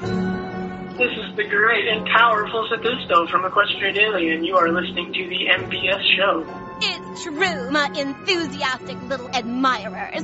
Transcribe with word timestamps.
This 0.00 1.12
is 1.12 1.36
the 1.36 1.44
great 1.44 1.86
and 1.88 2.06
powerful 2.06 2.66
Sethisto 2.72 3.28
from 3.28 3.44
Equestrian 3.44 3.98
and 3.98 4.46
You 4.46 4.56
are 4.56 4.70
listening 4.70 5.12
to 5.12 5.28
the 5.28 5.46
MBS 5.46 6.16
show. 6.16 6.46
It's 6.80 7.22
true, 7.22 7.70
my 7.70 7.90
enthusiastic 7.94 8.96
little 9.02 9.28
admirers. 9.34 10.22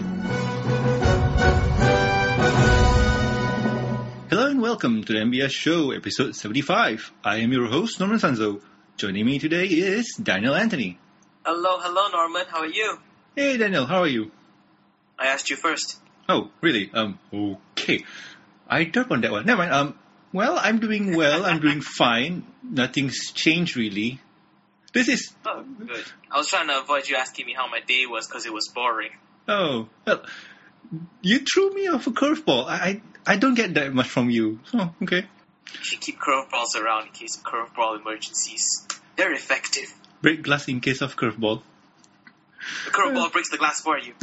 Hello 4.30 4.47
and 4.47 4.62
welcome 4.62 5.05
to 5.05 5.12
the 5.12 5.19
MBS 5.19 5.51
show, 5.51 5.91
episode 5.91 6.34
75. 6.34 7.12
I 7.23 7.38
am 7.38 7.52
your 7.52 7.66
host, 7.66 8.01
Norman 8.01 8.19
Sanzo. 8.19 8.62
Joining 8.97 9.27
me 9.27 9.38
today 9.38 9.66
is 9.66 10.15
Daniel 10.15 10.55
Anthony. 10.55 10.98
Hello, 11.45 11.79
hello, 11.80 12.09
Norman. 12.09 12.47
How 12.48 12.61
are 12.61 12.66
you? 12.66 12.98
Hey 13.34 13.59
Daniel, 13.59 13.84
how 13.84 14.01
are 14.01 14.09
you? 14.09 14.30
I 15.19 15.27
asked 15.27 15.51
you 15.51 15.56
first. 15.56 16.01
Oh, 16.29 16.51
really? 16.62 16.91
Um, 16.95 17.19
okay. 17.33 18.05
I 18.69 18.84
derp 18.84 19.11
on 19.11 19.20
that 19.23 19.30
one. 19.30 19.47
Never 19.47 19.59
mind. 19.59 19.73
Um, 19.73 19.98
well, 20.33 20.59
I'm 20.59 20.80
doing 20.80 21.16
well. 21.16 21.45
I'm 21.47 21.61
doing 21.61 21.80
fine. 21.98 22.45
Nothing's 22.62 23.33
changed 23.33 23.77
really. 23.77 24.20
This 24.92 25.09
is 25.09 25.33
Oh, 25.45 25.62
good. 25.62 26.05
I 26.30 26.39
was 26.39 26.48
trying 26.48 26.69
to 26.69 26.80
avoid 26.80 27.09
you 27.09 27.16
asking 27.16 27.47
me 27.47 27.52
how 27.55 27.69
my 27.69 27.80
day 27.80 28.06
was 28.06 28.27
because 28.27 28.47
it 28.47 28.52
was 28.52 28.69
boring. 28.75 29.11
oh 29.48 29.89
well. 30.06 30.23
You 31.20 31.41
threw 31.41 31.70
me 31.75 31.89
off 31.89 32.06
a 32.06 32.11
curveball. 32.12 32.66
I 32.66 32.75
I 32.75 33.02
I 33.34 33.37
don't 33.37 33.55
get 33.55 33.75
that 33.75 33.92
much 33.92 34.09
from 34.09 34.30
you. 34.30 34.61
Oh, 34.73 34.95
okay. 35.03 35.27
You 35.73 35.83
should 35.83 36.01
keep 36.01 36.19
curveballs 36.19 36.77
around 36.80 37.09
in 37.09 37.12
case 37.12 37.37
of 37.37 37.42
curveball 37.42 38.01
emergencies. 38.01 38.87
They're 39.17 39.33
effective. 39.33 39.92
Break 40.23 40.42
glass 40.42 40.69
in 40.69 40.80
case 40.80 41.01
of 41.03 41.17
curveball. 41.17 41.62
The 42.87 42.91
curveball 42.91 43.33
breaks 43.33 43.51
the 43.51 43.59
glass 43.59 43.80
for 43.80 43.98
you. 43.98 44.14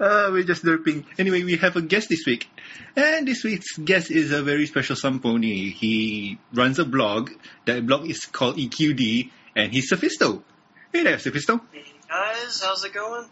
Uh, 0.00 0.28
we're 0.32 0.44
just 0.44 0.64
derping. 0.64 1.04
Anyway, 1.18 1.42
we 1.44 1.56
have 1.56 1.76
a 1.76 1.82
guest 1.82 2.08
this 2.08 2.24
week. 2.26 2.48
And 2.96 3.26
this 3.26 3.42
week's 3.44 3.76
guest 3.78 4.10
is 4.10 4.30
a 4.32 4.42
very 4.42 4.66
special 4.66 4.96
some 4.96 5.20
pony. 5.20 5.70
He 5.70 6.38
runs 6.52 6.78
a 6.78 6.84
blog. 6.84 7.30
That 7.66 7.86
blog 7.86 8.08
is 8.08 8.20
called 8.26 8.56
EQD, 8.56 9.30
and 9.56 9.72
he's 9.72 9.90
Sethisto. 9.92 10.42
Hey 10.92 11.02
there, 11.02 11.16
Sethisto. 11.16 11.60
Hey 11.72 11.84
guys, 12.08 12.62
how's 12.64 12.84
it 12.84 12.92
going? 12.94 13.26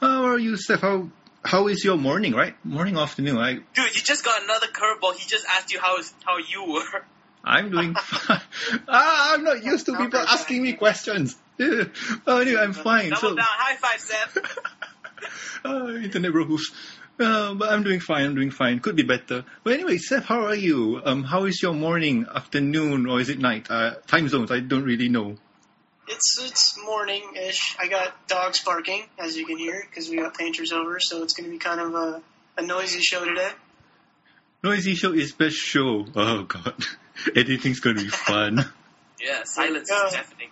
How 0.00 0.24
are 0.26 0.38
you, 0.38 0.56
Steph? 0.56 0.80
How, 0.80 1.08
how 1.44 1.68
is 1.68 1.84
your 1.84 1.96
morning, 1.96 2.32
right? 2.34 2.54
Morning, 2.64 2.96
afternoon. 2.98 3.38
I, 3.38 3.54
Dude, 3.54 3.94
you 3.94 4.02
just 4.02 4.24
got 4.24 4.42
another 4.42 4.66
curveball. 4.68 5.14
He 5.16 5.28
just 5.28 5.44
asked 5.56 5.72
you 5.72 5.80
how 5.80 5.96
how 6.24 6.38
you 6.38 6.72
were. 6.72 7.04
I'm 7.44 7.70
doing 7.70 7.94
fine. 8.00 8.40
ah, 8.88 9.34
I'm 9.34 9.44
not 9.44 9.62
used 9.64 9.86
to 9.86 9.96
people 9.96 10.18
asking 10.18 10.62
me 10.62 10.74
questions. 10.74 11.36
Oh, 11.58 12.36
anyway, 12.38 12.60
I'm 12.60 12.74
fine. 12.74 13.08
Double 13.08 13.30
So, 13.30 13.34
down. 13.34 13.46
High 13.48 13.76
five, 13.76 13.98
Seth. 13.98 14.36
uh, 15.64 15.88
internet 16.02 16.32
bros. 16.32 16.70
Uh, 17.18 17.54
but 17.54 17.70
I'm 17.70 17.82
doing 17.82 18.00
fine. 18.00 18.26
I'm 18.26 18.34
doing 18.34 18.50
fine. 18.50 18.78
Could 18.80 18.96
be 18.96 19.02
better. 19.02 19.44
But 19.64 19.72
anyway, 19.72 19.96
Seth, 19.96 20.24
how 20.24 20.44
are 20.44 20.54
you? 20.54 21.00
Um, 21.02 21.24
how 21.24 21.44
is 21.44 21.62
your 21.62 21.72
morning, 21.72 22.26
afternoon, 22.32 23.06
or 23.06 23.20
is 23.20 23.30
it 23.30 23.38
night? 23.38 23.70
Uh, 23.70 23.94
time 24.06 24.28
zones, 24.28 24.50
I 24.50 24.60
don't 24.60 24.84
really 24.84 25.08
know. 25.08 25.36
It's 26.08 26.38
it's 26.40 26.78
morning-ish. 26.84 27.76
I 27.80 27.88
got 27.88 28.28
dogs 28.28 28.62
barking, 28.62 29.04
as 29.18 29.36
you 29.36 29.46
can 29.46 29.58
hear, 29.58 29.82
because 29.88 30.08
we 30.08 30.16
got 30.18 30.36
painters 30.36 30.72
over, 30.72 31.00
so 31.00 31.22
it's 31.22 31.34
going 31.34 31.46
to 31.46 31.50
be 31.50 31.58
kind 31.58 31.80
of 31.80 31.94
a, 31.94 32.22
a 32.58 32.62
noisy 32.62 33.00
show 33.00 33.24
today. 33.24 33.50
Noisy 34.62 34.94
show 34.94 35.12
is 35.12 35.32
best 35.32 35.56
show. 35.56 36.06
Oh 36.14 36.42
god, 36.42 36.74
editing's 37.36 37.80
gonna 37.80 38.02
be 38.02 38.08
fun. 38.08 38.64
yeah, 39.20 39.42
silence 39.44 39.90
is 39.90 40.12
deafening. 40.12 40.50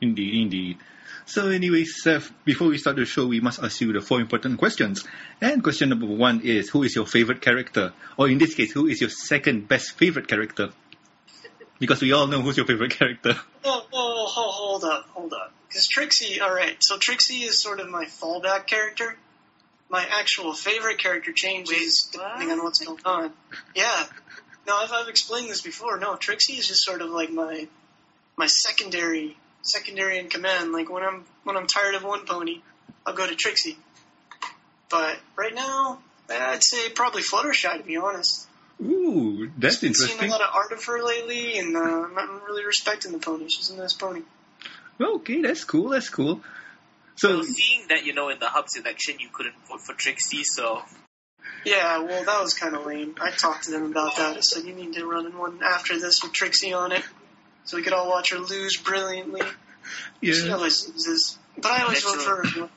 Indeed, 0.00 0.42
indeed. 0.42 0.78
So 1.26 1.48
anyway, 1.48 1.84
Seth, 1.84 2.30
before 2.44 2.68
we 2.68 2.76
start 2.78 2.96
the 2.96 3.06
show, 3.06 3.26
we 3.26 3.40
must 3.40 3.62
ask 3.62 3.80
you 3.80 3.92
the 3.92 4.02
four 4.02 4.20
important 4.20 4.58
questions. 4.58 5.04
And 5.40 5.62
question 5.62 5.88
number 5.88 6.06
one 6.06 6.42
is, 6.42 6.68
who 6.68 6.82
is 6.82 6.94
your 6.94 7.06
favorite 7.06 7.40
character? 7.40 7.92
Or 8.18 8.28
in 8.28 8.38
this 8.38 8.54
case, 8.54 8.72
who 8.72 8.86
is 8.86 9.00
your 9.00 9.10
second 9.10 9.66
best 9.66 9.92
favorite 9.92 10.28
character? 10.28 10.70
Because 11.78 12.02
we 12.02 12.12
all 12.12 12.26
know 12.26 12.42
who's 12.42 12.56
your 12.56 12.66
favorite 12.66 12.92
character. 12.92 13.34
Whoa, 13.62 13.80
whoa, 13.90 14.14
whoa, 14.14 14.26
hold 14.26 14.84
up, 14.84 15.06
hold 15.14 15.32
up. 15.32 15.52
Because 15.68 15.88
Trixie, 15.88 16.40
alright, 16.42 16.76
so 16.80 16.98
Trixie 16.98 17.42
is 17.42 17.60
sort 17.60 17.80
of 17.80 17.88
my 17.88 18.04
fallback 18.04 18.66
character. 18.66 19.16
My 19.88 20.06
actual 20.18 20.52
favorite 20.52 20.98
character 20.98 21.32
changes 21.32 22.10
Wait, 22.12 22.20
depending 22.20 22.50
on 22.50 22.62
what's 22.64 22.84
going 22.84 23.00
on. 23.04 23.32
Yeah. 23.74 24.06
No, 24.66 24.76
I've, 24.76 24.92
I've 24.92 25.08
explained 25.08 25.50
this 25.50 25.62
before. 25.62 25.98
No, 25.98 26.16
Trixie 26.16 26.54
is 26.54 26.68
just 26.68 26.84
sort 26.84 27.00
of 27.02 27.10
like 27.10 27.30
my 27.30 27.66
my 28.36 28.46
secondary 28.46 29.36
secondary 29.64 30.18
in 30.18 30.28
command. 30.28 30.72
Like 30.72 30.90
when 30.90 31.02
I'm 31.02 31.24
when 31.42 31.56
I'm 31.56 31.66
tired 31.66 31.94
of 31.94 32.04
one 32.04 32.26
pony, 32.26 32.62
I'll 33.04 33.14
go 33.14 33.26
to 33.26 33.34
Trixie. 33.34 33.76
But 34.90 35.18
right 35.36 35.54
now, 35.54 35.98
I'd 36.30 36.62
say 36.62 36.90
probably 36.90 37.22
Fluttershy 37.22 37.76
to 37.78 37.82
be 37.82 37.96
honest. 37.96 38.46
Ooh, 38.80 39.50
that's 39.56 39.76
Been 39.76 39.94
seeing 39.94 40.18
a 40.20 40.26
lot 40.26 40.40
of 40.40 40.48
art 40.52 40.72
of 40.72 40.84
her 40.84 41.02
lately, 41.02 41.58
and 41.58 41.76
uh, 41.76 41.80
I'm 41.80 42.18
I'm 42.18 42.42
really 42.44 42.64
respecting 42.64 43.12
the 43.12 43.18
pony. 43.18 43.46
She's 43.48 43.70
a 43.70 43.76
nice 43.76 43.92
pony. 43.92 44.22
Okay, 45.00 45.42
that's 45.42 45.64
cool, 45.64 45.90
that's 45.90 46.08
cool. 46.08 46.40
So, 47.16 47.42
So 47.42 47.52
seeing 47.52 47.88
that 47.88 48.04
you 48.04 48.14
know 48.14 48.28
in 48.28 48.38
the 48.40 48.48
hub 48.48 48.68
selection 48.68 49.20
you 49.20 49.28
couldn't 49.32 49.54
vote 49.68 49.80
for 49.80 49.94
Trixie, 49.94 50.42
so 50.44 50.82
Yeah, 51.64 52.00
well, 52.00 52.24
that 52.24 52.42
was 52.42 52.54
kind 52.54 52.74
of 52.74 52.84
lame. 52.84 53.14
I 53.20 53.30
talked 53.30 53.64
to 53.64 53.70
them 53.70 53.90
about 53.90 54.16
that. 54.16 54.36
I 54.36 54.40
said, 54.40 54.64
you 54.64 54.74
need 54.74 54.92
to 54.94 55.06
run 55.06 55.26
in 55.26 55.38
one 55.38 55.60
after 55.64 55.98
this 55.98 56.20
with 56.22 56.32
Trixie 56.32 56.72
on 56.72 56.92
it, 56.92 57.02
so 57.64 57.76
we 57.76 57.82
could 57.82 57.92
all 57.92 58.08
watch 58.08 58.30
her 58.32 58.38
lose 58.38 58.76
brilliantly. 58.76 59.42
She 60.22 60.46
yeah. 60.46 60.54
always 60.54 60.88
loses. 60.88 61.38
But 61.56 61.66
I 61.72 61.82
always 61.82 62.02
vote 62.02 62.20
for 62.22 62.36
her. 62.36 62.44
you 62.56 62.68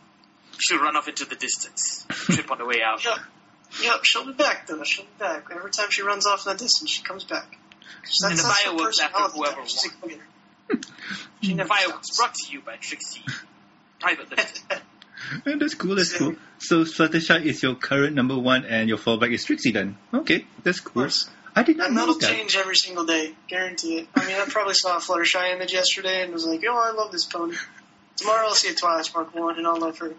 should 0.60 0.82
run 0.82 0.96
off 0.96 1.08
into 1.08 1.26
the 1.26 1.36
distance. 1.36 2.06
Trip 2.10 2.50
on 2.52 2.58
the 2.60 2.66
way 2.66 2.82
out. 2.84 3.04
Yep. 3.04 3.18
Yep, 3.84 4.00
she'll 4.04 4.26
be 4.26 4.34
back, 4.34 4.68
though. 4.68 4.84
She'll 4.84 5.06
be 5.06 5.12
back. 5.20 5.46
Every 5.54 5.72
time 5.72 5.88
she 5.90 6.02
runs 6.02 6.26
off 6.26 6.46
in 6.48 6.54
the 6.54 6.58
distance, 6.64 6.90
she 6.92 7.04
comes 7.04 7.24
back. 7.24 7.48
And 7.52 8.02
That's, 8.04 8.22
the 8.22 8.28
that's 8.30 8.62
her 8.64 8.70
fireworks 8.72 9.00
after 9.02 9.18
whoever 9.38 9.56
type. 9.56 9.68
She's 9.68 9.86
a 9.86 9.90
won. 10.02 10.20
go-getter. 10.70 10.88
The 11.42 11.54
never 11.54 11.70
fireworks 11.70 12.18
brought 12.18 12.34
to 12.34 12.52
you 12.52 12.62
by 12.62 12.76
Trixie. 12.78 13.22
Private 14.00 14.30
Limited. 14.32 14.62
Yeah, 15.46 15.56
that's 15.60 15.76
cool, 15.76 15.96
that's 15.96 16.14
cool. 16.18 16.36
So, 16.60 16.84
Fluttershy 16.84 17.46
is 17.46 17.62
your 17.64 17.76
current 17.76 18.16
number 18.16 18.38
one 18.38 18.66
and 18.66 18.90
your 18.90 18.98
fallback 18.98 19.34
is 19.34 19.46
Trixie 19.46 19.72
then. 19.72 19.98
Okay, 20.14 20.46
that's 20.64 20.80
Of 20.80 20.86
cool. 20.86 21.04
course. 21.04 21.30
I 21.58 21.64
did 21.64 21.78
not 21.78 21.88
And 21.88 21.96
know 21.96 22.02
that'll 22.02 22.20
that. 22.20 22.30
change 22.32 22.56
every 22.56 22.76
single 22.76 23.06
day. 23.06 23.34
Guarantee 23.48 23.98
it. 23.98 24.08
I 24.16 24.26
mean, 24.28 24.36
I 24.36 24.46
probably 24.48 24.76
saw 24.76 24.98
a 24.98 25.00
Fluttershy 25.00 25.54
image 25.56 25.74
yesterday 25.74 26.22
and 26.22 26.32
was 26.32 26.46
like, 26.46 26.62
oh, 26.70 26.78
I 26.78 26.92
love 26.92 27.12
this 27.12 27.26
pony. 27.26 27.56
Tomorrow 28.16 28.48
I'll 28.48 28.54
see 28.54 28.70
a 28.70 28.76
Twilight 28.76 29.06
Spark 29.06 29.34
one 29.34 29.58
and 29.58 29.66
I'll 29.66 29.80
love 29.80 29.98
her. 30.00 30.14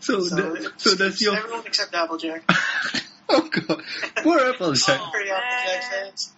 So, 0.00 0.20
So, 0.20 0.34
the, 0.36 0.72
so 0.76 0.90
that's 0.94 1.20
your... 1.22 1.36
Everyone 1.36 1.62
except 1.66 1.94
Applejack. 1.94 2.42
oh 3.30 3.48
god, 3.50 3.82
poor 4.22 4.38
Applejack. 4.50 5.00
Oh. 5.00 5.10
Pretty 5.12 5.30
Applejack 5.30 5.82
fans. 5.90 6.32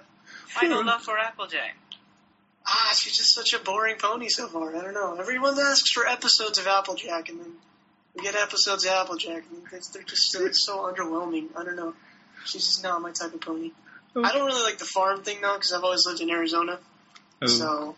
Final 0.48 0.84
love 0.84 1.02
for 1.02 1.16
Applejack. 1.18 1.76
ah, 2.66 2.94
she's 2.96 3.16
just 3.16 3.34
such 3.34 3.54
a 3.54 3.58
boring 3.60 3.96
pony 4.00 4.28
so 4.28 4.48
far. 4.48 4.76
I 4.76 4.82
don't 4.82 4.94
know. 4.94 5.14
Everyone 5.18 5.58
asks 5.58 5.90
for 5.92 6.06
episodes 6.06 6.58
of 6.58 6.66
Applejack, 6.66 7.28
and 7.28 7.40
then 7.40 7.52
we 8.16 8.22
get 8.24 8.34
episodes 8.34 8.84
of 8.84 8.90
Applejack, 8.92 9.44
and 9.50 9.62
they're 9.92 10.02
just 10.02 10.30
so, 10.32 10.44
it's 10.44 10.64
so 10.66 10.78
underwhelming. 10.92 11.48
I 11.56 11.64
don't 11.64 11.76
know. 11.76 11.94
She's 12.44 12.64
just 12.64 12.82
not 12.82 13.00
my 13.02 13.12
type 13.12 13.32
of 13.34 13.40
pony. 13.40 13.70
Oh. 14.14 14.22
I 14.22 14.32
don't 14.32 14.44
really 14.46 14.62
like 14.62 14.78
the 14.78 14.84
farm 14.84 15.22
thing 15.22 15.38
though, 15.40 15.54
because 15.54 15.72
I've 15.72 15.84
always 15.84 16.04
lived 16.06 16.20
in 16.20 16.30
Arizona, 16.30 16.78
Oh. 17.40 17.46
so 17.46 17.96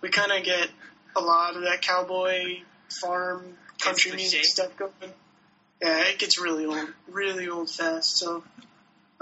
we 0.00 0.08
kind 0.10 0.30
of 0.32 0.44
get 0.44 0.68
a 1.16 1.20
lot 1.20 1.56
of 1.56 1.62
that 1.62 1.80
cowboy 1.82 2.60
farm 3.02 3.44
country 3.80 4.12
music 4.12 4.40
cliche. 4.40 4.48
stuff 4.48 4.76
going. 4.76 4.92
Yeah, 5.82 6.02
it 6.04 6.18
gets 6.18 6.38
really 6.40 6.66
old, 6.66 6.88
really 7.08 7.48
old 7.48 7.70
fast. 7.70 8.18
So 8.18 8.42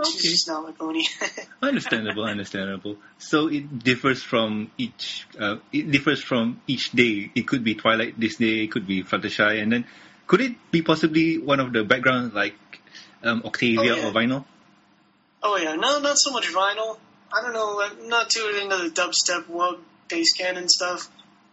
she's 0.05 0.23
just 0.23 0.49
not 0.49 0.65
my 0.65 0.73
pony. 0.73 1.05
Understandable, 1.63 2.25
understandable. 2.25 2.97
So 3.19 3.49
it 3.49 3.79
differs 3.79 4.23
from 4.23 4.71
each. 4.79 5.27
Uh, 5.39 5.57
it 5.73 5.91
differs 5.91 6.23
from 6.23 6.61
each 6.67 6.93
day. 6.93 7.31
It 7.35 7.47
could 7.47 7.63
be 7.65 7.75
Twilight 7.75 8.19
this 8.19 8.37
day. 8.37 8.65
It 8.65 8.71
could 8.73 8.87
be 8.87 9.03
Fluttershy, 9.03 9.63
and 9.63 9.73
then 9.73 9.85
could 10.27 10.41
it 10.41 10.53
be 10.71 10.83
possibly 10.83 11.39
one 11.39 11.61
of 11.61 11.73
the 11.73 11.85
backgrounds 11.85 12.35
like 12.35 12.55
um, 13.27 13.43
Octavia 13.45 13.81
Oh, 13.81 13.97
yeah. 13.97 14.09
or 14.09 14.13
Vinyl? 14.13 14.45
Oh 15.43 15.57
yeah, 15.57 15.75
no, 15.77 16.01
not 16.01 16.19
so 16.19 16.33
much 16.33 16.47
vinyl. 16.53 16.99
I 17.33 17.43
don't 17.43 17.53
know, 17.53 17.81
I'm 17.83 18.09
not 18.09 18.31
too 18.31 18.59
into 18.63 18.77
the 18.77 18.91
dubstep, 18.91 19.45
wub, 19.45 19.79
bass 20.09 20.33
cannon 20.33 20.69
stuff. 20.69 21.09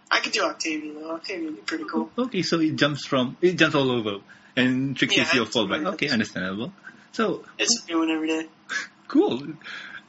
I 0.09 0.19
could 0.19 0.31
do 0.33 0.43
Octavia 0.43 0.93
though. 0.93 1.11
Octavia 1.15 1.45
would 1.47 1.55
be 1.57 1.61
pretty 1.61 1.85
cool. 1.91 2.11
Okay, 2.17 2.41
so 2.43 2.59
it 2.59 2.75
jumps 2.75 3.05
from 3.05 3.35
it 3.41 3.53
jumps 3.57 3.75
all 3.75 3.91
over, 3.91 4.19
and 4.55 4.95
Trixie 4.95 5.21
is 5.21 5.27
Yeah, 5.29 5.35
your 5.35 5.45
it's 5.47 5.55
fallback. 5.55 5.79
really- 5.79 5.85
Okay, 5.93 6.09
understandable. 6.09 6.71
So 7.11 7.43
It's 7.59 7.83
a 7.83 7.87
new 7.91 7.99
one 7.99 8.09
every 8.11 8.27
day. 8.27 8.47
cool. 9.07 9.41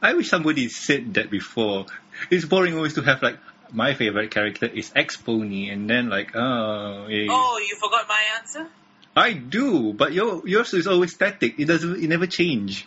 I 0.03 0.15
wish 0.15 0.29
somebody 0.29 0.69
said 0.69 1.15
that 1.15 1.31
before. 1.31 1.87
It's 2.31 2.45
boring 2.45 2.75
always 2.77 2.95
to 2.95 3.03
have 3.03 3.23
like 3.23 3.39
my 3.73 3.95
favorite 3.95 4.31
character 4.31 4.67
is 4.67 4.93
X 4.95 5.17
Pony, 5.17 5.69
and 5.71 5.89
then 5.91 6.09
like 6.11 6.35
oh, 6.37 7.07
eh. 7.11 7.27
Oh, 7.29 7.59
you 7.59 7.77
forgot 7.77 8.07
my 8.09 8.23
answer? 8.39 8.69
I 9.17 9.33
do, 9.33 9.93
but 9.93 10.13
your 10.13 10.47
yours 10.47 10.75
is 10.75 10.87
always 10.87 11.15
static. 11.15 11.59
It 11.59 11.67
doesn't. 11.67 12.03
It 12.03 12.09
never 12.09 12.27
change. 12.27 12.87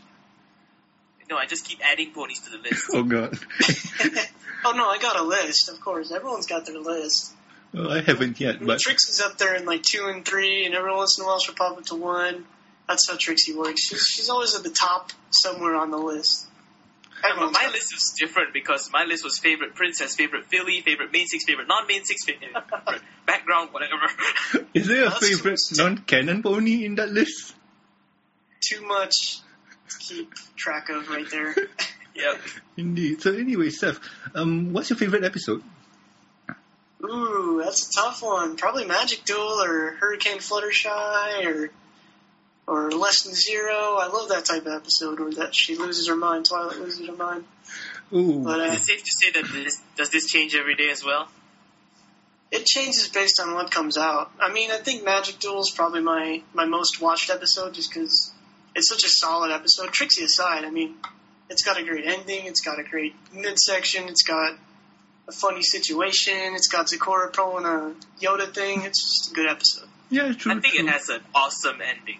No, 1.29 1.37
I 1.37 1.45
just 1.45 1.65
keep 1.65 1.79
adding 1.83 2.13
ponies 2.13 2.39
to 2.39 2.51
the 2.51 2.57
list. 2.57 2.89
Oh 2.93 3.03
god. 3.03 3.37
oh 4.65 4.71
no, 4.71 4.87
I 4.87 4.97
got 4.97 5.17
a 5.19 5.23
list, 5.23 5.69
of 5.69 5.79
course. 5.81 6.11
Everyone's 6.11 6.47
got 6.47 6.65
their 6.65 6.79
list. 6.79 7.33
well, 7.73 7.91
I 7.91 8.01
haven't 8.01 8.39
yet, 8.39 8.65
but 8.65 8.79
Trixie's 8.79 9.21
up 9.21 9.37
there 9.37 9.55
in 9.55 9.65
like 9.65 9.83
two 9.83 10.05
and 10.05 10.25
three, 10.25 10.65
and 10.65 10.73
every 10.73 10.93
once 10.93 11.17
in 11.17 11.25
a 11.25 11.27
while 11.27 11.39
she'll 11.39 11.55
pop 11.55 11.77
up 11.77 11.85
to 11.87 11.95
one. 11.95 12.45
That's 12.87 13.09
how 13.09 13.17
Trixie 13.19 13.53
works. 13.53 13.81
She's 13.81 14.05
she's 14.05 14.29
always 14.29 14.55
at 14.55 14.63
the 14.63 14.69
top 14.69 15.11
somewhere 15.31 15.75
on 15.75 15.91
the 15.91 15.97
list. 15.97 16.46
Yeah, 17.23 17.33
but 17.35 17.51
my 17.51 17.67
list 17.71 17.93
was 17.93 18.13
different 18.17 18.53
because 18.53 18.89
my 18.91 19.03
list 19.05 19.23
was 19.23 19.39
favorite 19.39 19.75
princess, 19.75 20.15
favorite 20.15 20.45
filly, 20.47 20.81
favorite 20.81 21.11
main 21.11 21.27
six, 21.27 21.45
favorite 21.45 21.67
non-main 21.67 22.03
six, 22.05 22.23
favorite 22.25 22.51
background, 23.25 23.69
whatever. 23.71 24.67
Is 24.73 24.87
there 24.87 25.05
a 25.05 25.09
That's 25.09 25.27
favorite 25.27 25.59
non-canon 25.75 26.43
pony 26.43 26.85
in 26.85 26.95
that 26.95 27.09
list? 27.09 27.55
too 28.59 28.81
much 28.85 29.39
to 29.89 29.97
keep 29.99 30.33
track 30.55 30.89
of 30.89 31.09
right 31.09 31.29
there. 31.29 31.55
yep. 32.15 32.41
Indeed. 32.75 33.21
So 33.21 33.33
anyway, 33.33 33.69
Steph, 33.69 33.99
um, 34.35 34.73
what's 34.73 34.89
your 34.89 34.97
favorite 34.97 35.23
episode? 35.23 35.63
Ooh, 37.03 37.61
that's 37.63 37.89
a 37.89 38.01
tough 38.01 38.23
one. 38.23 38.57
Probably 38.57 38.85
Magic 38.85 39.23
Duel 39.23 39.61
or 39.63 39.91
Hurricane 39.99 40.39
Fluttershy 40.39 41.45
or 41.45 41.71
or 42.67 42.91
Lesson 42.91 43.33
Zero. 43.33 43.97
I 43.97 44.07
love 44.07 44.29
that 44.29 44.45
type 44.45 44.65
of 44.65 44.73
episode 44.73 45.19
where 45.19 45.31
that 45.33 45.55
she 45.55 45.75
loses 45.77 46.07
her 46.07 46.15
mind, 46.15 46.45
Twilight 46.45 46.77
loses 46.79 47.07
her 47.07 47.15
mind. 47.15 47.45
Ooh, 48.13 48.43
But 48.43 48.59
uh, 48.59 48.63
Is 48.65 48.81
it 48.81 48.83
safe 48.83 49.03
to 49.03 49.11
say 49.21 49.31
that 49.41 49.51
this 49.51 49.81
does 49.95 50.09
this 50.11 50.27
change 50.27 50.55
every 50.55 50.75
day 50.75 50.89
as 50.89 51.03
well? 51.03 51.27
it 52.49 52.65
changes 52.65 53.09
based 53.09 53.41
on 53.41 53.53
what 53.55 53.71
comes 53.71 53.97
out. 53.97 54.31
I 54.39 54.53
mean, 54.53 54.71
I 54.71 54.77
think 54.77 55.03
Magic 55.03 55.37
Duel 55.39 55.59
is 55.59 55.69
probably 55.71 56.01
my 56.01 56.41
my 56.53 56.65
most 56.65 57.01
watched 57.01 57.29
episode 57.29 57.73
just 57.73 57.91
because 57.93 58.31
it's 58.75 58.87
such 58.87 59.03
a 59.03 59.09
solid 59.09 59.51
episode. 59.51 59.91
Trixie 59.91 60.23
aside, 60.23 60.63
I 60.63 60.69
mean, 60.69 60.95
it's 61.49 61.63
got 61.63 61.77
a 61.77 61.83
great 61.83 62.05
ending. 62.05 62.45
It's 62.45 62.61
got 62.61 62.79
a 62.79 62.83
great 62.83 63.15
midsection. 63.33 64.07
It's 64.07 64.23
got 64.23 64.53
a 65.27 65.31
funny 65.33 65.61
situation. 65.61 66.53
It's 66.55 66.69
got 66.69 66.87
Zecora 66.87 67.33
pulling 67.33 67.65
a 67.65 67.93
Yoda 68.21 68.53
thing. 68.53 68.83
It's 68.83 69.01
just 69.03 69.31
a 69.31 69.35
good 69.35 69.49
episode. 69.49 69.89
yeah, 70.09 70.31
true. 70.31 70.53
I 70.53 70.59
think 70.61 70.75
true. 70.75 70.87
it 70.87 70.89
has 70.91 71.09
an 71.09 71.19
awesome 71.35 71.81
ending. 71.81 72.19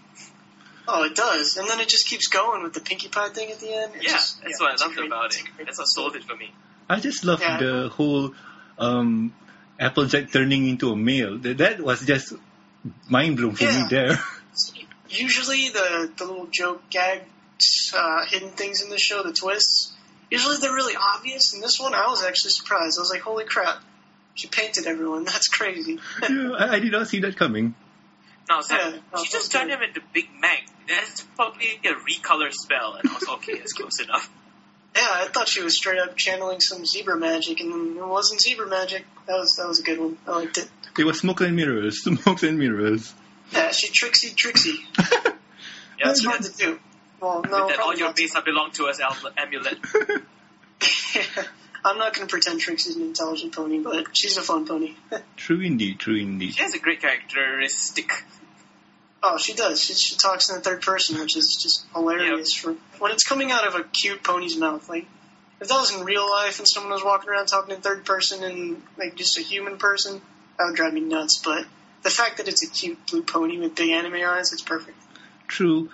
Oh, 0.90 1.04
it 1.04 1.16
does, 1.16 1.58
and 1.58 1.68
then 1.70 1.80
it 1.82 1.90
just 1.90 2.08
keeps 2.08 2.28
going 2.28 2.64
with 2.64 2.74
the 2.74 2.80
Pinkie 2.80 3.10
Pie 3.10 3.30
thing 3.30 3.52
at 3.52 3.60
the 3.60 3.74
end. 3.74 3.92
It's 3.96 4.06
Yeah, 4.06 4.12
just- 4.14 4.42
that's 4.42 4.58
yeah, 4.60 4.64
what 4.66 4.70
I 4.70 4.74
it's 4.74 4.82
a 4.82 4.86
loved 4.86 4.96
great- 4.98 5.08
about 5.08 5.36
it. 5.36 5.44
That's 5.66 5.78
what 5.78 5.86
sold 5.86 6.16
it 6.16 6.24
for 6.24 6.36
me. 6.36 6.52
I 6.90 7.00
just 7.02 7.26
love 7.26 7.42
Yeah. 7.42 7.58
the 7.58 7.90
whole 7.90 8.34
um, 8.80 9.34
Applejack 9.80 10.32
turning 10.32 10.68
into 10.70 10.92
a 10.92 10.96
male. 10.96 11.38
That, 11.40 11.58
that 11.58 11.82
was 11.82 12.06
just 12.06 12.34
mind 13.10 13.36
blowing 13.38 13.56
for 13.56 13.66
me 13.66 13.84
there. 13.90 14.18
Usually, 15.10 15.70
the 15.70 16.12
the 16.18 16.26
little 16.26 16.48
joke 16.48 16.90
gag 16.90 17.22
uh, 17.96 18.26
hidden 18.28 18.50
things 18.50 18.82
in 18.82 18.90
the 18.90 18.98
show, 18.98 19.24
the 19.24 19.32
twists. 19.34 19.94
Usually, 20.30 20.58
they're 20.58 20.74
really 20.74 20.96
obvious. 21.00 21.54
And 21.54 21.64
this 21.64 21.80
one, 21.80 21.94
I 21.94 22.08
was 22.08 22.24
actually 22.24 22.52
surprised. 22.52 22.98
I 23.00 23.02
was 23.02 23.10
like, 23.10 23.22
"Holy 23.22 23.46
crap!" 23.46 23.82
She 24.36 24.48
painted 24.48 24.86
everyone. 24.86 25.24
That's 25.32 25.48
crazy. 25.48 26.00
yeah, 26.22 26.52
I, 26.58 26.76
I 26.76 26.80
did 26.80 26.92
not 26.92 27.08
see 27.08 27.20
that 27.22 27.38
coming. 27.38 27.74
No, 28.50 28.56
I 28.56 28.58
was 28.58 28.70
like, 28.70 28.80
Yeah, 28.82 29.24
she 29.24 29.30
just 29.30 29.52
turned 29.52 29.70
him 29.72 29.82
into 29.82 30.02
Big 30.14 30.30
Mac. 30.40 30.66
That's 30.88 31.22
probably 31.36 31.80
a 31.84 31.90
recolor 31.90 32.52
spell, 32.52 32.94
and 32.94 33.10
I 33.10 33.14
was 33.14 33.28
okay. 33.28 33.58
That's 33.58 33.74
close 33.74 34.00
enough. 34.02 34.30
Yeah, 34.96 35.04
I 35.06 35.28
thought 35.28 35.48
she 35.48 35.62
was 35.62 35.76
straight 35.76 36.00
up 36.00 36.16
channeling 36.16 36.60
some 36.60 36.86
zebra 36.86 37.18
magic, 37.18 37.60
and 37.60 37.72
then 37.72 37.98
it 38.04 38.08
wasn't 38.08 38.42
zebra 38.42 38.68
magic. 38.68 39.06
That 39.28 39.38
was 39.38 39.56
that 39.58 39.68
was 39.68 39.80
a 39.80 39.84
good 39.84 40.00
one. 40.00 40.18
I 40.26 40.32
liked 40.32 40.58
it. 40.58 40.70
It 40.98 41.04
was 41.04 41.20
smoke 41.20 41.42
and 41.42 41.56
mirrors, 41.56 42.02
smoke 42.04 42.42
and 42.44 42.58
mirrors. 42.58 43.14
Yeah, 43.52 43.72
she 43.72 43.90
Trixie 43.90 44.34
Trixie. 44.36 44.80
Yeah, 46.00 46.10
That's 46.10 46.24
hard 46.24 46.44
to 46.44 46.54
do. 46.54 46.80
Well, 47.20 47.42
no, 47.42 47.68
that 47.70 47.80
all 47.80 47.96
your 47.96 48.10
not. 48.10 48.16
base 48.16 48.40
belong 48.46 48.70
to 48.74 48.86
us 48.86 49.00
am- 49.00 49.34
amulet. 49.36 49.80
I'm 51.84 51.98
not 51.98 52.14
going 52.14 52.28
to 52.28 52.32
pretend 52.32 52.60
Trixie's 52.60 52.96
an 52.98 53.02
intelligent 53.02 53.56
pony, 53.56 53.80
but 53.80 54.16
she's 54.16 54.38
a 54.38 54.42
fun 54.44 54.68
pony. 54.68 54.94
True 55.38 55.62
indeed, 55.62 55.98
true 56.00 56.18
indeed. 56.18 56.54
She 56.54 56.62
has 56.62 56.76
a 56.76 56.80
great 56.80 57.02
characteristic. 57.02 58.12
Oh, 59.34 59.38
she 59.38 59.54
does. 59.54 59.82
She, 59.82 59.94
she 59.94 60.16
talks 60.16 60.50
in 60.50 60.56
the 60.56 60.62
third 60.62 60.82
person, 60.82 61.20
which 61.20 61.36
is 61.36 61.60
just 61.62 61.86
hilarious. 61.94 62.54
For 62.54 62.76
when 63.00 63.12
it's 63.12 63.24
coming 63.24 63.52
out 63.52 63.68
of 63.68 63.76
a 63.76 63.84
cute 63.84 64.24
pony's 64.24 64.58
mouth, 64.58 64.88
like 64.90 65.06
if 65.60 65.68
that 65.68 65.78
was 65.78 65.96
in 65.96 66.06
real 66.06 66.30
life 66.30 66.60
and 66.60 66.68
someone 66.68 66.94
was 66.94 67.04
walking 67.04 67.30
around 67.30 67.48
talking 67.48 67.76
in 67.76 67.82
third 67.82 68.06
person 68.06 68.44
and 68.44 68.82
like 68.98 69.16
just 69.16 69.38
a 69.38 69.42
human 69.42 69.78
person, 69.78 70.22
that 70.58 70.66
would 70.66 70.76
drive 70.76 70.94
me 70.94 71.02
nuts. 71.02 71.42
But 71.44 71.66
the 72.04 72.10
fact 72.10 72.38
that 72.38 72.48
it's 72.48 72.64
a 72.64 72.70
cute 72.70 72.98
blue 73.08 73.24
pony 73.24 73.58
with 73.58 73.76
big 73.76 73.90
anime 73.90 74.16
eyes, 74.26 74.54
it's 74.54 74.62
perfect. 74.62 74.98
True. 75.48 75.90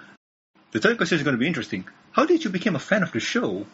The 0.71 0.79
third 0.79 0.97
question 0.97 1.17
is 1.17 1.23
going 1.23 1.35
to 1.35 1.39
be 1.39 1.47
interesting. 1.47 1.85
How 2.11 2.25
did 2.25 2.43
you 2.43 2.49
become 2.49 2.75
a 2.75 2.79
fan 2.79 3.03
of 3.03 3.11
the 3.11 3.19
show? 3.19 3.65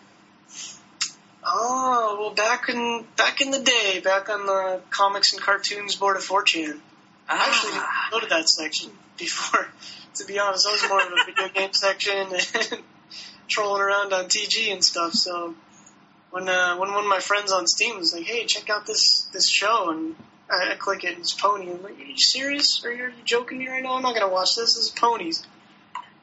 Oh 1.44 2.17
well, 2.19 2.33
back 2.33 2.69
in 2.69 3.06
back 3.17 3.41
in 3.41 3.51
the 3.51 3.59
day, 3.59 4.01
back 4.03 4.29
on 4.29 4.45
the 4.45 4.81
comics 4.89 5.33
and 5.33 5.41
cartoons 5.41 5.95
board 5.95 6.17
of 6.17 6.23
4chan. 6.23 6.79
I 7.27 7.47
actually 7.47 7.71
didn't 7.71 7.83
Ah, 7.85 8.07
go 8.11 8.19
to 8.19 8.25
that 8.27 8.50
section 8.50 8.91
before. 9.19 9.68
To 10.16 10.25
be 10.25 10.38
honest, 10.38 10.68
I 10.68 10.71
was 10.71 10.89
more 10.89 11.00
of 11.00 11.13
a 11.13 11.31
video 11.31 11.48
game 11.54 11.71
section 11.71 12.18
and 12.18 12.83
trolling 13.48 13.81
around 13.81 14.12
on 14.12 14.25
TG 14.25 14.74
and 14.74 14.83
stuff. 14.83 15.13
So 15.13 15.56
when 16.31 16.50
uh, 16.50 16.75
when 16.75 16.92
one 16.92 17.04
of 17.04 17.10
my 17.10 17.19
friends 17.19 17.54
on 17.54 17.68
Steam 17.68 18.00
was 18.00 18.13
like, 18.13 18.25
"Hey, 18.25 18.45
check 18.45 18.69
out 18.69 18.86
this 18.86 19.30
this 19.31 19.48
show," 19.48 19.92
and 19.92 20.16
I, 20.51 20.74
I 20.74 20.75
click 20.75 21.06
it, 21.06 21.12
and 21.13 21.19
it's 21.19 21.33
Pony. 21.33 21.69
I'm 21.69 21.83
like, 21.83 21.98
"Are 21.98 22.04
you 22.04 22.18
serious? 22.18 22.83
Are 22.83 22.92
you, 22.92 23.13
joking 23.24 23.60
me 23.60 23.69
right 23.69 23.81
now? 23.81 23.94
I'm 23.94 24.01
not 24.01 24.13
gonna 24.13 24.33
watch 24.33 24.56
this. 24.57 24.75
This 24.75 24.86
is 24.86 24.89
ponies." 24.89 25.44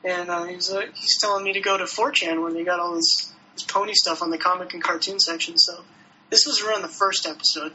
And 0.04 0.28
uh, 0.28 0.44
he's 0.44 0.70
like, 0.70 0.94
he's 0.94 1.18
telling 1.18 1.44
me 1.44 1.54
to 1.54 1.60
go 1.60 1.78
to 1.78 1.84
4chan 1.84 2.42
where 2.42 2.52
they 2.52 2.64
got 2.64 2.80
all 2.80 2.96
this 2.96 3.32
this 3.54 3.62
pony 3.62 3.94
stuff 3.94 4.20
on 4.20 4.30
the 4.30 4.36
comic 4.36 4.74
and 4.74 4.82
cartoon 4.82 5.20
section. 5.20 5.56
So 5.56 5.84
this 6.28 6.44
was 6.44 6.60
around 6.60 6.82
the 6.82 6.88
first 6.88 7.26
episode 7.26 7.72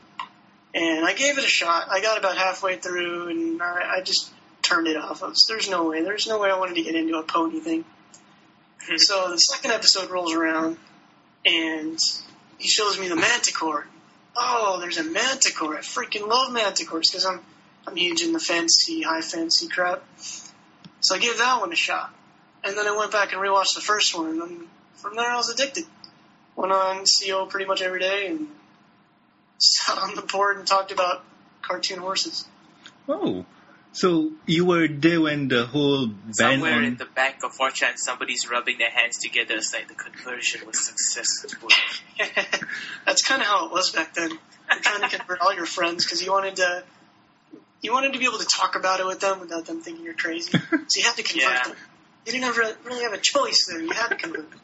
and 0.73 1.05
I 1.05 1.13
gave 1.13 1.37
it 1.37 1.43
a 1.43 1.47
shot. 1.47 1.87
I 1.89 2.01
got 2.01 2.17
about 2.17 2.37
halfway 2.37 2.77
through, 2.77 3.29
and 3.29 3.61
I, 3.61 3.97
I 3.97 4.01
just 4.01 4.31
turned 4.71 4.87
it 4.87 4.97
off. 4.97 5.23
I 5.23 5.27
was, 5.27 5.45
there's 5.47 5.69
no 5.69 5.89
way. 5.89 6.01
There's 6.03 6.27
no 6.27 6.39
way 6.39 6.49
I 6.49 6.57
wanted 6.57 6.75
to 6.75 6.83
get 6.83 6.95
into 6.95 7.17
a 7.17 7.23
pony 7.23 7.59
thing. 7.59 7.85
Hmm. 8.87 8.97
so 8.97 9.29
the 9.29 9.37
second 9.37 9.71
episode 9.71 10.09
rolls 10.09 10.33
around, 10.33 10.77
and 11.45 11.99
he 12.57 12.67
shows 12.67 12.99
me 12.99 13.07
the 13.07 13.15
Manticore. 13.15 13.85
Oh, 14.35 14.79
there's 14.79 14.97
a 14.97 15.03
Manticore. 15.03 15.77
I 15.77 15.81
freaking 15.81 16.27
love 16.27 16.51
Manticores 16.51 17.11
because 17.11 17.25
I'm 17.25 17.41
I'm 17.85 17.95
huge 17.95 18.21
in 18.21 18.31
the 18.31 18.39
fantasy, 18.39 19.01
high 19.01 19.21
fantasy 19.21 19.67
crap. 19.67 20.03
So 20.99 21.15
I 21.15 21.19
gave 21.19 21.37
that 21.39 21.59
one 21.59 21.73
a 21.73 21.75
shot, 21.75 22.13
and 22.63 22.77
then 22.77 22.87
I 22.87 22.95
went 22.95 23.11
back 23.11 23.33
and 23.33 23.41
rewatched 23.41 23.75
the 23.75 23.81
first 23.81 24.15
one, 24.15 24.29
and 24.29 24.41
then 24.41 24.67
from 24.95 25.15
there 25.15 25.29
I 25.29 25.35
was 25.35 25.49
addicted. 25.49 25.85
Went 26.55 26.71
on 26.71 27.05
CO 27.05 27.45
pretty 27.47 27.65
much 27.65 27.81
every 27.81 27.99
day, 27.99 28.27
and 28.27 28.47
sat 29.57 29.97
on 29.97 30.15
the 30.15 30.21
board 30.21 30.57
and 30.57 30.67
talked 30.67 30.91
about 30.91 31.23
cartoon 31.61 31.99
horses. 31.99 32.45
Oh, 33.07 33.45
so 33.93 34.31
you 34.45 34.65
were 34.65 34.87
there 34.87 35.19
when 35.21 35.47
the 35.49 35.65
whole 35.65 36.07
ban 36.07 36.33
somewhere 36.33 36.75
on 36.75 36.83
in 36.85 36.97
the 36.97 37.05
back 37.05 37.43
of 37.43 37.51
4chan, 37.51 37.93
somebody's 37.97 38.49
rubbing 38.49 38.77
their 38.77 38.89
hands 38.89 39.17
together. 39.17 39.55
It's 39.55 39.73
like 39.73 39.87
the 39.87 39.95
conversion 39.95 40.65
was 40.65 40.85
successful. 40.85 41.69
That's 43.05 43.21
kind 43.21 43.41
of 43.41 43.47
how 43.47 43.65
it 43.65 43.71
was 43.71 43.91
back 43.91 44.13
then. 44.13 44.29
You're 44.29 44.79
trying 44.79 45.09
to 45.09 45.17
convert 45.17 45.41
all 45.41 45.53
your 45.53 45.65
friends 45.65 46.05
because 46.05 46.23
you 46.23 46.31
wanted 46.31 46.55
to, 46.57 46.83
you 47.81 47.91
wanted 47.91 48.13
to 48.13 48.19
be 48.19 48.25
able 48.25 48.37
to 48.39 48.45
talk 48.45 48.75
about 48.77 49.01
it 49.01 49.05
with 49.05 49.19
them 49.19 49.41
without 49.41 49.65
them 49.65 49.81
thinking 49.81 50.05
you're 50.05 50.13
crazy. 50.13 50.51
So 50.51 50.99
you 50.99 51.03
had 51.03 51.17
to 51.17 51.23
convert 51.23 51.51
Yeah. 51.51 51.63
them. 51.67 51.75
You 52.25 52.31
didn't 52.33 52.45
ever 52.45 52.77
really 52.85 53.03
have 53.03 53.13
a 53.13 53.19
choice 53.21 53.65
there. 53.67 53.81
You 53.81 53.91
had 53.91 54.09
to 54.09 54.15
convert 54.15 54.49
them. 54.49 54.61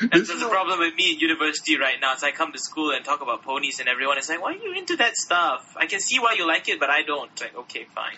That's 0.00 0.28
the 0.28 0.48
problem 0.48 0.78
with 0.80 0.94
me 0.94 1.12
in 1.12 1.18
university 1.18 1.78
right 1.78 1.96
now. 2.00 2.14
Is 2.14 2.22
I 2.22 2.30
come 2.30 2.52
to 2.52 2.58
school 2.58 2.92
and 2.92 3.04
talk 3.04 3.20
about 3.20 3.42
ponies, 3.42 3.78
and 3.80 3.88
everyone 3.88 4.18
is 4.18 4.28
like, 4.28 4.40
"Why 4.40 4.54
are 4.54 4.56
you 4.56 4.74
into 4.74 4.96
that 4.96 5.16
stuff?" 5.16 5.74
I 5.76 5.86
can 5.86 6.00
see 6.00 6.18
why 6.18 6.34
you 6.34 6.46
like 6.46 6.68
it, 6.68 6.80
but 6.80 6.90
I 6.90 7.02
don't. 7.02 7.30
Like, 7.40 7.56
okay, 7.56 7.86
fine. 7.94 8.16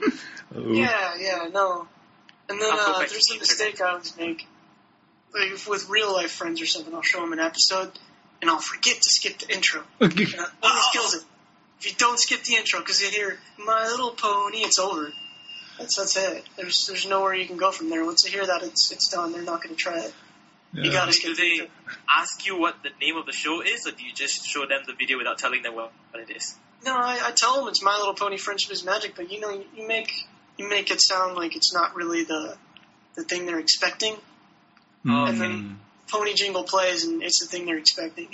Oh, 0.55 0.73
Yeah, 0.73 1.15
yeah, 1.19 1.49
no. 1.53 1.89
And 2.49 2.61
then 2.61 2.71
uh, 2.73 2.99
there's 2.99 3.31
a 3.35 3.39
mistake 3.39 3.81
I 3.81 3.91
always 3.91 4.17
make. 4.17 4.47
Like 5.33 5.51
if 5.53 5.69
with 5.69 5.89
real 5.89 6.13
life 6.13 6.31
friends 6.31 6.63
or 6.63 6.67
something, 6.67 6.95
I'll 6.95 7.03
show 7.03 7.21
them 7.21 7.33
an 7.33 7.41
episode, 7.41 7.91
and 8.41 8.51
I'll 8.51 8.61
forget 8.61 8.95
to 8.97 9.11
skip 9.11 9.39
the 9.39 9.53
intro. 9.53 9.83
Okay. 10.01 10.25
And 10.25 10.33
that 10.35 10.51
always 10.63 10.85
kills 10.93 11.15
it. 11.15 11.23
If 11.81 11.87
you 11.91 11.97
don't 11.99 12.19
skip 12.21 12.43
the 12.45 12.55
intro, 12.55 12.81
because 12.81 13.01
you 13.03 13.09
hear 13.09 13.39
"My 13.59 13.89
Little 13.89 14.13
Pony," 14.13 14.59
it's 14.59 14.79
over. 14.79 15.13
That's 15.79 15.97
that's 15.97 16.17
it. 16.17 16.45
There's 16.57 16.87
there's 16.87 17.09
nowhere 17.09 17.35
you 17.35 17.47
can 17.47 17.57
go 17.57 17.73
from 17.73 17.91
there. 17.91 18.05
Once 18.05 18.25
you 18.25 18.31
hear 18.31 18.47
that, 18.47 18.63
it's 18.63 18.93
it's 18.93 19.09
done. 19.11 19.33
They're 19.33 19.43
not 19.43 19.63
going 19.63 19.75
to 19.75 19.81
try 19.81 19.99
it. 19.99 20.15
You 20.75 20.91
gotta 20.91 21.13
Do 21.13 21.35
they 21.35 21.69
ask 22.11 22.45
you 22.47 22.59
what 22.59 22.83
the 22.83 22.91
name 23.01 23.17
of 23.17 23.27
the 23.27 23.33
show 23.33 23.63
is, 23.63 23.87
or 23.87 23.93
do 23.93 24.05
you 24.05 24.13
just 24.13 24.45
show 24.47 24.67
them 24.67 24.83
the 24.87 24.93
video 24.95 25.19
without 25.19 25.39
telling 25.39 25.63
them 25.63 25.75
what, 25.75 25.93
it 26.15 26.31
is? 26.35 26.57
No, 26.85 26.95
I, 26.95 27.21
I 27.29 27.31
tell 27.31 27.57
them 27.61 27.69
it's 27.69 27.83
My 27.83 27.97
Little 27.97 28.15
Pony 28.15 28.37
Friendship 28.37 28.73
is 28.73 28.85
Magic, 28.85 29.15
but 29.17 29.31
you 29.31 29.41
know, 29.41 29.51
you, 29.51 29.65
you 29.77 29.87
make 29.89 30.13
you 30.59 30.69
make 30.69 30.91
it 30.91 31.01
sound 31.01 31.37
like 31.37 31.55
it's 31.57 31.73
not 31.73 31.95
really 31.95 32.25
the 32.25 32.57
the 33.15 33.23
thing 33.25 33.47
they're 33.47 33.61
expecting. 33.61 34.17
Mm. 35.05 35.39
then- 35.39 35.79
Pony 36.07 36.35
Jingle 36.35 36.65
plays, 36.65 37.05
and 37.05 37.23
it's 37.23 37.41
the 37.41 37.47
thing 37.47 37.65
they're 37.65 37.79
expecting. 37.79 38.29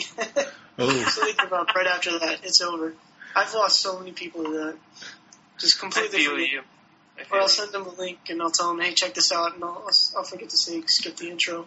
Oh, 0.77 0.91
so 1.09 1.25
they 1.25 1.33
give 1.35 1.53
up 1.53 1.73
right 1.75 1.87
after 1.87 2.19
that. 2.19 2.41
It's 2.43 2.61
over. 2.61 2.95
I've 3.35 3.55
lost 3.55 3.81
so 3.81 3.99
many 3.99 4.11
people 4.11 4.43
to 4.45 4.51
that. 4.51 4.77
Just 5.59 5.79
I 5.79 5.81
completely 5.81 6.19
feel 6.19 6.33
forget. 6.33 6.49
you. 6.51 6.63
I 7.31 7.37
Or 7.37 7.41
I'll 7.43 7.49
send 7.49 7.73
them 7.73 7.87
a 7.87 7.91
link 7.91 8.19
and 8.29 8.41
I'll 8.43 8.50
tell 8.50 8.69
them, 8.69 8.81
hey, 8.81 8.95
check 8.95 9.15
this 9.15 9.33
out, 9.33 9.55
and 9.55 9.62
I'll, 9.65 9.83
I'll, 9.87 10.19
I'll 10.19 10.25
forget 10.25 10.49
to 10.49 10.57
say 10.57 10.83
skip 10.87 11.17
the 11.17 11.31
intro. 11.31 11.67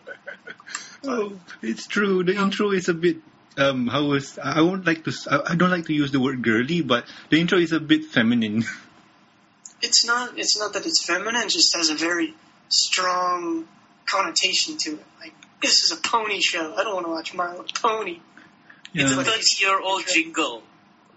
oh, 1.05 1.39
it's 1.61 1.87
true. 1.87 2.23
The 2.23 2.35
intro 2.35 2.71
is 2.71 2.89
a 2.89 2.93
bit. 2.93 3.17
Um, 3.55 3.85
how 3.87 4.05
was 4.05 4.39
I 4.39 4.61
won't 4.61 4.85
like 4.85 5.03
to. 5.03 5.11
s- 5.11 5.27
I 5.29 5.51
I 5.51 5.55
don't 5.55 5.69
like 5.69 5.85
to 5.85 5.93
use 5.93 6.11
the 6.11 6.19
word 6.19 6.41
girly, 6.41 6.81
but 6.81 7.05
the 7.29 7.39
intro 7.39 7.59
is 7.59 7.71
a 7.71 7.79
bit 7.79 8.05
feminine. 8.05 8.63
It's 9.85 10.05
not. 10.05 10.39
It's 10.39 10.57
not 10.57 10.71
that 10.73 10.85
it's 10.85 11.05
feminine. 11.05 11.41
It 11.41 11.49
just 11.49 11.75
has 11.75 11.89
a 11.89 11.95
very 11.95 12.33
strong 12.69 13.67
connotation 14.05 14.77
to 14.77 14.91
it. 14.93 15.05
Like 15.19 15.33
this 15.61 15.83
is 15.83 15.91
a 15.91 15.97
pony 15.97 16.39
show. 16.39 16.73
I 16.73 16.83
don't 16.85 16.93
want 16.93 17.05
to 17.05 17.11
watch 17.11 17.33
My 17.33 17.49
Little 17.51 17.65
Pony. 17.81 18.19
It's 18.93 19.11
a 19.11 19.23
30 19.23 19.41
year 19.59 19.81
old 19.81 20.03
jingle 20.07 20.63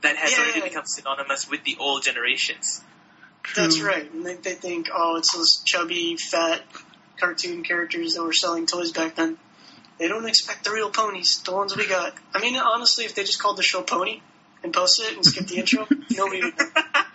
that 0.03 0.17
has 0.17 0.33
Yeah. 0.33 0.39
already 0.45 0.63
become 0.63 0.83
synonymous 0.87 1.49
with 1.49 1.63
the 1.63 1.77
old 1.79 2.03
generations. 2.03 2.83
That's 3.55 3.81
right. 3.81 4.11
And 4.13 4.25
they, 4.25 4.35
they 4.35 4.55
think, 4.55 4.89
oh, 4.93 5.17
it's 5.17 5.35
those 5.35 5.63
chubby, 5.65 6.17
fat 6.17 6.63
cartoon 7.19 7.63
characters 7.63 8.15
that 8.15 8.23
were 8.23 8.33
selling 8.33 8.67
toys 8.67 8.93
back 8.93 9.17
then. 9.17 9.39
They 9.99 10.09
don't 10.09 10.27
expect 10.27 10.65
the 10.65 10.73
real 10.73 10.91
ponies, 10.91 11.41
the 11.43 11.53
ones 11.53 11.75
we 11.77 11.89
got. 11.89 12.15
I 12.35 12.41
mean, 12.41 12.57
honestly, 12.57 13.05
if 13.05 13.15
they 13.15 13.23
just 13.23 13.41
called 13.41 13.57
the 13.57 13.63
show 13.63 13.83
Pony 13.83 14.21
and 14.63 14.73
posted 14.73 15.07
it 15.07 15.15
and 15.15 15.25
skipped 15.25 15.49
the 15.49 15.57
intro, 15.57 15.87
nobody 16.11 16.43
would 16.43 16.59
know. 16.59 16.67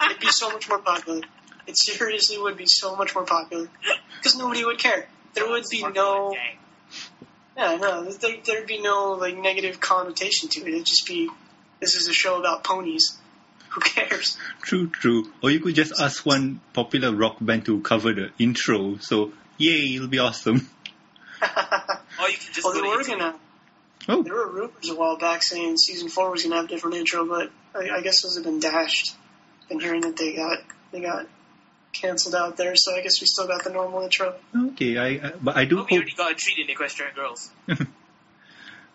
It'd 0.05 0.19
be 0.19 0.27
so 0.27 0.49
much 0.49 0.67
more 0.67 0.79
popular. 0.79 1.21
It 1.67 1.77
seriously 1.77 2.39
would 2.39 2.57
be 2.57 2.65
so 2.65 2.95
much 2.95 3.13
more 3.13 3.23
popular. 3.23 3.67
Because 4.17 4.35
nobody 4.35 4.65
would 4.65 4.79
care. 4.79 5.07
There 5.35 5.47
would 5.47 5.65
be 5.69 5.83
no, 5.87 6.35
yeah, 7.55 7.77
no, 7.77 8.03
there, 8.05 8.37
there'd 8.43 8.67
be 8.67 8.81
no, 8.81 9.11
like, 9.11 9.37
negative 9.37 9.79
connotation 9.79 10.49
to 10.49 10.61
it. 10.61 10.67
It'd 10.69 10.85
just 10.85 11.05
be, 11.05 11.29
this 11.79 11.95
is 11.95 12.07
a 12.07 12.13
show 12.13 12.39
about 12.39 12.63
ponies. 12.63 13.17
Who 13.71 13.81
cares? 13.81 14.37
True, 14.61 14.87
true. 14.89 15.31
Or 15.41 15.49
you 15.49 15.59
could 15.59 15.75
just 15.75 15.93
ask 15.99 16.25
one 16.25 16.59
popular 16.73 17.11
rock 17.15 17.37
band 17.41 17.65
to 17.65 17.79
cover 17.81 18.13
the 18.13 18.31
intro. 18.37 18.97
So, 18.97 19.31
yay, 19.57 19.95
it'll 19.95 20.07
be 20.07 20.19
awesome. 20.19 20.69
Or 22.21 22.29
you 22.29 22.37
can 22.37 22.53
just 22.53 22.63
well, 22.63 22.73
go 22.73 22.81
they 22.81 22.91
to 22.91 22.97
were 22.97 23.03
gonna, 23.03 23.35
Oh, 24.09 24.23
There 24.23 24.33
were 24.33 24.49
rumors 24.51 24.89
a 24.89 24.95
while 24.95 25.17
back 25.17 25.43
saying 25.43 25.77
season 25.77 26.09
four 26.09 26.31
was 26.31 26.43
going 26.43 26.51
to 26.51 26.57
have 26.57 26.65
a 26.65 26.67
different 26.67 26.97
intro, 26.97 27.25
but 27.25 27.51
I, 27.75 27.97
I 27.97 28.01
guess 28.01 28.21
those 28.21 28.35
have 28.35 28.43
been 28.43 28.59
dashed. 28.59 29.15
Been 29.69 29.79
hearing 29.79 30.01
that 30.01 30.17
they 30.17 30.33
got 30.33 30.59
they 30.91 31.01
got 31.01 31.27
canceled 31.93 32.35
out 32.35 32.57
there, 32.57 32.75
so 32.75 32.95
I 32.95 33.01
guess 33.01 33.21
we 33.21 33.27
still 33.27 33.47
got 33.47 33.63
the 33.63 33.69
normal 33.69 34.01
intro. 34.01 34.35
okay. 34.55 34.97
I, 34.97 35.07
I 35.27 35.33
but 35.41 35.55
I 35.55 35.65
do 35.65 35.79
Oh, 35.79 35.87
we 35.89 35.97
already 35.97 36.11
got 36.11 36.31
a 36.31 36.35
treat 36.35 36.57
in 36.57 36.67
Equestria 36.75 37.13
Girls. 37.15 37.49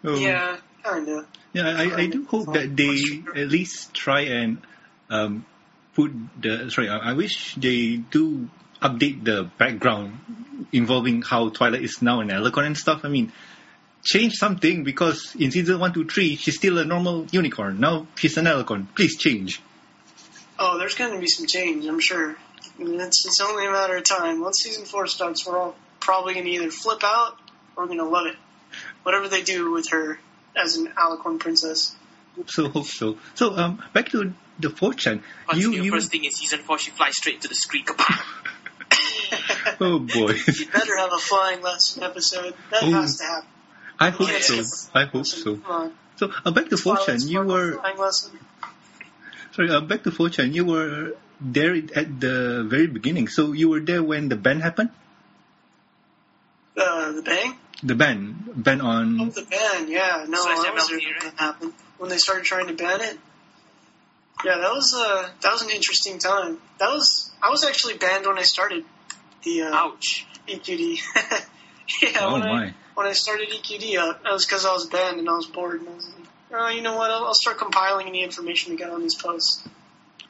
oh, 0.04 0.16
Yeah, 0.18 0.58
kinda. 0.86 1.26
Yeah, 1.52 1.68
I, 1.68 1.96
I 1.96 2.06
do 2.06 2.26
hope 2.26 2.52
that 2.52 2.76
they 2.76 3.00
at 3.40 3.48
least 3.48 3.94
try 3.94 4.20
and 4.22 4.58
um, 5.10 5.44
put 5.94 6.12
the 6.40 6.70
sorry. 6.70 6.88
I, 6.88 7.10
I 7.10 7.12
wish 7.14 7.54
they 7.54 7.96
do 7.96 8.48
update 8.82 9.24
the 9.24 9.50
background 9.58 10.18
involving 10.72 11.22
how 11.22 11.48
Twilight 11.48 11.82
is 11.82 12.02
now 12.02 12.20
an 12.20 12.28
Alicorn 12.28 12.66
and 12.66 12.76
stuff. 12.76 13.04
I 13.04 13.08
mean, 13.08 13.32
change 14.04 14.34
something 14.34 14.84
because 14.84 15.34
in 15.38 15.50
season 15.50 15.80
one, 15.80 15.92
two, 15.92 16.04
three, 16.04 16.36
she's 16.36 16.56
still 16.56 16.78
a 16.78 16.84
normal 16.84 17.26
unicorn. 17.30 17.80
Now 17.80 18.06
she's 18.16 18.36
an 18.36 18.44
Alicorn. 18.44 18.86
Please 18.94 19.16
change. 19.16 19.62
Oh, 20.58 20.78
there's 20.78 20.94
going 20.94 21.12
to 21.12 21.20
be 21.20 21.26
some 21.26 21.46
change, 21.46 21.84
I'm 21.86 22.00
sure. 22.00 22.36
I 22.78 22.82
mean, 22.82 23.00
it's 23.00 23.26
it's 23.26 23.40
only 23.40 23.66
a 23.66 23.70
matter 23.70 23.96
of 23.96 24.04
time. 24.04 24.40
Once 24.40 24.58
season 24.62 24.84
four 24.84 25.06
starts, 25.06 25.46
we're 25.46 25.58
all 25.58 25.76
probably 26.00 26.34
going 26.34 26.46
to 26.46 26.52
either 26.52 26.70
flip 26.70 27.02
out 27.02 27.38
or 27.76 27.84
we're 27.84 27.86
going 27.86 27.98
to 27.98 28.08
love 28.08 28.26
it. 28.26 28.36
Whatever 29.02 29.28
they 29.28 29.42
do 29.42 29.72
with 29.72 29.90
her 29.90 30.18
as 30.56 30.76
an 30.76 30.88
Alicorn 30.96 31.38
princess. 31.38 31.94
So, 32.46 32.68
hope 32.68 32.86
so. 32.86 33.16
So 33.34 33.56
um, 33.56 33.82
back 33.94 34.08
to 34.10 34.32
the 34.58 34.68
4chan. 34.68 35.22
But 35.46 35.56
You, 35.56 35.70
the 35.70 35.84
you. 35.84 35.90
first 35.90 36.10
thing 36.10 36.24
in 36.24 36.30
season 36.30 36.60
4, 36.60 36.78
she 36.78 36.90
flies 36.90 37.16
straight 37.16 37.36
into 37.36 37.48
the 37.48 37.54
screen. 37.54 37.84
Oh 39.80 39.98
boy. 39.98 40.32
you 40.46 40.66
better 40.72 40.96
have 40.96 41.12
a 41.12 41.18
flying 41.18 41.60
lesson 41.60 42.02
episode. 42.02 42.54
That 42.70 42.82
Oh. 42.84 42.90
has 42.92 43.18
to 43.18 43.24
happen. 43.24 43.48
I 43.98 44.10
hope 44.10 44.28
Yeah. 44.30 44.38
so. 44.62 44.88
I 44.94 45.04
hope 45.04 45.26
so. 45.26 45.58
So 46.16 46.30
uh, 46.44 46.50
back 46.52 46.68
to 46.70 46.76
4chan. 46.76 47.28
You 47.28 47.42
were. 47.42 47.80
Sorry, 49.52 49.70
uh, 49.70 49.80
back 49.80 50.04
to 50.04 50.10
4chan. 50.10 50.54
You 50.54 50.64
were 50.64 51.16
there 51.40 51.74
at 51.74 52.20
the 52.20 52.64
very 52.68 52.86
beginning. 52.86 53.28
So 53.28 53.52
you 53.52 53.68
were 53.68 53.80
there 53.80 54.02
when 54.02 54.28
the 54.28 54.36
ban 54.36 54.60
happened? 54.60 54.90
Uh, 56.76 57.12
the 57.12 57.22
bang? 57.22 57.56
The 57.82 57.94
ban. 57.94 58.36
Ban 58.54 58.80
on. 58.80 59.20
Oh, 59.20 59.22
on... 59.24 59.30
the 59.30 59.42
ban, 59.42 59.88
yeah. 59.88 60.24
No, 60.28 60.42
Slash 60.42 60.66
I 60.66 60.70
was 60.72 60.88
there 60.88 60.98
when 60.98 61.12
right? 61.12 61.22
that 61.22 61.34
happened. 61.38 61.72
When 61.98 62.10
they 62.10 62.18
started 62.18 62.44
trying 62.44 62.68
to 62.68 62.74
ban 62.74 63.00
it. 63.00 63.18
Yeah, 64.44 64.58
that 64.58 64.72
was 64.72 64.94
uh, 64.96 65.28
that 65.40 65.52
was 65.52 65.62
an 65.62 65.70
interesting 65.70 66.18
time. 66.18 66.58
That 66.78 66.88
was 66.92 67.30
I 67.42 67.50
was 67.50 67.64
actually 67.64 67.94
banned 67.96 68.26
when 68.26 68.38
I 68.38 68.42
started 68.42 68.84
the 69.42 69.62
uh, 69.62 69.74
Ouch. 69.74 70.26
EQD. 70.46 70.98
yeah, 72.02 72.10
oh 72.20 72.34
when 72.34 72.42
I 72.42 72.52
my. 72.52 72.74
when 72.94 73.06
I 73.06 73.12
started 73.12 73.48
EQD 73.48 73.98
up, 73.98 74.22
that 74.22 74.32
was 74.32 74.44
because 74.44 74.66
I 74.66 74.72
was 74.72 74.86
banned 74.86 75.18
and 75.18 75.28
I 75.28 75.32
was 75.32 75.46
bored. 75.46 75.80
And 75.80 75.88
I 75.88 75.94
was 75.94 76.06
like, 76.06 76.28
oh, 76.52 76.68
you 76.68 76.82
know 76.82 76.96
what? 76.96 77.10
I'll, 77.10 77.24
I'll 77.24 77.34
start 77.34 77.58
compiling 77.58 78.08
any 78.08 78.22
information 78.22 78.72
we 78.72 78.78
got 78.78 78.90
on 78.90 79.00
these 79.00 79.14
posts. 79.14 79.66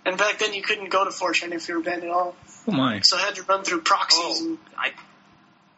And 0.05 0.17
back 0.17 0.39
then, 0.39 0.55
you 0.55 0.63
couldn't 0.63 0.89
go 0.89 1.05
to 1.05 1.11
4chan 1.11 1.53
if 1.53 1.69
you 1.69 1.75
were 1.75 1.83
banned 1.83 2.05
at 2.05 2.11
all, 2.11 2.37
Oh 2.69 2.73
my. 2.73 3.01
so 3.01 3.17
I 3.17 3.23
had 3.23 3.35
to 3.35 3.43
run 3.43 3.65
through 3.65 3.81
proxies 3.81 4.41
Oh, 4.41 4.47
and 4.47 4.59
I, 4.79 4.93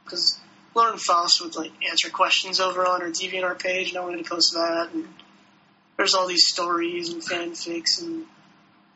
because 0.05 0.39
Lauren 0.75 0.99
Faust 0.99 1.41
would 1.43 1.57
like 1.57 1.73
answer 1.89 2.11
questions 2.11 2.61
over 2.61 2.87
on 2.87 3.01
her 3.01 3.09
DeviantArt 3.11 3.59
page, 3.61 3.89
and 3.91 3.99
I 3.99 4.05
wanted 4.05 4.25
to 4.25 4.31
post 4.31 4.53
that. 4.55 4.91
And 4.93 5.09
there's 5.97 6.15
all 6.15 6.27
these 6.29 6.47
stories 6.47 7.13
and 7.13 7.23
fanfics 7.23 8.01
and 8.01 8.25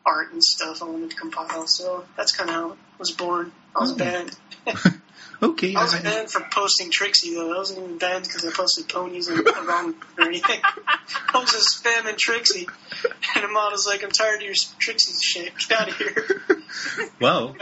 art 0.06 0.32
and 0.32 0.42
stuff 0.42 0.82
I 0.82 0.86
wanted 0.86 1.10
to 1.10 1.16
compile. 1.16 1.66
So 1.66 2.04
that's 2.16 2.32
kind 2.36 2.48
of 2.50 2.54
how 2.56 2.70
it 2.72 2.78
was 2.98 3.10
born. 3.12 3.52
I 3.74 3.80
was 3.80 3.92
Oh. 3.92 3.96
banned. 3.96 4.36
Okay. 5.42 5.74
I 5.74 5.82
was 5.82 5.94
banned 5.98 6.30
for 6.30 6.40
posting 6.52 6.88
Trixie 6.92 7.34
though. 7.34 7.52
I 7.52 7.56
wasn't 7.58 7.80
even 7.80 7.98
banned 7.98 8.22
because 8.22 8.44
I 8.44 8.52
posted 8.52 8.88
ponies 8.88 9.26
and 9.26 9.44
wrong 9.66 9.92
or 10.16 10.24
anything. 10.24 10.60
I 11.34 11.38
was 11.40 11.50
just 11.50 11.82
spamming 11.82 12.16
Trixie, 12.16 12.68
and 13.34 13.44
Ahmad 13.44 13.72
was 13.72 13.84
like, 13.84 14.04
"I'm 14.04 14.12
tired 14.12 14.36
of 14.36 14.42
your 14.42 14.54
Trixie 14.78 15.14
shit. 15.20 15.52
Get 15.68 15.80
out 15.80 15.88
of 15.88 15.96
here." 15.96 16.42
wow. 17.20 17.56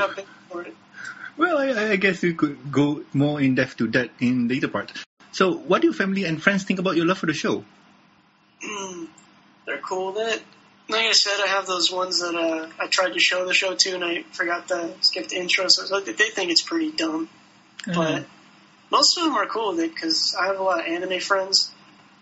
I 1.38 1.42
got 1.42 1.58
banned 1.58 1.76
for 1.76 1.76
it. 1.76 1.76
Well, 1.76 1.78
I, 1.78 1.92
I 1.92 1.96
guess 1.96 2.22
we 2.22 2.34
could 2.34 2.72
go 2.72 3.02
more 3.12 3.40
in 3.40 3.54
depth 3.54 3.76
to 3.78 3.86
that 3.88 4.10
in 4.20 4.48
later 4.48 4.68
part. 4.68 4.92
So, 5.32 5.52
what 5.52 5.82
do 5.82 5.88
your 5.88 5.94
family 5.94 6.24
and 6.24 6.42
friends 6.42 6.64
think 6.64 6.80
about 6.80 6.96
your 6.96 7.06
love 7.06 7.18
for 7.18 7.26
the 7.26 7.34
show? 7.34 7.64
Mm, 8.64 9.08
they're 9.66 9.78
cool 9.78 10.12
with 10.12 10.34
it. 10.34 10.42
Like 10.88 11.06
I 11.06 11.12
said, 11.12 11.40
I 11.44 11.48
have 11.48 11.66
those 11.66 11.90
ones 11.92 12.20
that 12.20 12.34
uh, 12.34 12.68
I 12.80 12.88
tried 12.88 13.12
to 13.12 13.20
show 13.20 13.46
the 13.46 13.54
show 13.54 13.74
to, 13.76 13.94
and 13.94 14.04
I 14.04 14.22
forgot 14.32 14.68
to 14.68 14.90
skip 15.02 15.28
the 15.28 15.36
intro, 15.36 15.66
so 15.68 16.00
they 16.00 16.12
think 16.12 16.50
it's 16.50 16.62
pretty 16.62 16.90
dumb. 16.90 17.28
But 17.86 18.26
most 18.90 19.16
of 19.16 19.24
them 19.24 19.34
are 19.34 19.46
cool 19.46 19.70
with 19.70 19.80
it 19.80 19.94
because 19.94 20.34
I 20.38 20.46
have 20.46 20.58
a 20.58 20.62
lot 20.62 20.80
of 20.80 20.86
anime 20.86 21.20
friends, 21.20 21.70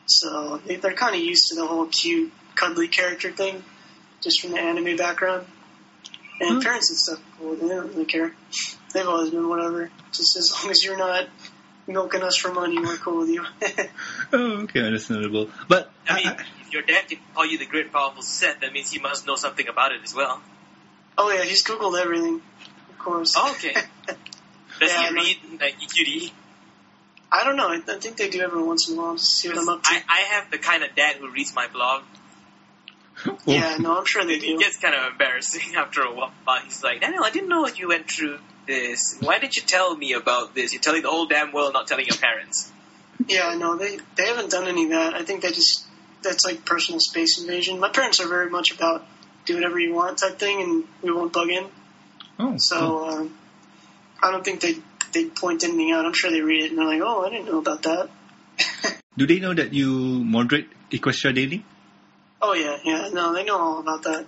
so 0.07 0.61
they, 0.67 0.77
they're 0.77 0.93
kind 0.93 1.15
of 1.17 1.23
used 1.23 1.49
to 1.49 1.55
the 1.57 1.67
whole 1.67 1.87
cute, 1.87 2.31
cuddly 2.55 2.88
character 2.88 3.33
thing, 3.33 3.65
just 4.23 4.43
from 4.43 4.53
the 4.53 4.61
anime 4.61 4.97
background. 4.97 5.47
And 6.41 6.62
parents 6.62 6.91
and 6.91 6.99
stuff 6.99 7.21
cool. 7.38 7.57
They 7.57 7.69
don't 7.69 7.88
really 7.88 8.05
care. 8.05 8.33
They've 8.92 9.07
always 9.07 9.30
been 9.30 9.49
whatever. 9.49 9.90
Just 10.12 10.37
as 10.37 10.52
long 10.62 10.71
as 10.71 10.83
you're 10.83 10.97
not 10.97 11.28
milking 11.87 12.23
us 12.23 12.37
for 12.37 12.52
money, 12.52 12.78
we're 12.78 12.97
cool 12.97 13.18
with 13.21 13.28
you. 13.28 13.45
oh, 14.33 14.62
okay, 14.62 14.80
understandable. 14.80 15.50
But 15.68 15.90
I 16.09 16.14
mean, 16.16 16.26
I- 16.28 16.45
if 16.62 16.73
your 16.73 16.83
dad 16.83 17.09
can 17.09 17.18
call 17.35 17.47
you 17.47 17.59
the 17.59 17.66
great 17.66 17.92
powerful 17.92 18.23
Seth, 18.23 18.61
that 18.61 18.73
means 18.73 18.90
he 18.90 18.99
must 18.99 19.26
know 19.26 19.37
something 19.37 19.68
about 19.68 19.92
it 19.92 20.00
as 20.04 20.14
well. 20.14 20.42
oh 21.16 21.30
yeah, 21.33 21.42
he's 21.45 21.64
googled 21.64 21.99
everything, 22.00 22.42
of 22.90 22.99
course. 22.99 23.33
Oh, 23.37 23.52
okay. 23.52 23.73
Does 24.80 24.90
Yeah, 24.92 25.02
he 25.02 25.07
I 25.09 25.11
read 25.11 25.37
like 25.61 25.76
EQD? 25.80 26.33
I 27.33 27.45
don't 27.45 27.57
know. 27.57 27.68
I, 27.68 27.80
I 27.88 27.99
think 27.99 28.16
they 28.16 28.28
do 28.30 28.40
every 28.40 28.62
once 28.62 28.88
in 28.88 28.97
a 28.97 29.00
while 29.00 29.14
to 29.16 29.23
see 29.23 29.49
what 29.49 29.59
I'm 29.59 29.68
up 29.68 29.83
to. 29.83 29.90
I, 29.90 30.02
I 30.09 30.21
have 30.35 30.50
the 30.50 30.59
kind 30.59 30.83
of 30.83 30.95
dad 30.95 31.16
who 31.16 31.30
reads 31.30 31.54
my 31.54 31.66
blog. 31.68 32.02
Yeah, 33.46 33.76
no, 33.78 33.98
I'm 33.98 34.04
sure 34.04 34.25
they 34.25 34.38
do. 34.38 34.54
It 34.54 34.60
gets 34.60 34.76
kind 34.78 34.94
of 34.94 35.12
embarrassing 35.12 35.75
after 35.76 36.02
a 36.02 36.14
while. 36.14 36.32
He's 36.64 36.82
like, 36.82 37.00
Daniel, 37.00 37.25
I 37.25 37.30
didn't 37.30 37.48
know 37.48 37.66
you 37.66 37.88
went 37.88 38.10
through 38.10 38.38
this. 38.66 39.18
Why 39.20 39.38
didn't 39.38 39.56
you 39.56 39.62
tell 39.62 39.96
me 39.96 40.12
about 40.12 40.54
this? 40.54 40.72
You're 40.72 40.82
telling 40.82 41.02
the 41.02 41.10
whole 41.10 41.26
damn 41.26 41.52
world, 41.52 41.72
not 41.72 41.87
telling 41.87 42.06
your 42.06 42.16
parents. 42.16 42.72
Yeah, 43.26 43.56
no, 43.56 43.76
they 43.76 43.98
they 44.16 44.26
haven't 44.26 44.50
done 44.50 44.68
any 44.68 44.84
of 44.84 44.90
that. 44.90 45.14
I 45.14 45.25
think 45.25 45.42
they 45.42 45.48
just 45.48 45.87
that's 46.22 46.44
like 46.44 46.64
personal 46.64 47.00
space 47.00 47.40
invasion. 47.40 47.80
My 47.80 47.88
parents 47.88 48.20
are 48.20 48.28
very 48.28 48.50
much 48.50 48.72
about 48.72 49.06
do 49.44 49.54
whatever 49.54 49.78
you 49.78 49.94
want 49.94 50.18
type 50.18 50.38
thing, 50.38 50.62
and 50.62 50.84
we 51.02 51.10
won't 51.10 51.32
bug 51.32 51.48
in. 51.48 51.66
oh, 52.38 52.54
So 52.58 53.08
um, 53.08 53.37
I 54.22 54.30
don't 54.30 54.44
think 54.44 54.60
they 54.60 54.76
they 55.12 55.25
point 55.26 55.64
anything 55.64 55.90
out. 55.92 56.04
I'm 56.04 56.12
sure 56.12 56.30
they 56.30 56.42
read 56.42 56.64
it 56.64 56.70
and 56.70 56.78
they're 56.78 56.87
like, 56.87 57.00
oh, 57.02 57.25
I 57.25 57.30
didn't 57.30 57.46
know 57.46 57.58
about 57.58 57.82
that. 57.82 58.10
Do 59.16 59.26
they 59.26 59.40
know 59.40 59.54
that 59.54 59.72
you 59.72 59.88
moderate 60.22 60.68
Equestria 60.90 61.34
Daily? 61.34 61.64
Oh 62.40 62.54
yeah, 62.54 62.78
yeah, 62.85 63.09
no, 63.12 63.33
they 63.35 63.45
know 63.45 63.59
all 63.59 63.78
about 63.80 64.02
that. 64.04 64.26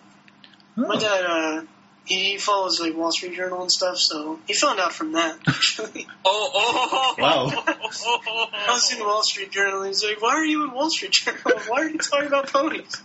My 0.76 0.95
Oh. 0.97 0.99
dad, 1.00 1.25
uh, 1.25 1.62
he 2.05 2.38
follows 2.38 2.81
like 2.81 2.97
Wall 2.97 3.12
Street 3.12 3.37
Journal 3.37 3.61
and 3.62 3.71
stuff, 3.71 3.97
so 3.99 4.40
he 4.47 4.55
found 4.55 4.81
out 4.81 4.93
from 4.93 5.12
that. 5.12 5.38
Actually, 5.47 6.07
Oh, 6.25 6.50
oh, 6.55 7.14
Wow. 7.19 7.47
I 7.67 8.67
was 8.73 8.93
in 8.93 9.00
Wall 9.05 9.23
Street 9.23 9.50
Journal. 9.52 9.81
and 9.83 9.88
He's 9.88 10.02
like, 10.05 10.21
"Why 10.21 10.31
are 10.35 10.45
you 10.45 10.64
in 10.64 10.73
Wall 10.73 10.90
Street 10.90 11.12
Journal? 11.12 11.40
Why 11.69 11.83
are 11.83 11.88
you 11.88 11.99
talking 11.99 12.26
about 12.26 12.52
ponies?" 12.52 13.02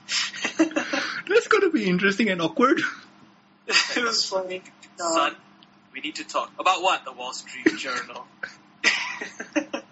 That's 0.58 1.48
going 1.48 1.62
to 1.64 1.72
be 1.72 1.86
interesting 1.88 2.30
and 2.30 2.42
awkward. 2.42 2.82
it 3.68 4.04
was 4.04 4.26
funny. 4.26 4.62
Uh, 5.00 5.12
Son, 5.14 5.36
we 5.94 6.00
need 6.00 6.16
to 6.16 6.24
talk. 6.24 6.52
About 6.60 6.82
what? 6.82 7.04
The 7.06 7.12
Wall 7.12 7.34
Street 7.34 7.78
Journal. 7.78 8.26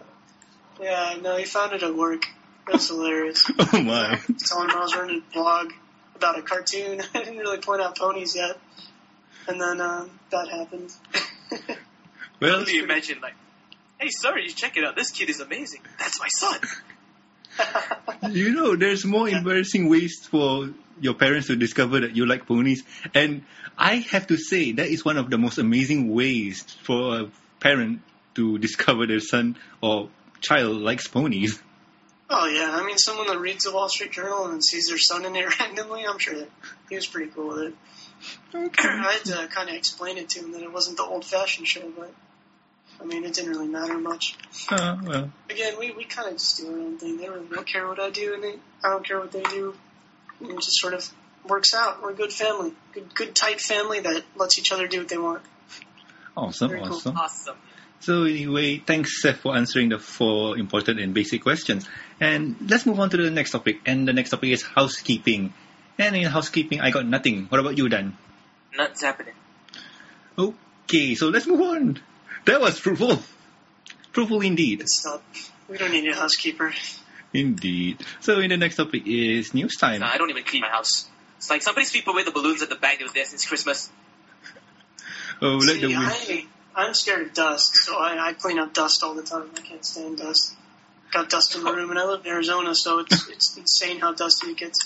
yeah, 0.81 1.17
no, 1.21 1.37
he 1.37 1.45
found 1.45 1.73
it 1.73 1.83
at 1.83 1.93
work. 1.95 2.23
It 2.67 2.73
was 2.73 2.87
hilarious. 2.87 3.49
Oh 3.59 3.81
my. 3.81 4.19
Telling 4.39 4.69
him 4.69 4.75
I 4.75 4.79
was 4.79 4.95
running 4.95 5.23
a 5.29 5.33
blog 5.33 5.71
about 6.15 6.37
a 6.37 6.41
cartoon. 6.41 7.01
I 7.13 7.19
didn't 7.19 7.37
really 7.37 7.59
point 7.59 7.81
out 7.81 7.97
ponies 7.97 8.35
yet, 8.35 8.57
and 9.47 9.59
then 9.59 9.81
um, 9.81 10.11
that 10.31 10.47
happened. 10.49 10.91
Well, 12.43 12.67
you 12.67 12.83
imagine 12.83 13.19
like, 13.21 13.35
hey 14.01 14.09
sir, 14.09 14.37
you 14.37 14.49
check 14.49 14.75
it 14.75 14.83
out. 14.83 14.97
This 14.97 15.11
kid 15.11 15.29
is 15.29 15.39
amazing. 15.39 15.79
That's 15.97 16.19
my 16.19 16.27
son. 16.27 16.59
you 18.33 18.51
know, 18.51 18.75
there's 18.75 19.05
more 19.05 19.29
embarrassing 19.29 19.87
ways 19.87 20.27
for 20.29 20.69
your 20.99 21.13
parents 21.13 21.47
to 21.47 21.55
discover 21.55 22.01
that 22.01 22.17
you 22.17 22.25
like 22.25 22.45
ponies. 22.45 22.83
And 23.13 23.45
I 23.77 23.95
have 24.11 24.27
to 24.27 24.35
say, 24.35 24.73
that 24.73 24.87
is 24.87 25.05
one 25.05 25.15
of 25.15 25.29
the 25.29 25.37
most 25.37 25.57
amazing 25.57 26.13
ways 26.13 26.63
for 26.83 27.21
a 27.21 27.31
parent 27.61 28.01
to 28.35 28.57
discover 28.57 29.07
their 29.07 29.21
son 29.21 29.55
or 29.81 30.09
child 30.41 30.77
likes 30.81 31.07
ponies. 31.07 31.61
Oh 32.35 32.47
yeah, 32.47 32.71
I 32.73 32.83
mean, 32.83 32.97
someone 32.97 33.27
that 33.27 33.39
reads 33.39 33.63
the 33.65 33.71
Wall 33.71 33.87
Street 33.87 34.11
Journal 34.11 34.47
and 34.47 34.63
sees 34.63 34.87
their 34.87 34.97
son 34.97 35.23
in 35.23 35.35
it 35.35 35.59
randomly, 35.59 36.03
I'm 36.05 36.17
sure 36.17 36.35
that 36.35 36.49
he 36.89 36.95
was 36.95 37.05
pretty 37.05 37.31
cool 37.31 37.49
with 37.49 37.59
it. 37.59 37.73
I 38.55 39.13
had 39.13 39.25
to 39.25 39.47
kind 39.53 39.69
of 39.69 39.75
explain 39.75 40.17
it 40.17 40.29
to 40.29 40.39
him 40.39 40.53
that 40.53 40.63
it 40.63 40.71
wasn't 40.71 40.97
the 40.97 41.03
old-fashioned 41.03 41.67
show, 41.67 41.91
but 41.95 42.11
I 42.99 43.05
mean, 43.05 43.23
it 43.23 43.33
didn't 43.33 43.51
really 43.51 43.67
matter 43.67 43.99
much. 43.99 44.35
Uh, 44.69 44.97
well, 45.03 45.31
Again, 45.49 45.75
we, 45.77 45.91
we 45.91 46.05
kind 46.05 46.27
of 46.29 46.35
just 46.35 46.57
do 46.57 46.71
our 46.71 46.79
own 46.79 46.97
thing. 46.97 47.17
They 47.17 47.29
really 47.29 47.47
don't 47.47 47.67
care 47.67 47.87
what 47.87 47.99
I 47.99 48.09
do, 48.09 48.33
and 48.33 48.43
they, 48.43 48.55
I 48.83 48.89
don't 48.89 49.05
care 49.05 49.19
what 49.19 49.31
they 49.31 49.43
do. 49.43 49.75
It 50.41 50.55
just 50.55 50.79
sort 50.79 50.95
of 50.95 51.07
works 51.47 51.73
out. 51.75 52.01
We're 52.01 52.11
a 52.11 52.15
good 52.15 52.33
family, 52.33 52.73
good 52.93 53.13
good 53.13 53.35
tight 53.35 53.61
family 53.61 53.99
that 53.99 54.23
lets 54.35 54.57
each 54.57 54.71
other 54.71 54.87
do 54.87 54.99
what 54.99 55.09
they 55.09 55.17
want. 55.17 55.41
awesome, 56.35 56.69
Very 56.69 56.81
cool. 56.81 57.01
awesome. 57.15 57.57
Awesome. 58.03 58.15
So 58.15 58.23
anyway, 58.23 58.79
thanks 58.79 59.21
Seth 59.21 59.37
for 59.37 59.55
answering 59.55 59.89
the 59.89 59.99
four 59.99 60.57
important 60.57 60.99
and 60.99 61.13
basic 61.13 61.41
questions. 61.41 61.87
And 62.19 62.55
let's 62.69 62.85
move 62.85 62.99
on 62.99 63.09
to 63.09 63.17
the 63.17 63.31
next 63.31 63.51
topic. 63.51 63.79
And 63.85 64.07
the 64.07 64.13
next 64.13 64.29
topic 64.29 64.49
is 64.49 64.61
housekeeping. 64.61 65.53
And 65.97 66.15
in 66.15 66.25
housekeeping, 66.25 66.81
I 66.81 66.91
got 66.91 67.05
nothing. 67.05 67.45
What 67.45 67.59
about 67.59 67.77
you, 67.77 67.87
Dan? 67.87 68.17
Nothing's 68.75 69.01
happening. 69.01 69.33
Okay, 70.37 71.15
so 71.15 71.29
let's 71.29 71.47
move 71.47 71.61
on. 71.61 71.99
That 72.45 72.59
was 72.59 72.79
fruitful. 72.79 73.19
Fruitful 74.11 74.41
indeed. 74.41 74.79
Good 74.79 74.89
stuff. 74.89 75.21
We 75.69 75.77
don't 75.77 75.91
need 75.91 76.07
a 76.09 76.15
housekeeper. 76.15 76.73
Indeed. 77.33 78.01
So 78.19 78.39
in 78.39 78.49
the 78.49 78.57
next 78.57 78.75
topic 78.75 79.03
is 79.07 79.53
news 79.53 79.75
time. 79.77 80.01
Nah, 80.01 80.09
I 80.11 80.17
don't 80.17 80.29
even 80.29 80.43
clean 80.43 80.61
my 80.61 80.69
house. 80.69 81.07
It's 81.37 81.49
like 81.49 81.61
somebody 81.61 81.85
sweep 81.85 82.07
away 82.07 82.23
the 82.23 82.31
balloons 82.31 82.61
at 82.61 82.69
the 82.69 82.75
back 82.75 82.99
that 82.99 83.03
was 83.03 83.13
there 83.13 83.25
since 83.25 83.45
Christmas. 83.45 83.89
Oh, 85.41 85.57
let 85.57 85.81
the 85.81 85.87
See, 85.87 85.97
wind. 85.97 86.11
I, 86.11 86.45
I'm 86.75 86.93
scared 86.93 87.27
of 87.27 87.33
dust, 87.33 87.75
so 87.75 87.97
I, 87.97 88.29
I 88.29 88.33
clean 88.33 88.57
up 88.59 88.73
dust 88.73 89.03
all 89.03 89.13
the 89.13 89.23
time. 89.23 89.49
I 89.57 89.61
can't 89.61 89.85
stand 89.85 90.17
dust. 90.17 90.55
Got 91.11 91.29
dust 91.29 91.55
in 91.55 91.63
the 91.63 91.71
room, 91.71 91.91
and 91.91 91.99
I 91.99 92.05
live 92.05 92.25
in 92.25 92.31
Arizona, 92.31 92.73
so 92.73 92.99
it's 92.99 93.29
it's 93.29 93.57
insane 93.57 93.99
how 93.99 94.13
dusty 94.13 94.51
it 94.51 94.57
gets. 94.57 94.79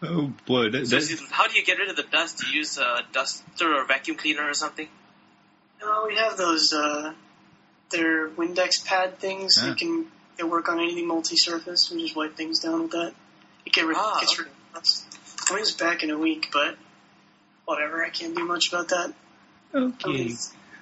Oh 0.00 0.32
boy, 0.46 0.70
that, 0.70 0.86
So 0.86 0.90
that, 0.96 1.02
is 1.02 1.10
it- 1.10 1.20
how 1.30 1.48
do 1.48 1.58
you 1.58 1.64
get 1.64 1.78
rid 1.78 1.88
of 1.90 1.96
the 1.96 2.04
dust? 2.04 2.38
Do 2.38 2.46
you 2.48 2.58
use 2.58 2.78
a 2.78 3.00
duster 3.12 3.74
or 3.74 3.84
vacuum 3.84 4.16
cleaner 4.16 4.48
or 4.48 4.54
something? 4.54 4.88
No, 5.80 6.04
we 6.06 6.14
have 6.16 6.36
those. 6.36 6.72
Uh, 6.72 7.14
they're 7.90 8.28
Windex 8.28 8.84
pad 8.84 9.18
things. 9.18 9.56
Ah. 9.60 9.68
You 9.70 9.74
can 9.74 10.06
they 10.36 10.44
work 10.44 10.68
on 10.68 10.78
anything 10.78 11.08
multi-surface. 11.08 11.90
We 11.90 12.02
just 12.02 12.14
wipe 12.14 12.36
things 12.36 12.60
down 12.60 12.82
with 12.82 12.92
that. 12.92 13.12
It 13.66 13.72
get 13.72 13.86
rid, 13.86 13.96
Ah, 13.98 14.18
gets 14.20 14.38
rid 14.38 14.46
of 14.46 14.54
dust. 14.74 15.04
Mine's 15.50 15.72
back 15.72 16.04
in 16.04 16.10
a 16.10 16.18
week, 16.18 16.50
but 16.52 16.76
whatever. 17.64 18.04
I 18.04 18.10
can't 18.10 18.36
do 18.36 18.44
much 18.44 18.68
about 18.68 18.88
that. 18.90 19.12
okay. 19.74 20.36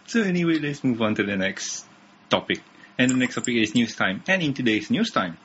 So 0.08 0.22
anyway, 0.22 0.58
let's 0.60 0.84
move 0.84 1.02
on 1.02 1.16
to 1.16 1.25
the 1.25 1.36
next 1.36 1.84
topic. 2.30 2.60
And 2.96 3.10
the 3.10 3.16
next 3.16 3.34
topic 3.34 3.56
is 3.56 3.75
news 3.75 3.96
time. 3.96 4.22
And 4.28 4.40
in 4.40 4.54
today's 4.54 4.88
news 4.88 5.10
time, 5.10 5.36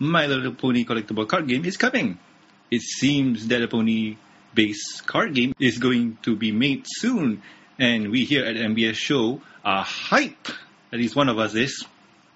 My 0.00 0.26
Little 0.26 0.54
Pony 0.54 0.84
collectible 0.84 1.28
card 1.28 1.46
game 1.46 1.64
is 1.64 1.76
coming. 1.76 2.18
It 2.68 2.82
seems 2.82 3.46
that 3.46 3.62
a 3.62 3.68
pony-based 3.68 5.06
card 5.06 5.34
game 5.34 5.54
is 5.60 5.78
going 5.78 6.18
to 6.22 6.34
be 6.34 6.50
made 6.50 6.84
soon. 6.86 7.42
And 7.78 8.10
we 8.10 8.24
here 8.24 8.44
at 8.44 8.56
MBS 8.56 8.96
Show 8.96 9.40
are 9.64 9.84
hype. 9.84 10.48
At 10.92 10.98
least 10.98 11.14
one 11.14 11.28
of 11.28 11.38
us 11.38 11.54
is. 11.54 11.84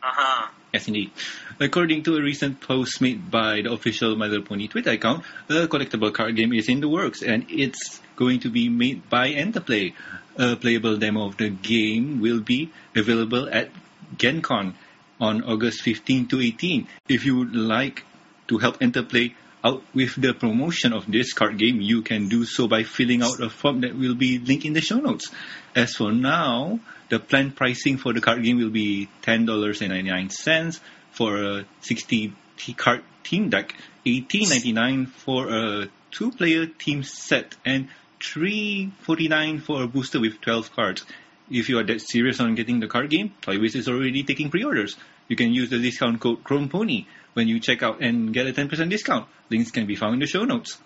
Uh 0.03 0.07
huh. 0.13 0.49
Yes, 0.73 0.87
indeed. 0.87 1.11
According 1.59 2.05
to 2.05 2.17
a 2.17 2.23
recent 2.23 2.61
post 2.61 3.01
made 3.01 3.29
by 3.29 3.63
the 3.63 3.73
official 3.73 4.15
My 4.15 4.27
Little 4.27 4.47
Pony 4.47 4.69
Twitter 4.69 4.91
account, 4.91 5.25
a 5.49 5.67
collectible 5.67 6.15
card 6.15 6.37
game 6.37 6.53
is 6.53 6.69
in 6.69 6.81
the 6.81 6.89
works 6.89 7.23
and 7.23 7.47
it's 7.51 8.01
going 8.15 8.39
to 8.41 8.51
be 8.51 8.69
made 8.69 9.11
by 9.11 9.33
Enterplay. 9.33 9.95
A 10.41 10.57
playable 10.57 10.97
demo 10.97 11.27
of 11.27 11.37
the 11.37 11.51
game 11.51 12.23
will 12.23 12.41
be 12.41 12.71
available 12.97 13.47
at 13.53 13.69
GenCon 14.17 14.73
on 15.21 15.45
August 15.45 15.83
15 15.83 16.29
to 16.29 16.41
18. 16.41 16.89
If 17.11 17.27
you 17.27 17.37
would 17.37 17.55
like 17.55 18.05
to 18.49 18.57
help 18.57 18.81
Enterplay 18.81 19.35
out 19.63 19.83
with 19.93 20.15
the 20.17 20.33
promotion 20.33 20.95
of 20.95 21.05
this 21.13 21.35
card 21.35 21.59
game, 21.59 21.83
you 21.83 22.01
can 22.01 22.31
do 22.31 22.47
so 22.47 22.67
by 22.67 22.85
filling 22.85 23.23
out 23.23 23.39
a 23.41 23.51
form 23.51 23.83
that 23.83 23.95
will 23.95 24.15
be 24.15 24.39
linked 24.39 24.65
in 24.65 24.73
the 24.73 24.81
show 24.81 24.97
notes. 24.97 25.31
As 25.77 25.97
for 25.97 26.11
now, 26.11 26.81
the 27.11 27.19
planned 27.19 27.55
pricing 27.55 27.99
for 27.99 28.15
the 28.15 28.23
card 28.23 28.43
game 28.43 28.57
will 28.57 28.71
be 28.71 29.11
$10.99 29.21 30.81
for 31.13 31.37
a 31.37 31.67
60 31.83 32.33
t- 32.57 32.73
card 32.73 33.03
team 33.25 33.51
deck, 33.51 33.75
$18.99 34.07 35.09
for 35.09 35.51
a 35.51 35.89
two-player 36.11 36.65
team 36.65 37.03
set, 37.03 37.57
and 37.67 37.89
$3.49 38.21 39.63
for 39.63 39.83
a 39.83 39.87
booster 39.87 40.21
with 40.21 40.41
12 40.41 40.73
cards. 40.73 41.05
If 41.51 41.69
you 41.69 41.79
are 41.79 41.85
that 41.85 42.01
serious 42.01 42.39
on 42.41 42.55
getting 42.55 42.79
the 42.79 42.87
card 42.87 43.11
game, 43.11 43.35
Toywiz 43.43 43.75
is 43.75 43.89
already 43.89 44.23
taking 44.23 44.51
pre-orders. 44.51 44.97
You 45.29 45.37
can 45.37 45.53
use 45.53 45.71
the 45.71 45.79
discount 45.79 46.21
code 46.21 46.45
ChromePony 46.45 47.07
when 47.33 47.49
you 47.49 47.61
check 47.61 47.83
out 47.83 48.01
and 48.01 48.33
get 48.33 48.47
a 48.47 48.53
10% 48.53 48.89
discount. 48.89 49.27
Links 49.49 49.71
can 49.71 49.87
be 49.87 49.97
found 49.97 50.15
in 50.15 50.21
the 50.21 50.27
show 50.27 50.45
notes. 50.45 50.79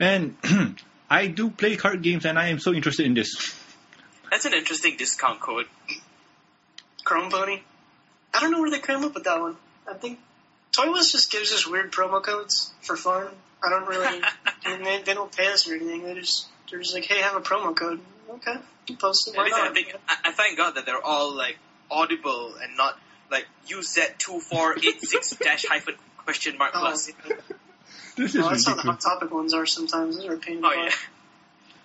And 0.00 0.36
I 1.10 1.28
do 1.28 1.50
play 1.50 1.76
card 1.76 2.02
games 2.02 2.24
and 2.24 2.38
I 2.38 2.48
am 2.48 2.58
so 2.58 2.72
interested 2.72 3.06
in 3.06 3.14
this. 3.14 3.54
That's 4.30 4.44
an 4.44 4.54
interesting 4.54 4.96
discount 4.96 5.40
code. 5.40 5.66
Chrome 7.04 7.30
Pony. 7.30 7.60
I 8.34 8.40
don't 8.40 8.50
know 8.50 8.60
where 8.60 8.70
they 8.70 8.80
came 8.80 9.04
up 9.04 9.14
with 9.14 9.24
that 9.24 9.40
one. 9.40 9.56
I 9.88 9.94
think 9.94 10.18
Toywiz 10.72 11.12
just 11.12 11.30
gives 11.30 11.52
us 11.52 11.66
weird 11.66 11.92
promo 11.92 12.22
codes 12.22 12.72
for 12.82 12.96
fun. 12.96 13.28
I 13.64 13.70
don't 13.70 13.86
really. 13.88 14.22
I 14.64 14.70
mean, 14.76 14.82
they, 14.84 15.02
they 15.02 15.14
don't 15.14 15.34
pay 15.34 15.48
us 15.48 15.68
or 15.68 15.74
anything. 15.74 16.04
They 16.04 16.14
just 16.14 16.46
they're 16.70 16.80
just 16.80 16.94
like, 16.94 17.04
hey, 17.04 17.20
have 17.20 17.36
a 17.36 17.40
promo 17.40 17.74
code. 17.76 18.00
Okay, 18.30 18.56
post 18.98 19.28
it. 19.28 19.36
Why 19.36 19.42
At 19.42 19.46
least 19.46 19.58
I 19.58 19.64
not? 19.66 19.74
think 19.74 19.94
I, 20.08 20.16
I 20.28 20.32
thank 20.32 20.56
God 20.56 20.72
that 20.76 20.86
they're 20.86 21.02
all 21.04 21.34
like 21.34 21.58
audible 21.90 22.54
and 22.60 22.76
not 22.76 22.98
like 23.30 23.46
UZ 23.68 23.98
two 24.18 24.40
four 24.40 24.76
eight 24.76 25.00
six 25.00 25.30
dash 25.36 25.64
hyphen 25.68 25.94
question 26.18 26.58
mark 26.58 26.72
Oh, 26.74 26.80
plus. 26.80 27.08
yeah. 27.08 27.34
This 28.16 28.34
is 28.34 28.44
Oh, 28.44 28.48
that's 28.48 28.66
how 28.66 28.74
the. 28.74 28.82
Hot 28.82 29.00
Topic 29.00 29.30
ones 29.30 29.52
are 29.52 29.66
sometimes. 29.66 30.16
Those 30.16 30.26
are 30.26 30.34
a 30.34 30.38
pain 30.38 30.56
in 30.56 30.60
the 30.62 30.68
Oh 30.68 30.72
yeah. 30.72 30.90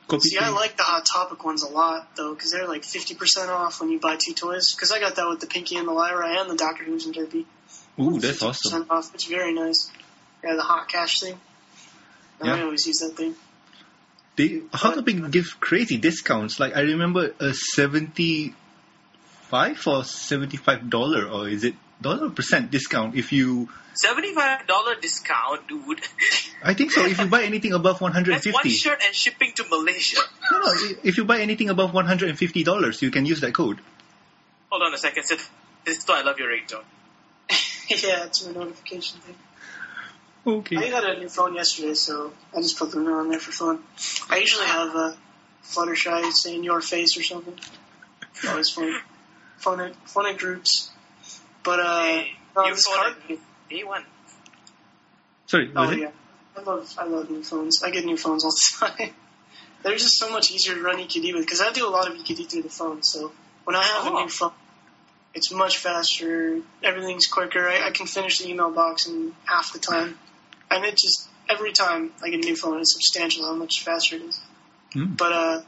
Copy 0.08 0.30
See, 0.30 0.38
I 0.38 0.50
like 0.50 0.78
the 0.78 0.84
Hot 0.84 1.06
Topic 1.06 1.44
ones 1.44 1.62
a 1.64 1.70
lot, 1.70 2.16
though, 2.16 2.34
because 2.34 2.52
they're 2.52 2.68
like 2.68 2.84
50% 2.84 3.50
off 3.50 3.82
when 3.82 3.90
you 3.92 4.00
buy 4.00 4.16
two 4.18 4.34
toys. 4.34 4.74
Because 4.74 4.92
I 4.92 5.00
got 5.00 5.16
that 5.18 5.28
with 5.30 5.42
the 5.42 5.48
Pinkie 5.48 5.76
and 5.78 5.88
the 5.88 5.92
Lyra 5.94 6.40
and 6.40 6.50
the 6.50 6.56
Doctor 6.56 6.84
Who's 6.86 7.06
and 7.06 7.14
Derpy. 7.14 7.46
Ooh, 8.00 8.20
that's 8.20 8.42
50% 8.42 8.48
awesome. 8.50 8.86
Off. 8.90 9.14
It's 9.14 9.26
very 9.26 9.54
nice. 9.54 9.92
Yeah, 10.44 10.56
the 10.56 10.62
hot 10.64 10.88
cash 10.90 11.20
thing. 11.20 11.38
I 12.42 12.48
Yeah. 12.48 12.64
always 12.64 12.86
use 12.88 12.98
that 13.00 13.16
thing. 13.16 13.36
They 14.36 14.62
Hot 14.74 14.96
Topic 14.96 15.30
give 15.32 15.60
crazy 15.60 15.98
discounts. 15.98 16.60
Like 16.60 16.76
I 16.76 16.82
remember 16.82 17.34
a 17.40 17.54
seventy-five 17.54 18.56
or 19.88 20.04
seventy-five 20.04 20.90
dollar, 20.90 21.28
or 21.28 21.48
is 21.50 21.64
it 21.64 21.76
dollar 22.02 22.30
percent 22.30 22.72
discount 22.72 23.16
if 23.16 23.32
you? 23.32 23.70
Seventy 23.94 24.34
five 24.34 24.66
dollar 24.68 24.96
discount, 24.96 25.68
dude. 25.68 26.00
I 26.64 26.74
think 26.74 26.92
so. 26.92 27.06
If 27.06 27.20
you 27.20 27.28
buy 27.28 27.44
anything 27.44 27.74
above 27.74 28.00
one 28.02 28.14
hundred 28.14 28.36
and 28.36 28.44
That's 28.44 28.54
one 28.54 28.64
fifty, 28.64 28.78
shirt 28.78 29.02
and 29.06 29.14
shipping 29.14 29.52
to 29.56 29.66
Malaysia. 29.70 30.22
no, 30.52 30.60
no. 30.60 30.74
If 31.04 31.18
you 31.18 31.26
buy 31.26 31.42
anything 31.42 31.70
above 31.70 31.94
one 31.94 32.06
hundred 32.06 32.30
and 32.30 32.38
fifty 32.40 32.64
dollars, 32.64 33.02
you 33.02 33.12
can 33.12 33.26
use 33.26 33.42
that 33.42 33.54
code. 33.54 33.80
Hold 34.70 34.84
on 34.84 34.94
a 34.94 34.98
second, 34.98 35.24
Sid. 35.26 35.40
This 35.84 35.98
is 35.98 36.06
why 36.08 36.20
I 36.20 36.24
love 36.24 36.40
your 36.40 36.48
ringtone. 36.50 36.86
yeah, 37.90 38.26
it's 38.26 38.46
my 38.46 38.54
notification 38.54 39.20
thing. 39.20 39.36
I 40.46 40.90
got 40.90 41.08
a 41.08 41.20
new 41.20 41.30
phone 41.30 41.54
yesterday, 41.56 41.94
so 41.94 42.34
I 42.56 42.62
just 42.62 42.78
put 42.80 42.92
them 42.92 43.08
on 43.08 43.30
there 43.30 43.40
for 43.40 43.52
fun. 43.52 43.80
I 44.30 44.38
usually 44.38 44.66
have 44.66 44.96
uh, 44.96 45.14
Fluttershy 45.64 46.32
saying 46.32 46.64
your 46.64 46.82
face 46.82 47.16
or 47.18 47.24
something. 47.24 47.54
It's 48.34 48.48
always 48.48 48.70
fun. 48.72 48.94
Fun 49.58 49.80
at, 49.82 49.96
fun 50.10 50.26
at 50.26 50.38
groups. 50.40 50.90
But, 51.64 51.80
uh, 51.80 52.02
Hey, 52.04 52.32
no, 52.56 52.64
new 52.64 52.74
this 52.74 52.86
phone 52.88 52.96
card 52.98 53.14
at- 53.22 53.28
game- 53.28 53.40
Day 53.70 53.84
one. 53.84 54.04
Sorry, 55.46 55.68
was 55.70 55.90
Oh 55.90 55.92
it? 55.92 56.00
yeah, 56.00 56.12
I 56.58 56.62
love 56.62 56.94
I 56.98 57.06
love 57.06 57.30
new 57.30 57.44
phones. 57.44 57.84
I 57.84 57.92
get 57.92 58.04
new 58.04 58.18
phones 58.18 58.44
all 58.44 58.52
the 58.52 58.88
time. 58.98 59.14
They're 59.84 59.96
just 59.96 60.18
so 60.18 60.30
much 60.32 60.52
easier 60.52 60.76
to 60.76 60.82
run 60.82 60.98
EQD 60.98 61.34
with 61.34 61.46
because 61.46 61.62
I 61.62 61.72
do 61.72 61.88
a 61.88 61.90
lot 61.90 62.10
of 62.10 62.16
EQD 62.18 62.50
through 62.50 62.64
the 62.64 62.70
phone. 62.70 63.02
So 63.04 63.32
when 63.64 63.76
I 63.76 63.84
have 63.84 64.08
Oh. 64.08 64.18
a 64.18 64.22
new 64.24 64.30
phone, 64.30 64.52
it's 65.34 65.52
much 65.54 65.78
faster. 65.78 66.60
Everything's 66.84 67.28
quicker. 67.28 67.66
I, 67.68 67.88
I 67.88 67.92
can 67.92 68.08
finish 68.08 68.40
the 68.40 68.50
email 68.50 68.72
box 68.72 69.08
in 69.08 69.34
half 69.46 69.72
the 69.72 69.80
time, 69.80 70.18
and 70.72 70.86
it 70.86 70.98
just 70.98 71.30
every 71.50 71.74
time 71.74 72.12
I 72.24 72.30
get 72.30 72.44
a 72.44 72.48
new 72.48 72.56
phone, 72.56 72.80
it's 72.80 72.94
substantial 72.94 73.46
how 73.46 73.56
much 73.56 73.84
faster 73.84 74.16
it 74.16 74.24
is. 74.24 74.40
Hmm. 74.94 75.14
But 75.14 75.32
uh, 75.32 75.62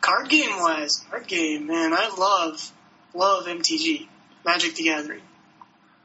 card 0.00 0.28
game 0.28 0.58
wise, 0.58 1.04
card 1.10 1.26
game 1.26 1.66
man, 1.66 1.92
I 1.92 2.14
love 2.16 2.72
love 3.14 3.46
MTG, 3.46 4.06
Magic 4.44 4.74
the 4.74 4.84
Gathering. 4.84 5.22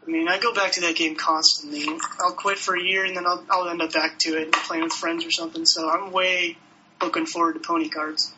I 0.05 0.09
mean, 0.09 0.27
I 0.29 0.39
go 0.39 0.53
back 0.53 0.73
to 0.73 0.81
that 0.81 0.95
game 0.95 1.15
constantly. 1.15 1.85
I'll 2.19 2.31
quit 2.31 2.57
for 2.57 2.75
a 2.75 2.81
year 2.81 3.03
and 3.03 3.15
then 3.15 3.25
I'll, 3.25 3.43
I'll 3.49 3.67
end 3.67 3.81
up 3.81 3.91
back 3.91 4.17
to 4.19 4.37
it 4.37 4.43
and 4.43 4.53
playing 4.53 4.83
with 4.83 4.93
friends 4.93 5.25
or 5.25 5.31
something. 5.31 5.65
So 5.65 5.89
I'm 5.89 6.13
way 6.13 6.57
looking 7.01 7.25
forward 7.25 7.53
to 7.53 7.59
pony 7.59 7.89
cards. 7.89 8.33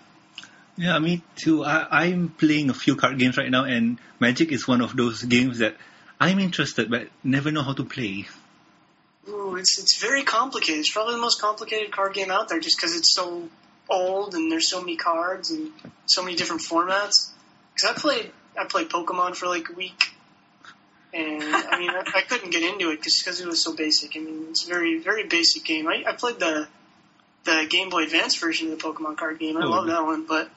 Yeah, 0.77 0.97
me 0.97 1.21
too. 1.35 1.63
I, 1.63 2.05
I'm 2.05 2.29
playing 2.29 2.69
a 2.69 2.73
few 2.73 2.95
card 2.95 3.19
games 3.19 3.37
right 3.37 3.51
now, 3.51 3.65
and 3.65 3.99
Magic 4.19 4.51
is 4.51 4.67
one 4.67 4.81
of 4.81 4.95
those 4.95 5.21
games 5.23 5.59
that 5.59 5.75
I'm 6.19 6.39
interested 6.39 6.89
but 6.89 7.09
never 7.23 7.51
know 7.51 7.63
how 7.63 7.73
to 7.73 7.83
play. 7.83 8.27
It's 9.59 9.77
it's 9.79 9.99
very 10.01 10.23
complicated. 10.23 10.79
It's 10.79 10.91
probably 10.91 11.15
the 11.15 11.21
most 11.21 11.39
complicated 11.41 11.91
card 11.91 12.13
game 12.13 12.31
out 12.31 12.49
there, 12.49 12.59
just 12.59 12.77
because 12.77 12.95
it's 12.95 13.13
so 13.13 13.49
old 13.89 14.35
and 14.35 14.51
there's 14.51 14.69
so 14.69 14.79
many 14.81 14.95
cards 14.95 15.51
and 15.51 15.71
so 16.05 16.23
many 16.23 16.35
different 16.35 16.61
formats. 16.61 17.29
Because 17.73 17.89
I 17.89 17.93
played 17.93 18.31
I 18.59 18.65
played 18.65 18.89
Pokemon 18.89 19.35
for 19.35 19.47
like 19.47 19.69
a 19.69 19.73
week, 19.73 20.13
and 21.13 21.43
I 21.43 21.79
mean 21.79 21.89
I, 21.89 22.03
I 22.15 22.21
couldn't 22.21 22.51
get 22.51 22.63
into 22.63 22.89
it 22.91 23.01
just 23.01 23.23
because 23.23 23.39
it 23.41 23.47
was 23.47 23.63
so 23.63 23.75
basic. 23.75 24.15
I 24.15 24.19
mean 24.19 24.47
it's 24.49 24.65
a 24.65 24.67
very 24.67 24.99
very 24.99 25.25
basic 25.27 25.63
game. 25.63 25.87
I, 25.87 26.03
I 26.07 26.13
played 26.13 26.39
the 26.39 26.67
the 27.45 27.65
Game 27.69 27.89
Boy 27.89 28.03
Advance 28.03 28.35
version 28.37 28.71
of 28.71 28.77
the 28.79 28.83
Pokemon 28.85 29.17
card 29.17 29.39
game. 29.39 29.57
I 29.57 29.61
Oh. 29.65 29.69
love 29.69 29.87
that 29.87 30.03
one, 30.03 30.25
but 30.25 30.49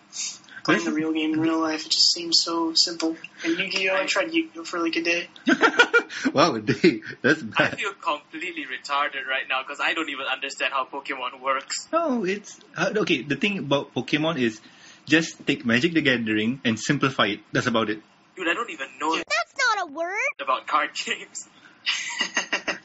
playing 0.64 0.84
the 0.84 0.92
real 0.92 1.12
game 1.12 1.34
in 1.34 1.40
real 1.40 1.60
life, 1.60 1.86
it 1.86 1.90
just 1.92 2.12
seems 2.12 2.40
so 2.42 2.74
simple. 2.74 3.16
And 3.44 3.58
Yu-Gi-Oh! 3.58 3.94
I 3.94 4.06
tried 4.06 4.32
Yu-Gi-Oh! 4.32 4.64
for 4.64 4.78
like 4.78 4.96
a 4.96 5.02
day. 5.02 5.28
wow, 6.32 6.54
a 6.54 6.60
day. 6.60 7.00
That's 7.22 7.42
I 7.56 7.70
feel 7.70 7.92
completely 7.94 8.64
retarded 8.64 9.26
right 9.28 9.48
now 9.48 9.62
because 9.62 9.80
I 9.80 9.94
don't 9.94 10.10
even 10.10 10.26
understand 10.26 10.72
how 10.72 10.84
Pokemon 10.84 11.40
works. 11.40 11.88
No, 11.92 12.24
it's 12.24 12.58
uh, 12.76 12.92
okay. 12.98 13.22
The 13.22 13.36
thing 13.36 13.58
about 13.58 13.94
Pokemon 13.94 14.38
is 14.38 14.60
just 15.06 15.46
take 15.46 15.64
Magic 15.66 15.94
the 15.94 16.02
Gathering 16.02 16.60
and 16.64 16.78
simplify 16.78 17.26
it. 17.26 17.40
That's 17.52 17.66
about 17.66 17.90
it. 17.90 18.00
Dude, 18.36 18.48
I 18.48 18.54
don't 18.54 18.70
even 18.70 18.88
know 19.00 19.14
That's 19.14 19.54
not 19.58 19.88
a 19.88 19.92
word. 19.92 20.18
about 20.40 20.66
card 20.66 20.90
games. 20.94 21.48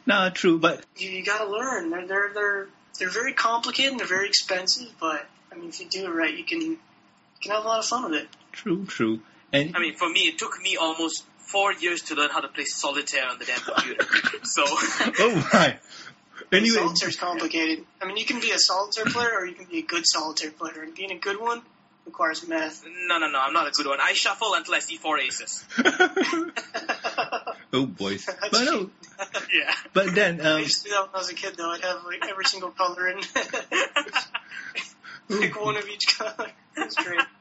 Nah, 0.07 0.29
true, 0.29 0.57
but 0.57 0.85
you, 0.95 1.09
you 1.09 1.23
gotta 1.23 1.49
learn. 1.51 1.89
They're 1.89 2.07
they're 2.07 2.31
they're 2.33 2.67
they're 2.97 3.09
very 3.09 3.33
complicated 3.33 3.91
and 3.91 3.99
they're 3.99 4.07
very 4.07 4.27
expensive, 4.29 4.87
but 5.01 5.27
I 5.51 5.55
mean, 5.55 5.67
if 5.67 5.81
you 5.81 5.89
do 5.89 6.05
it 6.05 6.09
right, 6.09 6.33
you 6.35 6.45
can 6.45 6.61
you 6.61 6.79
can 7.41 7.51
have 7.51 7.65
a 7.65 7.67
lot 7.67 7.79
of 7.79 7.85
fun 7.85 8.11
with 8.11 8.21
it. 8.23 8.27
true, 8.51 8.85
true. 8.85 9.19
And 9.53 9.75
I 9.75 9.79
mean, 9.79 9.95
for 9.95 10.09
me, 10.09 10.21
it 10.21 10.37
took 10.37 10.61
me 10.61 10.77
almost 10.77 11.25
four 11.37 11.73
years 11.73 12.01
to 12.03 12.15
learn 12.15 12.29
how 12.29 12.41
to 12.41 12.47
play 12.49 12.65
solitaire 12.65 13.27
on 13.27 13.39
the 13.39 13.45
damn 13.45 13.59
computer. 13.59 14.05
so, 14.43 14.63
oh 14.67 15.49
my. 15.53 15.77
Anyway, 16.51 16.77
Solitaire's 16.77 17.15
complicated. 17.17 17.85
I 18.01 18.05
mean, 18.05 18.17
you 18.17 18.25
can 18.25 18.39
be 18.39 18.51
a 18.51 18.59
solitaire 18.59 19.05
player 19.05 19.31
or 19.39 19.45
you 19.45 19.55
can 19.55 19.65
be 19.65 19.79
a 19.79 19.83
good 19.83 20.03
solitaire 20.05 20.51
player, 20.51 20.83
and 20.83 20.93
being 20.95 21.11
a 21.11 21.17
good 21.17 21.41
one 21.41 21.61
requires 22.05 22.47
math. 22.47 22.85
no, 22.85 23.17
no, 23.19 23.27
no, 23.29 23.39
I'm 23.39 23.53
not 23.53 23.67
a 23.67 23.71
good 23.71 23.85
one. 23.85 23.99
I 24.01 24.13
shuffle 24.13 24.53
until 24.53 24.75
I 24.75 24.79
see 24.79 24.95
four 24.95 25.19
aces. 25.19 25.65
oh 27.73 27.85
boy! 27.85 28.17
That's 28.17 28.49
But 28.49 28.63
no, 28.63 28.89
yeah. 29.53 29.73
but 29.93 30.15
then 30.15 30.39
I 30.41 30.53
um, 30.53 30.61
used 30.61 30.83
to 30.83 30.89
do 30.89 30.95
that 30.95 31.01
when 31.07 31.15
I 31.15 31.17
was 31.17 31.29
a 31.29 31.35
kid, 31.35 31.55
though. 31.57 31.69
I'd 31.69 31.81
have 31.81 32.03
like 32.05 32.25
every 32.29 32.45
single 32.45 32.71
color 32.71 33.07
and 33.07 33.21
pick 35.41 35.61
one 35.61 35.75
of 35.75 35.87
each 35.89 36.17
color. 36.17 36.51
Great. 36.77 37.21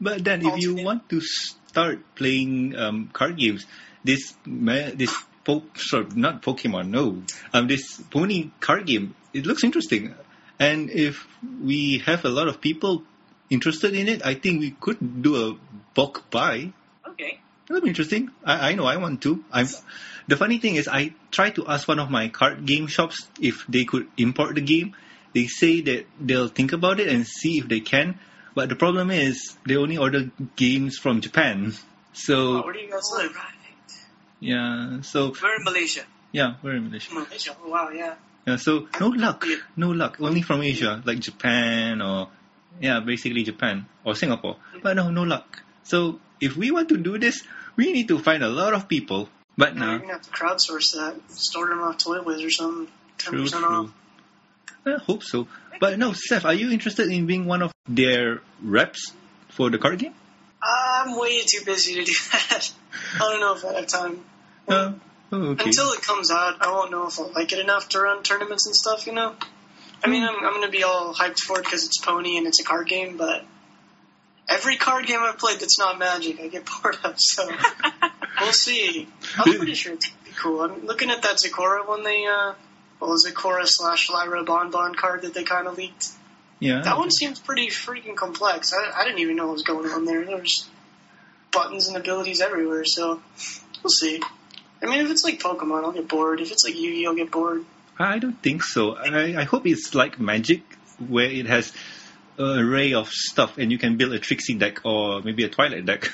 But 0.00 0.24
then, 0.24 0.44
if 0.44 0.58
you 0.58 0.74
want 0.74 1.08
to 1.10 1.20
start 1.20 2.02
playing 2.16 2.76
um, 2.76 3.08
card 3.12 3.38
games, 3.38 3.64
this 4.02 4.34
this 4.44 5.14
po- 5.44 5.62
sorry, 5.76 6.06
not 6.14 6.42
Pokemon, 6.42 6.90
no, 6.90 7.22
um, 7.54 7.68
this 7.68 8.02
pony 8.10 8.50
card 8.60 8.86
game, 8.86 9.14
it 9.32 9.46
looks 9.46 9.62
interesting. 9.62 10.14
And 10.58 10.90
if 10.90 11.26
we 11.62 11.98
have 12.06 12.24
a 12.24 12.28
lot 12.28 12.48
of 12.48 12.60
people 12.60 13.02
interested 13.50 13.94
in 13.94 14.08
it, 14.08 14.24
I 14.26 14.34
think 14.34 14.60
we 14.60 14.70
could 14.72 15.22
do 15.22 15.36
a 15.36 15.56
bulk 15.94 16.30
buy. 16.30 16.72
Okay. 17.08 17.40
That'll 17.66 17.82
be 17.82 17.88
interesting. 17.88 18.30
I, 18.44 18.70
I 18.70 18.74
know 18.74 18.84
I 18.84 18.98
want 18.98 19.22
to. 19.22 19.44
I'm. 19.50 19.66
The 20.26 20.36
funny 20.36 20.58
thing 20.58 20.76
is, 20.76 20.88
I 20.88 21.14
tried 21.30 21.56
to 21.56 21.66
ask 21.66 21.86
one 21.86 21.98
of 21.98 22.10
my 22.10 22.28
card 22.28 22.66
game 22.66 22.86
shops 22.88 23.26
if 23.40 23.64
they 23.68 23.84
could 23.84 24.08
import 24.16 24.54
the 24.54 24.60
game. 24.60 24.96
They 25.34 25.46
say 25.46 25.80
that 25.82 26.06
they'll 26.20 26.48
think 26.48 26.72
about 26.72 27.00
it 27.00 27.08
and 27.08 27.26
see 27.26 27.58
if 27.58 27.68
they 27.68 27.80
can. 27.80 28.18
But 28.54 28.68
the 28.68 28.76
problem 28.76 29.10
is, 29.10 29.56
they 29.66 29.76
only 29.76 29.98
order 29.98 30.30
games 30.56 30.96
from 30.96 31.20
Japan. 31.20 31.74
So 32.12 32.62
oh, 32.62 32.70
you 32.70 32.90
guys 32.90 33.10
live? 33.12 33.34
Right. 33.34 33.92
yeah, 34.38 35.00
so 35.02 35.34
We're 35.42 35.56
in 35.56 35.64
Malaysia. 35.64 36.04
yeah, 36.30 36.54
we're 36.62 36.76
in 36.76 36.86
Malaysia. 36.86 37.12
Malaysia. 37.12 37.56
Oh, 37.58 37.68
wow, 37.68 37.90
yeah. 37.90 38.14
Yeah, 38.46 38.56
so 38.56 38.88
no 39.00 39.08
luck, 39.08 39.44
no 39.76 39.90
luck. 39.90 40.18
Only 40.20 40.42
from 40.42 40.62
Asia, 40.62 41.02
like 41.04 41.18
Japan 41.18 42.02
or 42.02 42.28
yeah, 42.80 43.00
basically 43.00 43.42
Japan 43.42 43.86
or 44.04 44.14
Singapore. 44.14 44.56
But 44.82 44.96
no, 44.96 45.10
no 45.10 45.22
luck. 45.22 45.62
So 45.82 46.20
if 46.40 46.56
we 46.56 46.70
want 46.70 46.90
to 46.90 46.98
do 46.98 47.18
this, 47.18 47.42
we 47.76 47.92
need 47.92 48.08
to 48.08 48.18
find 48.18 48.42
a 48.44 48.48
lot 48.48 48.74
of 48.74 48.86
people. 48.86 49.28
But 49.56 49.76
Now 49.76 49.92
you're 49.92 50.00
gonna 50.00 50.12
have 50.12 50.22
to 50.22 50.30
crowdsource 50.30 50.92
that. 50.94 51.16
Just 51.28 51.56
order 51.56 51.74
them 51.74 51.84
off 51.84 51.98
Toywiz 51.98 52.44
or 52.44 52.50
something. 52.50 52.92
True, 53.18 53.46
true. 53.46 53.64
off. 53.64 53.90
I 54.86 54.98
hope 54.98 55.22
so. 55.22 55.48
But 55.80 55.98
no, 55.98 56.12
Seth, 56.12 56.44
are 56.44 56.54
you 56.54 56.70
interested 56.70 57.08
in 57.10 57.26
being 57.26 57.46
one 57.46 57.62
of 57.62 57.72
their 57.88 58.40
reps 58.62 59.12
for 59.48 59.70
the 59.70 59.78
card 59.78 59.98
game? 59.98 60.14
I'm 60.62 61.18
way 61.18 61.42
too 61.42 61.64
busy 61.64 61.94
to 61.94 62.04
do 62.04 62.12
that. 62.32 62.72
I 63.14 63.18
don't 63.18 63.40
know 63.40 63.54
if 63.54 63.64
I 63.64 63.80
have 63.80 63.86
time. 63.86 64.24
Uh, 64.66 64.92
oh, 65.32 65.42
okay. 65.50 65.64
Until 65.66 65.92
it 65.92 66.02
comes 66.02 66.30
out, 66.30 66.62
I 66.62 66.70
won't 66.70 66.90
know 66.90 67.06
if 67.06 67.18
I'll 67.18 67.32
like 67.32 67.52
it 67.52 67.58
enough 67.58 67.88
to 67.90 68.00
run 68.00 68.22
tournaments 68.22 68.66
and 68.66 68.74
stuff, 68.74 69.06
you 69.06 69.12
know? 69.12 69.34
I 70.02 70.08
mean, 70.08 70.22
I'm, 70.22 70.36
I'm 70.36 70.52
going 70.54 70.64
to 70.64 70.70
be 70.70 70.82
all 70.82 71.14
hyped 71.14 71.40
for 71.40 71.58
it 71.58 71.64
because 71.64 71.84
it's 71.84 71.98
Pony 71.98 72.36
and 72.36 72.46
it's 72.46 72.60
a 72.60 72.64
card 72.64 72.88
game, 72.88 73.16
but 73.16 73.44
every 74.48 74.76
card 74.76 75.06
game 75.06 75.20
I've 75.20 75.38
played 75.38 75.60
that's 75.60 75.78
not 75.78 75.98
Magic, 75.98 76.40
I 76.40 76.48
get 76.48 76.68
bored 76.82 76.96
of, 77.04 77.14
so 77.18 77.46
we'll 78.40 78.52
see. 78.52 79.08
I'm 79.36 79.56
pretty 79.56 79.74
sure 79.74 79.94
it's 79.94 80.08
gonna 80.08 80.24
be 80.24 80.30
cool. 80.32 80.60
I'm 80.62 80.86
looking 80.86 81.10
at 81.10 81.22
that 81.22 81.36
Zecora 81.36 81.86
one 81.86 82.02
they, 82.04 82.26
uh, 82.26 82.54
well, 83.06 83.18
Zecora 83.18 83.64
slash 83.64 84.10
Lyra 84.10 84.44
Bon 84.44 84.70
Bon 84.70 84.94
card 84.94 85.22
that 85.22 85.34
they 85.34 85.44
kind 85.44 85.66
of 85.66 85.76
leaked. 85.76 86.08
yeah. 86.60 86.80
That 86.82 86.98
one 86.98 87.10
seems 87.10 87.38
pretty 87.38 87.68
freaking 87.68 88.16
complex. 88.16 88.72
I, 88.72 88.90
I 89.00 89.04
didn't 89.04 89.20
even 89.20 89.36
know 89.36 89.46
what 89.46 89.54
was 89.54 89.62
going 89.62 89.90
on 89.90 90.04
there. 90.04 90.24
There's 90.24 90.68
buttons 91.52 91.88
and 91.88 91.96
abilities 91.96 92.40
everywhere, 92.40 92.84
so 92.84 93.20
we'll 93.82 93.90
see. 93.90 94.20
I 94.82 94.86
mean, 94.86 95.00
if 95.00 95.10
it's 95.10 95.24
like 95.24 95.40
Pokemon, 95.40 95.84
I'll 95.84 95.92
get 95.92 96.08
bored. 96.08 96.40
If 96.40 96.50
it's 96.50 96.64
like 96.64 96.74
Yu-Gi, 96.74 97.06
I'll 97.06 97.14
get 97.14 97.30
bored. 97.30 97.64
I 97.98 98.18
don't 98.18 98.42
think 98.42 98.62
so. 98.62 98.96
I, 98.96 99.40
I 99.40 99.44
hope 99.44 99.66
it's 99.66 99.94
like 99.94 100.18
Magic, 100.18 100.62
where 100.98 101.30
it 101.30 101.46
has 101.46 101.72
an 102.38 102.58
array 102.58 102.94
of 102.94 103.08
stuff 103.08 103.56
and 103.58 103.70
you 103.70 103.78
can 103.78 103.96
build 103.96 104.12
a 104.12 104.18
Trixie 104.18 104.54
deck 104.54 104.84
or 104.84 105.22
maybe 105.22 105.44
a 105.44 105.48
Twilight 105.48 105.86
deck. 105.86 106.10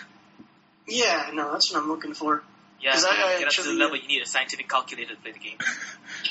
Yeah, 0.87 1.31
no, 1.33 1.53
that's 1.53 1.73
what 1.73 1.83
I'm 1.83 1.89
looking 1.89 2.15
for. 2.15 2.43
Yeah, 2.81 2.93
'Cause 2.93 3.05
to 3.05 3.11
I- 3.11 3.35
I 3.35 3.39
get 3.39 3.49
up 3.49 3.53
to 3.55 3.63
the 3.63 3.73
level, 3.73 3.97
you 3.97 4.09
need 4.09 4.23
a 4.23 4.27
scientific 4.27 4.69
calculator 4.69 5.15
to 5.15 5.21
play 5.21 5.33
the 5.33 5.39
game. 5.39 5.59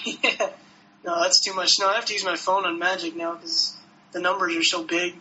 yeah. 0.39 0.49
No, 1.05 1.21
that's 1.21 1.41
too 1.43 1.53
much. 1.53 1.73
No, 1.79 1.87
I 1.89 1.95
have 1.95 2.05
to 2.05 2.13
use 2.13 2.25
my 2.25 2.35
phone 2.35 2.65
on 2.65 2.77
Magic 2.79 3.15
now 3.15 3.35
because 3.35 3.75
the 4.11 4.19
numbers 4.19 4.55
are 4.55 4.63
so 4.63 4.83
big 4.83 5.15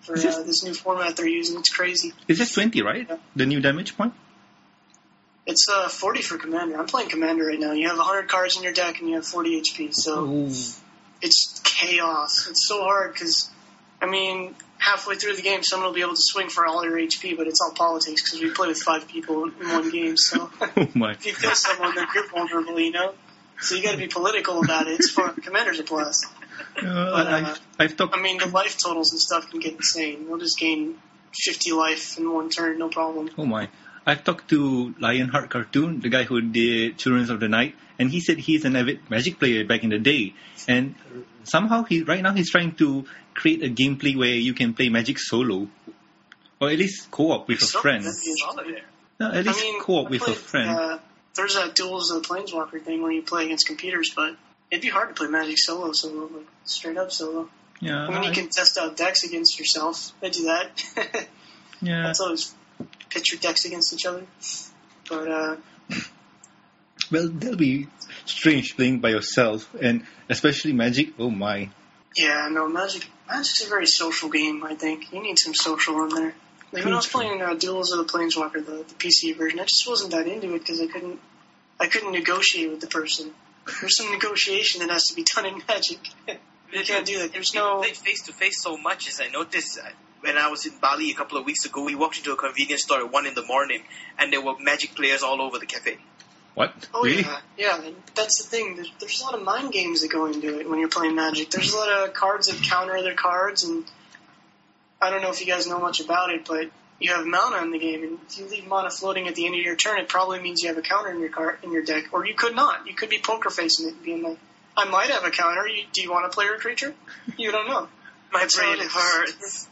for 0.00 0.16
this- 0.16 0.36
uh, 0.36 0.42
this 0.42 0.62
new 0.64 0.74
format 0.74 1.16
they're 1.16 1.28
using. 1.28 1.58
It's 1.58 1.70
crazy. 1.70 2.12
It's 2.26 2.38
just 2.38 2.54
20, 2.54 2.82
right? 2.82 3.08
The 3.36 3.46
new 3.46 3.60
damage 3.60 3.96
point? 3.96 4.14
It's 5.46 5.66
uh, 5.68 5.88
40 5.88 6.22
for 6.22 6.38
Commander. 6.38 6.78
I'm 6.78 6.86
playing 6.86 7.08
Commander 7.10 7.46
right 7.46 7.58
now. 7.58 7.72
You 7.72 7.88
have 7.88 7.98
100 7.98 8.28
cards 8.28 8.56
in 8.56 8.62
your 8.62 8.72
deck 8.72 9.00
and 9.00 9.08
you 9.08 9.16
have 9.16 9.26
40 9.26 9.60
HP, 9.60 9.92
so 9.92 10.14
Oh. 10.28 10.46
it's 11.20 11.60
chaos. 11.64 12.46
It's 12.48 12.66
so 12.68 12.82
hard 12.82 13.12
because, 13.12 13.50
I 14.00 14.06
mean, 14.06 14.54
halfway 14.82 15.14
through 15.14 15.36
the 15.36 15.42
game, 15.42 15.62
someone 15.62 15.86
will 15.88 15.94
be 15.94 16.00
able 16.02 16.14
to 16.14 16.20
swing 16.20 16.48
for 16.48 16.66
all 16.66 16.84
your 16.84 16.96
HP, 16.98 17.36
but 17.36 17.46
it's 17.46 17.60
all 17.60 17.72
politics 17.72 18.22
because 18.22 18.40
we 18.40 18.50
play 18.50 18.68
with 18.68 18.78
five 18.82 19.06
people 19.06 19.44
in 19.44 19.50
one 19.68 19.90
game. 19.90 20.16
So 20.16 20.50
Oh 20.76 20.88
my. 20.94 21.12
if 21.12 21.24
you 21.24 21.32
kill 21.32 21.54
someone, 21.54 21.94
then 21.94 22.06
you're 22.14 22.28
vulnerable, 22.28 22.78
you 22.80 22.90
know. 22.90 23.14
So 23.60 23.76
you 23.76 23.82
got 23.84 23.92
to 23.92 23.96
be 23.98 24.08
political 24.08 24.62
about 24.62 24.88
it. 24.88 24.94
It's 24.98 25.10
fun. 25.10 25.36
Commander's 25.36 25.78
a 25.78 25.84
blast. 25.84 26.26
Uh, 26.82 26.86
uh, 26.88 27.24
I've, 27.28 27.60
I've 27.78 27.96
talked. 27.96 28.16
I 28.16 28.20
mean, 28.20 28.38
the 28.38 28.46
life 28.46 28.76
totals 28.76 29.12
and 29.12 29.20
stuff 29.20 29.50
can 29.50 29.60
get 29.60 29.74
insane. 29.74 30.26
We'll 30.28 30.38
just 30.38 30.58
gain 30.58 30.96
50 31.32 31.72
life 31.72 32.18
in 32.18 32.32
one 32.32 32.50
turn, 32.50 32.78
no 32.78 32.88
problem. 32.88 33.30
Oh 33.38 33.46
my. 33.46 33.68
I've 34.04 34.24
talked 34.24 34.48
to 34.50 34.94
Lionheart 34.98 35.48
Cartoon, 35.50 36.00
the 36.00 36.08
guy 36.08 36.24
who 36.24 36.40
did 36.40 36.98
Children 36.98 37.30
of 37.30 37.38
the 37.40 37.48
Night, 37.48 37.74
and 37.98 38.10
he 38.10 38.20
said 38.20 38.38
he's 38.38 38.64
an 38.64 38.74
avid 38.76 39.08
Magic 39.10 39.38
player 39.38 39.64
back 39.64 39.84
in 39.84 39.90
the 39.90 39.98
day. 39.98 40.34
And 40.66 40.94
somehow 41.44 41.84
he 41.84 42.02
right 42.02 42.20
now 42.22 42.32
he's 42.32 42.50
trying 42.50 42.74
to 42.76 43.04
create 43.34 43.62
a 43.62 43.68
gameplay 43.68 44.16
where 44.16 44.34
you 44.34 44.54
can 44.54 44.74
play 44.74 44.88
Magic 44.88 45.18
solo. 45.18 45.68
Or 46.60 46.70
at 46.70 46.78
least 46.78 47.10
co-op 47.10 47.48
with 47.48 47.60
a 47.62 47.66
So, 47.66 47.80
friend. 47.80 48.04
that'd 48.04 48.20
be 48.24 48.34
Solitaire. 48.38 48.84
No, 49.18 49.30
at 49.32 49.44
least 49.46 49.60
I 49.60 49.62
mean, 49.62 49.80
co-op 49.80 50.06
I 50.06 50.10
with 50.10 50.28
a 50.28 50.32
friend. 50.34 50.70
Uh, 50.70 50.98
there's 51.34 51.56
a 51.56 51.72
Duels 51.72 52.10
of 52.10 52.22
the 52.22 52.28
Planeswalker 52.28 52.80
thing 52.82 53.02
where 53.02 53.10
you 53.12 53.22
play 53.22 53.46
against 53.46 53.66
computers, 53.66 54.12
but 54.14 54.36
it'd 54.70 54.82
be 54.82 54.88
hard 54.88 55.08
to 55.08 55.14
play 55.14 55.28
Magic 55.28 55.58
solo, 55.58 55.92
solo, 55.92 56.26
like 56.26 56.46
straight 56.64 56.96
up 56.96 57.10
solo. 57.12 57.48
yeah, 57.80 58.06
I 58.06 58.10
mean, 58.10 58.22
you 58.24 58.32
can 58.32 58.48
test 58.48 58.78
out 58.78 58.96
decks 58.96 59.24
against 59.24 59.58
yourself. 59.58 60.12
I 60.22 60.28
do 60.28 60.44
that. 60.44 61.28
yeah. 61.82 62.02
That's 62.04 62.20
always 62.20 62.54
pitch 63.12 63.32
your 63.32 63.40
decks 63.40 63.64
against 63.64 63.92
each 63.92 64.06
other. 64.06 64.24
But 65.08 65.28
uh, 65.28 65.56
Well, 67.10 67.28
that'll 67.28 67.56
be 67.56 67.88
strange 68.24 68.76
playing 68.76 69.00
by 69.00 69.10
yourself, 69.10 69.68
and 69.80 70.06
especially 70.28 70.72
Magic. 70.72 71.12
Oh 71.18 71.30
my. 71.30 71.68
yeah, 72.16 72.48
no, 72.50 72.68
Magic. 72.68 73.06
Magic's 73.28 73.66
a 73.66 73.68
very 73.68 73.86
social 73.86 74.28
game. 74.30 74.64
I 74.64 74.74
think 74.74 75.12
you 75.12 75.22
need 75.22 75.38
some 75.38 75.54
social 75.54 75.96
on 75.96 76.08
there. 76.10 76.34
Like 76.72 76.84
when 76.84 76.94
I 76.94 76.96
was 76.96 77.06
playing 77.06 77.42
uh, 77.42 77.54
Duels 77.54 77.92
of 77.92 77.98
the 77.98 78.10
Planeswalker, 78.10 78.64
the, 78.64 78.84
the 78.88 78.94
PC 78.94 79.36
version, 79.36 79.60
I 79.60 79.64
just 79.64 79.86
wasn't 79.86 80.12
that 80.12 80.26
into 80.26 80.54
it 80.54 80.60
because 80.60 80.80
I 80.80 80.86
couldn't. 80.86 81.20
I 81.78 81.86
couldn't 81.86 82.12
negotiate 82.12 82.70
with 82.70 82.80
the 82.80 82.86
person. 82.86 83.32
There's 83.80 83.96
some 83.96 84.10
negotiation 84.10 84.80
that 84.80 84.90
has 84.90 85.04
to 85.08 85.14
be 85.14 85.24
done 85.24 85.46
in 85.46 85.62
Magic. 85.68 85.98
you 86.72 86.82
can't 86.84 87.04
do 87.06 87.18
that. 87.18 87.32
There's 87.32 87.50
People 87.50 87.68
no. 87.68 87.80
play 87.80 87.92
face 87.92 88.22
to 88.22 88.32
face 88.32 88.62
so 88.62 88.76
much 88.76 89.08
as 89.08 89.20
I 89.20 89.28
noticed. 89.28 89.78
I, 90.22 90.26
when 90.26 90.38
I 90.38 90.48
was 90.48 90.66
in 90.66 90.78
Bali 90.78 91.10
a 91.10 91.14
couple 91.14 91.38
of 91.38 91.44
weeks 91.44 91.64
ago, 91.64 91.84
we 91.84 91.94
walked 91.94 92.18
into 92.18 92.32
a 92.32 92.36
convenience 92.36 92.82
store 92.82 93.00
at 93.00 93.12
one 93.12 93.26
in 93.26 93.34
the 93.34 93.44
morning, 93.44 93.82
and 94.18 94.32
there 94.32 94.40
were 94.40 94.58
Magic 94.58 94.94
players 94.94 95.22
all 95.22 95.40
over 95.40 95.58
the 95.58 95.66
cafe. 95.66 95.98
What? 96.54 96.72
Oh 96.92 97.04
really? 97.04 97.22
yeah, 97.22 97.40
yeah. 97.56 97.90
That's 98.14 98.42
the 98.42 98.48
thing. 98.48 98.76
There's, 98.76 98.92
there's 99.00 99.20
a 99.22 99.24
lot 99.24 99.34
of 99.34 99.42
mind 99.42 99.72
games 99.72 100.02
that 100.02 100.10
go 100.12 100.26
into 100.26 100.60
it 100.60 100.68
when 100.68 100.80
you're 100.80 100.88
playing 100.88 101.14
Magic. 101.14 101.50
There's 101.50 101.72
a 101.72 101.76
lot 101.76 102.08
of 102.08 102.14
cards 102.14 102.48
that 102.48 102.62
counter 102.62 102.96
other 102.96 103.14
cards, 103.14 103.64
and 103.64 103.84
I 105.00 105.10
don't 105.10 105.22
know 105.22 105.30
if 105.30 105.40
you 105.40 105.46
guys 105.46 105.66
know 105.66 105.80
much 105.80 106.00
about 106.00 106.30
it, 106.30 106.44
but 106.46 106.70
you 107.00 107.12
have 107.12 107.26
mana 107.26 107.62
in 107.62 107.70
the 107.70 107.78
game, 107.78 108.02
and 108.04 108.18
if 108.28 108.38
you 108.38 108.46
leave 108.46 108.66
mana 108.66 108.90
floating 108.90 109.28
at 109.28 109.34
the 109.34 109.46
end 109.46 109.54
of 109.54 109.62
your 109.62 109.76
turn, 109.76 109.98
it 109.98 110.08
probably 110.08 110.40
means 110.40 110.62
you 110.62 110.68
have 110.68 110.78
a 110.78 110.82
counter 110.82 111.10
in 111.10 111.20
your 111.20 111.30
card 111.30 111.58
in 111.62 111.72
your 111.72 111.82
deck, 111.82 112.12
or 112.12 112.26
you 112.26 112.34
could 112.34 112.54
not. 112.54 112.86
You 112.86 112.94
could 112.94 113.08
be 113.08 113.18
poker 113.18 113.50
facing 113.50 113.88
it, 113.88 113.94
and 113.94 114.02
being 114.02 114.22
like, 114.22 114.38
"I 114.76 114.84
might 114.84 115.10
have 115.10 115.24
a 115.24 115.30
counter. 115.30 115.66
You, 115.66 115.84
do 115.92 116.02
you 116.02 116.10
want 116.10 116.30
to 116.30 116.34
play 116.34 116.44
your 116.44 116.58
creature?" 116.58 116.94
You 117.38 117.50
don't 117.50 117.66
know. 117.66 117.88
My 118.32 118.46
brain 118.54 118.78
hurts. 118.78 119.68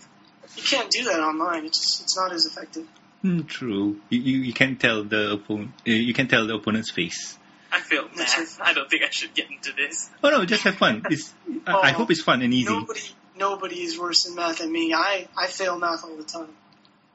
You 0.56 0.62
can't 0.62 0.90
do 0.90 1.04
that 1.04 1.20
online. 1.20 1.64
It's 1.64 1.78
just 1.78 2.02
it's 2.02 2.16
not 2.16 2.32
as 2.32 2.46
effective. 2.46 2.86
Hmm, 3.22 3.42
true. 3.42 4.00
You, 4.08 4.20
you 4.20 4.38
you 4.38 4.52
can 4.52 4.76
tell 4.76 5.04
the 5.04 5.32
opponent. 5.32 5.72
You 5.84 6.14
can 6.14 6.28
tell 6.28 6.46
the 6.46 6.54
opponent's 6.54 6.90
face. 6.90 7.38
I 7.72 7.80
feel 7.80 8.08
That's 8.16 8.36
math. 8.36 8.60
I 8.60 8.72
don't 8.72 8.90
think 8.90 9.02
I 9.04 9.10
should 9.10 9.34
get 9.34 9.50
into 9.50 9.72
this. 9.72 10.10
Oh 10.24 10.30
no, 10.30 10.44
just 10.44 10.64
have 10.64 10.74
fun. 10.76 11.02
It's, 11.08 11.32
I, 11.66 11.72
I 11.72 11.90
Oh, 11.90 11.94
hope 11.98 12.10
it's 12.10 12.22
fun 12.22 12.42
and 12.42 12.52
easy. 12.52 12.72
Nobody, 12.72 13.00
nobody 13.38 13.82
is 13.82 13.98
worse 13.98 14.26
in 14.26 14.34
math 14.34 14.58
than 14.58 14.72
me. 14.72 14.92
I, 14.92 15.28
I 15.36 15.46
fail 15.46 15.78
math 15.78 16.02
all 16.04 16.16
the 16.16 16.24
time. 16.24 16.48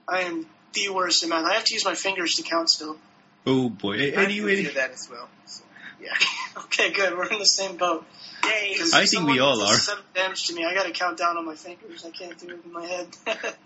I 0.07 0.21
am 0.21 0.45
the 0.73 0.89
worst 0.89 1.23
in 1.23 1.29
math. 1.29 1.45
I 1.45 1.55
have 1.55 1.65
to 1.65 1.73
use 1.73 1.83
my 1.83 1.95
fingers 1.95 2.35
to 2.35 2.43
count 2.43 2.69
still. 2.69 2.97
Oh 3.45 3.69
boy. 3.69 3.95
A- 3.95 4.07
I 4.07 4.11
feel 4.11 4.23
Anyway, 4.23 4.63
that 4.63 4.91
as 4.91 5.09
well. 5.09 5.27
So, 5.45 5.63
yeah. 6.01 6.13
Okay, 6.57 6.91
good. 6.91 7.17
We're 7.17 7.27
in 7.27 7.39
the 7.39 7.45
same 7.45 7.75
boat. 7.75 8.05
Yay! 8.47 8.75
'Cause 8.77 8.93
I 8.93 9.05
think 9.05 9.27
we 9.27 9.39
all 9.39 9.61
are. 9.61 9.73
Seven 9.73 10.03
damage 10.13 10.43
to 10.47 10.53
me. 10.55 10.65
I 10.65 10.73
got 10.73 10.83
to 10.85 10.91
count 10.91 11.17
down 11.17 11.37
on 11.37 11.45
my 11.45 11.55
fingers. 11.55 12.05
I 12.05 12.11
can't 12.11 12.37
do 12.37 12.49
it 12.49 12.59
in 12.65 12.71
my 12.71 12.85
head. 12.85 13.07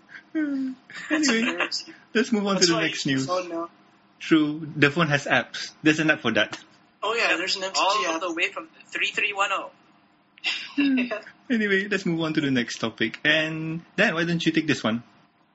Anyway, 1.10 1.56
let's 2.14 2.32
move 2.32 2.46
on 2.46 2.54
That's 2.54 2.66
to 2.68 2.72
the 2.74 2.80
next 2.80 3.04
news. 3.06 3.26
my 3.26 3.42
phone. 3.42 3.68
True, 4.20 4.68
the 4.76 4.90
phone 4.90 5.08
has 5.08 5.24
apps. 5.26 5.72
There's 5.82 5.98
an 5.98 6.10
app 6.10 6.20
for 6.20 6.30
that. 6.32 6.56
Oh 7.02 7.14
yeah, 7.14 7.36
there's 7.36 7.56
an 7.56 7.62
MTG 7.62 7.76
all 7.76 8.14
app. 8.14 8.20
the 8.20 8.32
way 8.32 8.48
from 8.52 8.68
3310. 8.92 9.70
Anyway, 11.50 11.88
let's 11.88 12.06
move 12.06 12.20
on 12.20 12.32
to 12.34 12.40
the 12.40 12.50
next 12.52 12.78
topic. 12.78 13.18
And 13.24 13.82
Dan, 13.96 14.14
why 14.14 14.22
don't 14.24 14.44
you 14.46 14.52
take 14.52 14.68
this 14.68 14.84
one? 14.84 15.02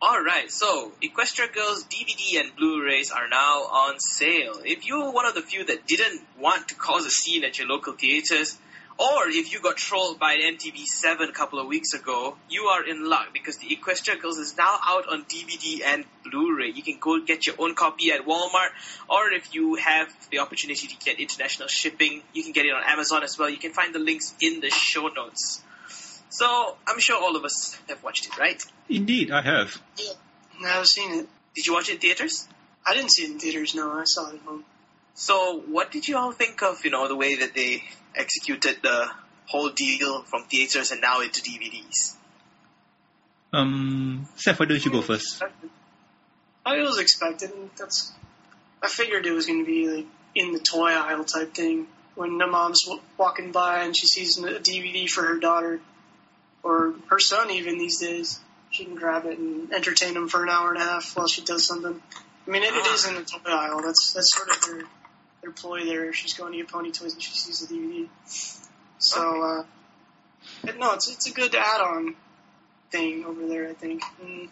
Alright, 0.03 0.51
so 0.51 0.91
Equestria 1.01 1.53
Girls 1.53 1.85
DVD 1.85 2.41
and 2.41 2.53
Blu-rays 2.57 3.11
are 3.11 3.29
now 3.29 3.61
on 3.63 3.95
sale. 3.99 4.59
If 4.65 4.85
you're 4.85 5.09
one 5.11 5.25
of 5.25 5.35
the 5.35 5.41
few 5.41 5.63
that 5.65 5.87
didn't 5.87 6.21
want 6.37 6.67
to 6.67 6.75
cause 6.75 7.05
a 7.05 7.09
scene 7.09 7.45
at 7.45 7.57
your 7.57 7.67
local 7.69 7.93
theaters, 7.93 8.57
or 8.97 9.27
if 9.27 9.51
you 9.51 9.59
got 9.59 9.75
trolled 9.75 10.19
by 10.19 10.37
ntv7 10.37 11.27
a 11.27 11.31
couple 11.33 11.59
of 11.59 11.67
weeks 11.67 11.93
ago, 11.93 12.37
you 12.49 12.63
are 12.63 12.87
in 12.87 13.09
luck 13.09 13.27
because 13.33 13.57
the 13.57 13.67
Equestria 13.67 14.21
Girls 14.21 14.37
is 14.37 14.55
now 14.57 14.77
out 14.85 15.07
on 15.09 15.25
DVD 15.25 15.81
and 15.85 16.05
Blu-ray. 16.23 16.71
You 16.71 16.81
can 16.81 16.97
go 16.99 17.19
get 17.19 17.45
your 17.45 17.55
own 17.59 17.75
copy 17.75 18.11
at 18.11 18.25
Walmart, 18.25 18.69
or 19.09 19.31
if 19.33 19.53
you 19.53 19.75
have 19.75 20.07
the 20.31 20.39
opportunity 20.39 20.87
to 20.87 20.95
get 21.03 21.19
international 21.19 21.67
shipping, 21.67 22.21
you 22.33 22.43
can 22.43 22.53
get 22.53 22.65
it 22.65 22.71
on 22.71 22.83
Amazon 22.85 23.23
as 23.23 23.37
well. 23.37 23.49
You 23.49 23.57
can 23.57 23.73
find 23.73 23.93
the 23.93 23.99
links 23.99 24.33
in 24.39 24.61
the 24.61 24.69
show 24.69 25.07
notes. 25.07 25.61
So, 26.29 26.77
I'm 26.87 26.99
sure 26.99 27.21
all 27.21 27.35
of 27.35 27.45
us 27.45 27.77
have 27.87 28.03
watched 28.03 28.25
it, 28.27 28.37
right? 28.37 28.61
Indeed, 28.89 29.31
I 29.31 29.41
have. 29.41 29.81
Yeah, 29.97 30.79
I've 30.79 30.87
seen 30.87 31.19
it. 31.19 31.29
Did 31.53 31.67
you 31.67 31.73
watch 31.73 31.89
it 31.89 31.93
in 31.93 31.99
theaters? 31.99 32.47
I 32.85 32.93
didn't 32.93 33.11
see 33.11 33.23
it 33.23 33.31
in 33.31 33.39
theaters. 33.39 33.75
No, 33.75 33.91
I 33.91 34.03
saw 34.05 34.29
it 34.29 34.35
at 34.35 34.41
home. 34.41 34.65
So, 35.15 35.63
what 35.67 35.91
did 35.91 36.07
you 36.09 36.17
all 36.17 36.33
think 36.33 36.61
of, 36.61 36.83
you 36.83 36.91
know, 36.91 37.07
the 37.07 37.15
way 37.15 37.35
that 37.35 37.53
they 37.53 37.83
executed 38.15 38.79
the 38.83 39.09
whole 39.47 39.69
deal 39.69 40.23
from 40.23 40.43
theaters 40.43 40.91
and 40.91 40.99
now 40.99 41.21
into 41.21 41.41
DVDs? 41.41 42.15
Um, 43.53 44.27
Seth, 44.35 44.59
why 44.59 44.65
don't 44.65 44.83
you 44.83 44.91
go 44.91 45.01
first? 45.01 45.41
I 46.65 46.81
was 46.81 46.99
expected. 46.99 47.51
and 47.51 47.69
That's. 47.77 48.11
I 48.83 48.89
figured 48.89 49.25
it 49.25 49.31
was 49.31 49.45
going 49.45 49.63
to 49.63 49.65
be 49.65 49.87
like 49.87 50.05
in 50.35 50.51
the 50.51 50.59
toy 50.59 50.91
aisle 50.91 51.23
type 51.23 51.53
thing 51.53 51.87
when 52.15 52.37
the 52.37 52.47
mom's 52.47 52.85
walking 53.17 53.53
by 53.53 53.83
and 53.83 53.95
she 53.95 54.07
sees 54.07 54.37
a 54.37 54.59
DVD 54.59 55.07
for 55.09 55.23
her 55.23 55.39
daughter 55.39 55.79
or 56.61 56.95
her 57.09 57.19
son 57.19 57.51
even 57.51 57.77
these 57.77 57.99
days. 57.99 58.39
She 58.71 58.83
can 58.83 58.95
grab 58.95 59.25
it 59.25 59.37
and 59.37 59.71
entertain 59.71 60.15
him 60.15 60.27
for 60.27 60.43
an 60.43 60.49
hour 60.49 60.73
and 60.73 60.81
a 60.81 60.83
half 60.83 61.15
while 61.15 61.27
she 61.27 61.41
does 61.41 61.65
something. 61.65 62.01
I 62.47 62.51
mean, 62.51 62.63
it, 62.63 62.73
it 62.73 62.85
is 62.87 63.07
in 63.07 63.15
the 63.15 63.23
toy 63.23 63.49
aisle. 63.49 63.81
That's 63.81 64.11
that's 64.11 64.35
sort 64.35 64.49
of 64.49 64.61
their 64.61 64.87
ploy 65.51 65.85
there. 65.85 66.11
She's 66.13 66.33
going 66.33 66.51
to 66.53 66.57
get 66.59 66.67
pony 66.69 66.91
toys 66.91 67.13
and 67.13 67.21
she 67.21 67.31
sees 67.33 67.65
the 67.67 67.73
DVD. 67.75 68.07
So, 68.99 69.43
uh, 69.43 69.63
no, 70.77 70.93
it's 70.93 71.09
it's 71.11 71.27
a 71.29 71.33
good 71.33 71.53
add-on 71.55 72.15
thing 72.91 73.25
over 73.25 73.47
there. 73.47 73.67
I 73.69 73.73
think. 73.73 74.03
And 74.21 74.49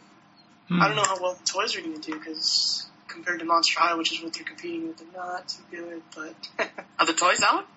Hmm. 0.70 0.82
I 0.82 0.88
don't 0.88 0.96
know 0.96 1.04
how 1.04 1.22
well 1.22 1.34
the 1.34 1.44
toys 1.44 1.76
are 1.76 1.82
going 1.82 2.00
to 2.00 2.12
do 2.12 2.18
because 2.18 2.88
compared 3.10 3.40
to 3.40 3.46
Monster 3.46 3.82
High, 3.82 3.96
which 3.96 4.14
is 4.14 4.24
what 4.24 4.32
they're 4.34 4.46
competing 4.46 4.88
with, 4.88 4.98
they're 4.98 5.08
not 5.22 5.50
too 5.50 5.62
good. 5.70 6.02
But 6.16 6.70
Are 7.00 7.06
the 7.06 7.12
toys 7.14 7.42
out? 7.44 7.68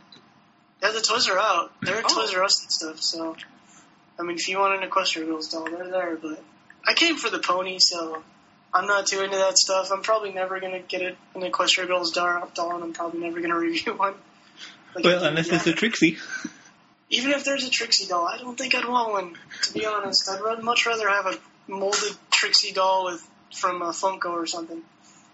yeah, 0.80 0.92
the 0.92 1.00
toys 1.00 1.28
are 1.28 1.36
out. 1.38 1.72
They're 1.82 2.02
Oh. 2.04 2.08
Toys 2.08 2.32
R 2.34 2.44
Us 2.44 2.62
and 2.62 2.70
stuff. 2.70 3.00
So 3.00 3.34
I 4.18 4.22
mean, 4.22 4.36
if 4.36 4.48
you 4.48 4.58
want 4.58 4.80
an 4.82 4.88
Equestria 4.88 5.26
Girls 5.26 5.48
doll, 5.48 5.64
they're 5.64 5.90
there. 5.90 6.16
But 6.16 6.42
I 6.86 6.94
came 6.94 7.16
for 7.16 7.28
the 7.28 7.40
pony, 7.40 7.78
so 7.80 8.22
I'm 8.74 8.86
not 8.86 9.06
too 9.06 9.22
into 9.22 9.36
that 9.36 9.56
stuff. 9.58 9.90
I'm 9.92 10.02
probably 10.02 10.32
never 10.32 10.60
going 10.60 10.72
to 10.72 10.80
get 10.80 11.00
it, 11.02 11.16
an 11.34 11.42
Equestria 11.42 11.86
Girls 11.86 12.10
doll, 12.12 12.50
doll, 12.54 12.74
and 12.74 12.84
I'm 12.84 12.92
probably 12.92 13.20
never 13.20 13.38
going 13.40 13.50
to 13.54 13.56
review 13.58 13.94
one. 13.94 14.14
Like, 14.94 15.04
Well, 15.04 15.24
unless 15.24 15.46
yeah. 15.46 15.52
there's 15.58 15.66
a 15.68 15.72
Trixie. 15.72 16.18
Even 17.08 17.30
if 17.32 17.44
there's 17.44 17.64
a 17.64 17.70
Trixie 17.70 18.06
doll, 18.06 18.26
I 18.26 18.38
don't 18.38 18.58
think 18.58 18.74
I'd 18.74 18.86
want 18.88 19.12
one. 19.12 19.34
To 19.62 19.72
be 19.72 19.86
honest, 19.86 20.28
I'd 20.28 20.40
ra- 20.40 20.60
much 20.60 20.86
rather 20.86 21.08
have 21.08 21.26
a 21.26 21.38
molded 21.70 22.12
Trixie 22.30 22.72
doll 22.72 23.04
with 23.06 23.26
from 23.54 23.80
a 23.82 23.86
Funko 23.90 24.26
or 24.30 24.46
something, 24.46 24.82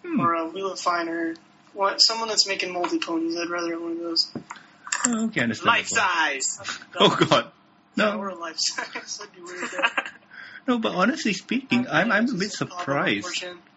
Hmm. 0.04 0.20
or 0.20 0.34
a 0.34 0.48
WeLoveFine, 0.50 1.08
or 1.08 1.34
what, 1.72 1.96
someone 1.98 2.28
that's 2.28 2.46
making 2.46 2.72
moldy 2.72 2.98
ponies. 2.98 3.36
I'd 3.38 3.48
rather 3.48 3.72
have 3.72 3.80
one 3.82 3.92
of 3.92 3.98
those. 3.98 4.30
Oh, 5.06 5.24
okay, 5.26 5.40
understandable. 5.40 5.78
Life 5.78 5.88
size! 5.88 6.78
Oh 7.00 7.16
god. 7.28 7.46
Yeah, 7.96 8.04
No, 8.12 8.18
or 8.18 8.28
a 8.28 8.34
life 8.34 8.56
size. 8.58 9.16
That'd 9.18 9.34
be 9.34 9.40
weird. 9.42 9.70
Though. 10.66 10.74
no, 10.74 10.78
but 10.78 10.94
honestly 10.94 11.32
speaking, 11.32 11.86
I'm 11.90 12.10
I'm 12.12 12.28
a 12.28 12.32
bit 12.32 12.50
Just 12.50 12.58
pop 12.60 12.72
up 12.72 12.78
surprised. 12.80 13.22
portion. 13.24 13.58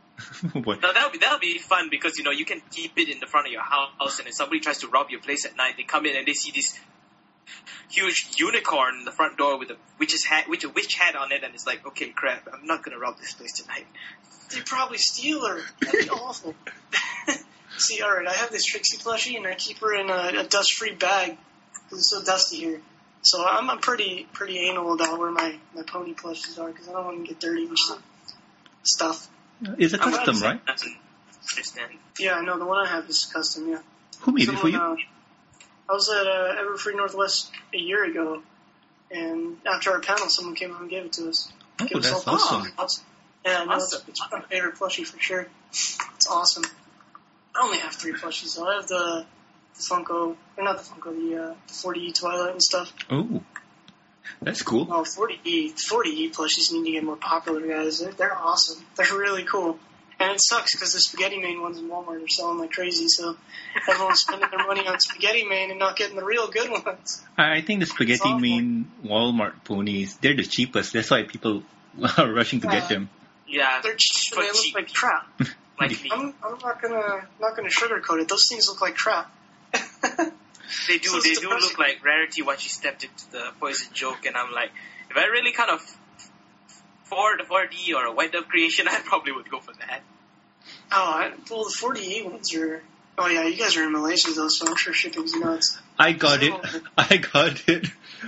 Oh, 0.56 0.62
boy. 0.62 0.76
Now 0.82 0.94
that'll 0.94 1.12
be 1.12 1.18
that'll 1.18 1.40
be 1.40 1.58
fun 1.58 1.90
because 1.92 2.18
you 2.18 2.24
know 2.24 2.32
you 2.32 2.46
can 2.46 2.62
keep 2.72 2.98
it 2.98 3.10
in 3.10 3.20
the 3.20 3.28
front 3.28 3.48
of 3.48 3.52
your 3.54 3.64
house, 3.64 4.20
and 4.20 4.28
if 4.30 4.34
somebody 4.34 4.62
tries 4.62 4.78
to 4.80 4.88
rob 4.88 5.10
your 5.10 5.20
place 5.20 5.46
at 5.46 5.58
night, 5.58 5.74
they 5.76 5.84
come 5.84 6.06
in 6.06 6.16
and 6.16 6.26
they 6.26 6.32
see 6.34 6.52
this 6.52 6.80
huge 7.90 8.30
unicorn 8.38 8.96
in 9.00 9.06
the 9.06 9.12
front 9.12 9.38
door 9.38 9.60
with 9.60 9.70
a 9.72 9.78
witch's 10.00 10.24
hat, 10.24 10.46
witch 10.48 10.64
a 10.64 10.70
witch 10.70 10.96
hat 10.96 11.16
on 11.18 11.32
it, 11.34 11.44
and 11.44 11.54
it's 11.54 11.68
like, 11.68 11.86
okay, 11.88 12.10
crap, 12.10 12.48
I'm 12.52 12.66
not 12.66 12.82
gonna 12.84 12.98
rob 12.98 13.18
this 13.20 13.34
place 13.34 13.54
tonight. 13.54 13.86
They'd 14.54 14.66
probably 14.66 14.98
steal 15.00 15.46
her. 15.46 15.60
That'd 15.82 16.06
be 16.06 16.10
awful. 16.10 16.56
See, 17.78 18.02
alright, 18.02 18.26
I 18.28 18.34
have 18.34 18.52
this 18.52 18.64
Trixie 18.64 18.98
plushie, 18.98 19.36
and 19.36 19.46
I 19.46 19.56
keep 19.56 19.80
her 19.80 19.94
in 20.00 20.10
a, 20.10 20.40
a 20.40 20.48
dust-free 20.48 20.96
bag 20.96 21.38
because 21.84 22.00
it's 22.00 22.10
so 22.10 22.24
dusty 22.24 22.58
here. 22.58 22.82
So 23.26 23.44
I'm, 23.46 23.70
I'm 23.72 23.80
pretty 23.80 24.28
pretty 24.34 24.60
anal 24.70 24.94
about 24.94 25.18
where 25.20 25.32
my, 25.32 25.58
my 25.76 25.82
pony 25.82 26.14
plushies 26.14 26.60
are 26.60 26.68
because 26.72 26.88
I 26.88 26.92
don't 26.94 27.06
want 27.06 27.22
to 27.26 27.28
get 27.28 27.40
dirty 27.40 27.66
and 27.66 27.78
stuff. 28.84 29.28
It's 29.80 29.94
a 29.94 30.02
I'm 30.02 30.12
custom, 30.12 30.40
right? 30.42 30.60
say 30.60 30.64
That's 30.68 30.86
understand. 31.54 31.92
Yeah, 32.20 32.36
I 32.36 32.42
know 32.44 32.60
the 32.60 32.66
one 32.66 32.86
I 32.86 32.90
have 32.90 33.10
is 33.10 33.26
custom. 33.26 33.70
Yeah. 33.70 33.80
Who 34.22 34.32
made 34.32 34.48
it 34.48 34.60
for 34.60 34.70
you? 34.70 34.78
uh, 34.78 34.96
I 35.90 35.94
was 35.94 36.10
at 36.10 36.28
uh, 36.28 36.56
Everfree 36.62 36.96
Northwest 36.96 37.52
a 37.74 37.78
year 37.78 38.04
ago, 38.06 38.42
and 39.12 39.58
after 39.66 39.92
our 39.92 40.00
panel, 40.02 40.30
someone 40.30 40.56
came 40.56 40.72
up 40.74 40.82
and 40.82 40.90
gave 40.90 41.06
it 41.06 41.14
to 41.14 41.30
us. 41.30 41.52
Oh, 41.82 41.86
Give 41.86 41.98
us 42.00 42.12
that's 42.12 42.28
all- 42.28 42.36
awesome. 42.36 42.72
Awesome. 42.78 43.06
Yeah, 43.46 43.64
no, 43.66 43.74
Awesome. 43.74 44.02
It's, 44.08 44.22
it's 44.22 44.32
my 44.32 44.42
favorite 44.42 44.76
plushie 44.76 45.06
for 45.06 45.20
sure. 45.20 45.48
It's 45.72 46.28
awesome. 46.30 46.64
I 47.56 47.64
only 47.64 47.78
have 47.80 47.94
three 47.94 48.14
plushies, 48.14 48.56
though. 48.56 48.68
I 48.68 48.76
have 48.76 48.88
the, 48.88 49.26
the 49.78 49.84
Funko, 49.84 50.36
or 50.58 50.64
not 50.64 50.78
the 50.78 50.84
Funko, 50.84 51.16
the, 51.16 51.44
uh, 51.44 51.54
the 51.68 51.74
4DE 51.74 52.14
Twilight 52.20 52.52
and 52.52 52.62
stuff. 52.64 52.92
Oh, 53.10 53.42
that's 54.42 54.62
cool. 54.64 54.88
Oh, 54.90 55.04
40E, 55.04 55.74
4DE 55.76 56.34
plushies 56.34 56.72
need 56.72 56.86
to 56.86 56.92
get 56.92 57.04
more 57.04 57.16
popular, 57.16 57.62
guys. 57.66 58.00
They're, 58.00 58.12
they're 58.12 58.36
awesome. 58.38 58.84
They're 58.96 59.16
really 59.18 59.44
cool. 59.44 59.78
And 60.20 60.32
it 60.32 60.42
sucks 60.42 60.74
because 60.74 60.94
the 60.94 61.00
Spaghetti 61.02 61.40
Main 61.40 61.62
ones 61.62 61.78
in 61.78 61.90
Walmart 61.90 62.24
are 62.24 62.28
selling 62.30 62.58
like 62.60 62.72
crazy, 62.72 63.08
so 63.10 63.36
everyone's 63.90 64.22
spending 64.22 64.50
their 64.50 64.66
money 64.66 64.88
on 64.88 64.98
Spaghetti 65.00 65.44
Main 65.44 65.72
and 65.72 65.80
not 65.80 65.98
getting 65.98 66.16
the 66.16 66.24
real 66.24 66.48
good 66.50 66.70
ones. 66.72 67.22
I 67.38 67.58
I 67.58 67.62
think 67.62 67.82
the 67.82 67.86
spaghetti 67.86 68.22
awful. 68.24 68.40
main 68.40 68.90
Walmart 69.04 69.66
ponies, 69.66 70.16
they're 70.18 70.36
the 70.36 70.44
cheapest. 70.44 70.94
That's 70.94 71.12
why 71.12 71.24
people 71.24 71.64
are 72.18 72.32
rushing 72.32 72.62
to 72.62 72.68
get 72.68 72.88
them. 72.88 73.10
Yeah, 73.46 73.82
They're 73.84 73.96
cheap 73.98 74.34
For 74.34 74.42
they 74.42 74.48
look 74.48 74.56
cheap. 74.56 74.76
like 74.76 74.94
crap. 74.94 75.28
like. 75.80 75.98
I'm, 76.12 76.34
I'm 76.42 76.60
not 76.60 76.82
gonna 76.82 77.28
not 77.42 77.56
gonna 77.58 77.70
sugarcoat 77.70 78.22
it. 78.22 78.30
Those 78.30 78.48
things 78.50 78.70
look 78.70 78.80
like 78.82 78.96
crap. 78.96 79.30
They 80.88 80.98
do. 80.98 81.10
So 81.10 81.20
they 81.22 81.34
do 81.36 81.50
look 81.50 81.78
like 81.78 82.04
rarity 82.04 82.42
once 82.42 82.64
you 82.64 82.70
stepped 82.70 83.04
into 83.04 83.32
the 83.32 83.52
poison 83.60 83.88
joke, 83.94 84.26
and 84.26 84.36
I'm 84.36 84.52
like, 84.52 84.72
if 85.10 85.18
I 85.18 85.26
really 85.26 85.52
kind 85.52 85.70
of 85.72 85.82
afford 87.06 87.42
a 87.42 87.46
4D 87.46 87.94
or 87.96 88.06
a 88.06 88.12
white 88.14 88.32
dove 88.32 88.48
creation, 88.48 88.88
I 88.90 89.00
probably 89.06 89.32
would 89.32 89.50
go 89.50 89.60
for 89.60 89.74
that. 89.74 90.02
Oh, 90.92 90.96
I, 90.96 91.32
well, 91.50 91.64
the 91.66 91.76
48 91.80 92.26
ones 92.26 92.56
are. 92.56 92.82
Oh 93.18 93.28
yeah, 93.28 93.44
you 93.46 93.56
guys 93.56 93.78
are 93.78 93.84
in 93.84 93.94
Malaysia 93.94 94.32
though, 94.34 94.50
so 94.50 94.68
I'm 94.68 94.76
sure 94.76 94.92
shipping's 94.94 95.34
nuts. 95.34 95.80
I 95.98 96.12
got 96.12 96.44
it. 96.44 96.54
I 96.98 97.18
got 97.18 97.64
it. 97.70 97.88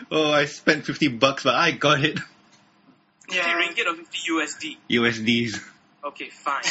Oh, 0.09 0.31
I 0.31 0.45
spent 0.45 0.85
50 0.85 1.09
bucks, 1.09 1.43
but 1.43 1.55
I 1.55 1.71
got 1.71 2.03
it. 2.03 2.19
Yeah. 3.29 3.43
50 3.43 3.49
Yeah. 3.49 3.61
ringgit 3.61 3.91
or 3.91 3.95
50 3.95 4.17
USD? 4.31 4.77
USDs. 4.89 5.61
Okay, 6.05 6.29
fine. 6.29 6.63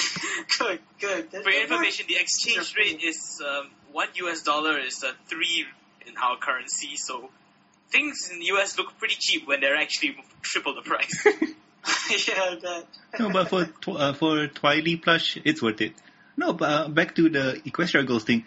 Good, 0.59 0.81
good. 0.99 1.43
For 1.43 1.51
your 1.51 1.63
information, 1.63 2.07
the 2.09 2.17
exchange 2.17 2.75
rate 2.79 3.03
is 3.03 3.43
um, 3.47 3.69
one 3.97 4.09
US 4.17 4.43
dollar 4.43 4.79
is 4.79 5.03
uh, 5.03 5.13
three 5.27 5.65
in 6.07 6.15
our 6.23 6.37
currency, 6.37 6.97
so 6.97 7.31
things 7.89 8.29
in 8.31 8.41
the 8.41 8.47
US 8.57 8.77
look 8.77 8.99
pretty 8.99 9.17
cheap 9.19 9.49
when 9.49 9.61
they're 9.63 9.77
actually 9.77 10.17
triple 10.43 10.75
the 10.75 10.83
price. 10.83 11.17
yeah, 12.29 12.43
I 12.43 12.59
bet. 12.61 12.87
No, 13.19 13.31
but 13.31 13.49
for 13.49 13.65
tw- 13.65 13.97
uh, 13.97 14.13
for 14.13 14.49
Twilight 14.49 15.01
plush, 15.03 15.39
it's 15.43 15.63
worth 15.63 15.81
it. 15.81 15.95
No, 16.37 16.53
but 16.53 16.69
uh, 16.71 16.89
back 16.89 17.15
to 17.15 17.31
the 17.31 17.59
Equestria 17.65 18.07
Girls 18.07 18.25
thing. 18.25 18.45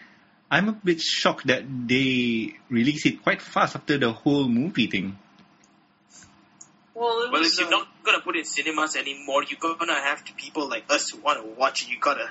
I'm 0.51 0.69
a 0.69 0.73
bit 0.73 1.01
shocked 1.01 1.47
that 1.47 1.63
they 1.87 2.53
released 2.69 3.07
it 3.07 3.23
quite 3.23 3.41
fast 3.41 3.75
after 3.75 3.97
the 3.97 4.11
whole 4.11 4.47
movie 4.47 4.87
thing. 4.87 5.17
Well, 6.93 7.29
well, 7.31 7.31
was, 7.31 7.53
if 7.53 7.59
you're 7.59 7.67
uh, 7.67 7.71
not 7.71 7.87
gonna 8.03 8.21
put 8.21 8.35
it 8.35 8.39
in 8.39 8.45
cinemas 8.45 8.95
anymore, 8.95 9.43
you're 9.49 9.59
gonna 9.59 9.99
have 9.99 10.23
to 10.25 10.33
people 10.33 10.69
like 10.69 10.91
us 10.91 11.09
who 11.09 11.21
want 11.21 11.41
to 11.41 11.59
watch 11.59 11.83
it. 11.83 11.89
You 11.89 11.99
gotta 11.99 12.29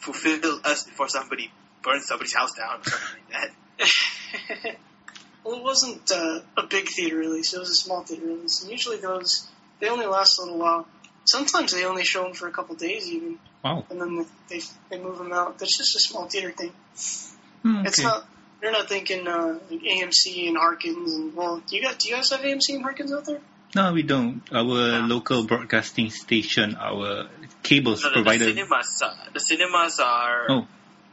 fulfill 0.00 0.60
us 0.64 0.84
before 0.84 1.08
somebody 1.08 1.50
burns 1.82 2.06
somebody's 2.06 2.34
house 2.34 2.50
down 2.56 2.80
or 2.80 2.84
something 2.84 3.22
like 3.32 3.50
that. 3.78 4.76
well, 5.44 5.56
it 5.56 5.62
wasn't 5.62 6.10
uh, 6.10 6.40
a 6.56 6.66
big 6.68 6.88
theater 6.88 7.16
release. 7.16 7.54
It 7.54 7.58
was 7.58 7.70
a 7.70 7.74
small 7.74 8.02
theater 8.02 8.26
release. 8.26 8.62
And 8.62 8.70
usually 8.70 8.98
those, 8.98 9.48
they 9.80 9.88
only 9.88 10.06
last 10.06 10.38
a 10.38 10.42
little 10.42 10.58
while. 10.58 10.86
Sometimes 11.24 11.72
they 11.72 11.84
only 11.84 12.04
show 12.04 12.22
them 12.24 12.32
for 12.34 12.48
a 12.48 12.52
couple 12.52 12.74
days 12.76 13.06
even, 13.08 13.38
Wow. 13.64 13.84
and 13.90 14.00
then 14.00 14.26
they 14.48 14.60
they 14.88 14.98
move 14.98 15.18
them 15.18 15.32
out. 15.32 15.58
That's 15.58 15.76
just 15.76 15.94
a 15.94 16.00
small 16.00 16.26
theater 16.28 16.50
thing. 16.50 16.72
It's 16.94 17.98
okay. 17.98 18.02
not. 18.02 18.26
They're 18.60 18.72
not 18.72 18.88
thinking 18.88 19.28
uh, 19.28 19.58
like 19.70 19.80
AMC 19.80 20.48
and 20.48 20.56
Harkins 20.56 21.14
and 21.14 21.34
well, 21.34 21.62
do 21.66 21.76
you 21.76 21.82
got 21.82 21.98
do 21.98 22.08
you 22.08 22.14
guys 22.16 22.30
have 22.30 22.40
AMC 22.40 22.70
and 22.70 22.82
Harkins 22.82 23.12
out 23.12 23.26
there? 23.26 23.40
No, 23.74 23.92
we 23.92 24.02
don't. 24.02 24.42
Our 24.50 24.64
No. 24.64 25.06
local 25.06 25.46
broadcasting 25.46 26.10
station, 26.10 26.74
our 26.76 27.28
cables 27.62 28.02
No, 28.02 28.08
no, 28.08 28.14
the 28.16 28.22
provider. 28.22 28.44
cinemas, 28.46 29.02
uh, 29.04 29.14
the 29.32 29.40
cinemas 29.40 30.00
are 30.00 30.46
Oh. 30.50 30.66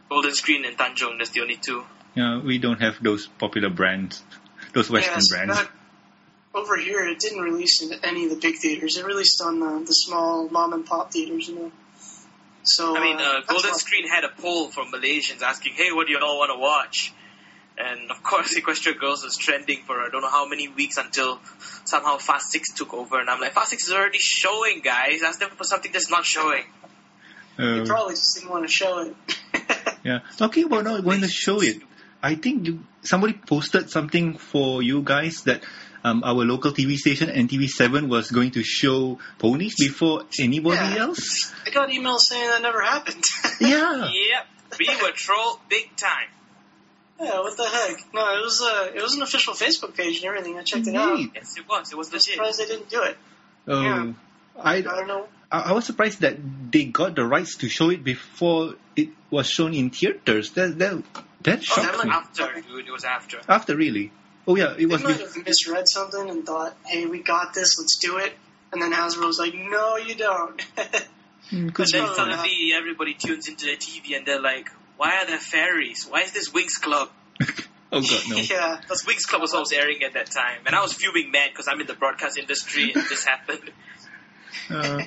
Golden 0.10 0.34
Screen 0.34 0.66
and 0.66 0.78
Tanjong. 0.78 1.18
That's 1.18 1.32
the 1.32 1.42
only 1.42 1.56
two. 1.58 1.84
Yeah, 2.16 2.40
we 2.42 2.58
don't 2.58 2.82
have 2.82 3.02
those 3.02 3.28
popular 3.28 3.70
brands, 3.70 4.24
those 4.74 4.90
Western 4.90 5.16
yes, 5.16 5.30
brands. 5.30 5.58
but 5.60 5.70
over 6.60 6.76
here, 6.78 7.08
it 7.08 7.20
didn't 7.20 7.42
release 7.42 7.82
in 7.84 7.92
any 8.04 8.24
of 8.26 8.32
the 8.32 8.38
big 8.38 8.56
theaters. 8.58 8.98
It 8.98 9.06
released 9.06 9.42
on 9.42 9.60
the, 9.60 9.86
the 9.86 9.94
small 9.94 10.50
mom 10.50 10.74
and 10.74 10.86
pop 10.86 11.12
theaters, 11.12 11.48
you 11.48 11.56
know. 11.56 11.72
So 12.64 12.98
I 12.98 13.02
mean, 13.02 13.18
uh, 13.18 13.22
uh, 13.22 13.42
Golden 13.48 13.74
Screen 13.76 14.08
had 14.10 14.24
a 14.24 14.30
poll 14.30 14.70
from 14.70 14.92
Malaysians 14.92 15.42
asking, 15.42 15.74
"Hey, 15.76 15.92
what 15.92 16.08
do 16.08 16.14
you 16.14 16.20
all 16.20 16.40
want 16.40 16.52
to 16.54 16.60
watch?" 16.60 17.14
And 17.78 18.10
of 18.10 18.24
course, 18.24 18.58
Equestria 18.60 18.98
Girls 19.00 19.24
was 19.24 19.38
trending 19.38 19.84
for 19.86 20.02
I 20.02 20.10
don't 20.10 20.22
know 20.22 20.30
how 20.30 20.48
many 20.48 20.68
weeks 20.68 20.98
until 20.98 21.40
somehow 21.86 22.18
Fast 22.18 22.50
Six 22.52 22.74
took 22.74 22.94
over, 22.94 23.20
and 23.20 23.30
I'm 23.30 23.40
like, 23.40 23.54
Fast 23.54 23.70
Six 23.70 23.84
is 23.88 23.94
already 23.94 24.18
showing, 24.18 24.82
guys. 24.82 25.22
Ask 25.24 25.40
them 25.40 25.52
for 25.52 25.64
something 25.64 25.92
that's 25.92 26.10
not 26.10 26.26
showing. 26.26 26.64
They 27.58 27.82
Uh, 27.82 27.86
probably 27.86 28.16
just 28.16 28.36
didn't 28.36 28.50
want 28.52 28.66
to 28.68 28.72
show 28.72 29.00
it. 29.00 29.16
yeah. 30.08 30.20
Talking 30.38 30.66
about 30.66 30.84
not 30.86 31.04
going 31.04 31.22
to 31.22 31.28
show 31.30 31.62
it, 31.62 31.82
I 32.24 32.36
think 32.36 32.66
you, 32.68 32.80
somebody 33.04 33.34
posted 33.34 33.90
something 33.92 34.38
for 34.38 34.82
you 34.82 35.02
guys 35.04 35.44
that 35.44 35.64
um, 36.04 36.24
our 36.24 36.46
local 36.54 36.72
TV 36.72 36.96
station 36.98 37.28
NTV7 37.30 38.08
was 38.08 38.32
going 38.32 38.52
to 38.52 38.64
show 38.64 39.20
ponies 39.38 39.76
before 39.78 40.24
anybody 40.40 40.78
Yeah. 40.96 41.04
else. 41.08 41.52
I 41.66 41.70
got 41.72 41.90
emails 41.90 42.22
saying 42.32 42.48
that 42.50 42.62
never 42.62 42.82
happened. 42.82 43.24
Yeah. 43.60 44.06
Yep, 44.32 44.46
we 44.80 44.88
were 45.02 45.12
trolled 45.14 45.60
big 45.68 45.96
time. 45.98 46.30
yeah, 47.20 47.40
what 47.40 47.58
the 47.58 47.66
heck? 47.66 47.98
No, 48.14 48.22
it 48.38 48.44
was 48.44 48.62
uh, 48.62 48.92
it 48.98 49.02
was 49.02 49.16
an 49.16 49.24
official 49.24 49.54
Facebook 49.56 49.96
page 49.98 50.18
and 50.18 50.26
everything. 50.26 50.56
I 50.58 50.62
checked 50.64 50.86
it 50.88 50.96
out. 50.96 51.12
Indeed. 51.18 51.32
Yes, 51.34 51.58
it 51.58 51.66
was. 51.68 51.92
It 51.92 51.98
was 51.98 52.08
I'm 52.10 52.14
legit. 52.14 52.34
surprised 52.36 52.60
they 52.62 52.66
didn't 52.68 52.90
do 52.90 53.02
it. 53.02 53.18
Oh, 53.68 53.82
Yeah. 53.82 54.14
I, 54.72 54.76
I 54.78 54.82
don't 54.82 55.08
know. 55.08 55.26
I 55.52 55.60
I 55.70 55.72
was 55.74 55.86
surprised 55.86 56.22
that 56.22 56.38
they 56.72 56.86
got 56.86 57.16
the 57.16 57.26
rights 57.26 57.56
to 57.58 57.70
show 57.70 57.90
it 57.90 58.04
before 58.04 58.76
it 58.96 59.10
was 59.30 59.48
shown 59.50 59.74
in 59.74 59.90
theaters. 59.90 60.52
That 60.52 60.78
that 60.80 61.04
that 61.44 61.60
Oh, 61.60 61.62
shocked 61.62 61.92
that 61.94 62.04
me. 62.04 62.10
might- 62.10 62.16
After, 62.18 62.62
dude, 62.62 62.88
it 62.88 62.92
was 62.92 63.04
after. 63.06 63.40
After 63.48 63.76
really. 63.76 64.12
Oh 64.48 64.56
yeah, 64.56 64.72
it 64.74 64.78
They 64.80 64.86
was. 64.86 65.04
might 65.04 65.18
bef- 65.18 65.36
have 65.36 65.46
misread 65.46 65.88
something 65.88 66.30
and 66.30 66.46
thought, 66.46 66.76
"Hey, 66.86 67.06
we 67.06 67.20
got 67.22 67.54
this. 67.54 67.78
Let's 67.80 67.98
do 67.98 68.18
it." 68.18 68.34
And 68.72 68.82
then 68.82 68.92
Hasbro 68.94 69.28
was 69.28 69.40
like, 69.40 69.54
"No, 69.54 69.98
you 69.98 70.16
don't." 70.16 70.58
Mm, 71.52 71.68
But 71.68 71.74
could 71.74 71.88
then 71.92 72.04
be. 72.04 72.10
Oh, 72.10 72.16
suddenly 72.16 72.72
everybody 72.74 73.14
tunes 73.14 73.48
into 73.48 73.66
their 73.66 73.76
TV 73.78 74.16
and 74.18 74.26
they're 74.26 74.42
like, 74.42 74.70
"Why 74.98 75.18
are 75.22 75.26
there 75.26 75.40
fairies? 75.40 76.06
Why 76.10 76.22
is 76.22 76.32
this 76.32 76.50
Winx 76.50 76.82
Club?" 76.82 77.10
oh 77.92 78.02
god 78.02 78.24
no. 78.30 78.36
yeah, 78.56 78.78
Because 78.82 79.04
Winx 79.04 79.28
Club 79.28 79.42
was 79.42 79.54
always 79.54 79.72
airing 79.72 80.04
at 80.04 80.14
that 80.14 80.30
time, 80.32 80.60
and 80.66 80.76
I 80.76 80.82
was 80.82 80.94
fuming 80.94 81.32
mad 81.32 81.50
because 81.52 81.68
I'm 81.70 81.80
in 81.82 81.88
the 81.88 81.94
broadcast 81.94 82.38
industry 82.38 82.92
and 82.94 83.04
this 83.04 83.24
happened. 83.26 83.72
Uh, 84.70 85.02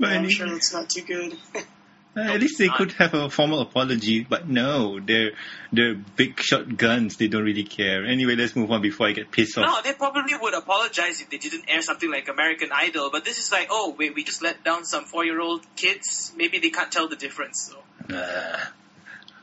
but 0.00 0.10
I'm 0.10 0.28
sure 0.28 0.48
that's 0.48 0.72
not 0.72 0.88
too 0.90 1.02
good. 1.02 1.36
uh, 2.16 2.20
at 2.20 2.40
least 2.40 2.58
they 2.58 2.68
could 2.68 2.92
have 2.92 3.14
a 3.14 3.30
formal 3.30 3.60
apology. 3.60 4.24
But 4.24 4.48
no, 4.48 4.98
they're 4.98 5.32
they're 5.72 5.94
big 5.94 6.40
shot 6.40 6.76
guns. 6.76 7.16
They 7.16 7.28
don't 7.28 7.44
really 7.44 7.64
care. 7.64 8.04
Anyway, 8.04 8.34
let's 8.34 8.56
move 8.56 8.70
on 8.70 8.82
before 8.82 9.06
I 9.08 9.12
get 9.12 9.30
pissed 9.30 9.56
off. 9.58 9.66
No, 9.66 9.82
they 9.82 9.96
probably 9.96 10.34
would 10.40 10.54
apologize 10.54 11.20
if 11.20 11.30
they 11.30 11.38
didn't 11.38 11.64
air 11.68 11.82
something 11.82 12.10
like 12.10 12.28
American 12.28 12.70
Idol, 12.72 13.10
but 13.10 13.24
this 13.24 13.38
is 13.38 13.52
like, 13.52 13.68
oh 13.70 13.94
wait, 13.98 14.14
we 14.14 14.24
just 14.24 14.42
let 14.42 14.64
down 14.64 14.84
some 14.84 15.04
four-year-old 15.04 15.64
kids. 15.76 16.32
Maybe 16.36 16.58
they 16.58 16.70
can't 16.70 16.90
tell 16.90 17.08
the 17.08 17.16
difference. 17.16 17.70
So 17.70 18.14
Uh, 18.16 18.58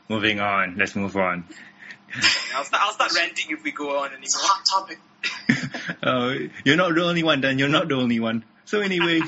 moving 0.10 0.40
on. 0.40 0.76
Let's 0.78 0.96
move 0.96 1.16
on. 1.16 1.46
I'll 2.56 2.64
start, 2.64 2.84
I'll 2.84 2.94
start 2.94 3.14
ranting 3.16 3.48
if 3.52 3.64
we 3.64 3.72
go 3.72 4.00
on 4.00 4.12
It's 4.22 4.36
a 4.36 4.40
hot 4.40 4.64
topic. 4.66 5.00
uh, 6.02 6.34
you're 6.66 6.78
not 6.78 6.96
the 6.96 7.04
only 7.04 7.22
one, 7.24 7.42
Dan. 7.42 7.60
You're 7.60 7.70
not 7.70 7.88
the 7.88 7.96
only 7.96 8.20
one. 8.20 8.44
So 8.66 8.82
anyway, 8.82 9.22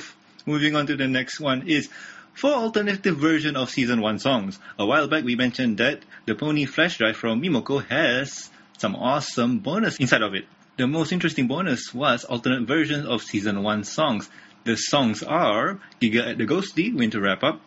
moving 0.49 0.75
on 0.75 0.87
to 0.87 0.97
the 0.97 1.07
next 1.07 1.39
one 1.39 1.67
is 1.67 1.89
for 2.33 2.49
alternative 2.51 3.17
version 3.17 3.55
of 3.55 3.69
season 3.69 4.01
one 4.01 4.17
songs. 4.17 4.57
A 4.79 4.85
while 4.85 5.07
back 5.07 5.23
we 5.23 5.35
mentioned 5.35 5.77
that 5.77 6.01
the 6.25 6.33
Pony 6.33 6.65
flash 6.65 6.97
drive 6.97 7.17
from 7.17 7.41
Mimoco 7.41 7.85
has 7.85 8.49
some 8.79 8.95
awesome 8.95 9.59
bonus 9.59 9.97
inside 9.97 10.23
of 10.23 10.33
it. 10.33 10.45
The 10.77 10.87
most 10.87 11.11
interesting 11.11 11.47
bonus 11.47 11.93
was 11.93 12.23
alternate 12.23 12.67
versions 12.67 13.05
of 13.05 13.21
season 13.21 13.61
one 13.61 13.83
songs. 13.83 14.29
The 14.63 14.75
songs 14.75 15.21
are 15.21 15.79
Giggle 15.99 16.29
at 16.29 16.37
the 16.37 16.45
Ghostly, 16.45 16.93
Winter 16.93 17.21
Wrap 17.21 17.43
Up, 17.43 17.61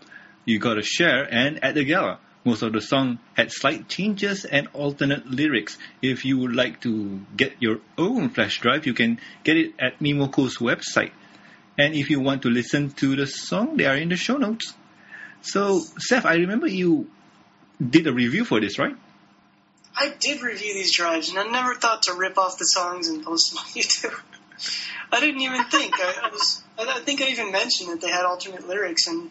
You 0.44 0.58
Gotta 0.58 0.82
Share, 0.82 1.22
and 1.30 1.62
At 1.62 1.74
the 1.74 1.84
Gala. 1.84 2.18
Most 2.44 2.62
of 2.62 2.72
the 2.72 2.80
song 2.80 3.20
had 3.34 3.52
slight 3.52 3.88
changes 3.88 4.44
and 4.44 4.66
alternate 4.72 5.30
lyrics. 5.30 5.78
If 6.02 6.24
you 6.24 6.38
would 6.38 6.56
like 6.56 6.80
to 6.80 7.20
get 7.36 7.54
your 7.60 7.78
own 7.96 8.30
flash 8.30 8.58
drive, 8.60 8.86
you 8.86 8.94
can 8.94 9.20
get 9.44 9.56
it 9.56 9.74
at 9.78 10.00
Mimoco's 10.00 10.56
website. 10.56 11.12
And 11.78 11.94
if 11.94 12.10
you 12.10 12.20
want 12.20 12.42
to 12.42 12.50
listen 12.50 12.90
to 12.92 13.16
the 13.16 13.26
song, 13.26 13.76
they 13.76 13.86
are 13.86 13.96
in 13.96 14.08
the 14.08 14.16
show 14.16 14.36
notes. 14.36 14.74
So, 15.40 15.80
Seth, 15.98 16.26
I 16.26 16.34
remember 16.36 16.66
you 16.66 17.10
did 17.80 18.06
a 18.06 18.12
review 18.12 18.44
for 18.44 18.60
this, 18.60 18.78
right? 18.78 18.94
I 19.96 20.12
did 20.18 20.42
review 20.42 20.74
these 20.74 20.94
drives, 20.94 21.30
and 21.30 21.38
I 21.38 21.44
never 21.44 21.74
thought 21.74 22.02
to 22.02 22.14
rip 22.14 22.38
off 22.38 22.58
the 22.58 22.64
songs 22.64 23.08
and 23.08 23.24
post 23.24 23.52
them 23.52 23.58
on 23.58 23.64
YouTube. 23.72 24.20
I 25.10 25.20
didn't 25.20 25.40
even 25.40 25.64
think. 25.64 25.94
I, 25.98 26.14
I 26.24 26.28
was. 26.30 26.62
I, 26.78 27.00
think 27.00 27.20
I 27.20 27.28
even 27.28 27.52
mentioned 27.52 27.90
that 27.90 28.00
they 28.00 28.08
had 28.08 28.24
alternate 28.24 28.66
lyrics. 28.66 29.06
And 29.06 29.30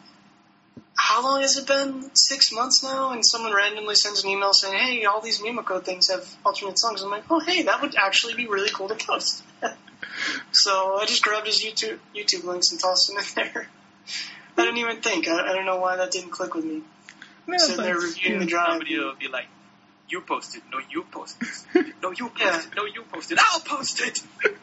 how 0.96 1.24
long 1.24 1.42
has 1.42 1.58
it 1.58 1.66
been? 1.66 2.12
Six 2.14 2.52
months 2.52 2.84
now. 2.84 3.12
And 3.12 3.26
someone 3.26 3.54
randomly 3.54 3.96
sends 3.96 4.24
an 4.24 4.30
email 4.30 4.54
saying, 4.54 4.78
"Hey, 4.78 5.06
all 5.06 5.22
these 5.22 5.40
Mimoco 5.40 5.84
things 5.84 6.12
have 6.12 6.28
alternate 6.46 6.80
songs." 6.80 7.02
I'm 7.02 7.10
like, 7.10 7.24
"Oh, 7.30 7.40
hey, 7.40 7.64
that 7.64 7.82
would 7.82 7.96
actually 7.96 8.36
be 8.36 8.48
really 8.48 8.70
cool 8.70 8.90
to 8.90 8.96
post." 8.96 9.44
so 10.52 10.98
I 10.98 11.06
just 11.06 11.24
grabbed 11.24 11.48
his 11.48 11.64
YouTube 11.64 12.00
YouTube 12.16 12.44
links 12.44 12.72
and 12.72 12.80
tossed 12.80 13.08
them 13.08 13.18
in 13.18 13.24
there. 13.36 13.68
I 14.58 14.66
didn't 14.66 14.78
even 14.78 15.02
think. 15.02 15.28
I, 15.28 15.50
I 15.50 15.54
don't 15.54 15.66
know 15.66 15.80
why 15.80 15.96
that 15.96 16.12
didn't 16.12 16.32
click 16.32 16.54
with 16.54 16.66
me. 16.66 16.82
Yeah, 17.48 17.58
Sitting 17.58 17.78
but 17.78 17.84
there 17.84 17.96
reviewing 17.96 18.40
the 18.40 18.46
drive. 18.46 18.68
Somebody 18.68 18.98
will 18.98 19.16
be 19.16 19.28
like, 19.28 19.48
"You 20.10 20.22
posted? 20.22 20.62
No, 20.72 20.80
you 20.90 21.04
posted. 21.12 21.48
No, 22.02 22.12
you 22.12 22.30
posted. 22.30 22.42
Yeah. 22.42 22.62
No, 22.76 22.86
you 22.86 23.04
posted. 23.04 23.38
I'll 23.40 23.60
post 23.62 24.02
it." 24.02 24.22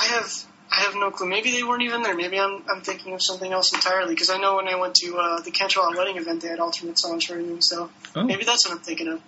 I 0.00 0.04
have 0.06 0.32
I 0.70 0.80
have 0.80 0.94
no 0.94 1.10
clue. 1.10 1.28
Maybe 1.28 1.52
they 1.52 1.62
weren't 1.62 1.82
even 1.82 2.02
there. 2.02 2.14
Maybe 2.16 2.38
I'm 2.38 2.64
I'm 2.68 2.80
thinking 2.82 3.14
of 3.14 3.22
something 3.22 3.52
else 3.52 3.72
entirely. 3.72 4.14
Because 4.14 4.30
I 4.30 4.38
know 4.38 4.56
when 4.56 4.66
I 4.68 4.76
went 4.76 4.96
to 4.96 5.16
uh, 5.16 5.40
the 5.40 5.50
Canterlot 5.50 5.96
wedding 5.96 6.16
event, 6.16 6.42
they 6.42 6.48
had 6.48 6.58
alternate 6.58 6.98
songs 6.98 7.24
for 7.26 7.34
everything. 7.34 7.60
So 7.60 7.90
Oh, 8.16 8.22
maybe 8.24 8.44
that's 8.44 8.66
what 8.66 8.74
I'm 8.76 8.80
thinking 8.82 9.08
of. 9.08 9.20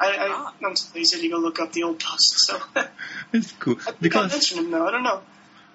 I, 0.00 0.16
Ah. 0.18 0.52
I 0.60 0.66
I'm 0.66 0.74
too 0.74 0.84
lazy 0.94 1.20
to 1.22 1.28
go 1.28 1.38
look 1.38 1.60
up 1.60 1.72
the 1.72 1.82
old 1.84 1.98
posts. 2.00 2.46
So 2.46 2.60
it's 3.32 3.52
cool. 3.52 3.76
think 3.76 3.88
I 3.88 3.98
Because 4.00 4.32
mentioned 4.32 4.60
him 4.60 4.70
though. 4.70 4.86
I 4.86 4.90
don't 4.90 5.02
know. 5.02 5.20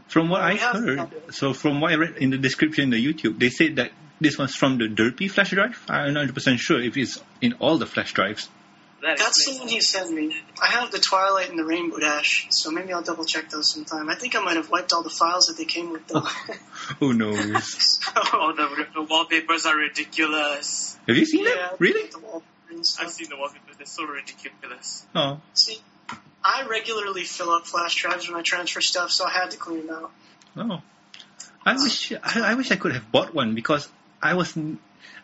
from 0.08 0.30
what 0.30 0.42
I 0.42 0.54
We 0.54 0.58
heard, 0.60 1.12
so 1.34 1.54
from 1.54 1.82
what 1.82 1.92
I 1.92 1.96
read 1.96 2.18
in 2.18 2.30
the 2.32 2.38
description 2.38 2.86
in 2.86 2.90
the 2.92 3.04
YouTube, 3.14 3.40
they 3.40 3.50
said 3.50 3.76
that 3.78 3.92
this 4.20 4.38
was 4.38 4.56
from 4.56 4.78
the 4.78 4.86
Derpy 4.88 5.30
flash 5.30 5.52
drive. 5.52 5.84
I'm 5.90 6.14
not 6.14 6.28
100% 6.28 6.58
sure 6.60 6.82
if 6.82 6.98
it's 6.98 7.20
in 7.42 7.54
all 7.60 7.78
the 7.78 7.86
flash 7.86 8.14
drives. 8.14 8.50
That 9.04 9.20
That's 9.20 9.46
the 9.46 9.60
one 9.60 9.68
he 9.68 9.80
sent 9.80 10.12
me. 10.12 10.36
I 10.60 10.68
have 10.72 10.90
the 10.92 10.98
Twilight 10.98 11.50
and 11.52 11.60
the 11.60 11.64
Rainbow 11.66 12.00
Dash, 12.00 12.48
so 12.50 12.72
maybe 12.72 12.92
I'll 12.94 13.04
double 13.04 13.26
check 13.26 13.48
those 13.52 13.72
sometime. 13.72 14.10
I 14.10 14.16
think 14.16 14.36
I 14.36 14.40
might 14.42 14.56
have 14.56 14.72
wiped 14.72 14.92
all 14.92 15.04
the 15.04 15.12
files 15.12 15.46
that 15.46 15.58
they 15.58 15.66
came 15.66 15.92
with 15.92 16.08
though. 16.08 16.22
Who 17.00 17.14
knows? 17.14 18.00
Oh, 18.34 18.54
the, 18.56 18.88
the 18.96 19.04
wallpapers 19.04 19.68
are 19.68 19.78
ridiculous. 19.78 20.98
Have 21.08 21.16
you 21.16 21.26
seen 21.26 21.46
yeah, 21.46 21.54
that? 21.54 21.80
Really? 21.80 22.10
The 22.10 22.18
wallpaper 22.18 22.46
and 22.72 22.86
stuff. 22.86 23.06
I've 23.06 23.12
seen 23.12 23.30
the 23.30 23.38
wallpapers. 23.38 23.67
They're 23.78 23.86
so 23.86 24.06
ridiculous. 24.06 25.06
Oh, 25.16 25.40
See, 25.54 25.80
I 26.44 26.66
regularly 26.70 27.24
fill 27.24 27.50
up 27.52 27.66
flash 27.68 27.96
drives 28.02 28.28
when 28.28 28.38
I 28.40 28.42
transfer 28.44 28.82
stuff, 28.82 29.12
so 29.12 29.26
I 29.26 29.32
had 29.32 29.52
to 29.52 29.58
clean 29.58 29.88
them 29.88 29.96
out. 29.96 30.12
oh. 30.58 30.82
I 31.66 31.74
wish 31.74 32.14
I, 32.14 32.52
I 32.52 32.54
wish 32.56 32.72
I 32.72 32.78
could 32.78 32.94
have 32.94 33.12
bought 33.12 33.34
one 33.34 33.54
because 33.54 33.90
I 34.22 34.36
was 34.36 34.58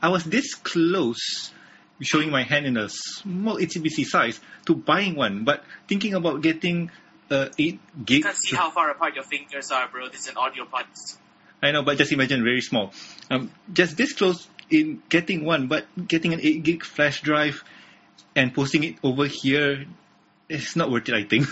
I 0.01 0.09
was 0.09 0.25
this 0.25 0.55
close, 0.55 1.51
showing 2.01 2.31
my 2.31 2.43
hand 2.43 2.65
in 2.65 2.75
a 2.75 2.89
small 2.89 3.55
HCBC 3.55 4.05
size 4.05 4.39
to 4.65 4.75
buying 4.75 5.15
one, 5.15 5.45
but 5.45 5.63
thinking 5.87 6.13
about 6.13 6.41
getting 6.41 6.91
a 7.31 7.49
eight 7.57 7.79
gig. 8.05 8.17
You 8.17 8.23
can't 8.23 8.35
see 8.35 8.55
how 8.57 8.71
far 8.71 8.91
apart 8.91 9.15
your 9.15 9.23
fingers 9.23 9.71
are, 9.71 9.87
bro. 9.87 10.09
This 10.09 10.21
is 10.21 10.27
an 10.27 10.37
audio 10.37 10.65
podcast. 10.65 11.15
I 11.61 11.71
know, 11.71 11.81
but 11.81 11.97
just 11.97 12.11
imagine 12.11 12.43
very 12.43 12.59
small. 12.59 12.91
Um, 13.31 13.49
just 13.71 13.95
this 13.95 14.11
close 14.11 14.45
in 14.69 15.01
getting 15.07 15.45
one, 15.45 15.67
but 15.67 15.85
getting 16.07 16.33
an 16.33 16.41
8 16.41 16.63
gig 16.63 16.83
flash 16.83 17.21
drive 17.21 17.63
and 18.35 18.53
posting 18.53 18.83
it 18.83 18.95
over 19.03 19.25
here 19.27 19.85
is 20.49 20.75
not 20.75 20.91
worth 20.91 21.09
it, 21.09 21.15
I 21.15 21.23
think. 21.23 21.47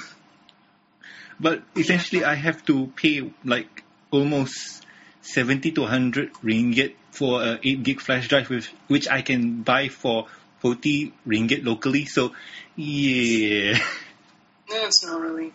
but 1.40 1.64
essentially, 1.76 2.24
I 2.24 2.36
have 2.36 2.66
to 2.66 2.88
pay 2.96 3.32
like 3.44 3.84
almost 4.12 4.86
70 5.22 5.72
to 5.72 5.82
100 5.82 6.34
ringgit 6.36 6.96
for 7.12 7.44
a 7.44 7.60
8 7.64 7.84
gig 7.84 8.02
flash 8.02 8.28
drive, 8.28 8.50
with, 8.50 8.68
which 8.88 9.08
I 9.08 9.22
can 9.22 9.64
buy 9.64 9.90
for 9.90 10.28
40 10.60 11.14
ringgit 11.28 11.66
locally. 11.66 12.06
So, 12.06 12.34
yeah. 12.76 13.78
That's 14.70 15.06
not 15.06 15.20
really 15.20 15.52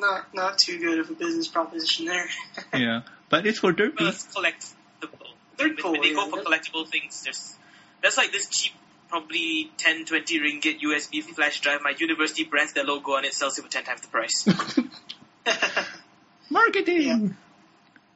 not 0.00 0.34
not 0.34 0.58
too 0.58 0.78
good 0.78 0.98
of 0.98 1.10
a 1.10 1.14
business 1.14 1.46
proposition 1.46 2.06
there. 2.06 2.28
yeah. 2.74 3.02
But 3.28 3.46
it's 3.46 3.58
for 3.58 3.72
derpy. 3.72 4.00
Well, 4.00 4.08
it's 4.08 4.26
collectible. 4.34 5.28
They're 5.56 5.68
when, 5.68 5.92
when 5.92 6.00
they 6.00 6.14
go 6.14 6.28
for 6.28 6.42
collectible 6.42 6.88
things, 6.88 7.22
there's 7.22 7.56
there's 8.02 8.16
like 8.16 8.32
this 8.32 8.48
cheap, 8.48 8.72
probably 9.10 9.70
10, 9.76 10.06
20 10.06 10.40
ringgit 10.40 10.80
USB 10.80 11.22
flash 11.22 11.60
drive. 11.60 11.80
My 11.82 11.94
university 11.98 12.44
brands 12.44 12.72
their 12.72 12.84
logo 12.84 13.12
on 13.12 13.24
it, 13.24 13.34
sells 13.34 13.58
it 13.58 13.62
for 13.62 13.70
ten 13.70 13.84
times 13.84 14.00
the 14.00 14.08
price. 14.08 14.48
Marketing. 16.50 17.36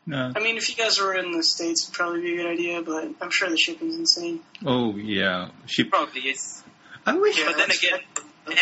No. 0.07 0.32
I 0.36 0.40
mean, 0.40 0.57
if 0.57 0.68
you 0.68 0.76
guys 0.76 1.01
were 1.01 1.14
in 1.14 1.32
the 1.32 1.42
states, 1.42 1.84
it'd 1.84 1.95
probably 1.95 2.20
be 2.20 2.34
a 2.34 2.36
good 2.36 2.47
idea, 2.47 2.82
but 2.82 3.09
I'm 3.20 3.30
sure 3.30 3.49
the 3.49 3.57
shipping's 3.57 3.97
insane. 3.97 4.40
Oh 4.64 4.95
yeah. 4.97 5.49
Ship. 5.66 5.88
probably 5.88 6.22
is. 6.22 6.62
I 7.07 7.16
wish. 7.16 7.38
Yeah. 7.38 7.47
But 7.47 7.57
then 7.57 7.70
again, 7.70 8.01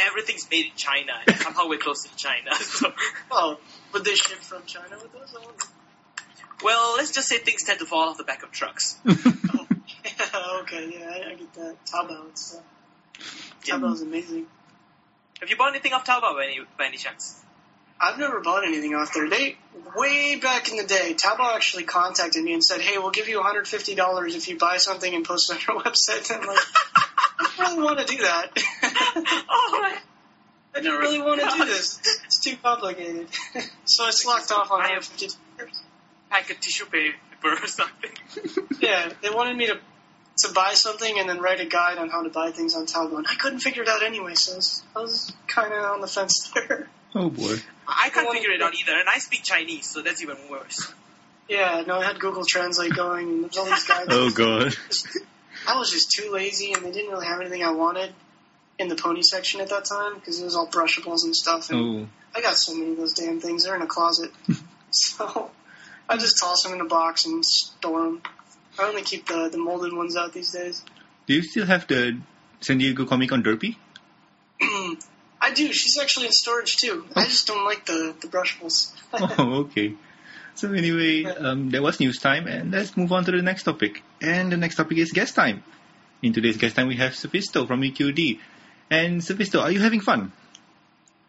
everything's 0.06 0.48
made 0.50 0.66
in 0.66 0.72
China. 0.76 1.12
and 1.26 1.36
somehow 1.36 1.68
we're 1.68 1.78
closer 1.78 2.08
to 2.08 2.16
China. 2.16 2.50
So, 2.60 2.92
Oh, 3.30 3.58
would 3.92 4.04
they 4.04 4.14
ship 4.14 4.38
from 4.38 4.62
China 4.66 4.96
with 5.02 5.12
those? 5.12 5.34
I 5.36 5.66
well, 6.62 6.94
let's 6.96 7.10
just 7.10 7.28
say 7.28 7.38
things 7.38 7.64
tend 7.64 7.80
to 7.80 7.86
fall 7.86 8.08
off 8.08 8.18
the 8.18 8.24
back 8.24 8.44
of 8.44 8.52
trucks. 8.52 8.96
Okay, 10.62 10.90
yeah, 10.98 11.06
I, 11.10 11.30
I 11.32 11.34
get 11.34 11.52
that. 11.54 11.76
Taobao 11.92 12.26
and 12.26 12.38
stuff. 12.38 12.62
Taobao's 13.64 14.02
amazing. 14.02 14.46
Have 15.40 15.50
you 15.50 15.56
bought 15.56 15.70
anything 15.70 15.92
off 15.92 16.04
Taobao 16.06 16.34
by 16.34 16.44
any, 16.46 16.60
by 16.78 16.86
any 16.86 16.96
chance? 16.96 17.40
I've 18.00 18.18
never 18.18 18.40
bought 18.40 18.64
anything 18.66 18.94
off 18.94 19.12
there. 19.14 19.28
They 19.28 19.56
way 19.94 20.36
back 20.36 20.68
in 20.70 20.76
the 20.76 20.84
day, 20.84 21.14
Taobao 21.14 21.54
actually 21.54 21.84
contacted 21.84 22.42
me 22.42 22.52
and 22.52 22.64
said, 22.64 22.80
"Hey, 22.80 22.98
we'll 22.98 23.10
give 23.12 23.28
you 23.28 23.40
$150 23.40 24.34
if 24.34 24.48
you 24.48 24.58
buy 24.58 24.78
something 24.78 25.14
and 25.14 25.24
post 25.24 25.52
it 25.52 25.68
on 25.68 25.76
our 25.76 25.82
website." 25.84 26.30
And 26.32 26.42
I'm 26.42 26.48
like, 26.48 26.58
I 26.58 27.50
don't 27.58 27.76
really 27.76 27.82
want 27.84 27.98
to 28.00 28.04
do 28.06 28.22
that. 28.22 28.50
oh 29.48 29.78
my 29.80 29.98
I 30.74 30.80
don't 30.80 31.00
really 31.00 31.20
want 31.20 31.40
to 31.40 31.46
do 31.58 31.64
this. 31.66 32.00
It's 32.24 32.40
too 32.40 32.56
complicated. 32.62 33.28
so 33.84 34.04
I 34.04 34.10
slacked 34.10 34.50
off 34.50 34.70
on 34.72 34.80
I 34.80 34.88
have- 34.94 35.02
$150. 35.04 35.36
pack 36.30 36.50
of 36.50 36.58
tissue 36.60 36.86
paper 36.86 37.14
or 37.44 37.66
something. 37.66 38.10
Yeah, 38.80 39.10
they 39.22 39.30
wanted 39.30 39.56
me 39.56 39.66
to 39.66 39.78
to 40.38 40.52
buy 40.52 40.72
something 40.74 41.18
and 41.18 41.28
then 41.28 41.40
write 41.40 41.60
a 41.60 41.66
guide 41.66 41.98
on 41.98 42.08
how 42.08 42.22
to 42.22 42.30
buy 42.30 42.50
things 42.50 42.74
on 42.74 42.86
Taobao, 42.86 43.18
and 43.18 43.26
I 43.28 43.34
couldn't 43.34 43.60
figure 43.60 43.82
it 43.82 43.88
out 43.88 44.02
anyway. 44.02 44.34
So 44.34 44.52
I 44.54 44.56
was, 44.56 44.82
was 44.94 45.32
kind 45.46 45.72
of 45.72 45.82
on 45.84 46.00
the 46.00 46.06
fence 46.06 46.50
there. 46.54 46.88
Oh 47.14 47.28
boy. 47.30 47.56
I 47.86 48.08
can't 48.10 48.26
Well, 48.26 48.34
figure 48.34 48.50
it 48.52 48.62
out 48.62 48.72
either, 48.74 48.92
and 48.98 49.08
I 49.08 49.18
speak 49.18 49.42
Chinese, 49.42 49.86
so 49.90 50.02
that's 50.02 50.22
even 50.22 50.36
worse. 50.50 50.92
Yeah, 51.48 51.82
no, 51.86 51.98
I 52.00 52.04
had 52.04 52.18
Google 52.18 52.44
Translate 52.44 52.94
going, 52.94 53.28
and 53.28 53.44
there's 53.44 53.58
all 53.58 53.66
these 53.66 53.84
guides. 53.84 54.08
Oh 54.10 54.30
god. 54.30 54.74
I 55.68 55.76
was 55.78 55.90
just 55.90 56.10
too 56.10 56.30
lazy, 56.32 56.72
and 56.72 56.82
they 56.84 56.90
didn't 56.92 57.10
really 57.10 57.26
have 57.26 57.40
anything 57.40 57.62
I 57.62 57.72
wanted 57.72 58.14
in 58.78 58.88
the 58.88 58.96
pony 58.96 59.20
section 59.22 59.60
at 59.60 59.68
that 59.68 59.84
time 59.84 60.14
because 60.14 60.40
it 60.40 60.44
was 60.44 60.56
all 60.56 60.66
brushables 60.66 61.24
and 61.24 61.36
stuff. 61.36 61.70
And 61.70 62.04
Oh. 62.04 62.08
I 62.34 62.40
got 62.40 62.56
so 62.56 62.74
many 62.74 62.92
of 62.92 62.96
those 62.96 63.12
damn 63.12 63.40
things. 63.40 63.64
They're 63.64 63.76
in 63.76 63.82
a 63.82 63.86
closet, 63.86 64.30
so 64.90 65.50
I 66.08 66.16
just 66.16 66.38
toss 66.40 66.62
them 66.62 66.72
in 66.72 66.80
a 66.80 66.86
box 66.86 67.26
and 67.26 67.44
store 67.44 68.04
them. 68.04 68.22
I 68.78 68.88
only 68.88 69.02
keep 69.02 69.26
the 69.26 69.48
the 69.50 69.58
molded 69.58 69.92
ones 69.92 70.16
out 70.16 70.32
these 70.32 70.52
days. 70.52 70.82
Do 71.26 71.34
you 71.34 71.42
still 71.42 71.66
have 71.66 71.86
the 71.86 72.18
San 72.60 72.78
Diego 72.78 73.04
Comic 73.04 73.30
Con 73.30 73.42
Derpy? 73.42 73.76
I 75.40 75.52
do. 75.52 75.72
She's 75.72 75.98
actually 75.98 76.26
in 76.26 76.32
storage 76.32 76.76
too. 76.76 77.04
I 77.16 77.24
just 77.24 77.46
don't 77.46 77.64
like 77.64 77.86
the 77.86 78.14
the 78.20 78.28
brushables. 78.28 78.92
oh, 79.12 79.66
okay. 79.66 79.94
So 80.54 80.72
anyway, 80.72 81.24
um, 81.24 81.70
that 81.70 81.82
was 81.82 81.98
news 81.98 82.18
time, 82.18 82.46
and 82.46 82.70
let's 82.70 82.96
move 82.96 83.12
on 83.12 83.24
to 83.24 83.32
the 83.32 83.42
next 83.42 83.64
topic. 83.64 84.02
And 84.20 84.52
the 84.52 84.56
next 84.56 84.76
topic 84.76 84.98
is 84.98 85.12
guest 85.12 85.34
time. 85.34 85.64
In 86.22 86.32
today's 86.32 86.56
guest 86.56 86.76
time, 86.76 86.88
we 86.88 86.96
have 86.96 87.12
Sethisto 87.12 87.66
from 87.66 87.80
EQD. 87.80 88.38
And 88.90 89.20
Sethisto, 89.20 89.60
are 89.62 89.70
you 89.70 89.80
having 89.80 90.00
fun? 90.00 90.32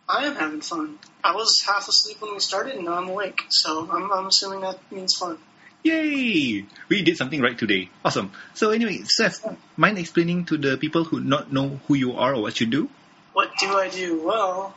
I 0.08 0.26
am 0.26 0.36
having 0.36 0.62
fun. 0.62 1.00
I 1.24 1.34
was 1.34 1.64
half 1.66 1.88
asleep 1.88 2.22
when 2.22 2.34
we 2.34 2.40
started, 2.40 2.76
and 2.76 2.86
now 2.86 2.96
I'm 2.96 3.10
awake. 3.10 3.42
So 3.50 3.90
I'm, 3.90 4.12
I'm 4.12 4.28
assuming 4.28 4.62
that 4.62 4.80
means 4.92 5.16
fun. 5.16 5.38
Yay! 5.84 6.66
We 6.88 7.02
did 7.04 7.18
something 7.18 7.42
right 7.42 7.58
today. 7.58 7.90
Awesome. 8.06 8.32
So 8.54 8.72
anyway, 8.72 9.04
Seth, 9.04 9.46
mind 9.76 9.98
explaining 9.98 10.46
to 10.46 10.58
the 10.58 10.78
people 10.78 11.04
who 11.04 11.20
not 11.20 11.52
know 11.52 11.80
who 11.88 11.96
you 11.96 12.14
are 12.14 12.36
or 12.36 12.42
what 12.42 12.60
you 12.62 12.68
do? 12.68 12.90
What 13.34 13.52
do 13.60 13.68
I 13.68 13.90
do? 13.90 14.22
Well, 14.24 14.74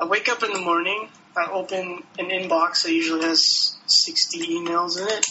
I 0.00 0.06
wake 0.06 0.28
up 0.28 0.42
in 0.42 0.52
the 0.52 0.60
morning. 0.60 1.08
I 1.36 1.50
open 1.50 2.02
an 2.18 2.30
inbox 2.30 2.82
that 2.82 2.92
usually 2.92 3.22
has 3.22 3.76
60 3.86 4.38
emails 4.58 5.00
in 5.00 5.06
it. 5.08 5.26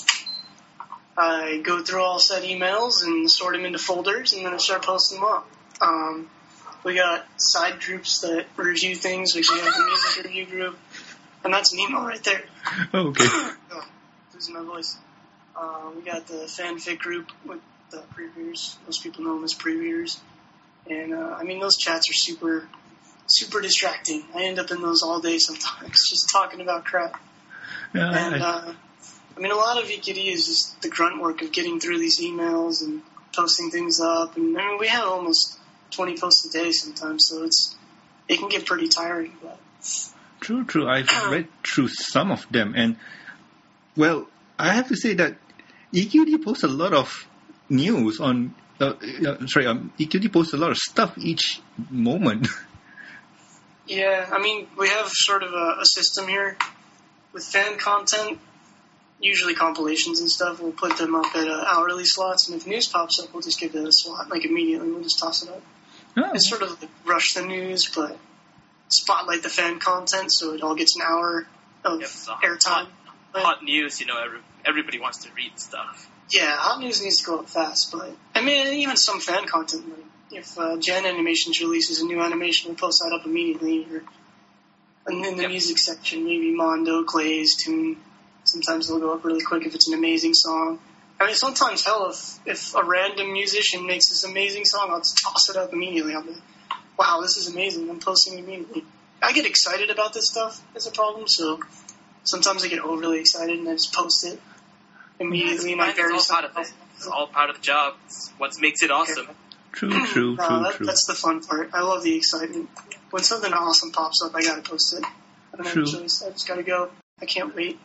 I 1.18 1.62
go 1.64 1.84
through 1.84 2.02
all 2.02 2.20
said 2.20 2.44
emails 2.44 3.04
and 3.04 3.30
sort 3.30 3.56
them 3.56 3.66
into 3.66 3.80
folders, 3.80 4.34
and 4.34 4.46
then 4.46 4.54
I 4.54 4.58
start 4.58 4.84
posting 4.84 5.20
them 5.20 5.28
up. 5.28 5.48
Um, 5.82 6.30
we 6.84 6.96
got 6.96 7.26
side 7.38 7.82
groups 7.82 8.22
that 8.22 8.46
review 8.58 8.96
things. 8.96 9.36
We 9.36 9.44
have 9.44 9.74
the 9.74 9.86
music 9.86 10.24
review 10.24 10.46
group, 10.46 10.78
and 11.44 11.54
that's 11.54 11.74
an 11.74 11.80
email 11.80 12.02
right 12.02 12.24
there. 12.24 12.44
Oh, 12.94 13.08
okay. 13.10 13.28
Losing 14.44 14.56
my 14.56 14.74
voice. 14.74 14.98
Uh, 15.56 15.92
we 15.96 16.02
got 16.02 16.28
the 16.28 16.46
fanfic 16.48 17.00
group 17.00 17.32
with 17.46 17.62
the 17.92 18.04
previewers. 18.14 18.76
Most 18.86 19.02
people 19.02 19.24
know 19.24 19.36
them 19.36 19.44
as 19.46 19.54
previewers. 19.54 20.20
And, 20.90 21.14
uh, 21.14 21.38
I 21.40 21.44
mean, 21.44 21.62
those 21.62 21.78
chats 21.78 22.10
are 22.10 22.14
super, 22.14 22.68
super 23.28 23.62
distracting. 23.62 24.24
I 24.36 24.44
end 24.44 24.60
up 24.60 24.70
in 24.72 24.82
those 24.82 25.02
all 25.02 25.22
day 25.22 25.38
sometimes, 25.38 25.92
just 26.10 26.30
talking 26.30 26.60
about 26.60 26.84
crap. 26.84 27.22
Yeah, 27.94 28.10
And, 28.12 28.44
I- 28.44 28.50
uh, 28.50 28.74
I 29.38 29.40
mean, 29.40 29.52
a 29.52 29.56
lot 29.56 29.82
of 29.82 29.88
EQD 29.90 30.26
is 30.28 30.46
just 30.46 30.82
the 30.82 30.90
grunt 30.90 31.22
work 31.22 31.42
of 31.42 31.52
getting 31.54 31.80
through 31.80 32.00
these 32.00 32.20
emails 32.20 32.84
and 32.84 33.02
posting 33.34 33.72
things 33.72 34.02
up. 34.02 34.36
And, 34.36 34.58
I 34.58 34.68
mean, 34.68 34.78
we 34.78 34.88
have 34.88 35.08
almost 35.08 35.58
20 35.92 36.18
posts 36.18 36.46
a 36.48 36.52
day 36.52 36.72
sometimes, 36.72 37.28
so 37.30 37.44
it's, 37.44 37.76
it 38.28 38.40
can 38.40 38.50
get 38.50 38.66
pretty 38.66 38.90
tiring, 38.90 39.38
but 39.42 39.58
True, 40.42 40.66
true. 40.66 40.88
I've 40.90 41.10
read 41.32 41.48
through 41.66 41.88
some 41.88 42.30
of 42.30 42.46
them, 42.52 42.74
and 42.76 42.98
well, 43.96 44.28
I 44.58 44.74
have 44.74 44.88
to 44.90 44.96
say 44.96 45.14
that 45.16 45.38
EQD 45.94 46.44
posts 46.44 46.64
a 46.64 46.68
lot 46.68 46.94
of 46.94 47.28
news 47.70 48.20
on. 48.20 48.56
Uh, 48.80 48.94
uh, 49.28 49.48
sorry, 49.48 49.68
um, 49.68 49.94
EQD 50.00 50.32
posts 50.34 50.54
a 50.54 50.58
lot 50.58 50.72
of 50.72 50.78
stuff 50.78 51.18
each 51.18 51.62
moment. 51.90 52.48
Yeah, 53.86 54.30
I 54.32 54.40
mean, 54.40 54.68
we 54.78 54.88
have 54.88 55.10
sort 55.10 55.44
of 55.44 55.52
a, 55.52 55.82
a 55.82 55.86
system 55.86 56.28
here 56.30 56.58
with 57.34 57.44
fan 57.44 57.78
content, 57.78 58.40
usually 59.20 59.56
compilations 59.56 60.22
and 60.22 60.30
stuff. 60.30 60.62
We'll 60.62 60.72
put 60.72 60.98
them 60.98 61.16
up 61.16 61.36
at 61.36 61.48
uh, 61.48 61.66
hourly 61.68 62.06
slots, 62.06 62.48
and 62.48 62.56
if 62.56 62.66
news 62.66 62.88
pops 62.88 63.20
up, 63.20 63.34
we'll 63.34 63.42
just 63.42 63.60
give 63.60 63.76
it 63.76 63.86
a 63.86 63.92
slot, 63.92 64.30
like 64.30 64.46
immediately. 64.46 64.90
We'll 64.90 65.04
just 65.04 65.20
toss 65.20 65.44
it 65.44 65.50
up. 65.50 65.62
Oh, 66.16 66.32
It's 66.34 66.50
sort 66.50 66.62
of 66.62 66.82
like 66.82 66.92
rush 67.06 67.34
the 67.34 67.42
news, 67.42 67.90
but 67.94 68.18
spotlight 68.88 69.44
the 69.44 69.50
fan 69.50 69.80
content 69.80 70.32
so 70.32 70.54
it 70.54 70.62
all 70.62 70.76
gets 70.76 70.96
an 70.96 71.02
hour 71.02 71.46
of 71.84 72.00
Yep, 72.00 72.10
airtime. 72.44 72.88
Hot, 73.34 73.64
news, 73.64 74.00
you 74.00 74.06
know, 74.06 74.22
every, 74.24 74.40
everybody 74.66 75.00
wants 75.00 75.24
to 75.24 75.30
read 75.34 75.58
stuff. 75.60 76.10
Yeah, 76.30 76.56
hot 76.56 76.80
news 76.80 77.02
needs 77.04 77.18
to 77.22 77.26
go 77.26 77.40
up 77.40 77.50
fast, 77.50 77.92
but 77.92 78.16
I 78.36 78.42
mean, 78.42 78.68
even 78.82 78.96
some 78.96 79.20
fan 79.20 79.46
content. 79.46 79.90
Like 79.90 80.06
if 80.32 80.58
uh, 80.58 80.78
Jan 80.78 81.06
Animations 81.06 81.60
releases 81.60 82.02
a 82.02 82.06
new 82.06 82.22
animation, 82.22 82.70
we'll 82.70 82.78
post 82.78 83.02
that 83.04 83.14
up 83.14 83.26
immediately. 83.26 83.88
Or 83.92 84.04
and 85.06 85.26
in 85.26 85.36
the 85.36 85.44
Yep. 85.44 85.52
music 85.52 85.78
section, 85.80 86.24
maybe 86.24 86.56
Mondo, 86.56 87.04
Glaze, 87.04 87.56
Tune. 87.64 87.98
Sometimes 88.46 88.88
they'll 88.88 89.00
go 89.00 89.14
up 89.14 89.24
really 89.26 89.44
quick 89.44 89.66
if 89.66 89.76
it's 89.76 89.88
an 89.88 89.94
amazing 89.96 90.34
song. 90.34 90.80
I 91.20 91.28
mean, 91.28 91.36
sometimes 91.36 91.84
hell, 91.84 92.10
if 92.10 92.40
if 92.46 92.76
a 92.76 92.84
random 92.84 93.32
musician 93.34 93.86
makes 93.86 94.10
this 94.10 94.24
amazing 94.24 94.66
song, 94.66 94.90
I'll 94.92 95.00
just 95.00 95.18
toss 95.24 95.50
it 95.50 95.56
up 95.56 95.74
immediately. 95.74 96.14
I'll 96.16 96.24
be, 96.24 96.36
wow, 96.98 97.20
this 97.22 97.38
is 97.38 97.48
amazing. 97.48 97.90
I'm 97.90 98.00
posting 98.00 98.36
it 98.38 98.44
immediately. 98.44 98.86
I 99.22 99.32
get 99.32 99.46
excited 99.46 99.90
about 99.90 100.14
this 100.14 100.28
stuff. 100.28 100.62
Is 100.76 100.88
a 100.88 100.92
problem, 100.92 101.28
so 101.28 101.60
sometimes 102.24 102.64
I 102.64 102.68
get 102.68 102.80
overly 102.80 103.20
excited 103.20 103.60
and 103.60 103.68
I 103.70 103.74
just 103.74 103.94
post 103.94 104.26
it 104.26 104.40
immediately. 105.20 105.74
and 105.74 105.82
I'm 105.82 105.90
It's 105.90 105.98
very 105.98 106.14
all 106.14 106.24
part 106.24 106.46
of 106.46 106.58
it. 106.58 106.74
It's 106.98 107.08
all 107.08 107.28
part 107.28 107.50
of 107.50 107.58
the 107.58 107.62
job. 107.62 107.96
It's 108.06 108.32
what 108.38 108.54
makes 108.60 108.82
it 108.84 108.92
awesome. 108.92 109.28
true, 109.72 109.90
true, 110.06 110.36
No, 110.36 110.46
true, 110.48 110.60
that, 110.64 110.74
true. 110.76 110.86
That's 110.86 111.06
the 111.06 111.16
fun 111.16 111.42
part. 111.42 111.70
I 111.74 111.82
love 111.82 112.04
the 112.04 112.16
excitement. 112.16 112.70
When 113.12 113.24
something 113.24 113.54
awesome 113.54 113.92
pops 113.92 114.22
up, 114.24 114.34
I 114.36 114.42
gotta 114.42 114.62
post 114.62 114.94
it. 114.94 115.04
I 115.04 115.58
don't 115.58 115.66
have 115.66 115.74
True. 115.74 115.84
a 115.84 115.86
choice. 115.86 116.24
I 116.26 116.32
just 116.32 116.48
gotta 116.48 116.64
go. 116.64 116.90
I 117.22 117.26
can't 117.26 117.56
wait. 117.56 117.80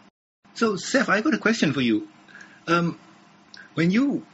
So, 0.55 0.77
Seth, 0.77 1.09
I 1.09 1.21
got 1.21 1.35
a 1.35 1.39
question 1.39 1.73
for 1.73 1.83
you. 1.83 2.09
Um, 2.67 2.99
when 3.75 3.91
you 3.91 4.25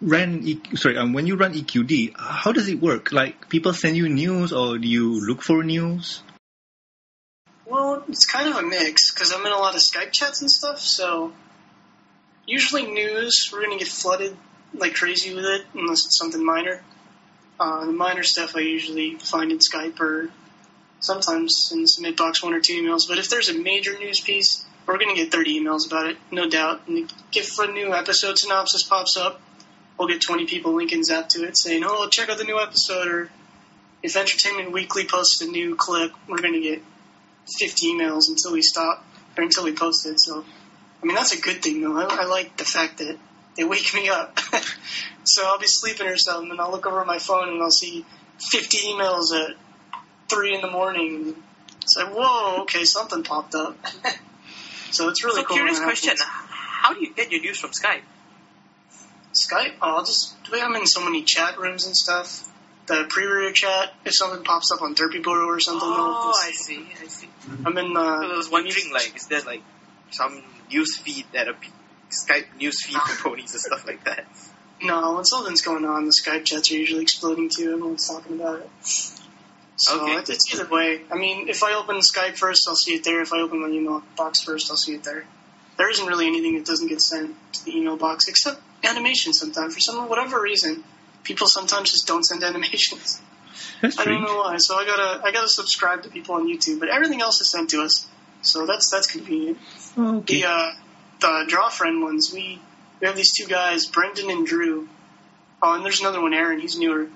ran, 0.00 0.40
e- 0.42 0.60
sorry, 0.74 0.98
um, 0.98 1.12
when 1.12 1.26
you 1.26 1.36
run 1.36 1.54
EQD, 1.54 2.14
how 2.18 2.50
does 2.52 2.68
it 2.68 2.80
work? 2.80 3.12
Like, 3.12 3.48
people 3.48 3.72
send 3.72 3.96
you 3.96 4.08
news, 4.08 4.52
or 4.52 4.78
do 4.78 4.88
you 4.88 5.24
look 5.24 5.42
for 5.42 5.62
news? 5.62 6.22
Well, 7.72 8.04
it's 8.06 8.26
kind 8.26 8.50
of 8.50 8.56
a 8.56 8.62
mix 8.62 9.10
because 9.14 9.32
I'm 9.32 9.46
in 9.46 9.50
a 9.50 9.56
lot 9.56 9.74
of 9.74 9.80
Skype 9.80 10.12
chats 10.12 10.42
and 10.42 10.50
stuff. 10.50 10.78
So 10.78 11.32
usually 12.44 12.84
news, 12.84 13.48
we're 13.50 13.62
gonna 13.62 13.78
get 13.78 13.88
flooded 13.88 14.36
like 14.74 14.92
crazy 14.92 15.34
with 15.34 15.46
it 15.46 15.64
unless 15.72 16.04
it's 16.04 16.18
something 16.18 16.44
minor. 16.44 16.82
Uh, 17.58 17.86
the 17.86 17.92
minor 17.92 18.24
stuff 18.24 18.56
I 18.56 18.60
usually 18.60 19.14
find 19.14 19.50
in 19.50 19.56
Skype 19.56 19.98
or 20.00 20.28
sometimes 21.00 21.70
in 21.72 21.86
some 21.86 22.04
inbox 22.04 22.42
one 22.42 22.52
or 22.52 22.60
two 22.60 22.74
emails. 22.74 23.08
But 23.08 23.16
if 23.16 23.30
there's 23.30 23.48
a 23.48 23.58
major 23.58 23.98
news 23.98 24.20
piece, 24.20 24.66
we're 24.84 24.98
gonna 24.98 25.14
get 25.14 25.32
30 25.32 25.58
emails 25.58 25.86
about 25.86 26.08
it, 26.08 26.18
no 26.30 26.50
doubt. 26.50 26.82
And 26.88 27.10
if 27.32 27.58
a 27.58 27.68
new 27.68 27.94
episode 27.94 28.38
synopsis 28.38 28.82
pops 28.82 29.16
up, 29.16 29.40
we'll 29.98 30.08
get 30.08 30.20
20 30.20 30.44
people 30.44 30.74
linking 30.74 31.04
Zap 31.04 31.30
to 31.30 31.44
it 31.44 31.56
saying, 31.56 31.84
"Oh, 31.86 32.06
check 32.10 32.28
out 32.28 32.36
the 32.36 32.44
new 32.44 32.60
episode." 32.60 33.08
Or 33.08 33.30
if 34.02 34.14
Entertainment 34.14 34.72
Weekly 34.72 35.06
posts 35.06 35.40
a 35.40 35.46
new 35.46 35.74
clip, 35.74 36.12
we're 36.28 36.42
gonna 36.42 36.60
get 36.60 36.82
50 37.58 37.86
emails 37.86 38.28
until 38.28 38.52
we 38.52 38.62
stop 38.62 39.04
or 39.36 39.44
until 39.44 39.64
we 39.64 39.72
post 39.72 40.06
it. 40.06 40.18
So, 40.20 40.44
I 41.02 41.06
mean, 41.06 41.14
that's 41.14 41.36
a 41.36 41.40
good 41.40 41.62
thing 41.62 41.80
though. 41.80 41.96
I, 41.98 42.22
I 42.22 42.24
like 42.24 42.56
the 42.56 42.64
fact 42.64 42.98
that 42.98 43.18
they 43.56 43.64
wake 43.64 43.94
me 43.94 44.08
up. 44.08 44.38
so 45.24 45.46
I'll 45.46 45.58
be 45.58 45.66
sleeping 45.66 46.06
or 46.06 46.16
something, 46.16 46.50
and 46.50 46.60
I'll 46.60 46.70
look 46.70 46.86
over 46.86 47.04
my 47.04 47.18
phone 47.18 47.48
and 47.48 47.62
I'll 47.62 47.70
see 47.70 48.04
50 48.50 48.78
emails 48.78 49.32
at 49.34 49.56
three 50.28 50.54
in 50.54 50.60
the 50.60 50.70
morning. 50.70 51.34
It's 51.82 51.96
like, 51.96 52.14
whoa, 52.14 52.62
okay, 52.62 52.84
something 52.84 53.22
popped 53.22 53.54
up. 53.54 53.76
so 54.90 55.08
it's 55.08 55.24
really 55.24 55.42
so 55.42 55.46
cool. 55.46 55.56
curious 55.56 55.80
question. 55.80 56.14
How 56.18 56.94
do 56.94 57.00
you 57.00 57.14
get 57.14 57.30
your 57.30 57.40
news 57.40 57.58
from 57.58 57.70
Skype? 57.70 58.02
Skype? 59.32 59.74
Oh, 59.80 59.96
I'll 59.96 60.04
just 60.04 60.36
I'm 60.52 60.74
in 60.76 60.86
so 60.86 61.02
many 61.04 61.22
chat 61.22 61.58
rooms 61.58 61.86
and 61.86 61.96
stuff. 61.96 62.51
The 62.92 63.04
pre-reader 63.08 63.52
chat, 63.52 63.94
if 64.04 64.12
something 64.14 64.44
pops 64.44 64.70
up 64.70 64.82
on 64.82 64.94
Derpibooru 64.94 65.46
or 65.46 65.60
something, 65.60 65.88
Oh, 65.90 66.34
I 66.36 66.50
see. 66.50 66.86
I 67.02 67.06
see. 67.06 67.26
I'm 67.64 67.78
in. 67.78 67.96
Uh, 67.96 68.00
I 68.00 68.36
was 68.36 68.50
wondering, 68.50 68.92
like, 68.92 69.16
is 69.16 69.26
there 69.28 69.40
like 69.40 69.62
some 70.10 70.42
news 70.70 70.98
feed 70.98 71.24
that 71.32 71.48
a 71.48 71.54
Skype 72.12 72.54
news 72.58 72.84
feed 72.84 72.98
for 73.00 73.30
ponies 73.30 73.52
and 73.52 73.62
stuff 73.62 73.86
like 73.86 74.04
that? 74.04 74.26
No, 74.82 75.14
when 75.14 75.24
something's 75.24 75.62
going 75.62 75.86
on, 75.86 76.04
the 76.04 76.12
Skype 76.12 76.44
chats 76.44 76.70
are 76.70 76.74
usually 76.74 77.00
exploding 77.00 77.48
too. 77.48 77.72
Everyone's 77.72 78.06
talking 78.06 78.38
about 78.38 78.60
it. 78.60 78.68
So 78.84 79.98
Okay. 80.02 80.16
it- 80.16 80.28
it's 80.28 80.52
either 80.54 80.66
way. 80.66 81.00
I 81.10 81.14
mean, 81.16 81.48
if 81.48 81.62
I 81.62 81.72
open 81.72 81.96
Skype 82.00 82.36
first, 82.36 82.68
I'll 82.68 82.76
see 82.76 82.96
it 82.96 83.04
there. 83.04 83.22
If 83.22 83.32
I 83.32 83.40
open 83.40 83.62
my 83.62 83.68
email 83.68 84.02
box 84.18 84.42
first, 84.42 84.70
I'll 84.70 84.76
see 84.76 84.92
it 84.96 85.02
there. 85.02 85.24
There 85.78 85.88
isn't 85.88 86.06
really 86.06 86.26
anything 86.26 86.56
that 86.56 86.66
doesn't 86.66 86.88
get 86.88 87.00
sent 87.00 87.34
to 87.54 87.64
the 87.64 87.74
email 87.74 87.96
box 87.96 88.28
except 88.28 88.60
animation. 88.84 89.32
Sometimes, 89.32 89.72
for 89.72 89.80
some 89.80 90.08
whatever 90.10 90.38
reason, 90.42 90.84
people 91.24 91.46
sometimes 91.46 91.90
just 91.90 92.06
don't 92.06 92.24
send 92.24 92.42
animations. 92.42 93.20
That's 93.80 93.98
I 93.98 94.04
don't 94.04 94.22
know 94.22 94.38
why. 94.38 94.56
So 94.58 94.76
I 94.76 94.84
gotta 94.84 95.24
I 95.24 95.32
gotta 95.32 95.48
subscribe 95.48 96.04
to 96.04 96.08
people 96.08 96.34
on 96.34 96.46
YouTube, 96.46 96.80
but 96.80 96.88
everything 96.88 97.20
else 97.20 97.40
is 97.40 97.50
sent 97.50 97.70
to 97.70 97.82
us. 97.82 98.06
So 98.42 98.66
that's 98.66 98.90
that's 98.90 99.06
convenient. 99.06 99.58
Oh, 99.96 100.18
okay. 100.18 100.40
The 100.40 100.48
uh, 100.48 100.72
the 101.20 101.44
draw 101.48 101.68
friend 101.68 102.02
ones, 102.02 102.32
we 102.32 102.60
we 103.00 103.06
have 103.06 103.16
these 103.16 103.32
two 103.32 103.46
guys, 103.46 103.86
Brendan 103.86 104.30
and 104.30 104.46
Drew. 104.46 104.88
Oh, 105.60 105.74
and 105.74 105.84
there's 105.84 106.00
another 106.00 106.20
one, 106.20 106.34
Aaron. 106.34 106.60
He's 106.60 106.78
newer. 106.78 107.08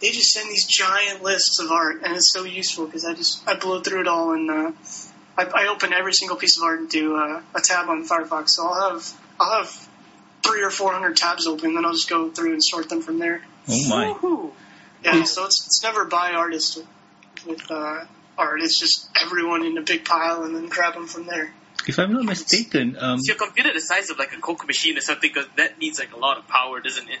They 0.00 0.10
just 0.10 0.32
send 0.32 0.50
these 0.50 0.66
giant 0.66 1.22
lists 1.22 1.60
of 1.60 1.70
art, 1.70 2.02
and 2.02 2.16
it's 2.16 2.32
so 2.32 2.44
useful 2.44 2.86
because 2.86 3.04
I 3.04 3.14
just 3.14 3.46
I 3.48 3.54
blow 3.54 3.80
through 3.80 4.00
it 4.00 4.08
all, 4.08 4.32
and 4.32 4.50
uh, 4.50 4.72
I, 5.38 5.44
I 5.44 5.66
open 5.68 5.92
every 5.92 6.12
single 6.12 6.36
piece 6.36 6.56
of 6.56 6.64
art 6.64 6.80
into 6.80 7.14
uh, 7.16 7.42
a 7.54 7.60
tab 7.60 7.88
on 7.88 8.04
Firefox. 8.04 8.50
So 8.50 8.66
I'll 8.66 8.90
have 8.90 9.20
I'll 9.38 9.58
have 9.62 9.88
three 10.42 10.62
or 10.62 10.70
four 10.70 10.92
hundred 10.92 11.16
tabs 11.16 11.46
open, 11.46 11.74
then 11.74 11.84
I'll 11.84 11.92
just 11.92 12.08
go 12.08 12.30
through 12.30 12.52
and 12.52 12.62
sort 12.62 12.88
them 12.88 13.00
from 13.00 13.18
there. 13.18 13.42
Oh 13.68 13.88
my. 13.88 14.14
Woohoo. 14.14 14.52
Yeah, 15.04 15.24
so 15.24 15.44
it's 15.46 15.66
it's 15.66 15.82
never 15.82 16.04
by 16.04 16.32
artist 16.32 16.76
with, 16.76 16.86
with 17.46 17.70
uh, 17.70 18.04
art. 18.38 18.60
It's 18.62 18.78
just 18.78 19.08
everyone 19.20 19.64
in 19.64 19.76
a 19.76 19.82
big 19.82 20.04
pile, 20.04 20.44
and 20.44 20.54
then 20.54 20.68
grab 20.68 20.94
them 20.94 21.06
from 21.06 21.26
there. 21.26 21.52
If 21.86 21.98
I'm 21.98 22.12
not 22.12 22.24
mistaken, 22.24 22.96
um, 22.98 23.18
Is 23.18 23.26
your 23.26 23.36
computer 23.36 23.72
the 23.72 23.80
size 23.80 24.10
of 24.10 24.18
like 24.18 24.32
a 24.32 24.40
Coke 24.40 24.66
machine 24.66 24.96
or 24.96 25.00
something? 25.00 25.28
Because 25.32 25.48
that 25.56 25.78
needs 25.78 25.98
like 25.98 26.12
a 26.12 26.18
lot 26.18 26.38
of 26.38 26.46
power, 26.46 26.80
doesn't 26.80 27.08
it? 27.08 27.18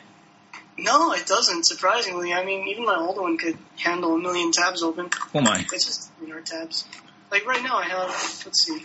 No, 0.78 1.12
it 1.12 1.26
doesn't. 1.26 1.66
Surprisingly, 1.66 2.32
I 2.32 2.44
mean, 2.44 2.68
even 2.68 2.84
my 2.84 2.96
old 2.96 3.18
one 3.18 3.36
could 3.36 3.58
handle 3.76 4.14
a 4.14 4.18
million 4.18 4.52
tabs 4.52 4.82
open. 4.82 5.10
oh 5.34 5.40
my. 5.40 5.66
It's 5.72 5.84
just 5.84 6.10
you 6.20 6.28
know 6.28 6.40
tabs. 6.40 6.86
Like 7.30 7.46
right 7.46 7.62
now, 7.62 7.78
I 7.78 7.84
have. 7.84 8.08
Let's 8.46 8.64
see. 8.64 8.82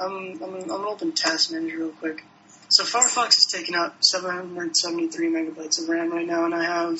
I'm 0.00 0.42
I'm, 0.42 0.54
I'm 0.54 0.66
gonna 0.66 0.88
open 0.88 1.12
Task 1.12 1.52
Manager 1.52 1.78
real 1.78 1.88
quick. 1.90 2.24
So 2.70 2.84
Firefox 2.84 3.28
is 3.30 3.46
taking 3.52 3.74
up 3.74 3.96
773 4.04 5.28
megabytes 5.28 5.82
of 5.82 5.88
RAM 5.88 6.12
right 6.12 6.26
now, 6.26 6.44
and 6.44 6.54
I 6.54 6.64
have. 6.64 6.98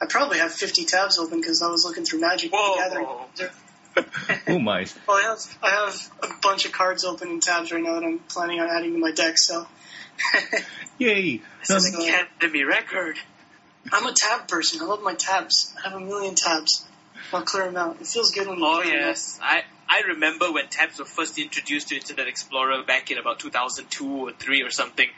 I 0.00 0.06
probably 0.08 0.38
have 0.38 0.52
50 0.52 0.84
tabs 0.84 1.16
open 1.18 1.40
because 1.40 1.62
I 1.62 1.68
was 1.68 1.84
looking 1.84 2.04
through 2.04 2.20
Magic 2.20 2.50
the 2.50 2.56
Whoa. 2.56 2.74
Gathering. 2.76 3.06
Oh 4.48 4.58
my. 4.58 4.86
Well, 5.06 5.18
I 5.18 5.22
have 5.22 5.58
I 5.62 5.68
have 5.70 6.10
a 6.22 6.28
bunch 6.42 6.64
of 6.64 6.72
cards 6.72 7.04
open 7.04 7.28
in 7.28 7.40
tabs 7.40 7.70
right 7.72 7.82
now 7.82 7.94
that 7.94 8.04
I'm 8.04 8.18
planning 8.20 8.58
on 8.58 8.68
adding 8.68 8.94
to 8.94 8.98
my 8.98 9.12
deck. 9.12 9.34
So 9.36 9.66
Yay. 10.98 11.42
This 11.60 11.70
is 11.70 11.94
an 11.94 12.00
Academy 12.00 12.64
record. 12.64 13.18
I'm 13.92 14.06
a 14.06 14.14
tab 14.14 14.48
person. 14.48 14.80
I 14.80 14.84
love 14.86 15.02
my 15.02 15.14
tabs. 15.14 15.74
I 15.78 15.88
have 15.90 16.00
a 16.00 16.04
million 16.04 16.34
tabs. 16.34 16.86
I'll 17.32 17.42
clear 17.42 17.66
them 17.66 17.76
out. 17.76 18.00
It 18.00 18.06
feels 18.06 18.30
good 18.30 18.48
when 18.48 18.58
you 18.58 18.64
Oh 18.66 18.80
clear 18.82 18.94
'em 18.94 19.00
out. 19.02 19.06
yes, 19.08 19.38
I 19.42 19.64
I 19.94 20.02
remember 20.08 20.50
when 20.50 20.68
tabs 20.68 20.98
were 20.98 21.04
first 21.04 21.38
introduced 21.38 21.88
to 21.88 21.96
Internet 21.96 22.26
Explorer 22.28 22.82
back 22.84 23.10
in 23.10 23.18
about 23.18 23.38
2002 23.40 24.06
or 24.28 24.32
three 24.32 24.62
or 24.62 24.70
something. 24.70 25.08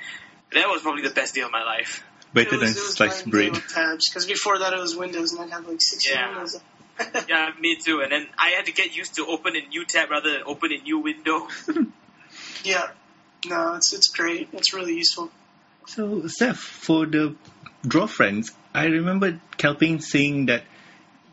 That 0.52 0.68
was 0.68 0.82
probably 0.82 1.02
the 1.02 1.14
best 1.14 1.34
day 1.34 1.42
of 1.42 1.52
my 1.52 1.62
life. 1.62 2.04
better 2.32 2.56
It 2.56 2.58
than 2.60 2.68
it 2.70 2.74
was 2.74 2.94
sliced 2.96 3.30
bread. 3.30 3.54
tabs 3.54 4.08
because 4.10 4.26
before 4.26 4.58
that 4.58 4.72
it 4.72 4.80
was 4.80 4.96
Windows 4.96 5.32
and 5.32 5.42
I'd 5.42 5.50
have 5.50 5.68
like 5.68 5.80
16 5.80 6.12
Yeah. 6.12 6.28
Windows. 6.30 6.60
Yeah, 7.28 7.50
me 7.60 7.76
too. 7.84 8.00
And 8.02 8.10
then 8.12 8.26
I 8.38 8.50
had 8.50 8.66
to 8.66 8.72
get 8.72 8.96
used 8.96 9.14
to 9.16 9.26
open 9.26 9.54
a 9.56 9.66
new 9.68 9.84
tab 9.84 10.10
rather 10.10 10.32
than 10.32 10.42
open 10.46 10.72
a 10.72 10.78
new 10.82 10.98
window. 10.98 11.46
Yeah, 12.64 12.88
no, 13.46 13.74
it's 13.74 13.92
it's 13.92 14.08
great. 14.08 14.48
It's 14.52 14.72
really 14.74 14.94
useful. 14.94 15.30
So, 15.86 16.26
Seth, 16.28 16.56
for 16.58 17.04
the 17.06 17.36
draw 17.86 18.06
friends, 18.06 18.50
I 18.74 18.86
remember 18.86 19.38
Calpain 19.58 20.00
saying 20.02 20.46
that 20.46 20.64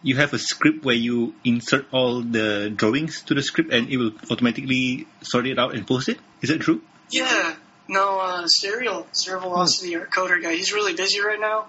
you 0.04 0.16
have 0.18 0.34
a 0.34 0.40
script 0.40 0.84
where 0.84 0.96
you 0.96 1.34
insert 1.44 1.86
all 1.92 2.22
the 2.22 2.72
drawings 2.76 3.22
to 3.24 3.34
the 3.34 3.44
script 3.44 3.72
and 3.72 3.90
it 3.90 3.98
will 3.98 4.14
automatically 4.30 5.08
sort 5.22 5.48
it 5.48 5.60
out 5.60 5.76
and 5.76 5.88
post 5.88 6.10
it. 6.10 6.18
Is 6.42 6.50
that 6.50 6.62
true? 6.62 6.82
Yeah, 7.12 7.56
no, 7.88 8.20
uh, 8.20 8.48
Cereal, 8.48 9.08
Cereal 9.12 9.42
Velocity, 9.42 9.96
our 9.96 10.06
coder 10.08 10.42
guy, 10.42 10.54
he's 10.54 10.74
really 10.74 10.94
busy 10.94 11.22
right 11.22 11.40
now. 11.40 11.68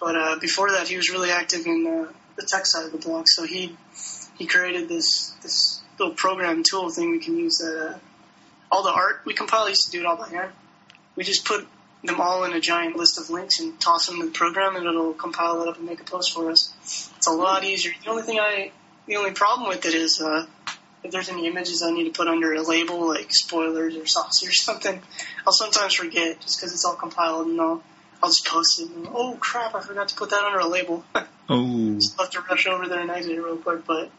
But 0.00 0.16
uh, 0.16 0.38
before 0.40 0.72
that, 0.72 0.88
he 0.88 0.96
was 0.96 1.10
really 1.10 1.30
active 1.30 1.66
in 1.66 1.86
uh, 1.86 2.12
the 2.36 2.46
tech 2.46 2.66
side 2.66 2.84
of 2.86 2.92
the 2.92 2.98
blog. 2.98 3.24
So 3.28 3.44
he 3.44 3.76
he 4.36 4.46
created 4.46 4.88
this 4.88 5.30
this 5.42 5.80
little 5.98 6.14
program 6.14 6.62
tool 6.68 6.90
thing 6.90 7.12
we 7.12 7.20
can 7.20 7.38
use 7.38 7.58
that 7.58 7.94
uh, 7.94 7.98
all 8.70 8.82
the 8.82 8.92
art 8.92 9.22
we 9.24 9.34
compile. 9.34 9.64
I 9.64 9.68
used 9.68 9.86
to 9.86 9.90
do 9.92 10.00
it 10.00 10.06
all 10.06 10.16
by 10.16 10.28
hand. 10.28 10.52
We 11.16 11.22
just 11.22 11.44
put 11.44 11.66
them 12.04 12.20
all 12.20 12.44
in 12.44 12.52
a 12.52 12.60
giant 12.60 12.96
list 12.96 13.18
of 13.18 13.30
links 13.30 13.60
and 13.60 13.80
toss 13.80 14.06
them 14.06 14.20
in 14.20 14.26
the 14.26 14.32
program, 14.32 14.76
and 14.76 14.86
it'll 14.86 15.14
compile 15.14 15.62
it 15.62 15.68
up 15.68 15.76
and 15.78 15.86
make 15.86 16.00
a 16.00 16.04
post 16.04 16.32
for 16.32 16.50
us. 16.50 16.72
It's 17.16 17.26
a 17.26 17.32
lot 17.32 17.64
easier. 17.64 17.92
The 18.04 18.10
only 18.10 18.22
thing 18.22 18.38
I 18.38 18.72
the 19.06 19.16
only 19.16 19.32
problem 19.32 19.68
with 19.68 19.84
it 19.86 19.94
is. 19.94 20.20
Uh, 20.20 20.46
if 21.04 21.10
there's 21.10 21.28
any 21.28 21.46
images 21.46 21.82
I 21.82 21.90
need 21.90 22.04
to 22.04 22.10
put 22.18 22.28
under 22.28 22.54
a 22.54 22.62
label, 22.62 23.06
like 23.06 23.26
spoilers 23.30 23.94
or 23.94 24.06
saucy 24.06 24.48
or 24.48 24.52
something, 24.52 25.00
I'll 25.46 25.52
sometimes 25.52 25.94
forget 25.94 26.40
just 26.40 26.58
because 26.58 26.72
it's 26.72 26.84
all 26.84 26.94
compiled 26.96 27.46
and 27.46 27.60
I'll, 27.60 27.82
I'll 28.22 28.30
just 28.30 28.46
post 28.46 28.80
it. 28.80 28.90
And, 28.90 29.06
oh 29.10 29.36
crap, 29.38 29.74
I 29.74 29.80
forgot 29.82 30.08
to 30.08 30.14
put 30.14 30.30
that 30.30 30.42
under 30.42 30.58
a 30.58 30.66
label. 30.66 31.04
Oh, 31.46 31.94
just 31.96 32.18
have 32.18 32.30
to 32.30 32.40
rush 32.40 32.66
over 32.66 32.88
there 32.88 33.00
and 33.00 33.10
exit 33.10 33.32
it 33.32 33.38
real 33.42 33.58
quick. 33.58 33.84
But 33.84 34.10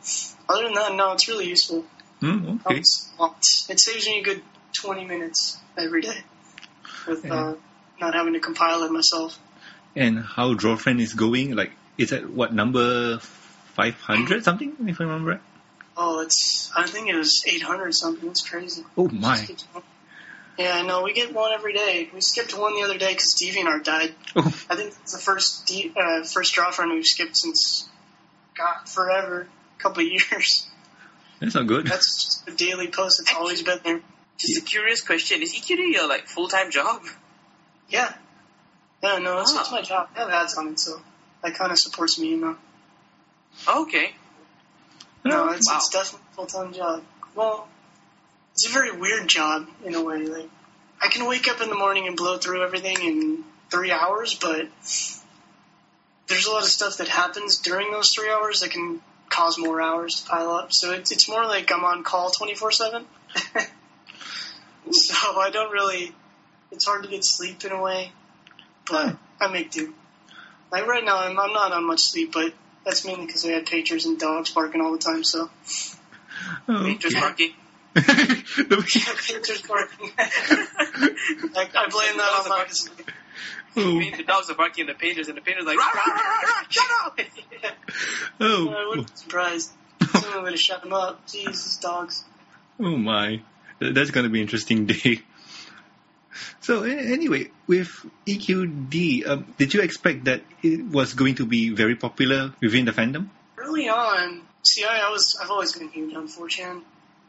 other 0.48 0.66
than 0.66 0.76
that, 0.76 0.94
no, 0.94 1.14
it's 1.14 1.28
really 1.28 1.48
useful. 1.48 1.84
hmm, 2.20 2.60
okay. 2.68 2.76
Helps 2.76 3.10
a 3.18 3.22
lot. 3.22 3.44
It 3.68 3.80
saves 3.80 4.06
me 4.06 4.20
a 4.20 4.24
good 4.24 4.44
20 4.74 5.06
minutes 5.06 5.58
every 5.76 6.04
day 6.04 6.20
with 7.08 7.26
uh, 7.32 7.56
not 8.00 8.14
having 8.14 8.34
to 8.34 8.40
compile 8.40 8.84
it 8.84 8.92
myself. 8.92 9.40
And 9.96 10.20
how 10.20 10.54
draw 10.54 10.76
friend 10.76 11.00
is 11.00 11.14
going? 11.14 11.56
Like, 11.56 11.72
is 11.98 12.10
that 12.10 12.30
what 12.30 12.54
number 12.54 13.20
500 13.20 14.44
something, 14.44 14.76
if 14.88 15.00
I 15.00 15.04
remember 15.06 15.32
right? 15.32 15.42
Oh, 15.98 16.20
it's, 16.20 16.72
I 16.76 16.86
think 16.88 17.10
it 17.10 17.16
was 17.16 17.44
800 17.48 17.94
something. 17.94 18.30
It's 18.30 18.48
crazy. 18.48 18.84
Oh 18.98 19.08
my. 19.10 19.48
Yeah, 20.58 20.82
no, 20.84 21.04
we 21.04 21.14
get 21.14 21.34
one 21.34 21.52
every 21.52 21.74
day. 21.74 22.10
We 22.14 22.22
skipped 22.22 22.58
one 22.58 22.76
the 22.76 22.84
other 22.84 22.98
day 22.98 23.10
because 23.10 23.36
DeviantArt 23.42 23.84
died. 23.84 24.16
Oh, 24.36 24.66
I 24.70 24.76
think 24.76 24.94
it's 25.02 25.12
the 25.12 25.20
first 25.20 25.66
D, 25.66 25.92
uh, 25.96 26.24
first 26.24 26.54
draw 26.54 26.72
friend 26.72 26.92
we've 26.94 27.06
skipped 27.06 27.36
since, 27.36 27.90
God, 28.58 28.88
forever, 28.88 29.48
a 29.78 29.82
couple 29.82 30.06
of 30.06 30.10
years. 30.12 30.68
that's 31.42 31.56
not 31.56 31.68
good. 31.68 31.88
That's 31.88 32.24
just 32.24 32.48
a 32.48 32.56
daily 32.56 32.88
post. 32.88 33.20
It's 33.20 33.34
always 33.34 33.64
been 33.64 33.80
there. 33.84 34.02
Just 34.38 34.58
a 34.58 34.62
curious 34.62 35.02
question: 35.02 35.42
Is 35.42 35.54
EQD 35.54 35.94
your 35.94 36.08
like 36.08 36.28
full 36.28 36.48
time 36.48 36.72
job? 36.72 37.02
Yeah. 37.90 38.14
Yeah, 39.04 39.18
no, 39.20 39.40
it's, 39.42 39.54
Ah. 39.56 39.62
it's 39.62 39.72
my 39.72 39.82
job. 39.82 40.10
I 40.16 40.20
have 40.20 40.30
ads 40.30 40.58
on 40.58 40.70
it, 40.70 40.80
so 40.80 41.00
that 41.44 41.56
kind 41.56 41.72
of 41.72 41.78
supports 41.80 42.18
me, 42.20 42.30
you 42.30 42.38
know. 42.38 42.58
Okay. 43.68 44.16
No, 45.24 45.50
Oh, 45.50 45.54
it's, 45.54 45.70
wow. 45.70 45.78
it's 45.78 45.90
definitely 45.90 46.28
a 46.32 46.36
full 46.36 46.46
time 46.46 46.74
job. 46.74 47.04
Well, 47.36 47.68
it's 48.54 48.68
a 48.68 48.70
very 48.72 48.92
weird 48.98 49.28
job 49.28 49.68
in 49.84 49.96
a 49.96 50.04
way. 50.04 50.26
Like 50.26 50.50
I 51.02 51.08
can 51.10 51.28
wake 51.28 51.48
up 51.48 51.62
in 51.62 51.70
the 51.70 51.76
morning 51.76 52.08
and 52.08 52.16
blow 52.16 52.38
through 52.38 52.64
everything 52.64 52.98
in 53.02 53.44
three 53.70 53.92
hours, 53.92 54.34
but 54.36 54.68
there's 56.28 56.46
a 56.48 56.52
lot 56.52 56.64
of 56.64 56.70
stuff 56.70 56.98
that 56.98 57.08
happens 57.08 57.58
during 57.60 57.92
those 57.92 58.12
three 58.12 58.30
hours 58.30 58.62
that 58.62 58.72
can 58.72 59.02
cause 59.30 59.58
more 59.58 59.82
hours 59.82 60.22
to 60.22 60.30
pile 60.30 60.52
up. 60.52 60.72
So 60.72 60.92
it's 60.94 61.12
it's 61.12 61.28
more 61.28 61.46
like 61.46 61.72
I'm 61.72 61.84
on 61.84 62.04
call 62.04 62.30
twenty 62.32 62.56
four 62.56 62.72
seven. 62.72 63.06
So 64.92 65.40
I 65.40 65.50
don't 65.50 65.72
really. 65.72 66.14
It's 66.76 66.86
hard 66.86 67.04
to 67.04 67.10
get 67.10 67.22
sleep 67.24 67.64
in 67.66 67.72
a 67.72 67.82
way, 67.82 68.12
but 68.90 69.18
I 69.42 69.48
make 69.52 69.72
do. 69.72 69.94
Like 70.72 70.88
right 70.88 71.04
now, 71.04 71.20
I'm 71.20 71.40
I'm 71.40 71.54
not 71.54 71.72
on 71.72 71.88
much 71.88 72.02
sleep, 72.02 72.34
but 72.34 72.54
that's 72.86 73.06
mainly 73.06 73.26
because 73.26 73.44
we 73.44 73.52
had 73.52 73.66
pagers 73.66 74.06
and 74.06 74.20
dogs 74.20 74.52
barking 74.52 74.82
all 74.82 74.92
the 74.92 75.00
time. 75.00 75.24
So 75.24 75.50
Oh, 76.68 76.94
Just 77.00 77.16
okay. 77.16 77.20
barking. 77.20 77.52
pagers 77.96 79.68
barking. 79.68 80.12
like 81.54 81.76
I 81.76 81.90
blame 81.90 82.18
that 82.18 82.44
on 82.44 82.50
my. 82.50 82.56
I 82.58 82.68
oh, 83.78 84.18
the 84.18 84.24
dogs 84.24 84.50
are 84.50 84.56
barking 84.56 84.84
in 84.84 84.88
the 84.88 84.94
pages, 84.94 85.28
and 85.28 85.38
the 85.38 85.42
pages 85.42 85.64
are 85.64 85.68
like, 85.68 85.78
rah, 85.78 85.86
rah, 85.86 86.02
rah, 86.06 86.14
rah, 86.14 86.42
rah, 86.42 86.64
shut 86.70 86.86
up! 87.04 87.20
Oh. 88.40 88.70
I 88.70 88.74
oh, 88.74 88.90
wouldn't 88.90 89.08
be 89.08 89.16
surprised. 89.16 89.72
Someone 90.14 90.44
would 90.44 90.54
have 90.54 90.60
shut 90.60 90.82
them 90.82 90.94
up. 90.94 91.26
Jesus, 91.28 91.78
dogs. 91.78 92.24
oh 92.80 92.98
my. 92.98 93.42
That's 93.80 94.12
going 94.12 94.24
to 94.24 94.30
be 94.30 94.40
an 94.40 94.44
interesting 94.44 94.86
day. 94.86 95.22
So 96.62 96.84
anyway, 96.84 97.52
with 97.68 97.90
EQD, 98.28 99.28
um, 99.28 99.54
did 99.58 99.74
you 99.74 99.82
expect 99.82 100.26
that 100.26 100.42
it 100.62 100.84
was 100.84 101.14
going 101.14 101.36
to 101.36 101.46
be 101.46 101.70
very 101.70 101.96
popular 101.96 102.54
within 102.62 102.86
the 102.86 102.92
fandom? 102.92 103.30
Early 103.58 103.90
on, 103.90 104.42
see, 104.64 104.84
I, 104.84 105.10
was 105.10 105.38
I've 105.42 105.52
always 105.52 105.74
been 105.74 105.90
huge 105.90 106.14
on 106.16 106.28
4chan. 106.28 106.82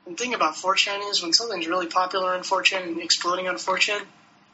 And 0.07 0.17
the 0.17 0.23
thing 0.23 0.35
about 0.35 0.55
4chan 0.55 1.11
is 1.11 1.23
when 1.23 1.33
something's 1.33 1.67
really 1.67 1.87
popular 1.87 2.35
on 2.35 2.41
4chan 2.41 2.83
and 2.83 3.03
exploding 3.03 3.49
on 3.49 3.57
4chan, 3.57 4.01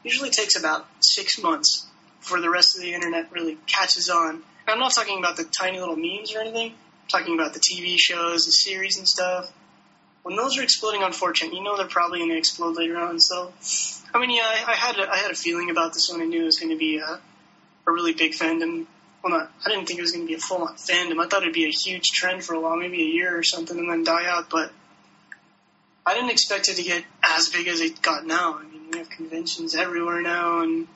usually 0.03 0.29
takes 0.29 0.57
about 0.57 0.85
six 0.99 1.41
months 1.41 1.87
before 2.19 2.41
the 2.41 2.49
rest 2.49 2.75
of 2.75 2.81
the 2.81 2.93
internet 2.93 3.31
really 3.31 3.57
catches 3.67 4.09
on. 4.09 4.29
And 4.35 4.43
I'm 4.67 4.79
not 4.79 4.93
talking 4.93 5.19
about 5.19 5.37
the 5.37 5.43
tiny 5.43 5.79
little 5.79 5.95
memes 5.95 6.33
or 6.33 6.39
anything. 6.39 6.71
I'm 6.71 7.09
talking 7.09 7.33
about 7.33 7.53
the 7.53 7.59
TV 7.59 7.97
shows, 7.97 8.45
the 8.45 8.51
series 8.51 8.97
and 8.97 9.07
stuff. 9.07 9.51
When 10.23 10.37
those 10.37 10.57
are 10.57 10.63
exploding 10.63 11.03
on 11.03 11.11
4chan, 11.11 11.53
you 11.53 11.61
know 11.61 11.75
they're 11.77 11.85
probably 11.85 12.19
going 12.19 12.31
to 12.31 12.37
explode 12.37 12.77
later 12.77 12.97
on. 12.97 13.19
So, 13.19 13.53
I 14.13 14.19
mean, 14.19 14.31
yeah, 14.31 14.43
I, 14.45 14.71
I 14.71 14.75
had 14.75 14.97
a, 14.97 15.11
I 15.11 15.17
had 15.17 15.31
a 15.31 15.35
feeling 15.35 15.69
about 15.69 15.93
this 15.93 16.09
one. 16.09 16.21
I 16.21 16.25
knew 16.25 16.43
it 16.43 16.45
was 16.45 16.59
going 16.59 16.71
to 16.71 16.77
be 16.77 16.97
a, 16.97 17.19
a 17.87 17.91
really 17.91 18.13
big 18.13 18.31
fandom. 18.31 18.85
Well, 19.21 19.37
not, 19.37 19.51
I 19.65 19.69
didn't 19.69 19.85
think 19.85 19.99
it 19.99 20.01
was 20.01 20.11
going 20.11 20.25
to 20.25 20.27
be 20.27 20.35
a 20.35 20.39
full-on 20.39 20.75
fandom. 20.75 21.19
I 21.19 21.27
thought 21.27 21.41
it'd 21.43 21.53
be 21.53 21.65
a 21.65 21.71
huge 21.71 22.11
trend 22.11 22.43
for 22.43 22.55
a 22.55 22.59
while, 22.59 22.77
maybe 22.77 23.01
a 23.01 23.05
year 23.05 23.37
or 23.37 23.43
something, 23.43 23.77
and 23.77 23.89
then 23.89 24.03
die 24.03 24.25
out. 24.27 24.49
But 24.49 24.71
I 26.05 26.13
didn't 26.13 26.31
expect 26.31 26.69
it 26.69 26.75
to 26.75 26.83
get 26.83 27.03
as 27.21 27.49
big 27.49 27.67
as 27.67 27.81
it 27.81 28.01
got 28.01 28.25
now. 28.25 28.57
I 28.57 28.63
mean, 28.63 28.91
we 28.91 28.99
have 28.99 29.09
conventions 29.09 29.75
everywhere 29.75 30.21
now, 30.21 30.61
and 30.61 30.87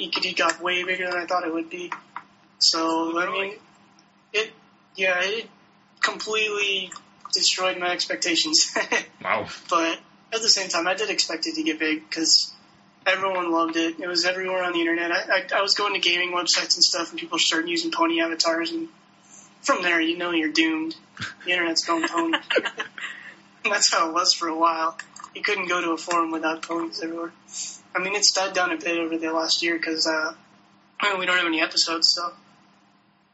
EQD 0.00 0.36
got 0.36 0.60
way 0.62 0.84
bigger 0.84 1.06
than 1.06 1.18
I 1.18 1.26
thought 1.26 1.46
it 1.46 1.52
would 1.52 1.68
be. 1.68 1.92
So, 2.58 3.18
I 3.18 3.30
mean, 3.30 3.54
it, 4.32 4.52
yeah, 4.96 5.20
it 5.22 5.48
completely 6.00 6.90
destroyed 7.34 7.78
my 7.78 7.90
expectations. 7.90 8.74
Wow. 9.22 9.46
but 9.70 9.98
at 10.34 10.42
the 10.42 10.50
same 10.50 10.68
time, 10.68 10.86
I 10.86 10.92
did 10.92 11.08
expect 11.08 11.46
it 11.46 11.54
to 11.54 11.62
get 11.62 11.78
big 11.78 12.06
because 12.06 12.52
everyone 13.06 13.50
loved 13.50 13.76
it. 13.76 13.98
It 13.98 14.06
was 14.06 14.26
everywhere 14.26 14.62
on 14.62 14.72
the 14.72 14.80
internet. 14.80 15.10
I, 15.10 15.16
I, 15.18 15.58
I 15.58 15.62
was 15.62 15.74
going 15.74 15.94
to 15.94 16.00
gaming 16.00 16.32
websites 16.32 16.74
and 16.74 16.84
stuff, 16.84 17.10
and 17.10 17.18
people 17.18 17.38
started 17.38 17.70
using 17.70 17.90
pony 17.90 18.20
avatars, 18.20 18.70
and 18.70 18.88
from 19.62 19.82
there, 19.82 20.00
you 20.00 20.18
know 20.18 20.32
you're 20.32 20.52
doomed. 20.52 20.94
The 21.46 21.52
internet's 21.52 21.84
going 21.84 22.06
pony. 22.06 22.36
and 22.36 22.74
that's 23.64 23.92
how 23.92 24.10
it 24.10 24.12
was 24.12 24.34
for 24.34 24.48
a 24.48 24.58
while. 24.58 24.98
You 25.34 25.42
couldn't 25.42 25.68
go 25.68 25.80
to 25.80 25.92
a 25.92 25.96
forum 25.96 26.30
without 26.30 26.62
ponies 26.62 27.02
everywhere. 27.02 27.32
I 27.94 28.00
mean, 28.00 28.14
it's 28.14 28.32
died 28.32 28.52
down 28.52 28.72
a 28.72 28.76
bit 28.76 28.98
over 28.98 29.16
the 29.16 29.32
last 29.32 29.62
year 29.62 29.76
because 29.76 30.06
uh, 30.06 30.34
I 31.00 31.10
mean, 31.10 31.18
we 31.18 31.26
don't 31.26 31.36
have 31.36 31.46
any 31.46 31.60
episodes, 31.60 32.12
so. 32.14 32.32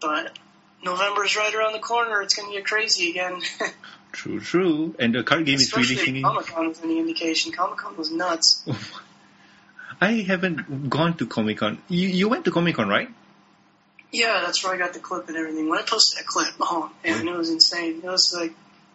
But 0.00 0.38
November's 0.82 1.36
right 1.36 1.54
around 1.54 1.72
the 1.72 1.78
corner. 1.78 2.22
It's 2.22 2.34
going 2.34 2.50
to 2.50 2.56
get 2.56 2.66
crazy 2.66 3.10
again. 3.10 3.40
True, 4.12 4.40
true. 4.40 4.92
And 4.98 5.14
the 5.14 5.22
card 5.22 5.46
game 5.46 5.54
is 5.54 5.62
Especially 5.62 5.94
releasing. 5.94 6.16
if 6.16 6.22
Comic 6.24 6.46
Con 6.46 6.66
was 6.68 6.80
any 6.82 6.98
indication. 6.98 7.52
Comic 7.52 7.78
Con 7.78 7.96
was 7.96 8.10
nuts. 8.10 8.66
I 10.00 10.12
haven't 10.26 10.90
gone 10.90 11.16
to 11.18 11.26
Comic 11.26 11.58
Con. 11.58 11.78
You, 11.88 12.08
you 12.08 12.28
went 12.28 12.44
to 12.46 12.50
Comic 12.50 12.74
Con, 12.74 12.88
right? 12.88 13.08
Yeah, 14.10 14.40
that's 14.44 14.64
where 14.64 14.74
I 14.74 14.78
got 14.78 14.94
the 14.94 14.98
clip 14.98 15.28
and 15.28 15.36
everything. 15.36 15.68
When 15.68 15.78
I 15.78 15.82
posted 15.82 16.18
that 16.18 16.26
clip, 16.26 16.52
oh 16.58 16.90
man, 17.04 17.28
it 17.28 17.36
was 17.36 17.50
insane. 17.50 18.00
It 18.02 18.04
was 18.04 18.34
like 18.36 18.52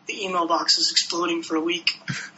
the 0.08 0.26
email 0.26 0.48
box 0.48 0.78
was 0.78 0.92
exploding 0.92 1.44
for 1.44 1.56
a 1.56 1.62
week. 1.62 1.98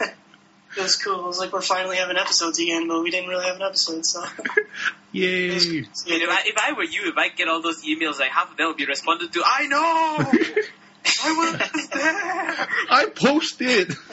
it 0.76 0.82
was 0.82 0.96
cool. 0.96 1.20
It 1.24 1.26
was 1.26 1.38
like 1.38 1.52
we're 1.52 1.60
finally 1.60 1.96
having 1.96 2.16
episodes 2.16 2.58
again, 2.58 2.88
but 2.88 3.02
we 3.02 3.10
didn't 3.10 3.28
really 3.28 3.46
have 3.46 3.56
an 3.56 3.62
episode, 3.62 4.04
so. 4.04 4.24
Yay! 5.12 5.48
it 5.48 5.54
was- 5.54 5.66
I 5.66 6.14
if, 6.14 6.28
I, 6.28 6.42
if 6.46 6.58
I 6.58 6.72
were 6.72 6.84
you, 6.84 7.08
if 7.08 7.16
I 7.16 7.28
get 7.28 7.48
all 7.48 7.62
those 7.62 7.84
emails, 7.84 8.18
like 8.20 8.30
half 8.30 8.50
of 8.50 8.56
them 8.56 8.68
would 8.68 8.76
be 8.76 8.86
responded 8.86 9.32
to, 9.32 9.42
I 9.44 9.66
know! 9.66 10.16
I 11.24 11.32
was 11.72 11.88
there! 11.88 12.68
I 12.90 13.06
posted. 13.14 13.94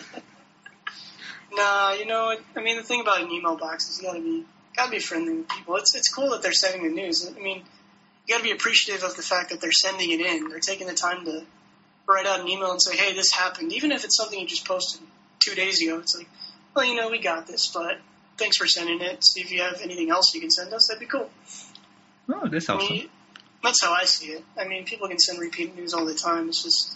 Nah, 1.52 1.94
you 1.94 2.06
know, 2.06 2.36
I 2.56 2.62
mean, 2.62 2.76
the 2.76 2.84
thing 2.84 3.00
about 3.02 3.22
an 3.22 3.32
email 3.32 3.56
box 3.56 3.90
is 3.90 4.02
you 4.02 4.08
gotta 4.10 4.20
be, 4.22 4.44
gotta 4.76 4.92
be 4.92 5.00
friendly 5.00 5.38
with 5.38 5.48
people. 5.48 5.78
It's, 5.78 5.96
it's 5.96 6.14
cool 6.14 6.32
that 6.32 6.42
they're 6.42 6.52
sending 6.52 6.84
the 6.84 6.94
news. 6.94 7.26
I 7.26 7.40
mean, 7.40 7.60
you 8.28 8.34
gotta 8.34 8.44
be 8.44 8.52
appreciative 8.52 9.04
of 9.04 9.16
the 9.16 9.22
fact 9.22 9.52
that 9.52 9.62
they're 9.62 9.72
sending 9.72 10.12
it 10.12 10.20
in. 10.20 10.50
They're 10.50 10.60
taking 10.60 10.88
the 10.88 10.94
time 10.94 11.24
to 11.26 11.46
write 12.08 12.26
out 12.26 12.42
an 12.42 12.50
email 12.50 12.72
and 12.72 12.82
say, 12.82 12.98
hey, 12.98 13.14
this 13.14 13.32
happened. 13.32 13.72
Even 13.72 13.92
if 13.94 14.04
it's 14.04 14.18
something 14.18 14.38
you 14.38 14.46
just 14.46 14.68
posted 14.68 15.02
two 15.40 15.56
days 15.56 15.82
ago, 15.82 16.00
it's 16.00 16.16
like, 16.18 16.28
well, 16.76 16.86
you 16.86 16.96
know, 16.96 17.10
we 17.10 17.20
got 17.20 17.48
this, 17.48 17.72
but 17.74 18.00
thanks 18.38 18.58
for 18.58 18.68
sending 18.68 19.02
it. 19.02 19.24
See 19.24 19.42
if 19.42 19.52
you 19.52 19.62
have 19.62 19.82
anything 19.82 20.10
else 20.10 20.34
you 20.34 20.42
can 20.42 20.52
send 20.52 20.74
us. 20.74 20.88
That'd 20.88 21.00
be 21.00 21.06
cool. 21.06 21.30
Oh, 22.30 22.48
that's 22.48 22.70
I 22.70 22.78
mean, 22.78 23.10
that's 23.64 23.84
how 23.84 23.94
I 23.94 24.04
see 24.06 24.28
it. 24.28 24.44
I 24.58 24.66
mean, 24.66 24.86
people 24.86 25.08
can 25.08 25.20
send 25.20 25.40
repeat 25.40 25.76
news 25.76 25.94
all 25.94 26.06
the 26.06 26.16
time. 26.16 26.50
It's 26.50 26.64
just, 26.64 26.96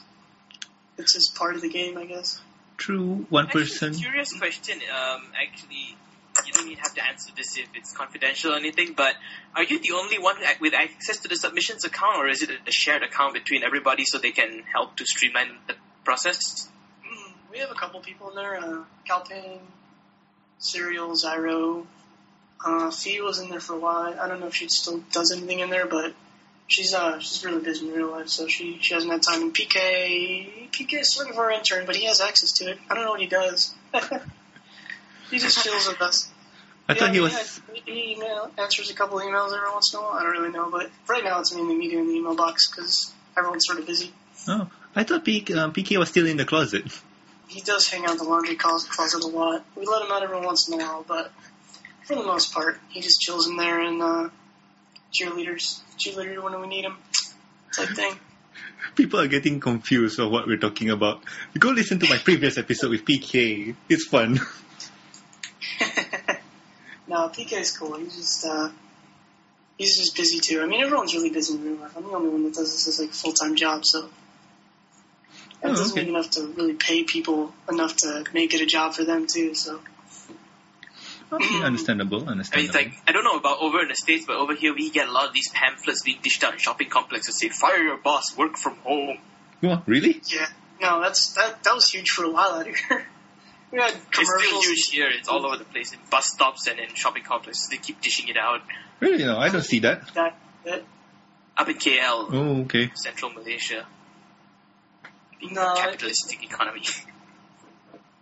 it's 0.97 1.13
just 1.13 1.35
part 1.35 1.55
of 1.55 1.61
the 1.61 1.69
game, 1.69 1.97
I 1.97 2.05
guess. 2.05 2.39
True. 2.77 3.25
One 3.29 3.45
Actually, 3.45 3.61
person. 3.63 3.93
Curious 3.93 4.33
question. 4.37 4.79
Um, 4.79 5.23
actually, 5.41 5.97
you 6.45 6.53
don't 6.53 6.67
even 6.67 6.77
have 6.79 6.93
to 6.95 7.05
answer 7.05 7.31
this 7.35 7.57
if 7.57 7.67
it's 7.75 7.91
confidential 7.91 8.53
or 8.53 8.55
anything. 8.55 8.93
But 8.93 9.15
are 9.55 9.63
you 9.63 9.79
the 9.79 9.91
only 9.95 10.17
one 10.17 10.35
with 10.59 10.73
access 10.73 11.19
to 11.19 11.27
the 11.27 11.35
submissions 11.35 11.85
account, 11.85 12.17
or 12.17 12.27
is 12.27 12.41
it 12.41 12.49
a 12.67 12.71
shared 12.71 13.03
account 13.03 13.33
between 13.33 13.63
everybody 13.63 14.03
so 14.05 14.17
they 14.17 14.31
can 14.31 14.63
help 14.73 14.97
to 14.97 15.05
streamline 15.05 15.57
the 15.67 15.75
process? 16.03 16.69
We 17.51 17.59
have 17.59 17.71
a 17.71 17.75
couple 17.75 17.99
people 18.01 18.29
in 18.29 18.35
there. 18.35 18.57
Uh, 18.57 18.83
Calpain, 19.07 19.59
Cereal, 20.59 21.11
Zyro. 21.11 21.85
Uh, 22.63 22.91
Fee 22.91 23.21
was 23.21 23.39
in 23.39 23.49
there 23.49 23.59
for 23.59 23.73
a 23.73 23.79
while. 23.79 24.19
I 24.19 24.27
don't 24.27 24.39
know 24.39 24.47
if 24.47 24.55
she 24.55 24.67
still 24.67 24.99
does 25.11 25.31
anything 25.31 25.59
in 25.59 25.69
there, 25.69 25.87
but 25.87 26.13
she's 26.69 26.93
uh 26.93 27.19
she's 27.19 27.43
really 27.43 27.61
busy 27.61 27.87
in 27.87 27.93
real 27.93 28.11
life, 28.11 28.29
so 28.29 28.47
she 28.47 28.77
she 28.81 28.93
hasn't 28.93 29.11
had 29.11 29.21
time. 29.21 29.41
And 29.41 29.53
PK 29.53 30.69
PK 30.71 30.99
is 30.99 31.13
sort 31.13 31.29
of 31.29 31.37
our 31.37 31.51
intern, 31.51 31.85
but 31.85 31.95
he 31.95 32.05
has 32.05 32.21
access 32.21 32.53
to 32.53 32.71
it. 32.71 32.77
I 32.89 32.95
don't 32.95 33.03
know 33.03 33.11
what 33.11 33.21
he 33.21 33.27
does. 33.27 33.73
he 35.31 35.39
just 35.39 35.63
chills 35.63 35.87
with 35.87 36.01
us. 36.01 36.29
I 36.87 36.95
thought 36.95 37.13
he 37.13 37.19
was. 37.19 37.61
yeah, 37.73 37.81
he 37.85 38.13
email, 38.13 38.49
answers 38.57 38.89
a 38.89 38.95
couple 38.95 39.19
emails 39.19 39.53
every 39.55 39.69
once 39.71 39.93
in 39.93 39.99
a 39.99 40.03
while. 40.03 40.13
I 40.13 40.23
don't 40.23 40.31
really 40.31 40.51
know, 40.51 40.71
but 40.71 40.89
right 41.07 41.23
now 41.23 41.39
it's 41.39 41.53
mainly 41.53 41.75
me 41.75 41.89
doing 41.89 42.07
the 42.07 42.13
email 42.13 42.35
box 42.35 42.67
because 42.67 43.13
everyone's 43.37 43.65
sort 43.65 43.79
of 43.79 43.85
busy. 43.85 44.11
Oh, 44.47 44.69
I 44.95 45.03
thought 45.03 45.23
PK, 45.23 45.55
um, 45.55 45.71
PK 45.71 45.97
was 45.97 46.09
still 46.09 46.25
in 46.25 46.37
the 46.37 46.45
closet. 46.45 46.85
he 47.49 47.61
does 47.61 47.87
hang 47.89 48.05
out 48.05 48.11
in 48.11 48.17
the 48.17 48.23
laundry 48.23 48.55
closet 48.55 49.23
a 49.23 49.27
lot. 49.27 49.65
We 49.75 49.85
let 49.85 50.03
him 50.03 50.11
out 50.11 50.23
every 50.23 50.39
once 50.39 50.69
in 50.69 50.79
a 50.79 50.83
while, 50.83 51.03
but 51.05 51.31
for 52.03 52.15
the 52.15 52.23
most 52.23 52.53
part, 52.53 52.79
he 52.89 53.01
just 53.01 53.19
chills 53.19 53.47
in 53.47 53.57
there 53.57 53.81
and 53.81 54.01
uh, 54.01 54.29
cheerleaders, 55.11 55.81
cheerleader 55.97 56.43
when 56.43 56.61
we 56.61 56.67
need 56.67 56.85
him, 56.85 56.97
type 57.75 57.89
thing. 57.89 58.13
People 58.95 59.19
are 59.19 59.27
getting 59.27 59.59
confused 59.59 60.19
of 60.19 60.31
what 60.31 60.47
we're 60.47 60.57
talking 60.57 60.91
about. 60.91 61.23
Go 61.57 61.69
listen 61.69 61.99
to 61.99 62.09
my 62.09 62.17
previous 62.17 62.57
episode 62.57 62.91
with 62.91 63.03
PK. 63.03 63.75
It's 63.89 64.05
fun. 64.05 64.33
no, 67.07 67.29
PK 67.29 67.53
is 67.53 67.75
cool. 67.75 67.97
He's 67.97 68.15
just 68.15 68.45
uh, 68.45 68.69
he's 69.77 69.97
just 69.97 70.15
busy 70.15 70.39
too. 70.39 70.61
I 70.61 70.67
mean, 70.67 70.81
everyone's 70.81 71.15
really 71.15 71.31
busy 71.31 71.55
in 71.55 71.63
real 71.63 71.75
life. 71.75 71.97
I'm 71.97 72.03
the 72.03 72.09
only 72.09 72.29
one 72.29 72.43
that 72.43 72.53
does 72.53 72.71
this 72.71 72.87
as 72.87 72.99
like 72.99 73.11
full 73.11 73.33
time 73.33 73.55
job, 73.55 73.85
so. 73.85 74.09
It 75.61 75.67
Oh, 75.67 75.69
doesn't 75.69 75.91
okay. 75.91 76.01
make 76.01 76.09
enough 76.09 76.29
to 76.31 76.47
really 76.55 76.73
pay 76.73 77.03
people 77.03 77.53
enough 77.69 77.95
to 77.97 78.23
make 78.33 78.53
it 78.53 78.61
a 78.61 78.65
job 78.65 78.93
for 78.93 79.03
them 79.03 79.27
too. 79.27 79.53
So 79.55 79.81
Okay, 81.31 81.45
mm-hmm. 81.45 81.63
understandable, 81.63 82.17
I 82.17 82.21
mean, 82.21 82.29
understandable. 82.31 82.75
it's 82.75 82.75
like 82.75 83.01
I 83.07 83.11
don't 83.11 83.23
know 83.23 83.37
about 83.37 83.59
over 83.61 83.81
in 83.81 83.87
the 83.89 83.95
states, 83.95 84.25
but 84.25 84.37
over 84.37 84.55
here 84.55 84.73
we 84.73 84.89
get 84.89 85.07
a 85.07 85.11
lot 85.11 85.27
of 85.27 85.33
these 85.33 85.49
pamphlets 85.51 86.01
being 86.01 86.17
dished 86.23 86.43
out 86.43 86.53
in 86.53 86.59
shopping 86.59 86.89
complexes 86.89 87.37
saying 87.39 87.53
"Fire 87.53 87.77
your 87.83 87.97
boss, 87.97 88.35
work 88.35 88.57
from 88.57 88.75
home." 88.77 89.19
Oh, 89.61 89.83
really? 89.85 90.21
yeah, 90.27 90.47
no, 90.81 91.01
that's 91.01 91.33
that 91.33 91.61
that 91.63 91.75
was 91.75 91.89
huge 91.91 92.09
for 92.09 92.23
a 92.23 92.31
while 92.31 92.53
out 92.53 92.65
here. 92.71 93.05
we 93.71 93.79
had 93.79 93.93
It's 93.93 94.45
still 94.47 94.61
huge 94.63 94.87
here. 94.89 95.09
It's 95.11 95.27
all 95.27 95.45
over 95.45 95.57
the 95.57 95.65
place 95.65 95.93
in 95.93 95.99
bus 96.09 96.25
stops 96.33 96.65
and 96.67 96.79
in 96.79 96.95
shopping 96.95 97.23
complexes. 97.23 97.67
They 97.69 97.77
keep 97.77 98.01
dishing 98.01 98.27
it 98.29 98.37
out. 98.37 98.61
Really? 98.99 99.23
No, 99.23 99.37
I 99.37 99.49
don't 99.49 99.61
see 99.63 99.79
that. 99.79 100.11
that, 100.15 100.35
that 100.65 100.83
Up 101.55 101.69
in 101.69 101.75
KL, 101.75 102.33
Oh, 102.33 102.61
okay. 102.63 102.89
central 102.95 103.31
Malaysia, 103.33 103.85
no, 105.41 105.75
capitalistic 105.75 106.43
economy. 106.43 106.83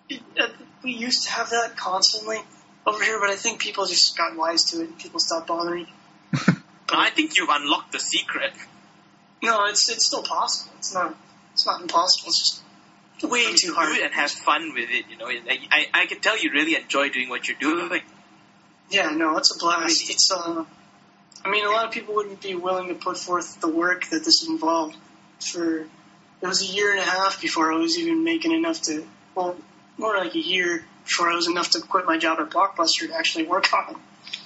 it- 0.09 0.51
we 0.83 0.91
used 0.91 1.23
to 1.23 1.31
have 1.31 1.49
that 1.49 1.75
constantly 1.75 2.37
over 2.85 3.03
here, 3.03 3.19
but 3.19 3.29
I 3.29 3.35
think 3.35 3.59
people 3.59 3.85
just 3.87 4.15
got 4.15 4.35
wise 4.35 4.63
to 4.71 4.81
it 4.81 4.89
and 4.89 4.97
people 4.99 5.19
stopped 5.19 5.47
bothering. 5.47 5.87
I 6.89 7.09
think 7.09 7.35
you've 7.35 7.49
unlocked 7.49 7.91
the 7.91 7.99
secret. 7.99 8.53
No, 9.41 9.65
it's 9.65 9.89
it's 9.89 10.05
still 10.05 10.23
possible. 10.23 10.73
It's 10.77 10.93
not 10.93 11.15
it's 11.53 11.65
not 11.65 11.81
impossible. 11.81 12.29
It's 12.29 12.61
just 13.21 13.31
way 13.31 13.53
too 13.55 13.73
hard. 13.73 13.89
Do 13.95 14.01
it 14.01 14.05
and 14.05 14.13
have 14.13 14.31
fun 14.31 14.73
with 14.73 14.89
it. 14.89 15.05
You 15.09 15.17
know, 15.17 15.27
I, 15.27 15.41
I, 15.71 16.01
I 16.01 16.05
can 16.05 16.19
tell 16.19 16.37
you 16.37 16.51
really 16.51 16.75
enjoy 16.75 17.09
doing 17.09 17.29
what 17.29 17.47
you're 17.47 17.57
doing. 17.59 18.01
Yeah, 18.89 19.09
no, 19.09 19.35
it's 19.37 19.53
a 19.55 19.59
blast. 19.59 20.09
It's 20.09 20.31
uh, 20.31 20.63
I 21.43 21.49
mean, 21.49 21.65
a 21.65 21.69
lot 21.69 21.85
of 21.85 21.91
people 21.91 22.15
wouldn't 22.15 22.41
be 22.41 22.55
willing 22.55 22.87
to 22.89 22.95
put 22.95 23.17
forth 23.17 23.59
the 23.59 23.67
work 23.67 24.05
that 24.09 24.23
this 24.23 24.47
involved. 24.47 24.95
For 25.39 25.87
it 26.41 26.47
was 26.47 26.61
a 26.61 26.65
year 26.65 26.91
and 26.91 26.99
a 26.99 27.03
half 27.03 27.41
before 27.41 27.71
I 27.71 27.77
was 27.77 27.97
even 27.97 28.23
making 28.23 28.51
enough 28.51 28.81
to, 28.83 29.05
well, 29.35 29.55
more 29.97 30.17
like 30.17 30.35
a 30.35 30.39
year 30.39 30.85
before 31.03 31.29
I 31.29 31.35
was 31.35 31.47
enough 31.47 31.71
to 31.71 31.81
quit 31.81 32.05
my 32.05 32.17
job 32.17 32.39
at 32.39 32.49
Blockbuster 32.49 33.07
to 33.07 33.15
actually 33.15 33.45
work 33.45 33.73
on 33.73 33.95
it. 33.95 33.97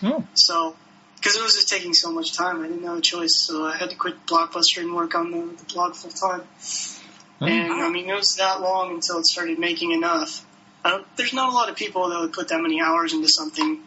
Oh, 0.04 0.26
So, 0.34 0.76
because 1.18 1.36
it 1.36 1.44
was 1.44 1.56
just 1.56 1.70
taking 1.70 1.94
so 1.94 2.12
much 2.12 2.34
time, 2.36 2.64
I 2.64 2.68
didn't 2.68 2.84
have 2.84 2.98
a 2.98 3.02
choice. 3.02 3.46
So 3.46 3.66
I 3.66 3.76
had 3.76 3.90
to 3.90 3.96
quit 3.96 4.26
Blockbuster 4.26 4.80
and 4.80 4.96
work 4.96 5.16
on 5.16 5.32
the, 5.32 5.56
the 5.56 5.74
blog 5.74 5.96
full 5.96 6.12
time. 6.12 6.42
Oh. 6.44 6.98
Hmm. 7.40 7.48
And 7.48 7.74
I 7.74 7.90
mean, 7.90 8.10
it 8.10 8.16
was 8.16 8.36
that 8.36 8.62
long 8.62 8.92
until 8.92 9.18
it 9.18 9.26
started 9.26 9.58
making 9.60 9.92
enough. 9.92 10.46
I 10.84 10.92
don't, 10.92 11.18
there's 11.18 11.34
not 11.34 11.52
a 11.52 11.56
lot 11.56 11.70
of 11.70 11.76
people 11.76 12.10
that 12.10 12.20
would 12.20 12.34
put 12.34 12.50
that 12.50 12.62
many 12.62 12.82
hours 12.82 13.14
into 13.14 13.28
something. 13.28 13.80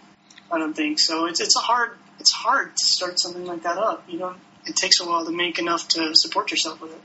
I 0.51 0.59
don't 0.59 0.75
think 0.75 1.01
so. 1.01 1.27
It's 1.27 1.41
it's 1.41 1.57
a 1.57 1.61
hard 1.61 1.91
it's 2.19 2.33
hard 2.33 2.77
to 2.77 2.85
start 2.85 3.19
something 3.19 3.47
like 3.47 3.63
that 3.63 3.79
up. 3.79 4.05
You 4.09 4.19
don't. 4.19 4.39
It 4.67 4.77
takes 4.77 5.01
a 5.01 5.07
while 5.07 5.25
to 5.25 5.33
make 5.33 5.59
enough 5.59 5.89
to 5.89 6.15
support 6.15 6.51
yourself 6.51 6.81
with 6.81 6.93
it. 6.93 7.01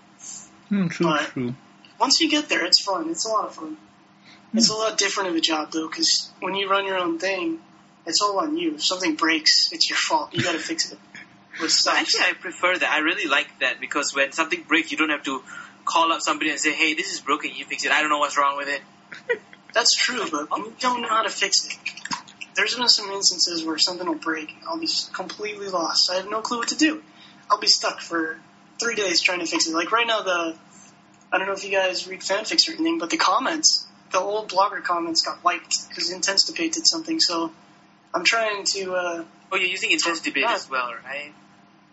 Hmm, 0.69 0.87
true, 0.87 1.05
But- 1.07 1.25
true. 1.31 1.55
Once 1.99 2.21
you 2.21 2.29
get 2.29 2.47
there, 2.47 2.63
it's 2.65 2.81
fun. 2.81 3.09
It's 3.09 3.25
a 3.25 3.29
lot 3.29 3.45
of 3.45 3.55
fun. 3.55 3.77
It's 4.53 4.69
a 4.69 4.73
lot 4.73 4.97
different 4.97 5.29
of 5.29 5.35
a 5.35 5.41
job 5.41 5.71
though, 5.71 5.87
because 5.87 6.29
when 6.39 6.55
you 6.55 6.69
run 6.69 6.85
your 6.85 6.97
own 6.97 7.19
thing, 7.19 7.59
it's 8.05 8.21
all 8.21 8.39
on 8.39 8.57
you. 8.57 8.75
If 8.75 8.85
something 8.85 9.15
breaks, 9.15 9.69
it's 9.73 9.89
your 9.89 9.97
fault. 9.97 10.33
You 10.33 10.41
got 10.41 10.53
to 10.53 10.59
fix 10.59 10.91
it. 10.91 10.97
Which 11.59 11.71
So 11.71 11.91
sucks. 11.91 11.99
actually, 11.99 12.23
I 12.23 12.33
prefer 12.33 12.77
that. 12.77 12.89
I 12.89 12.99
really 12.99 13.25
like 13.27 13.47
that 13.59 13.79
because 13.81 14.13
when 14.15 14.31
something 14.31 14.63
breaks, 14.63 14.91
you 14.91 14.97
don't 14.97 15.09
have 15.09 15.23
to 15.23 15.43
call 15.85 16.11
up 16.13 16.21
somebody 16.21 16.51
and 16.51 16.59
say, 16.59 16.71
"Hey, 16.71 16.93
this 16.93 17.13
is 17.13 17.19
broken. 17.19 17.51
You 17.53 17.65
fix 17.65 17.83
it." 17.85 17.91
I 17.91 17.99
don't 18.01 18.09
know 18.09 18.19
what's 18.19 18.37
wrong 18.37 18.55
with 18.57 18.69
it. 18.69 18.81
That's 19.73 19.93
true, 19.95 20.25
but 20.31 20.49
when 20.49 20.61
you 20.65 20.73
don't 20.79 21.01
know 21.01 21.09
how 21.09 21.23
to 21.23 21.29
fix 21.29 21.65
it, 21.67 21.75
there's 22.55 22.75
been 22.75 22.87
some 22.87 23.09
instances 23.11 23.63
where 23.65 23.77
something 23.77 24.07
will 24.07 24.15
break. 24.15 24.49
and 24.51 24.63
I'll 24.67 24.79
be 24.79 24.89
completely 25.13 25.67
lost. 25.67 26.09
I 26.09 26.15
have 26.15 26.29
no 26.29 26.41
clue 26.41 26.59
what 26.59 26.69
to 26.69 26.75
do. 26.77 27.03
I'll 27.51 27.59
be 27.59 27.67
stuck 27.67 27.99
for 27.99 28.39
three 28.79 28.95
days 28.95 29.21
trying 29.21 29.39
to 29.39 29.45
fix 29.45 29.67
it. 29.67 29.73
Like 29.73 29.91
right 29.91 30.07
now, 30.07 30.21
the 30.21 30.55
I 31.31 31.37
don't 31.37 31.47
know 31.47 31.53
if 31.53 31.63
you 31.63 31.71
guys 31.71 32.07
read 32.07 32.21
fanfics 32.21 32.67
or 32.67 32.73
anything, 32.73 32.97
but 32.97 33.09
the 33.09 33.17
comments, 33.17 33.85
the 34.11 34.19
old 34.19 34.49
blogger 34.51 34.83
comments 34.83 35.21
got 35.21 35.43
wiped 35.43 35.87
because 35.89 36.11
Intense 36.11 36.43
Debate 36.45 36.73
did 36.73 36.87
something. 36.87 37.19
So 37.19 37.51
I'm 38.13 38.23
trying 38.23 38.63
to 38.73 38.93
uh, 38.93 39.23
Oh, 39.51 39.55
you're 39.55 39.67
using 39.69 39.91
intense 39.91 40.21
debate 40.21 40.43
Yeah. 40.43 40.53
as 40.53 40.69
well, 40.69 40.91
right? 41.05 41.33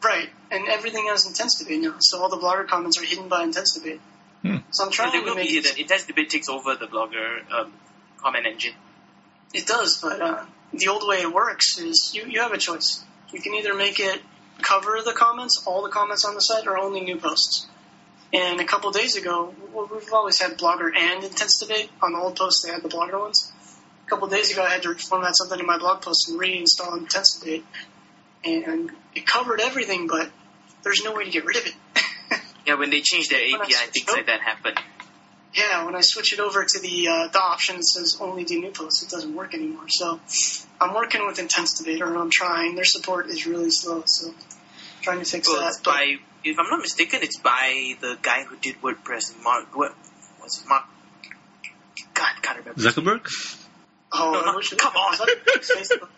right, 0.04 0.28
and 0.50 0.68
everything 0.68 1.06
has 1.08 1.26
Intense 1.26 1.58
Debate 1.58 1.80
now. 1.80 1.94
So 2.00 2.20
all 2.22 2.28
the 2.28 2.36
blogger 2.36 2.66
comments 2.68 2.98
are 3.00 3.04
hidden 3.04 3.28
by 3.28 3.42
Intense 3.42 3.74
Debate. 3.74 4.00
Hmm. 4.42 4.56
So 4.70 4.84
I'm 4.84 4.90
trying 4.90 5.12
they 5.12 5.18
to 5.20 5.24
will 5.24 5.34
be 5.34 5.40
make 5.42 5.50
it 5.50 5.64
hidden. 5.64 5.80
Intense 5.80 6.04
debate 6.04 6.30
takes 6.30 6.48
over 6.48 6.76
the 6.76 6.86
blogger 6.86 7.50
um, 7.50 7.72
comment 8.18 8.46
engine. 8.46 8.74
It 9.54 9.66
does, 9.66 10.00
but 10.00 10.20
uh, 10.20 10.44
the 10.72 10.88
old 10.88 11.02
way 11.08 11.16
it 11.22 11.32
works 11.32 11.78
is 11.78 12.12
you, 12.14 12.26
you 12.26 12.40
have 12.42 12.52
a 12.52 12.58
choice. 12.58 13.02
You 13.32 13.40
can 13.40 13.54
either 13.54 13.74
make 13.74 13.98
it 13.98 14.20
cover 14.62 14.98
the 15.04 15.12
comments, 15.12 15.62
all 15.66 15.82
the 15.82 15.88
comments 15.88 16.24
on 16.24 16.34
the 16.34 16.40
site, 16.40 16.66
or 16.66 16.78
only 16.78 17.00
new 17.00 17.16
posts. 17.16 17.66
And 18.32 18.60
a 18.60 18.64
couple 18.64 18.90
days 18.90 19.16
ago, 19.16 19.54
we've 19.72 20.12
always 20.12 20.40
had 20.40 20.58
Blogger 20.58 20.90
and 20.96 21.24
Intense 21.24 21.58
Debate. 21.60 21.90
On 22.02 22.12
the 22.12 22.18
old 22.18 22.36
posts, 22.36 22.64
they 22.64 22.72
had 22.72 22.82
the 22.82 22.88
Blogger 22.88 23.20
ones. 23.20 23.52
A 24.06 24.08
couple 24.10 24.28
days 24.28 24.52
ago, 24.52 24.62
I 24.62 24.70
had 24.70 24.82
to 24.82 24.90
reformat 24.90 25.32
something 25.34 25.58
in 25.58 25.66
my 25.66 25.78
blog 25.78 26.02
post 26.02 26.28
and 26.28 26.38
reinstall 26.38 26.98
Intense 26.98 27.38
Debate. 27.38 27.64
And 28.44 28.90
it 29.14 29.26
covered 29.26 29.60
everything, 29.60 30.06
but 30.06 30.30
there's 30.82 31.02
no 31.02 31.12
way 31.12 31.24
to 31.24 31.30
get 31.30 31.44
rid 31.44 31.56
of 31.56 31.66
it. 31.66 31.74
Yeah, 32.66 32.74
when 32.74 32.90
they 32.90 33.00
change 33.00 33.28
their 33.28 33.38
API, 33.38 33.74
things 33.92 34.10
like 34.10 34.26
that 34.26 34.40
happen. 34.40 34.74
Yeah, 35.56 35.84
when 35.86 35.94
I 35.96 36.02
switch 36.02 36.32
it 36.34 36.40
over 36.40 36.64
to 36.64 36.80
the 36.80 37.08
uh, 37.08 37.28
the 37.28 37.40
option 37.40 37.76
that 37.76 37.84
says 37.84 38.18
only 38.20 38.44
do 38.44 38.60
new 38.60 38.70
posts, 38.70 39.02
it 39.02 39.08
doesn't 39.08 39.34
work 39.34 39.54
anymore. 39.54 39.86
So 39.88 40.20
I'm 40.80 40.94
working 40.94 41.26
with 41.26 41.38
Intense 41.38 41.78
Debate, 41.78 42.02
or 42.02 42.14
I'm 42.14 42.30
trying. 42.30 42.74
Their 42.74 42.84
support 42.84 43.28
is 43.28 43.46
really 43.46 43.70
slow, 43.70 44.02
so 44.04 44.28
I'm 44.28 44.34
trying 45.02 45.18
to 45.20 45.24
fix 45.24 45.48
Well, 45.48 45.60
that. 45.60 45.68
it's 45.68 45.78
But 45.78 45.92
by, 45.92 46.16
if 46.44 46.58
I'm 46.58 46.68
not 46.68 46.80
mistaken, 46.80 47.20
it's 47.22 47.38
by 47.38 47.94
the 48.00 48.18
guy 48.20 48.44
who 48.44 48.56
did 48.56 48.80
WordPress, 48.82 49.42
Mark. 49.42 49.74
What 49.74 49.94
was 50.42 50.60
it, 50.62 50.68
Mark? 50.68 50.84
God, 52.12 52.42
can't 52.42 52.58
remember. 52.58 52.80
Zuckerberg? 52.80 53.26
oh, 54.12 54.32
no, 54.32 54.40
I 54.40 54.52
no, 54.52 54.60
come 54.76 54.94
on. 54.94 55.12
is 55.60 55.68
that 55.68 55.78
Facebook? 55.78 56.08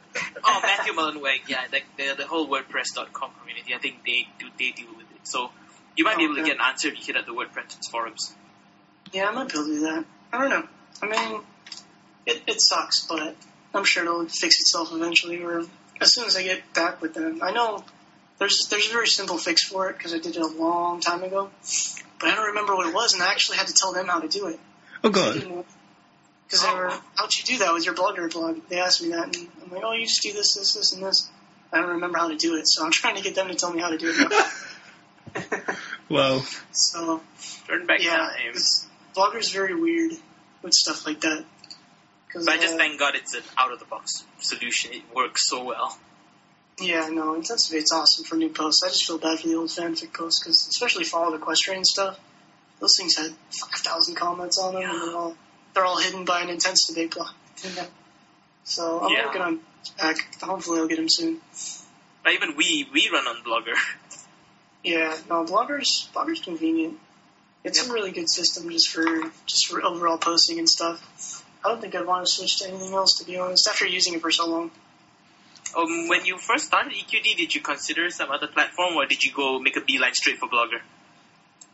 Oh, 0.42 0.60
Matthew 0.62 0.94
Mullenweg. 0.94 1.48
Yeah, 1.48 1.64
the, 1.70 1.80
the 1.96 2.14
the 2.22 2.26
whole 2.26 2.48
WordPress.com 2.48 3.30
community. 3.40 3.72
I 3.72 3.78
think 3.78 4.04
they 4.04 4.26
do 4.40 4.46
they 4.58 4.72
deal 4.72 4.88
with 4.96 5.06
it. 5.12 5.28
So 5.28 5.50
you 5.96 6.04
might 6.04 6.16
be 6.16 6.24
able 6.24 6.36
to 6.36 6.42
get 6.42 6.56
an 6.56 6.62
answer 6.62 6.88
if 6.88 6.98
you 6.98 7.04
hit 7.04 7.16
up 7.16 7.26
the 7.26 7.32
WordPress 7.32 7.88
forums. 7.90 8.34
Yeah, 9.12 9.28
I 9.28 9.32
might 9.32 9.48
be 9.48 9.54
able 9.54 9.66
to 9.66 9.74
do 9.74 9.80
that. 9.80 10.04
I 10.32 10.38
don't 10.38 10.50
know. 10.50 10.68
I 11.02 11.06
mean, 11.06 11.40
it, 12.26 12.42
it 12.46 12.60
sucks, 12.60 13.06
but 13.06 13.36
I'm 13.74 13.84
sure 13.84 14.04
it'll 14.04 14.26
fix 14.26 14.60
itself 14.60 14.92
eventually, 14.92 15.42
or 15.42 15.64
as 16.00 16.14
soon 16.14 16.26
as 16.26 16.36
I 16.36 16.42
get 16.42 16.74
back 16.74 17.00
with 17.00 17.14
them. 17.14 17.40
I 17.42 17.52
know 17.52 17.84
there's 18.38 18.68
there's 18.70 18.88
a 18.88 18.92
very 18.92 19.06
simple 19.06 19.38
fix 19.38 19.64
for 19.64 19.88
it 19.90 19.96
because 19.96 20.14
I 20.14 20.18
did 20.18 20.36
it 20.36 20.42
a 20.42 20.46
long 20.46 21.00
time 21.00 21.22
ago, 21.22 21.50
but 22.20 22.28
I 22.28 22.34
don't 22.34 22.48
remember 22.48 22.74
what 22.76 22.86
it 22.86 22.94
was, 22.94 23.14
and 23.14 23.22
I 23.22 23.30
actually 23.30 23.58
had 23.58 23.68
to 23.68 23.74
tell 23.74 23.92
them 23.92 24.06
how 24.06 24.20
to 24.20 24.28
do 24.28 24.48
it. 24.48 24.60
Oh 25.02 25.10
god. 25.10 25.64
Because 26.44 26.62
they 26.62 26.74
were, 26.74 26.90
how'd 27.14 27.34
you 27.34 27.44
do 27.44 27.58
that 27.58 27.74
with 27.74 27.84
your 27.84 27.94
blogger 27.94 28.32
blog? 28.32 28.60
They 28.70 28.80
asked 28.80 29.02
me 29.02 29.10
that, 29.10 29.36
and 29.36 29.48
I'm 29.62 29.70
like, 29.70 29.82
oh, 29.84 29.92
you 29.92 30.06
just 30.06 30.22
do 30.22 30.32
this, 30.32 30.54
this, 30.54 30.72
this, 30.72 30.94
and 30.94 31.02
this. 31.02 31.28
I 31.70 31.76
don't 31.78 31.90
remember 31.90 32.16
how 32.16 32.28
to 32.28 32.36
do 32.36 32.56
it, 32.56 32.66
so 32.66 32.86
I'm 32.86 32.90
trying 32.90 33.16
to 33.16 33.22
get 33.22 33.34
them 33.34 33.48
to 33.48 33.54
tell 33.54 33.70
me 33.70 33.82
how 33.82 33.90
to 33.90 33.98
do 33.98 34.14
it. 34.16 34.32
now. 35.50 35.74
Wow. 36.08 36.42
so 36.72 37.20
Turn 37.66 37.86
back 37.86 38.02
yeah, 38.02 38.16
time. 38.16 38.54
It's- 39.18 39.34
blogger's 39.34 39.50
very 39.50 39.74
weird 39.74 40.12
with 40.62 40.72
stuff 40.74 41.06
like 41.06 41.20
that. 41.22 41.44
But 42.34 42.48
I 42.48 42.56
just 42.58 42.74
uh, 42.74 42.78
thank 42.78 42.98
God 42.98 43.14
it's 43.14 43.34
an 43.34 43.42
out 43.56 43.72
of 43.72 43.78
the 43.78 43.86
box 43.86 44.22
solution. 44.38 44.92
It 44.92 45.02
works 45.14 45.48
so 45.48 45.64
well. 45.64 45.98
Yeah, 46.78 47.08
no, 47.08 47.34
Intense 47.34 47.68
Debate's 47.68 47.90
awesome 47.90 48.24
for 48.24 48.36
new 48.36 48.50
posts. 48.50 48.82
I 48.84 48.88
just 48.88 49.04
feel 49.06 49.18
bad 49.18 49.40
for 49.40 49.48
the 49.48 49.54
old 49.56 49.68
fanfic 49.70 50.12
posts, 50.12 50.40
because 50.40 50.68
especially 50.68 51.04
for 51.04 51.18
all 51.24 51.30
the 51.32 51.38
equestrian 51.38 51.84
stuff, 51.84 52.20
those 52.80 52.94
things 52.96 53.16
had 53.16 53.32
5,000 53.50 54.14
comments 54.14 54.58
on 54.58 54.74
them, 54.74 54.82
and 54.84 55.02
they're 55.02 55.16
all, 55.16 55.36
they're 55.74 55.84
all 55.86 55.98
hidden 55.98 56.24
by 56.24 56.42
an 56.42 56.50
Intense 56.50 56.86
Debate 56.86 57.14
blog. 57.14 57.30
So 58.64 59.00
I'm 59.02 59.10
Yeah. 59.12 59.26
working 59.26 59.42
on 59.42 59.60
back. 59.98 60.16
Hopefully 60.42 60.80
I'll 60.80 60.86
get 60.86 60.98
him 60.98 61.08
soon. 61.08 61.40
But 62.22 62.34
even 62.34 62.54
we 62.56 62.86
we 62.92 63.08
run 63.10 63.26
on 63.26 63.42
Blogger. 63.42 63.74
Yeah, 64.84 65.16
no, 65.28 65.44
bloggers, 65.44 66.08
bloggers 66.12 66.42
convenient. 66.42 66.98
It's 67.64 67.86
a 67.86 67.92
really 67.92 68.12
good 68.12 68.28
system 68.30 68.70
just 68.70 68.88
for 68.90 69.04
just 69.46 69.66
for 69.68 69.82
overall 69.84 70.18
posting 70.18 70.58
and 70.58 70.68
stuff. 70.68 71.44
I 71.64 71.68
don't 71.68 71.80
think 71.80 71.94
I'd 71.94 72.06
want 72.06 72.26
to 72.26 72.32
switch 72.32 72.58
to 72.58 72.68
anything 72.68 72.94
else 72.94 73.18
to 73.18 73.24
be 73.24 73.36
honest. 73.36 73.66
After 73.68 73.86
using 73.86 74.14
it 74.14 74.20
for 74.20 74.30
so 74.30 74.46
long, 74.48 74.70
Um, 75.76 76.08
when 76.08 76.24
you 76.24 76.38
first 76.38 76.66
started 76.66 76.92
EQD, 76.92 77.36
did 77.36 77.54
you 77.54 77.60
consider 77.60 78.10
some 78.10 78.30
other 78.30 78.46
platform, 78.46 78.94
or 78.96 79.06
did 79.06 79.22
you 79.24 79.32
go 79.32 79.58
make 79.58 79.76
a 79.76 79.80
beeline 79.82 80.14
straight 80.14 80.38
for 80.38 80.48
Blogger? 80.48 80.80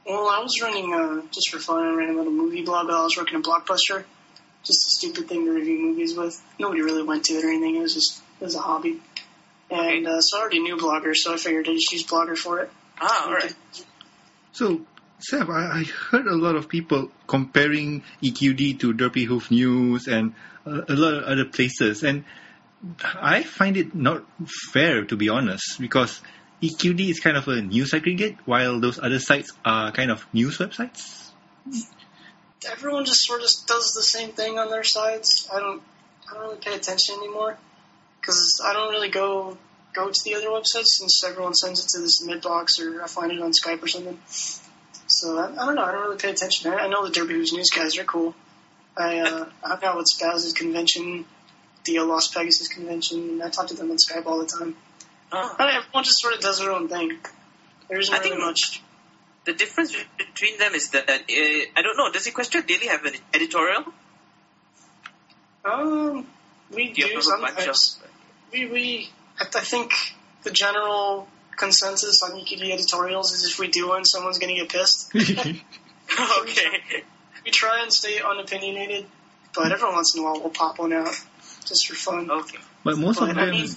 well, 0.07 0.29
I 0.29 0.41
was 0.41 0.61
running 0.61 0.93
uh, 0.93 1.23
just 1.31 1.51
for 1.51 1.59
fun. 1.59 1.85
I 1.85 1.95
ran 1.95 2.11
a 2.11 2.17
little 2.17 2.33
movie 2.33 2.63
blog. 2.63 2.89
while 2.89 3.01
I 3.01 3.05
was 3.05 3.17
working 3.17 3.39
at 3.39 3.45
Blockbuster, 3.45 4.05
just 4.65 4.81
a 4.87 4.91
stupid 4.99 5.29
thing 5.29 5.45
to 5.47 5.53
review 5.53 5.79
movies 5.79 6.15
with. 6.17 6.43
Nobody 6.59 6.83
really 6.83 7.03
went 7.03 7.25
to 7.27 7.35
it 7.35 7.45
or 7.45 7.49
anything. 7.49 7.77
It 7.77 7.81
was 7.81 7.95
just 7.95 8.21
it 8.41 8.45
was 8.45 8.55
a 8.55 8.61
hobby. 8.61 9.01
And 9.71 10.07
uh, 10.07 10.21
so 10.21 10.39
I 10.39 10.41
already 10.41 10.61
knew 10.61 10.77
Blogger, 10.77 11.15
so 11.15 11.33
I 11.35 11.37
figured 11.37 11.69
I'd 11.69 11.75
just 11.75 11.93
use 11.93 12.05
Blogger 12.05 12.37
for 12.37 12.61
it. 12.61 12.71
Ah, 13.01 13.27
alright. 13.29 13.55
So, 14.53 14.83
Seb, 15.27 15.49
I, 15.49 15.81
I 15.81 15.85
heard 15.85 16.27
a 16.27 16.37
lot 16.37 16.55
of 16.55 16.69
people 16.69 17.11
comparing 17.27 18.03
EQD 18.23 18.81
to 18.81 18.93
Derpy 18.93 19.25
Hooves 19.25 19.51
News 19.51 20.07
and 20.07 20.35
a, 20.67 20.71
a 20.71 20.97
lot 20.97 21.15
of 21.15 21.25
other 21.25 21.45
places, 21.47 22.03
and 22.03 22.25
I 23.15 23.43
find 23.43 23.77
it 23.79 23.95
not 23.95 24.25
fair 24.73 25.05
to 25.05 25.17
be 25.17 25.31
honest, 25.31 25.81
because 25.81 26.21
EQD 26.63 27.09
is 27.09 27.21
kind 27.21 27.39
of 27.39 27.49
a 27.49 27.63
news 27.63 27.95
aggregate, 27.95 28.37
while 28.45 28.81
those 28.81 28.99
other 28.99 29.19
sites 29.19 29.53
are 29.65 29.93
kind 29.93 30.11
of 30.11 30.27
news 30.35 30.59
websites. 30.59 31.31
everyone 32.71 33.07
just 33.07 33.25
sort 33.25 33.41
of 33.41 33.49
does 33.67 33.95
the 33.95 34.03
same 34.03 34.31
thing 34.31 34.59
on 34.59 34.69
their 34.69 34.85
sides. 34.85 35.49
I 35.51 35.59
don't, 35.59 35.83
I 36.31 36.35
don't 36.35 36.43
really 36.43 36.59
pay 36.59 36.75
attention 36.75 37.17
anymore 37.17 37.57
because 38.21 38.61
I 38.65 38.75
don't 38.75 38.91
really 38.91 39.11
go 39.11 39.57
go 39.95 40.11
to 40.11 40.21
the 40.25 40.35
other 40.35 40.49
websites 40.49 40.87
since 40.99 41.23
everyone 41.25 41.55
sends 41.55 41.85
it 41.85 41.89
to 41.91 42.01
this 42.01 42.27
midbox 42.27 42.81
or 42.81 43.03
I 43.03 43.07
find 43.07 43.31
it 43.31 43.41
on 43.41 43.53
Skype 43.53 43.83
or 43.83 43.87
something. 43.87 44.19
So 45.07 45.39
I, 45.39 45.51
I 45.53 45.67
don't 45.67 45.75
know. 45.75 45.83
I 45.85 45.93
don't 45.93 46.03
really 46.03 46.17
pay 46.17 46.31
attention. 46.31 46.73
I, 46.73 46.77
I 46.77 46.89
know 46.89 47.07
the 47.07 47.11
Derpy 47.13 47.31
Hooves 47.33 47.53
News 47.53 47.71
guys 47.71 47.97
are 47.99 48.05
cool. 48.05 48.35
I 48.97 49.19
uh, 49.21 49.47
hung 49.63 49.85
out 49.85 49.97
with 49.97 50.07
Spaz's 50.07 50.53
convention, 50.53 51.25
the 51.85 51.99
Las 52.01 52.29
Pegasus 52.29 52.69
convention, 52.69 53.19
and 53.31 53.43
I 53.43 53.51
talk 53.51 53.67
to 53.69 53.75
them 53.75 53.91
on 53.91 53.97
Skype 53.97 54.25
all 54.27 54.39
the 54.39 54.47
time. 54.47 54.77
Ah. 55.33 55.57
I 55.59 55.67
mean, 55.67 55.75
everyone 55.77 56.05
just 56.05 56.21
sort 56.21 56.35
of 56.35 56.41
does 56.41 56.59
their 56.61 56.71
own 56.71 56.89
thing. 56.89 57.19
There 57.89 57.99
isn't 57.99 58.15
I 58.15 58.19
really 58.19 58.31
think- 58.31 58.41
much. 58.43 58.83
The 59.45 59.53
difference 59.53 59.95
between 60.17 60.57
them 60.59 60.75
is 60.75 60.89
that 60.91 61.11
uh, 61.11 61.13
I 61.29 61.83
don't 61.83 61.99
know. 61.99 62.11
Does 62.11 62.27
Equestria 62.27 62.67
Daily 62.67 62.87
have 62.87 63.05
an 63.05 63.13
editorial? 63.35 63.85
Um, 65.67 66.27
we 66.75 66.93
Do 66.93 67.03
do 67.03 67.03
bunch 67.03 67.17
of? 67.17 67.23
sometimes. 67.25 68.01
We, 68.53 68.67
we, 68.67 69.11
I 69.39 69.45
I 69.45 69.61
think 69.61 69.93
the 70.45 70.51
general 70.51 71.29
consensus 71.57 72.23
on 72.23 72.33
EQD 72.33 72.73
editorials 72.73 73.33
is 73.33 73.45
if 73.45 73.59
we 73.59 73.69
do 73.69 73.89
one, 73.89 74.05
someone's 74.05 74.39
going 74.39 74.55
to 74.55 74.61
get 74.63 74.71
pissed. 74.71 75.15
okay. 75.15 77.05
We 77.45 77.51
try 77.51 77.83
and 77.83 77.93
stay 77.93 78.19
unopinionated, 78.19 79.07
but 79.55 79.73
every 79.73 79.91
once 79.91 80.15
in 80.15 80.23
a 80.23 80.25
while 80.25 80.41
we'll 80.41 80.51
pop 80.51 80.79
one 80.79 80.93
out 80.93 81.15
just 81.67 81.87
for 81.87 81.95
fun. 81.95 82.31
Okay. 82.31 82.59
but 82.85 82.99
most 82.99 83.21
of 83.21 83.29
But, 83.29 83.39
I 83.39 83.51
mean, 83.51 83.69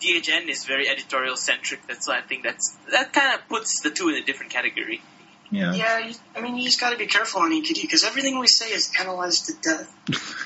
DHN 0.00 0.48
is 0.48 0.64
very 0.64 0.88
editorial 0.88 1.36
centric. 1.36 1.86
That's 1.86 2.06
why 2.08 2.18
I 2.18 2.22
think 2.22 2.42
that's 2.42 2.76
that 2.90 3.12
kind 3.12 3.34
of 3.34 3.48
puts 3.48 3.80
the 3.82 3.90
two 3.90 4.08
in 4.08 4.16
a 4.16 4.22
different 4.24 4.52
category. 4.52 5.00
yeah. 5.50 5.72
Yeah, 5.74 5.98
you, 6.06 6.14
I 6.36 6.40
mean, 6.40 6.56
you 6.56 6.64
just 6.64 6.80
got 6.80 6.90
to 6.90 6.98
be 6.98 7.06
careful 7.06 7.42
on 7.42 7.50
EQD 7.50 7.82
because 7.82 8.04
everything 8.04 8.38
we 8.38 8.46
say 8.46 8.70
is 8.70 8.92
analyzed 9.00 9.46
to 9.46 9.54
death. 9.62 9.94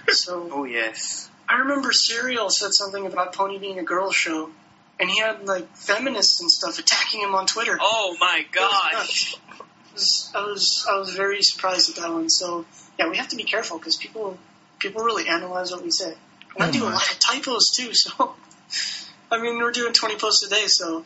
so 0.09 0.49
Oh 0.53 0.65
yes. 0.65 1.31
I 1.49 1.61
remember 1.61 1.93
Cereal 1.93 2.51
said 2.51 2.71
something 2.73 3.07
about 3.07 3.35
Pony 3.35 3.59
being 3.59 3.79
a 3.79 3.83
girl 3.83 4.13
show, 4.13 4.51
and 5.01 5.11
he 5.11 5.19
had 5.19 5.47
like 5.47 5.77
feminists 5.77 6.41
and 6.41 6.51
stuff 6.51 6.79
attacking 6.79 7.21
him 7.21 7.35
on 7.35 7.47
Twitter. 7.47 7.79
Oh 7.81 8.17
my 8.21 8.45
gosh. 8.51 9.37
was, 9.93 10.33
I 10.35 10.43
was 10.43 10.87
I 10.91 10.99
was 10.99 11.15
very 11.15 11.43
surprised 11.43 11.91
at 11.91 11.97
that 11.97 12.13
one. 12.13 12.29
So 12.29 12.67
yeah, 12.99 13.09
we 13.09 13.17
have 13.17 13.29
to 13.29 13.37
be 13.37 13.45
careful 13.45 13.79
because 13.79 13.97
people 13.97 14.39
people 14.79 15.03
really 15.03 15.29
analyze 15.29 15.71
what 15.71 15.83
we 15.83 15.91
say. 15.91 16.15
And 16.55 16.65
I 16.65 16.71
do 16.71 16.85
a 16.85 16.91
lot 16.91 17.13
of 17.13 17.19
typos 17.19 17.71
too. 17.77 17.91
So 17.93 18.35
I 19.31 19.41
mean, 19.41 19.59
we're 19.59 19.73
doing 19.73 19.93
20 19.93 20.17
posts 20.17 20.47
a 20.47 20.49
day, 20.49 20.65
so 20.67 21.05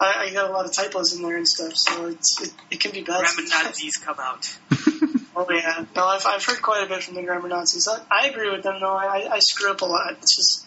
I, 0.00 0.26
I 0.28 0.32
got 0.32 0.48
a 0.48 0.52
lot 0.52 0.64
of 0.64 0.72
typos 0.72 1.14
in 1.14 1.22
there 1.22 1.36
and 1.36 1.46
stuff. 1.46 1.72
So 1.74 2.06
it's 2.06 2.42
it, 2.42 2.52
it 2.70 2.80
can 2.80 2.92
be 2.92 3.02
bad. 3.02 3.24
Ramen 3.24 3.46
sometimes. 3.48 3.64
Nazis 3.64 3.96
come 3.96 4.16
out. 4.18 4.56
Oh 5.38 5.46
yeah, 5.52 5.84
no, 5.94 6.04
I've 6.04 6.26
I've 6.26 6.44
heard 6.44 6.60
quite 6.60 6.82
a 6.84 6.88
bit 6.88 7.04
from 7.04 7.14
the 7.14 7.22
grammar 7.22 7.46
Nazis. 7.46 7.86
I, 7.86 8.00
I 8.10 8.26
agree 8.26 8.50
with 8.50 8.64
them 8.64 8.80
though. 8.80 8.96
I 8.96 9.34
I 9.34 9.38
screw 9.38 9.70
up 9.70 9.82
a 9.82 9.84
lot. 9.84 10.10
It's 10.20 10.34
just 10.34 10.66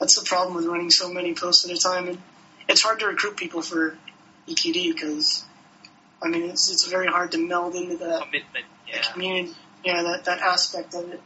that's 0.00 0.18
the 0.18 0.26
problem 0.26 0.56
with 0.56 0.66
running 0.66 0.90
so 0.90 1.12
many 1.12 1.34
posts 1.34 1.64
at 1.68 1.76
a 1.76 1.78
time, 1.80 2.08
and 2.08 2.18
it's 2.68 2.82
hard 2.82 2.98
to 3.00 3.06
recruit 3.06 3.36
people 3.36 3.62
for 3.62 3.96
EQD 4.48 4.94
because 4.94 5.44
I 6.22 6.28
mean 6.28 6.44
it's 6.50 6.70
it's 6.70 6.86
very 6.88 7.06
hard 7.06 7.32
to 7.32 7.38
meld 7.38 7.74
into 7.74 7.96
that 7.98 8.22
Commitment. 8.22 8.64
the 8.86 8.92
Yeah. 8.96 9.02
community, 9.12 9.54
yeah, 9.84 10.02
that, 10.02 10.24
that 10.24 10.40
aspect 10.40 10.94
of 10.94 11.10
it. 11.12 11.20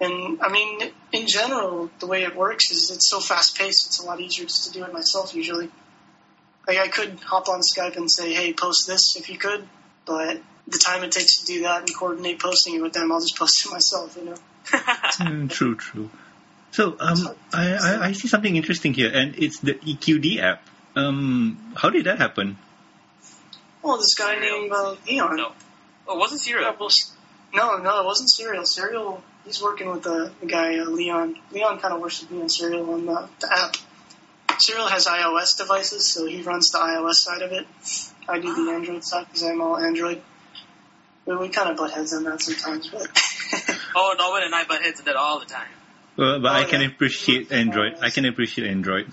And 0.00 0.40
I 0.42 0.48
mean, 0.50 0.90
in 1.12 1.26
general, 1.28 1.90
the 2.00 2.06
way 2.06 2.22
it 2.24 2.34
works 2.34 2.70
is 2.70 2.90
it's 2.90 3.08
so 3.08 3.20
fast 3.20 3.56
paced. 3.56 3.86
It's 3.86 4.00
a 4.02 4.06
lot 4.06 4.20
easier 4.20 4.46
just 4.46 4.64
to 4.66 4.72
do 4.72 4.84
it 4.84 4.92
myself 4.92 5.34
usually. 5.34 5.68
Like 6.66 6.78
I 6.78 6.88
could 6.88 7.18
hop 7.20 7.48
on 7.48 7.60
Skype 7.60 7.96
and 7.96 8.10
say, 8.10 8.32
"Hey, 8.32 8.52
post 8.52 8.86
this 8.86 9.16
if 9.16 9.28
you 9.28 9.38
could," 9.38 9.68
but 10.06 10.40
the 10.66 10.78
time 10.78 11.02
it 11.04 11.12
takes 11.12 11.38
to 11.40 11.44
do 11.46 11.62
that 11.62 11.80
and 11.80 11.96
coordinate 11.96 12.40
posting 12.40 12.74
it 12.76 12.82
with 12.82 12.92
them, 12.92 13.10
I'll 13.12 13.20
just 13.20 13.36
post 13.36 13.64
it 13.66 13.70
myself. 13.72 14.16
You 14.16 14.24
know? 14.26 14.34
Mm, 14.70 15.50
true, 15.50 15.74
true. 15.76 16.10
So 16.72 16.96
um, 16.98 17.28
I, 17.52 17.74
I, 17.74 17.98
I 18.08 18.12
see 18.12 18.28
something 18.28 18.56
interesting 18.56 18.94
here, 18.94 19.10
and 19.12 19.34
it's 19.36 19.60
the 19.60 19.74
EQD 19.74 20.38
app. 20.40 20.62
Um, 20.96 21.72
how 21.76 21.90
did 21.90 22.04
that 22.06 22.18
happen? 22.18 22.58
Well, 23.82 23.98
this 23.98 24.14
guy 24.14 24.34
Cereal. 24.34 24.60
named 24.60 24.72
uh, 24.72 24.96
Leon. 25.06 25.36
no. 25.36 25.52
Oh, 26.08 26.16
it 26.16 26.18
wasn't 26.18 26.40
Yeah, 26.46 26.52
Cereal. 26.54 26.76
well, 26.78 26.88
s- 26.88 27.12
no, 27.54 27.76
no, 27.78 28.00
it 28.00 28.04
wasn't 28.06 28.30
Cereal. 28.30 28.64
Cereal, 28.64 29.22
he's 29.44 29.62
working 29.62 29.88
with 29.90 30.02
the, 30.02 30.32
the 30.40 30.46
guy, 30.46 30.78
uh, 30.78 30.84
Leon. 30.84 31.36
Leon 31.52 31.78
kind 31.78 31.94
of 31.94 32.00
works 32.00 32.20
with 32.22 32.30
me 32.30 32.40
and 32.40 32.50
Cereal 32.50 32.90
on 32.92 33.06
the, 33.06 33.28
the 33.40 33.52
app. 33.52 33.76
Cereal 34.58 34.86
has 34.86 35.06
iOS 35.06 35.56
devices, 35.58 36.12
so 36.12 36.26
he 36.26 36.42
runs 36.42 36.68
the 36.70 36.78
iOS 36.78 37.14
side 37.14 37.42
of 37.42 37.52
it. 37.52 37.66
I 38.28 38.38
do 38.38 38.54
the 38.54 38.70
Android 38.72 39.04
side 39.04 39.26
because 39.28 39.42
I'm 39.42 39.60
all 39.60 39.76
Android. 39.76 40.22
We, 41.26 41.36
we 41.36 41.48
kind 41.48 41.70
of 41.70 41.76
butt 41.76 41.90
heads 41.92 42.12
on 42.14 42.24
that 42.24 42.40
sometimes, 42.40 42.88
but 42.88 43.08
Oh, 43.94 44.14
Norman 44.18 44.44
and 44.44 44.54
I 44.54 44.64
butt 44.64 44.82
heads 44.82 45.00
at 45.00 45.06
that 45.06 45.16
all 45.16 45.38
the 45.40 45.46
time. 45.46 45.68
Uh, 46.18 46.38
but 46.38 46.52
I 46.52 46.64
Oh, 46.64 46.68
can 46.68 46.80
yeah. 46.82 46.88
appreciate 46.88 47.52
Android. 47.52 47.96
I 48.00 48.10
can 48.10 48.24
appreciate 48.26 48.68
Android. 48.68 49.10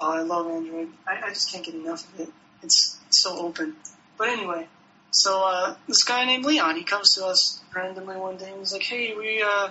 oh, 0.00 0.10
I 0.10 0.22
love 0.22 0.46
Android. 0.48 0.88
I, 1.06 1.26
I 1.26 1.28
just 1.30 1.50
can't 1.52 1.64
get 1.64 1.74
enough 1.74 2.06
of 2.14 2.20
it. 2.20 2.28
It's 2.62 2.98
so 3.10 3.36
open. 3.38 3.76
But 4.16 4.28
anyway, 4.28 4.66
so 5.10 5.44
uh, 5.44 5.76
this 5.88 6.04
guy 6.04 6.24
named 6.24 6.44
Leon, 6.44 6.76
he 6.76 6.84
comes 6.84 7.10
to 7.14 7.26
us 7.26 7.60
randomly 7.74 8.16
one 8.16 8.36
day 8.36 8.50
and 8.50 8.58
he's 8.58 8.72
like, 8.72 8.82
"Hey, 8.82 9.14
we, 9.14 9.42
uh, 9.42 9.70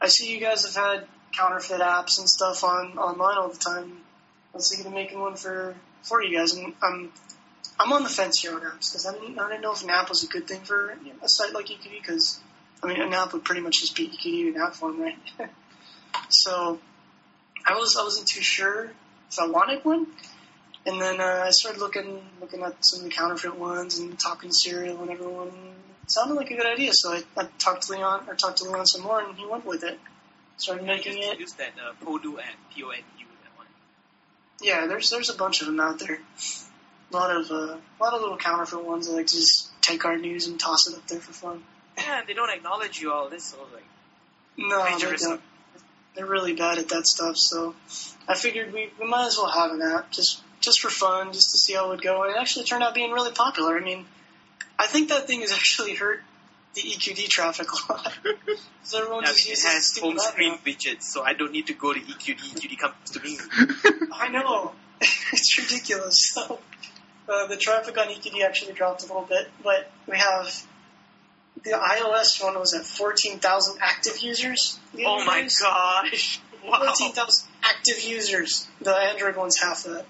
I 0.00 0.08
see 0.08 0.32
you 0.32 0.40
guys 0.40 0.64
have 0.64 0.74
had 0.74 1.06
counterfeit 1.36 1.80
apps 1.80 2.18
and 2.18 2.28
stuff 2.28 2.64
on 2.64 2.98
online 2.98 3.36
all 3.38 3.48
the 3.48 3.58
time. 3.58 3.98
I 4.54 4.56
was 4.56 4.68
thinking 4.70 4.86
of 4.86 4.92
making 4.94 5.20
one 5.20 5.36
for 5.36 5.74
for 6.02 6.22
you 6.22 6.36
guys." 6.38 6.54
And 6.54 6.74
I'm 6.82 7.12
I'm 7.78 7.92
on 7.92 8.02
the 8.02 8.08
fence 8.08 8.40
here 8.40 8.54
on 8.54 8.62
apps 8.62 8.90
because 8.90 9.06
I 9.06 9.12
didn't 9.12 9.38
I 9.38 9.48
didn't 9.48 9.62
know 9.62 9.72
if 9.72 9.82
an 9.84 9.90
app 9.90 10.08
was 10.08 10.24
a 10.24 10.28
good 10.28 10.48
thing 10.48 10.62
for 10.62 10.90
a 11.22 11.28
site 11.28 11.52
like 11.52 11.66
EQD 11.66 12.00
because 12.00 12.40
I 12.82 12.86
mean 12.86 13.00
an 13.00 13.12
app 13.12 13.32
would 13.32 13.44
pretty 13.44 13.60
much 13.60 13.80
just 13.80 13.96
be 13.96 14.08
EQD 14.08 14.54
in 14.54 14.60
app 14.60 14.74
form, 14.74 15.00
right? 15.00 15.18
so 16.28 16.78
I 17.66 17.74
was 17.74 17.96
I 17.98 18.04
wasn't 18.04 18.28
too 18.28 18.42
sure 18.42 18.90
if 19.30 19.38
I 19.38 19.46
wanted 19.46 19.84
one. 19.84 20.06
And 20.86 21.00
then 21.00 21.20
uh, 21.20 21.44
I 21.46 21.50
started 21.50 21.80
looking 21.80 22.22
looking 22.40 22.62
at 22.62 22.76
some 22.80 23.00
of 23.00 23.04
the 23.04 23.10
counterfeit 23.10 23.58
ones 23.58 23.98
and 23.98 24.18
talking 24.18 24.50
to 24.50 24.54
Cereal 24.54 25.00
and 25.02 25.10
everyone. 25.10 25.48
It 25.48 26.10
sounded 26.10 26.34
like 26.34 26.50
a 26.50 26.56
good 26.56 26.66
idea, 26.66 26.92
so 26.94 27.12
I, 27.12 27.22
I 27.36 27.48
talked 27.58 27.82
to 27.82 27.92
Leon 27.92 28.24
or 28.28 28.34
talked 28.34 28.58
to 28.58 28.64
Leon 28.64 28.86
some 28.86 29.02
more, 29.02 29.20
and 29.20 29.36
he 29.36 29.46
went 29.46 29.66
with 29.66 29.84
it. 29.84 29.98
Started 30.56 30.86
making 30.86 31.18
it. 31.18 31.38
use 31.38 31.52
that 31.52 31.72
uh, 31.78 31.92
Ponu 32.04 32.38
app, 32.38 32.54
P 32.74 32.82
O 32.82 32.88
N 32.88 32.98
U, 33.18 33.26
that 33.42 33.58
one. 33.58 33.66
Yeah, 34.62 34.86
there's 34.86 35.10
there's 35.10 35.30
a 35.30 35.36
bunch 35.36 35.60
of 35.60 35.66
them 35.66 35.78
out 35.78 35.98
there. 35.98 36.20
A 37.12 37.14
lot 37.14 37.36
of 37.36 37.50
uh, 37.50 37.54
a 37.54 38.00
lot 38.00 38.14
of 38.14 38.22
little 38.22 38.38
counterfeit 38.38 38.82
ones 38.82 39.08
that 39.08 39.14
like 39.14 39.26
to 39.26 39.34
just 39.34 39.70
take 39.82 40.04
our 40.04 40.16
news 40.16 40.46
and 40.46 40.58
toss 40.58 40.88
it 40.88 40.96
up 40.96 41.06
there 41.06 41.20
for 41.20 41.32
fun. 41.32 41.62
Yeah, 41.98 42.22
they 42.26 42.34
don't 42.34 42.50
acknowledge 42.50 43.00
you 43.00 43.12
all 43.12 43.28
this, 43.28 43.44
so 43.46 43.58
like, 43.72 43.84
No, 44.56 44.84
They 44.84 45.16
don't. 45.16 45.40
They're 46.14 46.26
really 46.26 46.54
bad 46.54 46.78
at 46.78 46.88
that 46.88 47.06
stuff. 47.06 47.36
So 47.36 47.74
I 48.26 48.34
figured 48.34 48.72
we, 48.72 48.90
we 49.00 49.06
might 49.06 49.26
as 49.26 49.36
well 49.36 49.50
have 49.50 49.70
an 49.70 49.82
app 49.82 50.10
just 50.10 50.42
just 50.60 50.80
for 50.80 50.90
fun, 50.90 51.32
just 51.32 51.52
to 51.52 51.58
see 51.58 51.74
how 51.74 51.86
it 51.86 51.88
would 51.90 52.02
go. 52.02 52.22
And 52.24 52.34
it 52.34 52.38
actually 52.38 52.64
turned 52.64 52.82
out 52.82 52.94
being 52.94 53.12
really 53.12 53.30
popular. 53.30 53.76
I 53.76 53.80
mean, 53.80 54.04
I 54.78 54.86
think 54.86 55.10
that 55.10 55.26
thing 55.26 55.42
has 55.42 55.52
actually 55.60 55.94
hurt 55.94 56.20
the 56.74 56.82
EQD 56.82 57.28
traffic 57.28 57.68
a 57.70 57.92
lot. 57.92 58.12
so 58.82 58.98
everyone 58.98 59.24
I 59.24 59.28
just 59.28 59.46
mean, 59.46 59.52
it 59.52 59.62
has 59.62 59.98
home 59.98 60.18
screen 60.18 60.52
now. 60.52 60.58
widgets, 60.66 61.02
so 61.02 61.22
I 61.22 61.34
don't 61.34 61.52
need 61.52 61.68
to 61.68 61.74
go 61.74 61.92
to 61.92 62.00
EQD. 62.00 62.38
EQD 62.38 62.78
comes 62.78 63.10
to 63.12 63.20
me. 63.20 63.38
I 64.12 64.28
know. 64.28 64.72
it's 65.00 65.58
ridiculous. 65.58 66.32
So 66.34 66.58
uh, 67.28 67.46
the 67.46 67.56
traffic 67.56 67.96
on 67.96 68.08
EQD 68.08 68.44
actually 68.44 68.72
dropped 68.72 69.02
a 69.04 69.06
little 69.06 69.22
bit, 69.22 69.48
but 69.62 69.90
we 70.06 70.18
have 70.18 70.66
the 71.64 71.70
iOS 71.72 72.42
one 72.42 72.58
was 72.58 72.74
at 72.74 72.84
14,000 72.84 73.78
active 73.80 74.18
users. 74.18 74.78
Oh 74.98 75.16
other 75.16 75.24
my 75.26 75.42
days. 75.42 75.58
gosh! 75.60 76.40
Wow. 76.64 76.84
14,000 76.84 77.48
active 77.64 78.00
users. 78.02 78.66
The 78.80 78.94
Android 78.94 79.36
one's 79.36 79.58
half 79.58 79.84
that. 79.84 80.04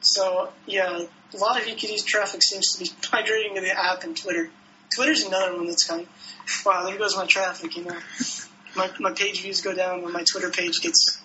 So, 0.00 0.50
yeah, 0.66 1.00
a 1.32 1.36
lot 1.36 1.60
of 1.60 1.66
EQD's 1.66 2.04
traffic 2.04 2.42
seems 2.42 2.72
to 2.72 2.84
be 2.84 2.90
migrating 3.12 3.54
to 3.54 3.60
the 3.60 3.70
app 3.78 4.04
and 4.04 4.16
Twitter. 4.16 4.50
Twitter's 4.94 5.24
another 5.24 5.56
one 5.56 5.66
that's 5.66 5.84
kind 5.84 6.02
of, 6.02 6.08
wow, 6.66 6.84
there 6.86 6.98
goes 6.98 7.16
my 7.16 7.26
traffic, 7.26 7.76
you 7.76 7.84
know. 7.84 7.96
My, 8.76 8.90
my 9.00 9.12
page 9.12 9.40
views 9.42 9.60
go 9.60 9.74
down 9.74 10.02
when 10.02 10.12
my 10.12 10.24
Twitter 10.30 10.50
page 10.50 10.80
gets 10.82 11.20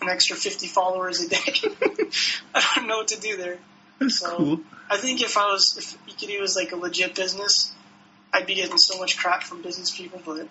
an 0.00 0.08
extra 0.08 0.34
50 0.36 0.66
followers 0.68 1.20
a 1.20 1.28
day. 1.28 1.36
I 2.54 2.72
don't 2.76 2.86
know 2.88 2.98
what 2.98 3.08
to 3.08 3.20
do 3.20 3.36
there. 3.36 3.58
That's 3.98 4.18
So- 4.20 4.36
cool. 4.36 4.60
I 4.90 4.96
think 4.98 5.22
if 5.22 5.36
I 5.36 5.46
was, 5.46 5.76
if 5.78 6.16
EQD 6.16 6.40
was 6.40 6.54
like 6.56 6.72
a 6.72 6.76
legit 6.76 7.14
business, 7.14 7.72
I'd 8.32 8.46
be 8.46 8.54
getting 8.54 8.78
so 8.78 8.98
much 8.98 9.18
crap 9.18 9.42
from 9.42 9.62
business 9.62 9.90
people, 9.94 10.20
but 10.24 10.48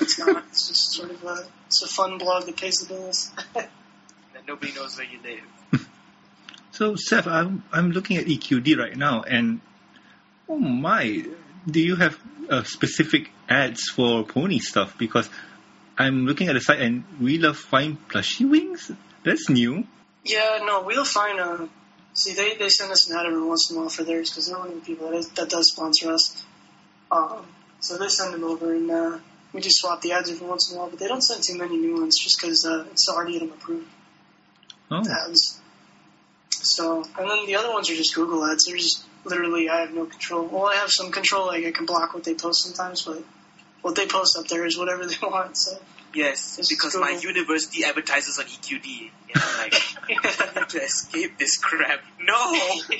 it's 0.00 0.18
not. 0.18 0.44
It's 0.48 0.68
just 0.68 0.92
sort 0.92 1.10
of 1.10 1.22
a, 1.24 1.46
it's 1.66 1.82
a 1.82 1.88
fun 1.88 2.16
blog 2.18 2.46
that 2.46 2.56
pays 2.56 2.76
the 2.76 2.94
bills. 2.94 3.30
That 4.34 4.46
nobody 4.46 4.72
knows 4.74 4.96
where 4.96 5.06
you 5.06 5.18
live. 5.22 5.86
So, 6.70 6.94
Seth, 6.96 7.26
I'm, 7.26 7.64
I'm 7.72 7.92
looking 7.92 8.18
at 8.18 8.26
EQD 8.26 8.78
right 8.78 8.96
now, 8.96 9.22
and 9.22 9.60
oh 10.48 10.58
my, 10.58 11.24
do 11.66 11.80
you 11.80 11.96
have 11.96 12.18
uh, 12.48 12.62
specific 12.62 13.30
ads 13.48 13.88
for 13.88 14.24
pony 14.24 14.58
stuff? 14.58 14.96
Because 14.96 15.28
I'm 15.98 16.26
looking 16.26 16.48
at 16.48 16.52
the 16.52 16.60
site, 16.60 16.80
and 16.80 17.04
WeLoveFine 17.20 17.96
plushy 18.08 18.44
wings. 18.44 18.92
That's 19.24 19.48
new. 19.48 19.86
Yeah, 20.24 20.60
no, 20.62 20.82
we'll 20.82 21.04
find 21.04 21.40
a. 21.40 21.68
See, 22.12 22.34
they, 22.34 22.54
they 22.54 22.68
send 22.68 22.92
us 22.92 23.10
an 23.10 23.18
ad 23.18 23.26
every 23.26 23.42
once 23.42 23.70
in 23.70 23.76
a 23.76 23.80
while 23.80 23.88
for 23.88 24.04
theirs 24.04 24.30
because 24.30 24.48
they're 24.48 24.58
one 24.58 24.68
of 24.68 24.74
the 24.74 24.80
people 24.80 25.10
that, 25.10 25.16
is, 25.16 25.28
that 25.30 25.48
does 25.48 25.72
sponsor 25.72 26.12
us. 26.12 26.44
Um, 27.10 27.46
so 27.80 27.96
they 27.98 28.08
send 28.08 28.34
them 28.34 28.44
over 28.44 28.74
and 28.74 28.90
uh, 28.90 29.18
we 29.52 29.60
just 29.60 29.78
swap 29.80 30.00
the 30.02 30.12
ads 30.12 30.30
every 30.30 30.46
once 30.46 30.70
in 30.70 30.76
a 30.76 30.80
while, 30.80 30.90
but 30.90 30.98
they 30.98 31.08
don't 31.08 31.22
send 31.22 31.42
too 31.42 31.56
many 31.56 31.76
new 31.76 31.94
ones 32.00 32.18
just 32.22 32.40
because 32.40 32.64
uh, 32.66 32.84
it's 32.90 33.08
already 33.08 33.32
get 33.32 33.40
them 33.40 33.52
approved 33.52 33.86
Oh, 34.90 35.02
ads. 35.08 35.60
So, 36.50 37.04
and 37.18 37.30
then 37.30 37.46
the 37.46 37.56
other 37.56 37.70
ones 37.72 37.88
are 37.90 37.94
just 37.94 38.14
Google 38.14 38.44
ads. 38.44 38.64
They're 38.66 38.76
just 38.76 39.04
literally, 39.24 39.68
I 39.68 39.80
have 39.80 39.92
no 39.92 40.06
control. 40.06 40.46
Well, 40.46 40.66
I 40.66 40.74
have 40.76 40.90
some 40.90 41.10
control, 41.12 41.46
like 41.46 41.64
I 41.64 41.70
can 41.72 41.86
block 41.86 42.14
what 42.14 42.24
they 42.24 42.34
post 42.34 42.64
sometimes, 42.64 43.02
but 43.02 43.22
what 43.82 43.94
they 43.94 44.06
post 44.06 44.36
up 44.38 44.46
there 44.48 44.64
is 44.66 44.76
whatever 44.78 45.06
they 45.06 45.14
want. 45.22 45.56
So, 45.56 45.78
Yes, 46.14 46.58
It's 46.58 46.68
because 46.70 46.92
cool. 46.94 47.02
my 47.02 47.10
university 47.10 47.84
advertises 47.84 48.38
on 48.38 48.46
EQD. 48.46 49.10
And 49.34 49.42
I'm 49.42 49.58
like, 49.58 49.74
I 50.08 50.58
need 50.60 50.68
to 50.70 50.82
escape 50.82 51.38
this 51.38 51.58
crap. 51.58 52.00
No! 52.20 52.54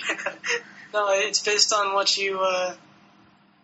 No, 0.95 1.09
it's 1.11 1.43
based 1.45 1.75
on 1.75 1.93
what 1.95 2.17
you. 2.17 2.41
Uh, 2.41 2.75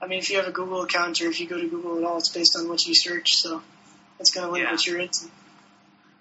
I 0.05 0.07
mean, 0.07 0.19
if 0.19 0.29
you 0.31 0.37
have 0.37 0.47
a 0.47 0.53
Google 0.53 0.83
account 0.83 1.21
or 1.23 1.29
if 1.29 1.41
you 1.41 1.47
go 1.47 1.57
to 1.59 1.67
Google 1.69 1.97
at 1.99 2.05
all, 2.05 2.19
it's 2.19 2.29
based 2.29 2.57
on 2.59 2.69
what 2.69 2.85
you 2.87 2.95
search. 2.95 3.29
So 3.37 3.63
It's 4.21 4.31
gonna 4.31 4.47
limit 4.51 4.69
Yeah. 4.69 4.73
what 4.73 4.87
you're 4.87 5.01
into 5.01 5.27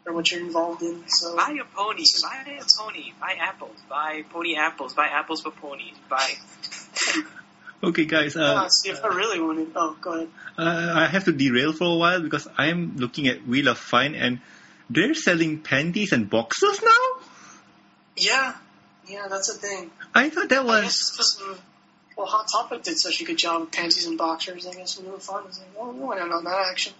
or 0.05 0.13
what 0.13 0.31
you're 0.31 0.41
involved 0.41 0.81
in. 0.81 1.03
So 1.07 1.35
Buy 1.35 1.51
a 1.61 1.65
pony. 1.75 2.01
Is- 2.01 2.23
Buy 2.23 2.57
a 2.59 2.63
pony. 2.79 3.11
Buy 3.19 3.33
apples. 3.39 3.77
Buy 3.89 4.23
pony 4.31 4.55
apples. 4.55 4.93
Buy 4.93 5.07
apples 5.07 5.41
for 5.41 5.51
ponies. 5.51 5.95
Buy. 6.09 6.29
Okay, 7.83 8.05
guys. 8.05 8.37
Uh, 8.37 8.53
Ah, 8.63 8.67
see 8.69 8.89
if 8.91 9.03
I 9.03 9.09
really 9.09 9.41
wanted. 9.41 9.73
Oh, 9.75 9.97
go 9.99 10.13
ahead. 10.13 10.29
uh, 10.57 10.93
I 10.95 11.05
have 11.05 11.25
to 11.25 11.33
derail 11.33 11.73
for 11.73 11.83
a 11.83 11.97
while 11.97 12.21
because 12.21 12.47
I 12.57 12.67
am 12.67 12.95
looking 12.95 13.27
at 13.27 13.41
WeLoveFine 13.45 14.15
and 14.15 14.39
they're 14.89 15.13
selling 15.13 15.59
panties 15.61 16.13
and 16.13 16.29
boxers 16.29 16.81
now. 16.81 17.03
Yeah, 18.15 18.55
yeah, 19.05 19.27
that's 19.27 19.49
a 19.49 19.55
thing. 19.55 19.91
I 20.15 20.29
thought 20.29 20.47
that 20.47 20.65
I 20.65 20.81
guess 20.83 21.11
this 21.17 21.37
was, 21.41 21.59
well, 22.15 22.27
Hot 22.27 22.47
Topic 22.51 22.83
did 22.83 22.97
such 22.97 23.21
a 23.21 23.23
good 23.23 23.37
job 23.37 23.61
with 23.61 23.71
panties 23.71 24.05
and 24.05 24.17
boxers. 24.17 24.67
I 24.67 24.73
guess 24.73 24.99
we 24.99 25.09
were 25.09 25.19
fun. 25.19 25.43
I 25.43 25.47
was 25.47 25.59
like, 25.59 25.79
well, 25.79 25.91
we 25.91 25.99
went 25.99 26.21
in 26.21 26.31
on 26.31 26.43
that 26.43 26.67
action. 26.69 26.93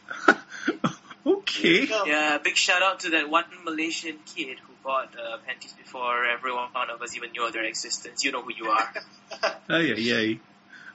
okay. 1.26 1.88
Yeah, 2.06 2.38
big 2.44 2.56
shout 2.56 2.82
out 2.82 3.02
to 3.02 3.12
that 3.12 3.30
one 3.30 3.46
Malaysian 3.64 4.20
kid 4.36 4.58
who 4.60 4.74
bought 4.84 5.16
uh, 5.18 5.38
panties 5.46 5.74
before 5.74 6.26
everyone 6.26 6.70
of 6.90 7.02
us 7.02 7.16
even 7.16 7.32
knew 7.32 7.46
of 7.46 7.54
their 7.54 7.64
existence. 7.64 8.24
You 8.24 8.32
know 8.32 8.42
who 8.42 8.54
you 8.54 8.70
are. 8.70 8.94
Oh 9.70 9.80
yeah, 9.80 9.96
yeah. 9.96 10.36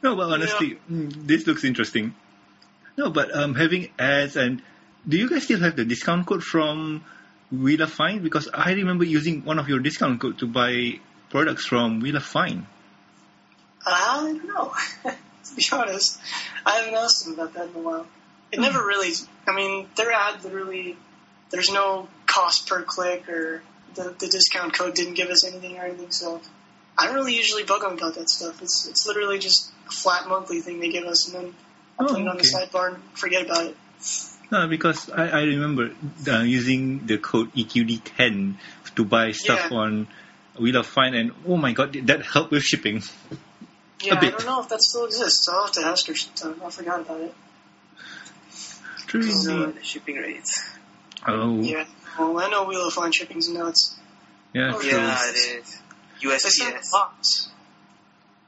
No, 0.03 0.15
but 0.15 0.31
honestly, 0.31 0.79
mm, 0.91 1.27
this 1.27 1.47
looks 1.47 1.65
interesting. 1.65 2.15
No, 2.97 3.11
but 3.11 3.35
um, 3.35 3.55
having 3.55 3.91
ads 3.99 4.37
and 4.37 4.63
do 5.09 5.17
you 5.17 5.29
guys 5.29 5.45
still 5.45 5.61
have 5.61 5.75
the 5.75 5.85
discount 5.85 6.27
code 6.27 6.43
from 6.43 7.05
WeLoveFine? 7.53 8.23
Because 8.23 8.49
I 8.53 8.73
remember 8.73 9.05
using 9.05 9.45
one 9.45 9.59
of 9.59 9.69
your 9.69 9.79
discount 9.81 10.21
code 10.21 10.39
to 10.39 10.47
buy 10.47 11.01
products 11.31 11.67
from 11.67 12.03
WeLoveFine. 12.03 12.65
I 13.93 14.23
don't 14.23 14.47
know. 14.47 14.73
to 15.11 15.55
be 15.57 15.65
honest, 15.73 16.19
I 16.65 16.77
haven't 16.77 16.95
asked 16.95 17.25
them 17.25 17.35
about 17.35 17.55
that 17.55 17.69
in 17.69 17.75
a 17.75 17.79
while. 17.79 18.07
It 18.53 18.61
never 18.61 18.79
really. 18.79 19.13
I 19.47 19.55
mean, 19.55 19.89
their 19.97 20.13
ad 20.13 20.43
literally. 20.45 20.97
There's 21.51 21.71
no 21.71 22.09
cost 22.27 22.69
per 22.69 22.83
click, 22.83 23.29
or 23.29 23.63
the 23.95 24.15
the 24.19 24.29
discount 24.29 24.75
code 24.75 24.95
didn't 24.95 25.15
give 25.15 25.29
us 25.29 25.45
anything 25.45 25.79
or 25.79 25.85
anything. 25.85 26.11
So 26.11 26.41
I 26.99 27.07
don't 27.07 27.15
really 27.15 27.37
usually 27.37 27.65
bug 27.65 27.83
them 27.83 27.93
about 27.93 28.15
that 28.17 28.29
stuff. 28.29 28.61
It's 28.63 28.87
it's 28.89 29.07
literally 29.07 29.39
just 29.39 29.71
a 29.87 29.91
flat 29.91 30.29
monthly 30.29 30.61
thing 30.61 30.81
they 30.81 30.91
give 30.91 31.05
us, 31.05 31.27
and 31.29 31.35
then 31.37 31.55
I 31.99 32.05
Oh, 32.05 32.07
put 32.09 32.21
it 32.21 32.29
on 32.29 32.37
the 32.37 32.43
sidebar 32.45 32.95
and 32.95 33.03
forget 33.15 33.47
about 33.47 33.67
it. 33.67 33.77
No, 34.51 34.67
because 34.67 35.11
I, 35.11 35.29
I 35.29 35.43
remember 35.43 35.91
uh, 36.27 36.41
using 36.41 37.07
the 37.07 37.19
code 37.19 37.53
EQD10 37.55 38.55
to 38.97 39.05
buy 39.05 39.33
stuff 39.33 39.71
Yeah. 39.71 39.77
on 39.77 40.09
WeLoveFine, 40.57 41.15
and 41.15 41.33
oh 41.47 41.57
my 41.57 41.73
god, 41.73 41.93
did 41.93 42.07
that 42.07 42.25
help 42.25 42.51
with 42.51 42.63
shipping? 42.63 43.03
Yeah, 44.03 44.15
I 44.17 44.21
bit. 44.21 44.33
don't 44.39 44.47
know 44.47 44.61
if 44.63 44.69
that 44.69 44.81
still 44.83 45.05
exists. 45.07 45.49
I'll 45.49 45.65
have 45.65 45.73
to 45.73 45.81
ask 45.81 46.07
her 46.07 46.15
sometime. 46.15 46.61
Uh, 46.63 46.67
I 46.67 46.71
forgot 46.71 47.01
about 47.01 47.21
it. 47.21 47.35
True 49.07 49.23
So, 49.23 49.65
indeed. 49.65 49.79
Uh, 49.79 49.83
shipping 49.83 50.17
rates. 50.17 50.63
Oh, 51.27 51.61
Yeah. 51.61 51.85
Well, 52.19 52.39
I 52.39 52.49
know 52.51 52.67
WeLoveFine 52.67 53.15
shipping's 53.15 53.49
nuts. 53.49 53.97
yeah, 54.53 54.73
Oh. 54.75 54.81
Yeah, 54.81 55.29
it 55.29 55.37
is. 55.37 55.79
They 56.21 56.29
send 56.39 56.75
a 56.75 56.79
USPS. 56.79 56.91
box. 56.93 57.49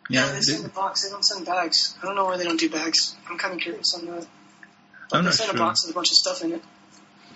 Yeah, 0.08 0.20
Yeah, 0.20 0.26
they 0.28 0.34
they- 0.34 0.40
send 0.42 0.64
a 0.66 0.68
box. 0.68 1.02
They 1.04 1.10
don't 1.10 1.24
send 1.24 1.46
bags. 1.46 1.94
I 2.02 2.06
don't 2.06 2.16
know 2.16 2.24
why 2.24 2.36
they 2.36 2.44
don't 2.44 2.58
do 2.58 2.68
bags. 2.68 3.14
I'm 3.28 3.38
kind 3.38 3.54
of 3.54 3.60
curious 3.60 3.94
on 3.94 4.06
that. 4.06 4.26
But 5.08 5.16
I'm 5.18 5.24
they 5.24 5.28
not 5.30 5.34
send 5.34 5.50
sure. 5.50 5.56
a 5.56 5.58
box 5.58 5.84
with 5.84 5.92
a 5.92 5.94
bunch 5.94 6.10
of 6.10 6.16
stuff 6.16 6.42
in 6.42 6.52
it. 6.52 6.62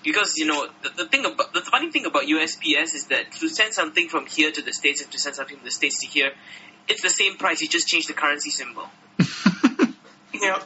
Because 0.04 0.36
you 0.36 0.46
know 0.46 0.68
the, 0.82 0.90
the 0.90 1.06
thing 1.06 1.24
about 1.24 1.52
the 1.54 1.62
funny 1.62 1.90
thing 1.90 2.04
about 2.06 2.24
USPS 2.24 2.94
is 2.94 3.06
that 3.06 3.32
to 3.32 3.48
send 3.48 3.72
something 3.72 4.08
from 4.08 4.26
here 4.26 4.52
to 4.52 4.62
the 4.62 4.72
states 4.72 5.02
and 5.02 5.10
to 5.10 5.18
send 5.18 5.34
something 5.36 5.56
from 5.56 5.64
the 5.64 5.70
states 5.70 6.00
to 6.00 6.06
here, 6.06 6.32
it's 6.88 7.02
the 7.02 7.08
same 7.10 7.36
price. 7.36 7.60
You 7.62 7.68
just 7.68 7.88
change 7.88 8.06
the 8.06 8.12
currency 8.12 8.50
symbol. 8.50 8.84
you 10.32 10.40
know. 10.40 10.58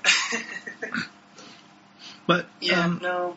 but 2.26 2.46
yeah. 2.60 2.84
um, 2.84 2.98
no. 3.02 3.36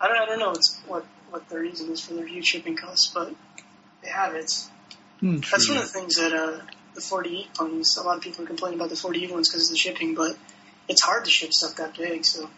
I 0.00 0.08
don't. 0.08 0.16
I 0.16 0.26
don't 0.26 0.38
know. 0.38 0.52
It's 0.52 0.80
what 0.86 1.04
what 1.30 1.48
the 1.48 1.58
reason 1.58 1.90
is 1.90 2.00
for 2.00 2.14
their 2.14 2.26
huge 2.26 2.46
shipping 2.46 2.76
costs, 2.76 3.10
but 3.12 3.34
they 4.02 4.10
have 4.10 4.34
it. 4.34 4.52
hmm, 5.20 5.36
That's 5.38 5.68
one 5.68 5.78
of 5.78 5.84
the 5.84 5.88
things 5.88 6.16
that 6.16 6.32
uh, 6.32 6.60
the 6.94 7.00
4DE 7.00 7.54
ponies. 7.54 7.96
A 7.96 8.02
lot 8.02 8.16
of 8.16 8.22
people 8.22 8.44
are 8.44 8.46
complaining 8.46 8.78
about 8.78 8.90
the 8.90 8.96
4DE 8.96 9.30
ones 9.32 9.48
because 9.48 9.68
of 9.68 9.72
the 9.72 9.78
shipping, 9.78 10.14
but 10.14 10.36
it's 10.88 11.02
hard 11.02 11.24
to 11.24 11.30
ship 11.30 11.52
stuff 11.52 11.76
that 11.76 11.96
big. 11.96 12.24
So 12.24 12.50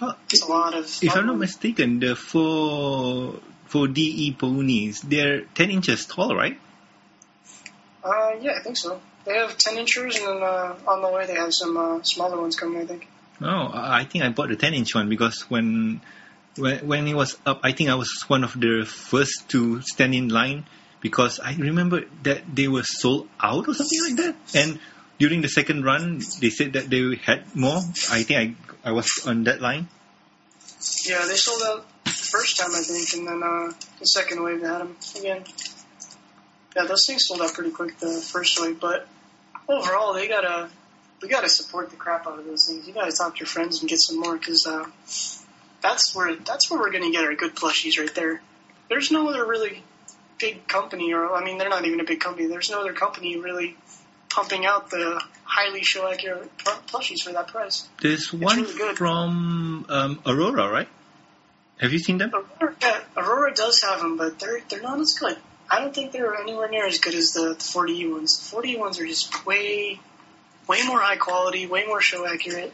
A 0.00 0.16
lot 0.48 0.74
of. 0.74 0.84
If 1.02 1.14
I'm 1.14 1.26
not 1.26 1.38
mistaken, 1.38 2.00
the 2.00 2.16
four 2.16 3.40
four 3.66 3.88
DE 3.88 4.32
ponies, 4.38 5.00
they're 5.02 5.42
ten 5.54 5.70
inches 5.70 6.06
tall, 6.06 6.34
right? 6.34 6.58
Uh, 8.02 8.32
yeah, 8.40 8.52
I 8.58 8.62
think 8.62 8.76
so. 8.76 9.00
They 9.24 9.38
have 9.38 9.56
10 9.56 9.78
inches, 9.78 10.16
and 10.16 10.26
then 10.26 10.42
uh, 10.42 10.76
on 10.86 11.00
the 11.00 11.08
way 11.08 11.26
they 11.26 11.34
have 11.34 11.54
some 11.54 11.76
uh, 11.78 12.02
smaller 12.02 12.38
ones 12.38 12.56
coming. 12.56 12.82
I 12.82 12.86
think. 12.86 13.08
Oh, 13.40 13.46
I 13.72 14.00
I 14.00 14.04
think 14.04 14.24
I 14.24 14.28
bought 14.28 14.48
the 14.48 14.56
ten 14.56 14.74
inch 14.74 14.94
one 14.94 15.08
because 15.08 15.42
when 15.48 16.02
when 16.56 16.86
when 16.86 17.08
it 17.08 17.14
was 17.14 17.38
up, 17.46 17.60
I 17.62 17.72
think 17.72 17.88
I 17.88 17.94
was 17.94 18.24
one 18.28 18.44
of 18.44 18.58
the 18.58 18.84
first 18.84 19.48
to 19.50 19.80
stand 19.80 20.14
in 20.14 20.28
line 20.28 20.66
because 21.00 21.40
I 21.40 21.54
remember 21.54 22.04
that 22.24 22.42
they 22.54 22.68
were 22.68 22.82
sold 22.84 23.28
out 23.40 23.68
or 23.68 23.74
something 23.74 24.00
like 24.02 24.16
that. 24.16 24.36
And 24.54 24.78
during 25.18 25.42
the 25.42 25.48
second 25.48 25.84
run, 25.84 26.20
they 26.40 26.50
said 26.50 26.72
that 26.74 26.90
they 26.90 27.16
had 27.16 27.54
more. 27.54 27.78
I 28.10 28.22
think 28.22 28.56
I 28.84 28.90
I 28.90 28.92
was 28.92 29.08
on 29.26 29.44
that 29.44 29.60
line. 29.60 29.88
Yeah, 31.06 31.24
they 31.26 31.36
sold 31.36 31.62
out 31.62 31.86
the 32.04 32.10
first 32.10 32.58
time, 32.58 32.74
I 32.74 32.82
think, 32.82 33.12
and 33.14 33.26
then 33.26 33.42
uh, 33.42 33.72
the 33.98 34.06
second 34.06 34.42
wave 34.42 34.60
they 34.60 34.68
had 34.68 34.80
them 34.80 34.96
again. 35.18 35.44
Yeah, 36.76 36.84
those 36.84 37.06
things 37.06 37.24
sold 37.26 37.40
out 37.40 37.54
pretty 37.54 37.70
quick 37.70 37.98
the 37.98 38.20
first 38.20 38.60
wave, 38.60 38.80
but 38.80 39.06
overall 39.68 40.12
they 40.12 40.28
gotta 40.28 40.68
we 41.22 41.28
gotta 41.28 41.48
support 41.48 41.90
the 41.90 41.96
crap 41.96 42.26
out 42.26 42.38
of 42.38 42.44
those 42.44 42.66
things. 42.66 42.86
You 42.86 42.92
gotta 42.92 43.12
talk 43.12 43.34
to 43.34 43.40
your 43.40 43.46
friends 43.46 43.80
and 43.80 43.88
get 43.88 44.00
some 44.00 44.20
more 44.20 44.36
because 44.36 44.66
uh, 44.66 44.84
that's 45.80 46.14
where 46.14 46.34
that's 46.36 46.70
where 46.70 46.80
we're 46.80 46.92
gonna 46.92 47.12
get 47.12 47.24
our 47.24 47.34
good 47.34 47.54
plushies 47.54 47.98
right 47.98 48.14
there. 48.14 48.42
There's 48.88 49.10
no 49.10 49.28
other 49.28 49.46
really 49.46 49.82
big 50.38 50.66
company, 50.66 51.14
or 51.14 51.34
I 51.34 51.44
mean, 51.44 51.58
they're 51.58 51.70
not 51.70 51.86
even 51.86 52.00
a 52.00 52.04
big 52.04 52.20
company. 52.20 52.48
There's 52.48 52.70
no 52.70 52.80
other 52.80 52.92
company 52.92 53.38
really 53.38 53.76
pumping 54.34 54.66
out 54.66 54.90
the 54.90 55.22
highly 55.44 55.82
show 55.82 56.10
accurate 56.10 56.50
plushies 56.88 57.22
for 57.22 57.32
that 57.32 57.48
price. 57.48 57.88
There's 58.00 58.32
one 58.32 58.62
really 58.62 58.96
from 58.96 59.86
um, 59.88 60.20
Aurora, 60.26 60.68
right? 60.70 60.88
Have 61.78 61.92
you 61.92 61.98
seen 61.98 62.18
them? 62.18 62.32
Aurora, 62.34 62.76
yeah, 62.82 63.00
Aurora 63.16 63.54
does 63.54 63.82
have 63.82 64.00
them, 64.00 64.16
but 64.16 64.38
they're 64.38 64.60
they're 64.68 64.82
not 64.82 64.98
as 65.00 65.14
good. 65.14 65.36
I 65.70 65.80
don't 65.80 65.94
think 65.94 66.12
they're 66.12 66.34
anywhere 66.34 66.68
near 66.68 66.86
as 66.86 66.98
good 66.98 67.14
as 67.14 67.32
the, 67.32 67.54
the 67.54 67.64
4DE 67.64 68.12
ones. 68.12 68.50
The 68.50 68.56
4DE 68.56 68.78
ones 68.78 69.00
are 69.00 69.06
just 69.06 69.46
way 69.46 70.00
way 70.68 70.82
more 70.86 71.00
high 71.00 71.16
quality, 71.16 71.66
way 71.66 71.86
more 71.86 72.00
show 72.00 72.26
accurate. 72.26 72.72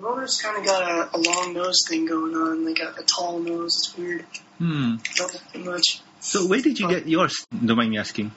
Aurora's 0.00 0.40
kind 0.40 0.56
of 0.56 0.64
got 0.64 0.82
a, 0.82 1.16
a 1.16 1.18
long 1.18 1.52
nose 1.52 1.84
thing 1.88 2.06
going 2.06 2.34
on, 2.34 2.64
like 2.64 2.78
a, 2.78 3.00
a 3.00 3.02
tall 3.02 3.38
nose. 3.38 3.76
It's 3.76 3.98
weird. 3.98 4.24
Hmm. 4.58 4.96
Don't 5.16 5.34
like 5.34 5.64
much. 5.64 6.00
So 6.20 6.46
where 6.46 6.60
did 6.60 6.78
you 6.78 6.88
get 6.88 7.06
yours? 7.06 7.46
Don't 7.50 7.76
mind 7.76 7.90
me 7.90 7.98
asking. 7.98 8.30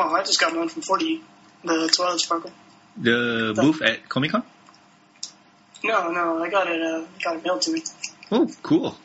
Oh, 0.00 0.14
I 0.14 0.22
just 0.22 0.38
got 0.38 0.54
mine 0.54 0.68
from 0.68 0.82
40, 0.82 1.20
the 1.64 1.90
Twilight 1.92 2.20
Sparkle. 2.20 2.52
The 2.96 3.52
booth 3.56 3.82
at 3.82 4.08
Comic 4.08 4.30
Con. 4.30 4.44
No, 5.82 6.12
no, 6.12 6.40
I 6.40 6.48
got 6.48 6.68
it. 6.68 6.80
Uh, 6.80 7.04
got 7.22 7.34
it 7.34 7.44
mailed 7.44 7.62
to 7.62 7.72
me. 7.72 7.82
Oh, 8.30 8.48
cool. 8.62 8.96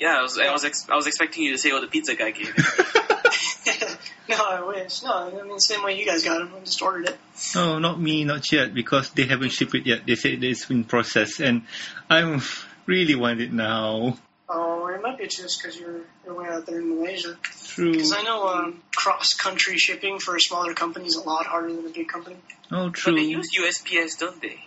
Yeah, 0.00 0.16
I 0.18 0.22
was 0.22 0.38
I 0.38 0.50
was 0.50 0.64
ex- 0.64 0.88
I 0.88 0.94
was 0.94 1.06
expecting 1.06 1.42
you 1.44 1.52
to 1.52 1.58
say, 1.58 1.70
what 1.70 1.82
the 1.82 1.86
pizza 1.86 2.14
guy 2.14 2.30
gave 2.30 2.54
it." 2.56 2.56
no, 4.28 4.36
I 4.36 4.62
wish. 4.66 5.02
No, 5.02 5.12
I 5.12 5.42
mean, 5.42 5.58
same 5.60 5.82
way 5.82 5.98
you 5.98 6.06
guys 6.06 6.24
got 6.24 6.38
them. 6.38 6.52
I 6.56 6.60
just 6.64 6.80
ordered 6.80 7.08
it. 7.08 7.18
Oh, 7.54 7.78
not 7.78 8.00
me, 8.00 8.24
not 8.24 8.50
yet, 8.50 8.72
because 8.72 9.10
they 9.10 9.26
haven't 9.26 9.50
shipped 9.50 9.74
it 9.74 9.86
yet. 9.86 10.06
They 10.06 10.14
said 10.14 10.42
it's 10.42 10.70
in 10.70 10.84
process, 10.84 11.40
and 11.40 11.62
I 12.08 12.40
really 12.86 13.16
want 13.16 13.42
it 13.42 13.52
now. 13.52 14.16
Oh, 14.50 14.86
it 14.86 15.02
might 15.02 15.18
be 15.18 15.26
just 15.26 15.60
because 15.60 15.78
you're, 15.78 16.00
you're 16.24 16.34
way 16.34 16.48
out 16.48 16.64
there 16.64 16.78
in 16.80 16.88
Malaysia. 16.96 17.36
True. 17.42 17.92
Because 17.92 18.12
I 18.12 18.22
know 18.22 18.48
um, 18.48 18.82
cross-country 18.96 19.76
shipping 19.76 20.18
for 20.20 20.36
a 20.36 20.40
smaller 20.40 20.72
company 20.72 21.06
is 21.06 21.16
a 21.16 21.20
lot 21.22 21.46
harder 21.46 21.74
than 21.74 21.84
a 21.84 21.90
big 21.90 22.08
company. 22.08 22.36
Oh, 22.72 22.86
But 22.86 22.94
true. 22.94 23.14
they 23.14 23.22
use 23.24 23.50
USPS, 23.54 24.18
don't 24.18 24.40
they? 24.40 24.58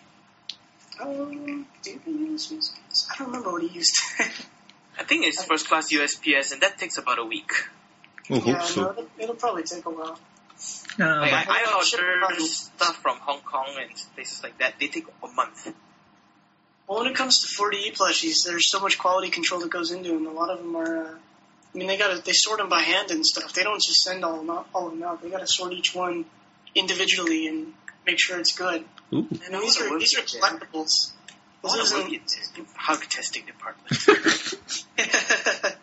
Um, 1.00 1.66
do 1.82 2.00
they 2.06 2.12
use 2.12 2.52
USPS? 2.52 3.08
I 3.12 3.18
don't 3.18 3.28
remember 3.30 3.52
what 3.54 3.64
he 3.64 3.70
used. 3.70 3.96
I 5.00 5.04
think 5.04 5.26
it's 5.26 5.44
first 5.44 5.68
class 5.68 5.92
USPS, 5.92 6.52
and 6.54 6.62
that 6.62 6.78
takes 6.78 6.98
about 7.00 7.18
a 7.18 7.26
week. 7.26 7.52
oh, 8.30 8.36
yeah, 8.36 8.40
hope 8.60 8.62
so. 8.64 8.82
no, 8.84 8.92
it'll, 8.92 9.08
it'll 9.18 9.36
probably 9.36 9.64
take 9.64 9.86
a 9.86 9.90
while. 9.90 10.20
Ah, 11.00 11.20
Like, 11.22 11.32
but- 11.32 11.50
I, 11.56 11.64
I 11.64 11.66
I 11.72 12.24
order 12.28 12.40
stuff 12.46 12.98
from 13.02 13.18
Hong 13.18 13.40
Kong 13.42 13.74
and 13.80 13.90
places 14.14 14.44
like 14.44 14.60
that. 14.60 14.76
They 14.80 14.88
take 14.90 15.08
a 15.24 15.28
month. 15.28 15.74
Well, 16.88 17.00
when 17.00 17.08
it 17.08 17.16
comes 17.16 17.42
to 17.42 17.48
4DE 17.48 17.96
plushies, 17.96 18.44
there's 18.46 18.70
so 18.70 18.80
much 18.80 18.98
quality 18.98 19.30
control 19.30 19.62
that 19.62 19.70
goes 19.70 19.92
into 19.92 20.10
them. 20.10 20.28
A 20.28 20.32
lot 20.32 20.50
of 20.50 20.60
them 20.60 20.76
are. 20.76 21.06
Uh, 21.06 21.16
I 21.74 21.78
mean, 21.78 21.88
they 21.88 21.98
got 21.98 22.16
to 22.16 22.22
they 22.22 22.34
sort 22.34 22.58
them 22.60 22.68
by 22.68 22.82
hand 22.82 23.12
and 23.12 23.26
stuff. 23.26 23.54
They 23.54 23.64
don't 23.64 23.82
just 23.82 24.04
send 24.04 24.26
all 24.26 24.38
them 24.38 24.50
out, 24.50 24.68
all 24.76 24.88
of 24.88 24.94
them 24.94 25.04
out. 25.04 25.22
They 25.22 25.30
got 25.30 25.40
to 25.40 25.48
sort 25.48 25.72
each 25.72 25.96
one 25.96 26.26
individually 26.76 27.48
and 27.48 27.74
make 28.06 28.20
sure 28.20 28.40
it's 28.40 28.58
good. 28.58 28.84
Ooh. 29.14 29.28
And 29.46 29.62
these 29.62 29.80
are 29.80 29.98
these 29.98 30.18
are 30.18 30.22
collectibles. 30.22 31.12
This 31.64 31.74
This 31.74 31.94
isn't. 31.94 32.68
hug 32.76 33.02
testing 33.08 33.46
department. 33.46 33.96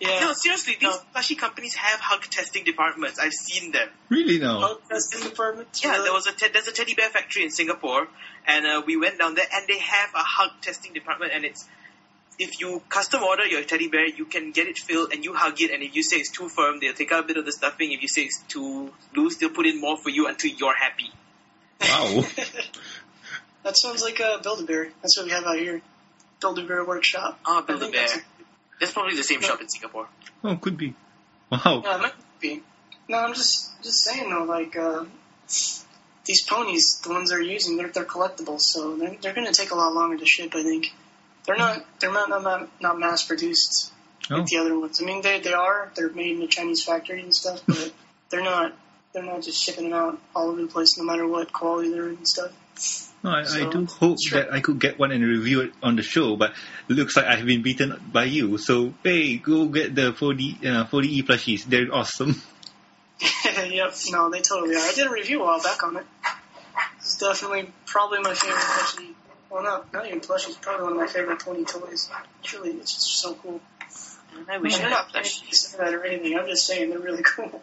yeah. 0.00 0.20
No, 0.20 0.32
seriously, 0.32 0.76
these 0.80 0.88
No. 0.88 0.98
plushie 1.14 1.38
companies 1.38 1.74
have 1.74 2.00
hug 2.00 2.22
testing 2.22 2.64
departments. 2.64 3.18
I've 3.18 3.32
seen 3.32 3.72
them. 3.72 3.88
Really 4.08 4.38
now? 4.38 4.58
Oh, 4.62 4.80
testing 4.88 5.28
department. 5.28 5.68
Yeah, 5.82 5.90
really? 5.92 6.04
there 6.04 6.12
was 6.12 6.26
a 6.26 6.32
te- 6.32 6.48
there's 6.48 6.68
a 6.68 6.72
teddy 6.72 6.94
bear 6.94 7.10
factory 7.10 7.44
in 7.44 7.50
Singapore, 7.50 8.08
and 8.46 8.66
uh, 8.66 8.82
we 8.86 8.96
went 8.96 9.18
down 9.18 9.34
there, 9.34 9.46
and 9.52 9.66
they 9.68 9.78
have 9.78 10.10
a 10.14 10.24
hug 10.24 10.50
testing 10.62 10.92
department, 10.94 11.32
and 11.34 11.44
it's 11.44 11.66
if 12.38 12.58
you 12.58 12.82
custom 12.88 13.22
order 13.22 13.46
your 13.46 13.62
teddy 13.64 13.88
bear, 13.88 14.06
you 14.08 14.24
can 14.24 14.50
get 14.50 14.66
it 14.66 14.78
filled 14.78 15.12
and 15.12 15.22
you 15.22 15.34
hug 15.34 15.60
it. 15.60 15.70
And 15.70 15.82
if 15.82 15.94
you 15.94 16.02
say 16.02 16.16
it's 16.16 16.30
too 16.30 16.48
firm, 16.48 16.80
they'll 16.80 16.94
take 16.94 17.12
out 17.12 17.24
a 17.24 17.26
bit 17.26 17.36
of 17.36 17.44
the 17.44 17.52
stuffing. 17.52 17.92
If 17.92 18.00
you 18.00 18.08
say 18.08 18.22
it's 18.22 18.40
too 18.48 18.90
loose, 19.14 19.36
they'll 19.36 19.50
put 19.50 19.66
in 19.66 19.78
more 19.78 19.98
for 19.98 20.08
you 20.08 20.26
until 20.26 20.50
you're 20.50 20.74
happy. 20.74 21.10
Wow. 21.82 22.24
that 23.62 23.76
sounds 23.76 24.02
like 24.02 24.20
a 24.20 24.40
Build-A-Bear. 24.42 24.88
That's 25.02 25.18
what 25.18 25.26
we 25.26 25.32
have 25.32 25.44
out 25.44 25.58
here. 25.58 25.82
Build-A-Bear 26.40 26.86
Workshop. 26.86 27.38
Ah, 27.44 27.62
I 27.68 28.20
build 28.80 28.88
a 28.88 28.88
think 28.88 28.88
bear. 28.88 28.88
that's- 28.88 28.88
That's 28.88 28.92
probably 28.92 29.16
the 29.16 29.22
same 29.24 29.40
shop 29.42 29.60
in 29.60 29.68
Singapore. 29.68 30.08
oh, 30.44 30.56
could 30.56 30.76
be. 30.76 30.94
Wow. 31.50 31.82
Yeah, 31.84 31.96
it 31.96 32.02
might 32.02 32.12
be. 32.40 32.62
No, 33.08 33.18
I'm 33.18 33.34
just 33.34 33.70
just 33.82 34.04
saying 34.04 34.30
though, 34.30 34.44
like 34.44 34.76
uh, 34.76 35.04
these 36.24 36.42
ponies, 36.46 37.00
the 37.02 37.10
ones 37.10 37.30
they're 37.30 37.40
using, 37.42 37.76
they're 37.76 37.88
they're 37.88 38.04
collectibles, 38.04 38.60
so 38.60 38.96
they're 38.96 39.16
they're 39.20 39.34
gonna 39.34 39.52
take 39.52 39.70
a 39.72 39.74
lot 39.74 39.92
longer 39.94 40.16
to 40.16 40.26
ship. 40.26 40.54
I 40.54 40.62
think 40.62 40.92
they're 41.46 41.56
not 41.56 41.84
they're 42.00 42.12
not 42.12 42.28
not, 42.28 42.68
not 42.80 42.98
mass 42.98 43.24
produced 43.26 43.92
Oh. 44.30 44.36
like 44.36 44.46
the 44.46 44.58
other 44.58 44.78
ones. 44.78 45.00
I 45.02 45.04
mean, 45.04 45.22
they 45.22 45.40
they 45.40 45.52
are 45.54 45.90
they're 45.96 46.10
made 46.10 46.36
in 46.36 46.42
a 46.42 46.46
Chinese 46.46 46.84
factory 46.84 47.20
and 47.22 47.34
stuff, 47.34 47.60
but 47.66 47.92
they're 48.28 48.42
not 48.44 48.72
they're 49.12 49.22
not 49.22 49.42
just 49.42 49.62
shipping 49.62 49.90
them 49.90 49.92
out 49.92 50.18
all 50.34 50.48
over 50.48 50.62
the 50.62 50.68
place, 50.68 50.96
no 50.98 51.04
matter 51.04 51.26
what 51.26 51.52
quality 51.52 51.90
they're 51.90 52.08
in 52.08 52.16
and 52.16 52.28
stuff. 52.28 52.52
No, 53.22 53.30
I, 53.30 53.42
I 53.42 53.70
do 53.70 53.84
hope 53.84 54.16
sure. 54.22 54.40
that 54.40 54.52
I 54.52 54.60
could 54.60 54.78
get 54.78 54.98
one 54.98 55.12
and 55.12 55.22
review 55.22 55.60
it 55.60 55.72
on 55.82 55.96
the 55.96 56.02
show, 56.02 56.36
but 56.36 56.52
it 56.88 56.94
looks 56.94 57.16
like 57.16 57.26
I've 57.26 57.44
been 57.44 57.60
beaten 57.62 58.00
by 58.10 58.24
you. 58.24 58.56
So, 58.56 58.94
hey, 59.02 59.36
go 59.36 59.66
get 59.66 59.94
the 59.94 60.12
4D, 60.12 60.64
uh, 60.64 60.86
4DE 60.86 61.24
plushies. 61.24 61.64
They're 61.64 61.92
awesome. 61.92 62.40
yep, 63.44 63.92
no, 64.10 64.30
they 64.30 64.40
totally 64.40 64.74
are. 64.74 64.78
I 64.78 64.92
did 64.94 65.06
a 65.06 65.10
review 65.10 65.42
a 65.42 65.44
while 65.44 65.62
back 65.62 65.82
on 65.82 65.98
it. 65.98 66.06
It's 66.98 67.18
definitely 67.18 67.70
probably 67.84 68.20
my 68.20 68.32
favorite 68.32 68.58
plushie. 68.58 69.14
Well, 69.50 69.62
not 69.62 69.92
not 69.92 70.06
even 70.06 70.20
plushie. 70.20 70.48
It's 70.48 70.58
probably 70.58 70.84
one 70.84 70.92
of 70.92 70.98
my 70.98 71.06
favorite 71.06 71.40
pony 71.40 71.64
toys. 71.64 72.08
It's 72.42 72.54
really 72.54 72.70
it's 72.70 72.94
just 72.94 73.20
so 73.20 73.34
cool. 73.34 73.60
I 74.48 74.58
wish 74.58 74.78
I'm 74.78 74.86
I 74.86 74.90
not 74.90 75.10
had 75.10 75.24
plushies. 75.24 75.70
for 75.70 75.78
that 75.78 75.92
or 75.92 76.04
anything. 76.04 76.38
I'm 76.38 76.46
just 76.46 76.66
saying 76.66 76.90
they're 76.90 76.98
really 76.98 77.22
cool. 77.36 77.62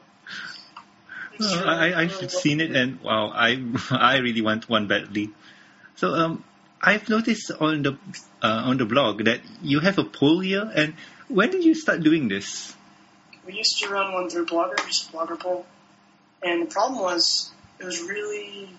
It's 1.40 1.54
I, 1.54 1.94
I've 1.94 2.12
really 2.12 2.30
seen 2.30 2.62
it, 2.62 2.76
and 2.76 3.02
wow, 3.02 3.30
I 3.34 3.62
I 3.92 4.18
really 4.18 4.42
want 4.42 4.68
one 4.70 4.88
badly. 4.88 5.30
So, 5.96 6.14
um, 6.14 6.44
I've 6.82 7.10
noticed 7.10 7.52
on 7.60 7.82
the 7.84 7.98
uh, 8.42 8.64
on 8.66 8.78
the 8.78 8.86
blog 8.86 9.24
that 9.26 9.42
you 9.62 9.80
have 9.80 9.98
a 9.98 10.04
poll 10.04 10.40
here, 10.40 10.70
and 10.74 10.94
when 11.28 11.52
did 11.52 11.64
you 11.64 11.74
start 11.76 12.04
doing 12.04 12.28
this? 12.28 12.76
We 13.46 13.54
used 13.54 13.80
to 13.80 13.90
run 13.90 14.14
one 14.14 14.30
through 14.30 14.46
Blogger, 14.46 14.76
just 14.86 15.12
Blogger 15.12 15.40
poll, 15.40 15.66
and 16.44 16.62
the 16.64 16.72
problem 16.72 17.00
was 17.02 17.52
it 17.80 17.86
was 17.86 18.02
really, 18.02 18.70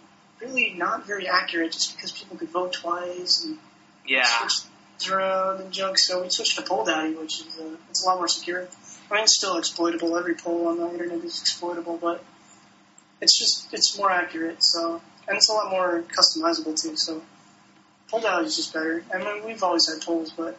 really 0.41 0.75
not 0.77 1.07
very 1.07 1.29
accurate, 1.29 1.73
just 1.73 1.97
because 1.97 2.13
people 2.13 2.37
could 2.37 2.51
vote 2.51 2.73
twice 2.73 3.45
and 3.45 3.59
Yeah. 4.07 4.25
switch 4.25 5.11
around 5.11 5.61
and 5.61 5.73
junk. 5.73 5.99
So 5.99 6.23
we 6.23 6.31
switched 6.31 6.57
to 6.57 6.63
Poll 6.63 6.85
Daddy, 6.85 7.15
which 7.15 7.41
is 7.41 7.59
uh, 7.59 7.77
it's 7.91 8.05
a 8.05 8.07
lot 8.09 8.19
more 8.19 8.29
secure. 8.29 8.69
I 9.11 9.15
mean, 9.15 9.25
it's 9.25 9.37
still 9.37 9.57
exploitable. 9.57 10.17
Every 10.17 10.35
poll 10.35 10.69
on 10.69 10.79
the 10.79 10.91
internet 10.91 11.25
is 11.25 11.41
exploitable, 11.41 11.99
but 11.99 12.23
it's 13.21 13.39
just 13.39 13.73
it's 13.73 13.97
more 13.99 14.11
accurate. 14.11 14.63
So 14.63 15.01
and 15.27 15.37
it's 15.37 15.49
a 15.49 15.53
lot 15.53 15.71
more 15.71 16.03
customizable 16.03 16.81
too. 16.81 16.97
So 16.97 17.23
Poll 18.09 18.21
Daddy 18.21 18.47
is 18.47 18.57
just 18.57 18.73
better. 18.73 19.05
I 19.15 19.19
mean, 19.19 19.45
we've 19.45 19.63
always 19.63 19.89
had 19.89 20.01
polls, 20.03 20.33
but 20.37 20.59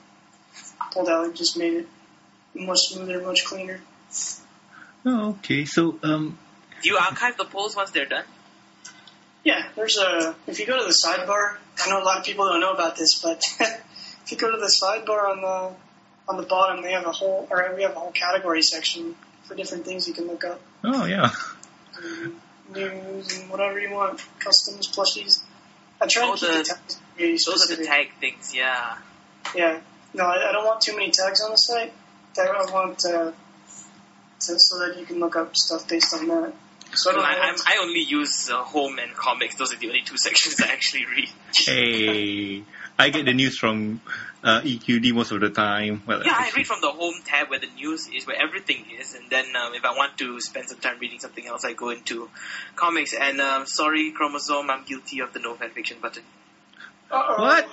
Poll 0.91 1.05
Daddy 1.05 1.33
just 1.33 1.57
made 1.57 1.73
it 1.73 1.87
much 2.53 2.79
smoother, 2.89 3.21
much 3.21 3.45
cleaner. 3.45 3.79
Oh, 5.05 5.29
okay. 5.29 5.65
So, 5.65 5.97
um, 6.03 6.37
Do 6.83 6.89
you 6.89 6.97
archive 6.97 7.37
the 7.37 7.45
polls 7.45 7.75
once 7.75 7.91
they're 7.91 8.05
done? 8.05 8.25
Yeah, 9.43 9.69
there's 9.75 9.97
a. 9.97 10.35
If 10.47 10.59
you 10.59 10.67
go 10.67 10.77
to 10.77 10.85
the 10.85 10.95
sidebar, 11.05 11.55
I 11.83 11.89
know 11.89 12.01
a 12.01 12.03
lot 12.03 12.19
of 12.19 12.25
people 12.25 12.45
don't 12.45 12.59
know 12.59 12.73
about 12.73 12.97
this, 12.97 13.19
but 13.21 13.41
if 13.59 14.31
you 14.31 14.37
go 14.37 14.51
to 14.51 14.57
the 14.57 14.71
sidebar 14.81 15.29
on 15.29 15.41
the 15.41 15.75
on 16.27 16.37
the 16.37 16.43
bottom, 16.43 16.83
they 16.83 16.91
have 16.91 17.05
a 17.05 17.11
whole, 17.11 17.47
or 17.49 17.73
we 17.75 17.83
have 17.83 17.95
a 17.95 17.99
whole 17.99 18.11
category 18.11 18.61
section 18.61 19.15
for 19.45 19.55
different 19.55 19.85
things 19.85 20.07
you 20.07 20.13
can 20.13 20.27
look 20.27 20.43
up, 20.43 20.61
oh 20.83 21.05
yeah. 21.05 21.31
um, 21.97 22.39
news 22.73 23.39
and 23.39 23.49
whatever 23.49 23.79
you 23.79 23.91
want, 23.91 24.21
customs, 24.39 24.87
plushies. 24.87 25.41
I 26.01 26.07
try 26.07 26.23
Oh, 26.23 26.31
and 26.31 26.39
keep 26.39 26.49
the- 26.49 26.57
the 26.57 26.63
tags 26.63 26.97
really 27.17 27.37
Those 27.45 27.69
are 27.71 27.75
the 27.75 27.85
tag 27.85 28.11
things, 28.19 28.53
yeah. 28.53 28.97
Yeah, 29.55 29.79
no, 30.13 30.25
I, 30.25 30.49
I 30.49 30.51
don't 30.51 30.65
want 30.65 30.81
too 30.81 30.93
many 30.93 31.11
tags 31.11 31.41
on 31.41 31.51
the 31.51 31.57
site. 31.57 31.93
I 32.37 32.41
I 32.45 32.71
want 32.71 33.03
uh, 33.05 33.31
to, 33.31 34.59
so 34.59 34.79
that 34.79 34.97
you 34.97 35.05
can 35.05 35.19
look 35.19 35.35
up 35.35 35.55
stuff 35.57 35.87
based 35.87 36.13
on 36.13 36.27
that. 36.27 36.53
So 36.93 37.11
I 37.11 37.23
I, 37.23 37.39
I'm, 37.49 37.55
I 37.65 37.79
only 37.81 38.01
use 38.01 38.49
uh, 38.49 38.63
home 38.63 38.99
and 38.99 39.13
comics. 39.15 39.55
Those 39.55 39.73
are 39.73 39.77
the 39.77 39.87
only 39.87 40.01
two 40.01 40.17
sections 40.27 40.59
I 40.61 40.67
actually 40.71 41.05
read. 41.05 41.29
Hey, 41.53 42.63
I 42.97 43.09
get 43.09 43.25
the 43.25 43.33
news 43.33 43.57
from 43.57 44.01
uh, 44.43 44.61
EQD 44.61 45.13
most 45.13 45.31
of 45.31 45.39
the 45.41 45.49
time. 45.49 46.01
Well, 46.05 46.23
Yeah, 46.25 46.33
I 46.35 46.51
read 46.55 46.65
from 46.67 46.81
the 46.81 46.91
home 46.91 47.15
tab 47.25 47.49
where 47.49 47.59
the 47.59 47.67
news 47.67 48.07
is, 48.07 48.25
where 48.25 48.41
everything 48.41 48.85
is, 48.99 49.13
and 49.13 49.29
then 49.29 49.45
um, 49.55 49.73
if 49.73 49.85
I 49.85 49.91
want 49.91 50.17
to 50.19 50.39
spend 50.41 50.69
some 50.69 50.79
time 50.79 50.97
reading 50.99 51.19
something 51.19 51.45
else, 51.45 51.63
I 51.65 51.73
go 51.73 51.89
into 51.89 52.29
comics. 52.75 53.13
And 53.13 53.39
um, 53.41 53.65
sorry, 53.65 54.11
Chromosome, 54.11 54.69
I'm 54.69 54.83
guilty 54.85 55.19
of 55.21 55.33
the 55.33 55.39
no 55.39 55.55
fanfiction 55.55 56.01
button. 56.01 56.23
Uh-oh. 57.11 57.41
What? 57.41 57.67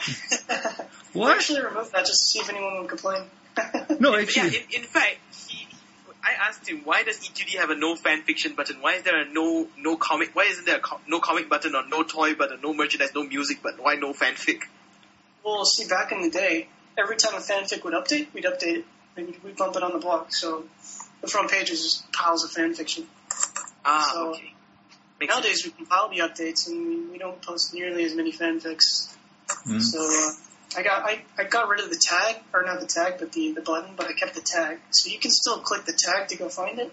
I 0.48 0.86
What? 1.12 1.36
actually 1.36 1.62
removed 1.62 1.92
that 1.92 2.06
just 2.06 2.22
to 2.22 2.26
see 2.30 2.38
if 2.40 2.48
anyone 2.50 2.80
would 2.80 2.88
complain. 2.88 3.24
No, 4.00 4.14
Yeah, 4.14 4.22
actually, 4.22 4.56
in, 4.58 4.82
in 4.82 4.82
fact, 4.82 5.16
he, 5.25 5.25
I 6.26 6.48
asked 6.48 6.68
him, 6.68 6.80
why 6.84 7.04
does 7.04 7.18
EQD 7.20 7.58
have 7.60 7.70
a 7.70 7.76
no 7.76 7.94
fanfiction 7.94 8.56
button? 8.56 8.76
Why 8.80 8.94
is 8.94 9.02
there 9.04 9.20
a 9.20 9.32
no 9.32 9.68
no 9.78 9.96
comic? 9.96 10.34
Why 10.34 10.44
isn't 10.44 10.66
there 10.66 10.78
a 10.78 10.80
co- 10.80 11.00
no 11.06 11.20
comic 11.20 11.48
button 11.48 11.76
or 11.76 11.86
no 11.86 12.02
toy 12.02 12.34
button, 12.34 12.58
no 12.62 12.74
merchandise, 12.74 13.10
no 13.14 13.22
music 13.22 13.62
button? 13.62 13.82
Why 13.82 13.94
no 13.94 14.12
fanfic? 14.12 14.62
Well, 15.44 15.64
see, 15.64 15.86
back 15.88 16.10
in 16.10 16.22
the 16.22 16.30
day, 16.30 16.66
every 16.98 17.16
time 17.16 17.34
a 17.34 17.38
fanfic 17.38 17.84
would 17.84 17.94
update, 17.94 18.32
we'd 18.34 18.44
update 18.44 18.78
it. 18.78 18.84
We'd, 19.16 19.42
we'd 19.44 19.56
bump 19.56 19.76
it 19.76 19.82
on 19.84 19.92
the 19.92 19.98
blog. 19.98 20.32
So 20.32 20.64
the 21.20 21.28
front 21.28 21.48
page 21.50 21.70
is 21.70 21.82
just 21.82 22.12
piles 22.12 22.44
of 22.44 22.50
fanfiction. 22.50 23.04
Ah, 23.84 24.10
So, 24.12 24.30
okay. 24.30 24.52
Makes 25.20 25.32
Nowadays, 25.32 25.64
we 25.64 25.70
compile 25.70 26.08
the 26.08 26.18
updates, 26.18 26.66
and 26.68 26.88
we, 26.88 27.12
we 27.12 27.18
don't 27.18 27.40
post 27.40 27.72
nearly 27.72 28.04
as 28.04 28.14
many 28.14 28.32
fanfics. 28.32 29.14
Mm. 29.66 29.80
So 29.80 30.00
uh, 30.00 30.32
I 30.76 30.82
got 30.82 31.04
I, 31.04 31.22
I 31.38 31.44
got 31.44 31.68
rid 31.68 31.80
of 31.80 31.90
the 31.90 32.00
tag, 32.02 32.36
or 32.52 32.62
not 32.64 32.80
the 32.80 32.86
tag, 32.86 33.14
but 33.18 33.32
the, 33.32 33.52
the 33.52 33.60
button, 33.60 33.94
but 33.96 34.06
I 34.06 34.12
kept 34.12 34.34
the 34.34 34.40
tag. 34.40 34.78
So 34.90 35.10
you 35.10 35.18
can 35.18 35.30
still 35.30 35.58
click 35.58 35.84
the 35.84 35.92
tag 35.92 36.28
to 36.28 36.36
go 36.36 36.48
find 36.48 36.78
it. 36.78 36.92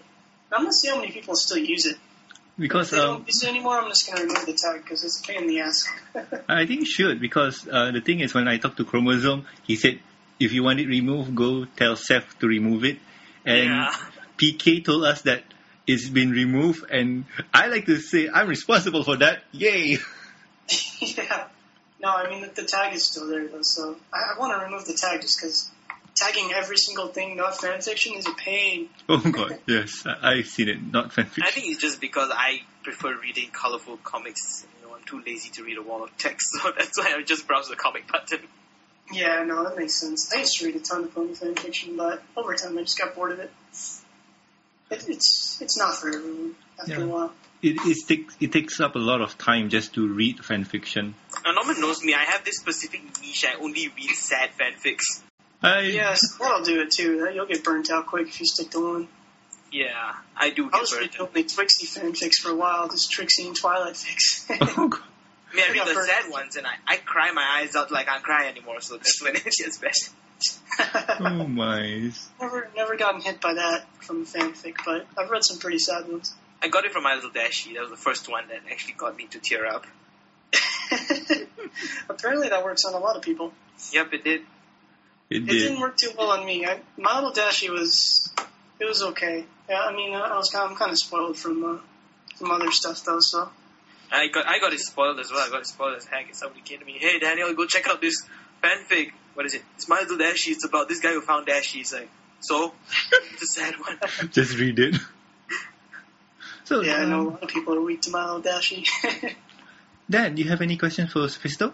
I'm 0.52 0.62
gonna 0.62 0.72
see 0.72 0.88
how 0.88 0.96
many 0.96 1.10
people 1.10 1.34
still 1.34 1.58
use 1.58 1.86
it. 1.86 1.96
If 1.96 2.60
because 2.60 2.90
they 2.90 2.98
um, 2.98 3.06
don't 3.06 3.26
use 3.26 3.42
it 3.42 3.48
anymore, 3.48 3.80
I'm 3.80 3.88
just 3.88 4.06
gonna 4.06 4.22
remove 4.22 4.46
the 4.46 4.52
tag 4.52 4.82
because 4.82 5.02
it's 5.02 5.20
a 5.20 5.22
pain 5.24 5.42
in 5.42 5.48
the 5.48 5.60
ass. 5.60 5.88
I 6.48 6.66
think 6.66 6.80
you 6.80 6.86
should 6.86 7.20
because 7.20 7.66
uh, 7.70 7.90
the 7.90 8.00
thing 8.00 8.20
is 8.20 8.32
when 8.34 8.46
I 8.46 8.58
talked 8.58 8.76
to 8.76 8.84
Chromosome, 8.84 9.46
he 9.64 9.76
said 9.76 9.98
if 10.38 10.52
you 10.52 10.62
want 10.62 10.80
it 10.80 10.86
removed, 10.86 11.34
go 11.34 11.64
tell 11.64 11.96
Seth 11.96 12.38
to 12.40 12.46
remove 12.46 12.84
it, 12.84 12.98
and 13.44 13.64
Yeah. 13.64 13.94
PK 14.38 14.84
told 14.84 15.04
us 15.04 15.22
that 15.22 15.42
it's 15.86 16.08
been 16.08 16.30
removed, 16.30 16.84
and 16.90 17.24
I 17.52 17.66
like 17.66 17.86
to 17.86 17.98
say 17.98 18.28
I'm 18.28 18.48
responsible 18.48 19.04
for 19.04 19.16
that. 19.16 19.42
Yay! 19.52 19.98
yeah. 21.00 21.48
No, 22.04 22.10
I 22.14 22.28
mean 22.28 22.42
the, 22.42 22.48
the 22.48 22.64
tag 22.64 22.94
is 22.94 23.02
still 23.04 23.26
there 23.28 23.48
though, 23.48 23.62
so 23.62 23.96
I, 24.12 24.34
I 24.34 24.38
want 24.38 24.58
to 24.58 24.64
remove 24.64 24.84
the 24.86 24.92
tag 24.92 25.22
just 25.22 25.38
because 25.40 25.70
tagging 26.14 26.52
every 26.54 26.76
single 26.76 27.08
thing 27.08 27.34
not 27.36 27.54
fanfiction 27.54 28.16
is 28.18 28.26
a 28.26 28.34
pain. 28.34 28.90
Oh 29.08 29.18
god, 29.18 29.58
yes, 29.66 30.04
I- 30.06 30.32
I've 30.34 30.46
seen 30.46 30.68
it. 30.68 30.78
Not 30.92 31.12
fanfiction. 31.12 31.44
I 31.44 31.50
think 31.50 31.66
it's 31.68 31.80
just 31.80 32.00
because 32.02 32.30
I 32.30 32.60
prefer 32.82 33.18
reading 33.18 33.48
colorful 33.52 33.96
comics. 34.04 34.66
You 34.82 34.86
know, 34.88 34.94
I'm 34.94 35.02
too 35.04 35.22
lazy 35.26 35.48
to 35.52 35.64
read 35.64 35.78
a 35.78 35.82
wall 35.82 36.04
of 36.04 36.16
text, 36.18 36.46
so 36.62 36.70
that's 36.76 36.98
why 36.98 37.14
I 37.16 37.22
just 37.22 37.46
browse 37.48 37.68
the 37.70 37.76
comic 37.76 38.06
button. 38.12 38.40
Yeah, 39.12 39.42
no, 39.44 39.64
that 39.64 39.76
makes 39.78 39.94
sense. 40.00 40.30
I 40.34 40.40
used 40.40 40.58
to 40.58 40.66
read 40.66 40.76
a 40.76 40.80
ton 40.80 41.04
of 41.04 41.14
pony 41.14 41.32
fanfiction, 41.34 41.96
but 41.96 42.22
over 42.36 42.54
time 42.54 42.76
I 42.76 42.82
just 42.82 42.98
got 42.98 43.14
bored 43.14 43.32
of 43.32 43.38
it. 43.38 43.50
it 44.90 45.08
it's 45.08 45.58
it's 45.62 45.78
not 45.78 45.94
for 45.96 46.08
everyone 46.08 46.54
after 46.78 46.92
Yeah. 46.98 47.04
a 47.04 47.06
while. 47.06 47.32
it, 47.62 47.76
it 47.84 47.96
takes 48.08 48.36
it 48.40 48.52
takes 48.52 48.78
up 48.80 48.94
a 48.94 48.98
lot 48.98 49.20
of 49.22 49.36
time 49.38 49.68
just 49.70 49.94
to 49.94 50.06
read 50.06 50.38
fanfiction. 50.38 51.14
Now, 51.64 51.72
Norman 51.72 51.80
knows 51.80 52.02
me. 52.04 52.14
I 52.14 52.24
have 52.24 52.44
this 52.44 52.56
specific 52.56 53.02
niche. 53.20 53.44
I 53.48 53.60
only 53.60 53.88
read 53.88 54.10
sad 54.10 54.50
fanfics. 54.58 55.22
I 55.62 55.80
Yes, 55.80 56.36
that'll 56.38 56.62
do 56.64 56.82
it 56.82 56.90
too. 56.90 57.28
You'll 57.34 57.46
get 57.46 57.64
burnt 57.64 57.90
out 57.90 58.06
quick 58.06 58.28
if 58.28 58.40
you 58.40 58.46
stick 58.46 58.70
to 58.70 58.92
one. 58.92 59.08
Yeah, 59.72 60.14
I 60.36 60.50
do 60.50 60.66
I 60.66 60.70
get 60.70 60.80
was 60.80 60.90
burnt 60.90 61.02
reading 61.02 61.20
out. 61.20 61.28
only 61.28 61.44
Twixie 61.44 61.86
fanfics 61.86 62.36
for 62.36 62.50
a 62.50 62.54
while, 62.54 62.88
just 62.88 63.10
Trixie 63.10 63.46
and 63.46 63.56
Twilight 63.56 63.94
fics. 63.94 64.46
oh 64.78 64.88
god. 64.88 65.00
I 65.52 65.56
mean, 65.56 65.64
I 65.64 65.68
I 65.68 65.72
read 65.72 65.88
the 65.88 65.94
burnt. 65.94 66.08
sad 66.08 66.30
ones, 66.30 66.56
and 66.56 66.66
I, 66.66 66.74
I 66.86 66.96
cry 66.96 67.30
my 67.32 67.60
eyes 67.60 67.74
out 67.76 67.90
like 67.90 68.08
I 68.08 68.12
can't 68.12 68.24
cry 68.24 68.46
anymore. 68.48 68.80
So 68.80 68.96
that's 68.96 69.22
when 69.22 69.36
it 69.36 69.44
gets 69.44 69.78
bad. 69.78 69.92
Oh 71.20 71.46
my. 71.46 72.10
never, 72.40 72.68
never 72.76 72.96
gotten 72.96 73.20
hit 73.20 73.40
by 73.40 73.54
that 73.54 73.86
from 74.02 74.22
a 74.22 74.24
fanfic, 74.24 74.74
but 74.84 75.06
I've 75.16 75.30
read 75.30 75.44
some 75.44 75.58
pretty 75.58 75.78
sad 75.78 76.08
ones. 76.08 76.34
I 76.60 76.68
got 76.68 76.84
it 76.84 76.92
from 76.92 77.04
my 77.04 77.14
little 77.14 77.30
dashie. 77.30 77.74
That 77.74 77.82
was 77.82 77.90
the 77.90 77.96
first 77.96 78.28
one 78.28 78.48
that 78.48 78.60
actually 78.70 78.94
got 78.94 79.16
me 79.16 79.26
to 79.28 79.38
tear 79.38 79.66
up. 79.66 79.86
Apparently, 82.08 82.48
that 82.48 82.64
works 82.64 82.84
on 82.84 82.94
a 82.94 82.98
lot 82.98 83.16
of 83.16 83.22
people. 83.22 83.52
Yep, 83.92 84.12
it 84.12 84.24
did. 84.24 84.40
It 85.30 85.36
It 85.36 85.46
did. 85.46 85.52
didn't 85.52 85.80
work 85.80 85.96
too 85.96 86.10
well 86.16 86.30
on 86.30 86.44
me. 86.44 86.64
I, 86.66 86.80
my 86.96 87.14
little 87.16 87.32
dashie 87.32 87.70
was, 87.70 88.32
it 88.78 88.84
was 88.84 89.02
okay. 89.02 89.44
Yeah, 89.68 89.80
I 89.80 89.94
mean, 89.94 90.12
I 90.14 90.36
was 90.36 90.50
kind, 90.50 90.70
I'm 90.70 90.76
kind 90.76 90.90
of 90.92 90.98
spoiled 90.98 91.38
from 91.38 91.64
uh, 91.64 91.78
from 92.36 92.50
other 92.50 92.70
stuff 92.70 93.02
though. 93.04 93.20
So 93.20 93.48
I 94.12 94.28
got 94.28 94.46
I 94.46 94.58
got 94.58 94.72
it 94.72 94.80
spoiled 94.80 95.18
as 95.18 95.30
well. 95.30 95.40
I 95.46 95.50
got 95.50 95.60
it 95.60 95.66
spoiled 95.66 95.96
as 95.96 96.04
heck. 96.04 96.26
And 96.26 96.36
somebody 96.36 96.60
came 96.60 96.80
to 96.80 96.84
me, 96.84 96.96
"Hey 96.98 97.18
Daniel, 97.18 97.52
go 97.54 97.66
check 97.66 97.88
out 97.88 98.00
this 98.00 98.26
fanfic." 98.62 99.12
what 99.34 99.46
is 99.46 99.54
it? 99.54 99.62
It's 99.74 99.88
My 99.88 100.00
Little 100.00 100.16
Dashie. 100.16 100.52
It's 100.52 100.64
about 100.64 100.88
this 100.88 101.00
guy 101.00 101.10
who 101.12 101.20
found 101.20 101.46
Dashie. 101.46 101.80
It's 101.80 101.92
like, 101.92 102.08
so? 102.40 102.72
it's 103.32 103.42
a 103.42 103.46
sad 103.46 103.74
one. 103.74 103.98
Just 104.30 104.56
read 104.58 104.78
it. 104.78 104.94
So, 106.64 106.80
Yeah, 106.82 106.96
I 106.96 107.04
know 107.04 107.16
a 107.16 107.20
um, 107.20 107.30
lot 107.32 107.42
of 107.42 107.48
people 107.48 107.74
are 107.74 107.80
weak 107.80 108.02
to 108.02 108.10
Milo 108.10 108.40
Dashi. 108.40 108.86
Dan, 110.08 110.34
do 110.34 110.42
you 110.42 110.50
have 110.50 110.60
any 110.60 110.76
questions 110.76 111.12
for 111.12 111.20
Sethisto? 111.20 111.72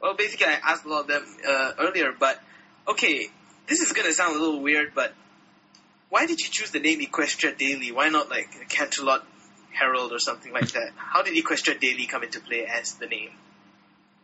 Well, 0.00 0.14
basically, 0.14 0.46
I 0.46 0.58
asked 0.62 0.84
a 0.84 0.88
lot 0.88 1.00
of 1.02 1.06
them 1.08 1.24
uh, 1.46 1.72
earlier, 1.78 2.12
but 2.18 2.40
okay, 2.88 3.28
this 3.66 3.80
is 3.80 3.92
gonna 3.92 4.12
sound 4.12 4.36
a 4.36 4.38
little 4.38 4.60
weird, 4.60 4.94
but 4.94 5.12
why 6.08 6.26
did 6.26 6.40
you 6.40 6.48
choose 6.50 6.70
the 6.70 6.80
name 6.80 7.00
Equestria 7.00 7.56
Daily? 7.56 7.92
Why 7.92 8.08
not 8.08 8.30
like 8.30 8.68
Canterlot 8.68 9.22
Herald 9.72 10.12
or 10.12 10.18
something 10.18 10.52
like 10.52 10.72
that? 10.72 10.92
How 10.96 11.22
did 11.22 11.34
Equestria 11.34 11.78
Daily 11.78 12.06
come 12.06 12.22
into 12.22 12.40
play 12.40 12.64
as 12.64 12.94
the 12.94 13.06
name? 13.06 13.30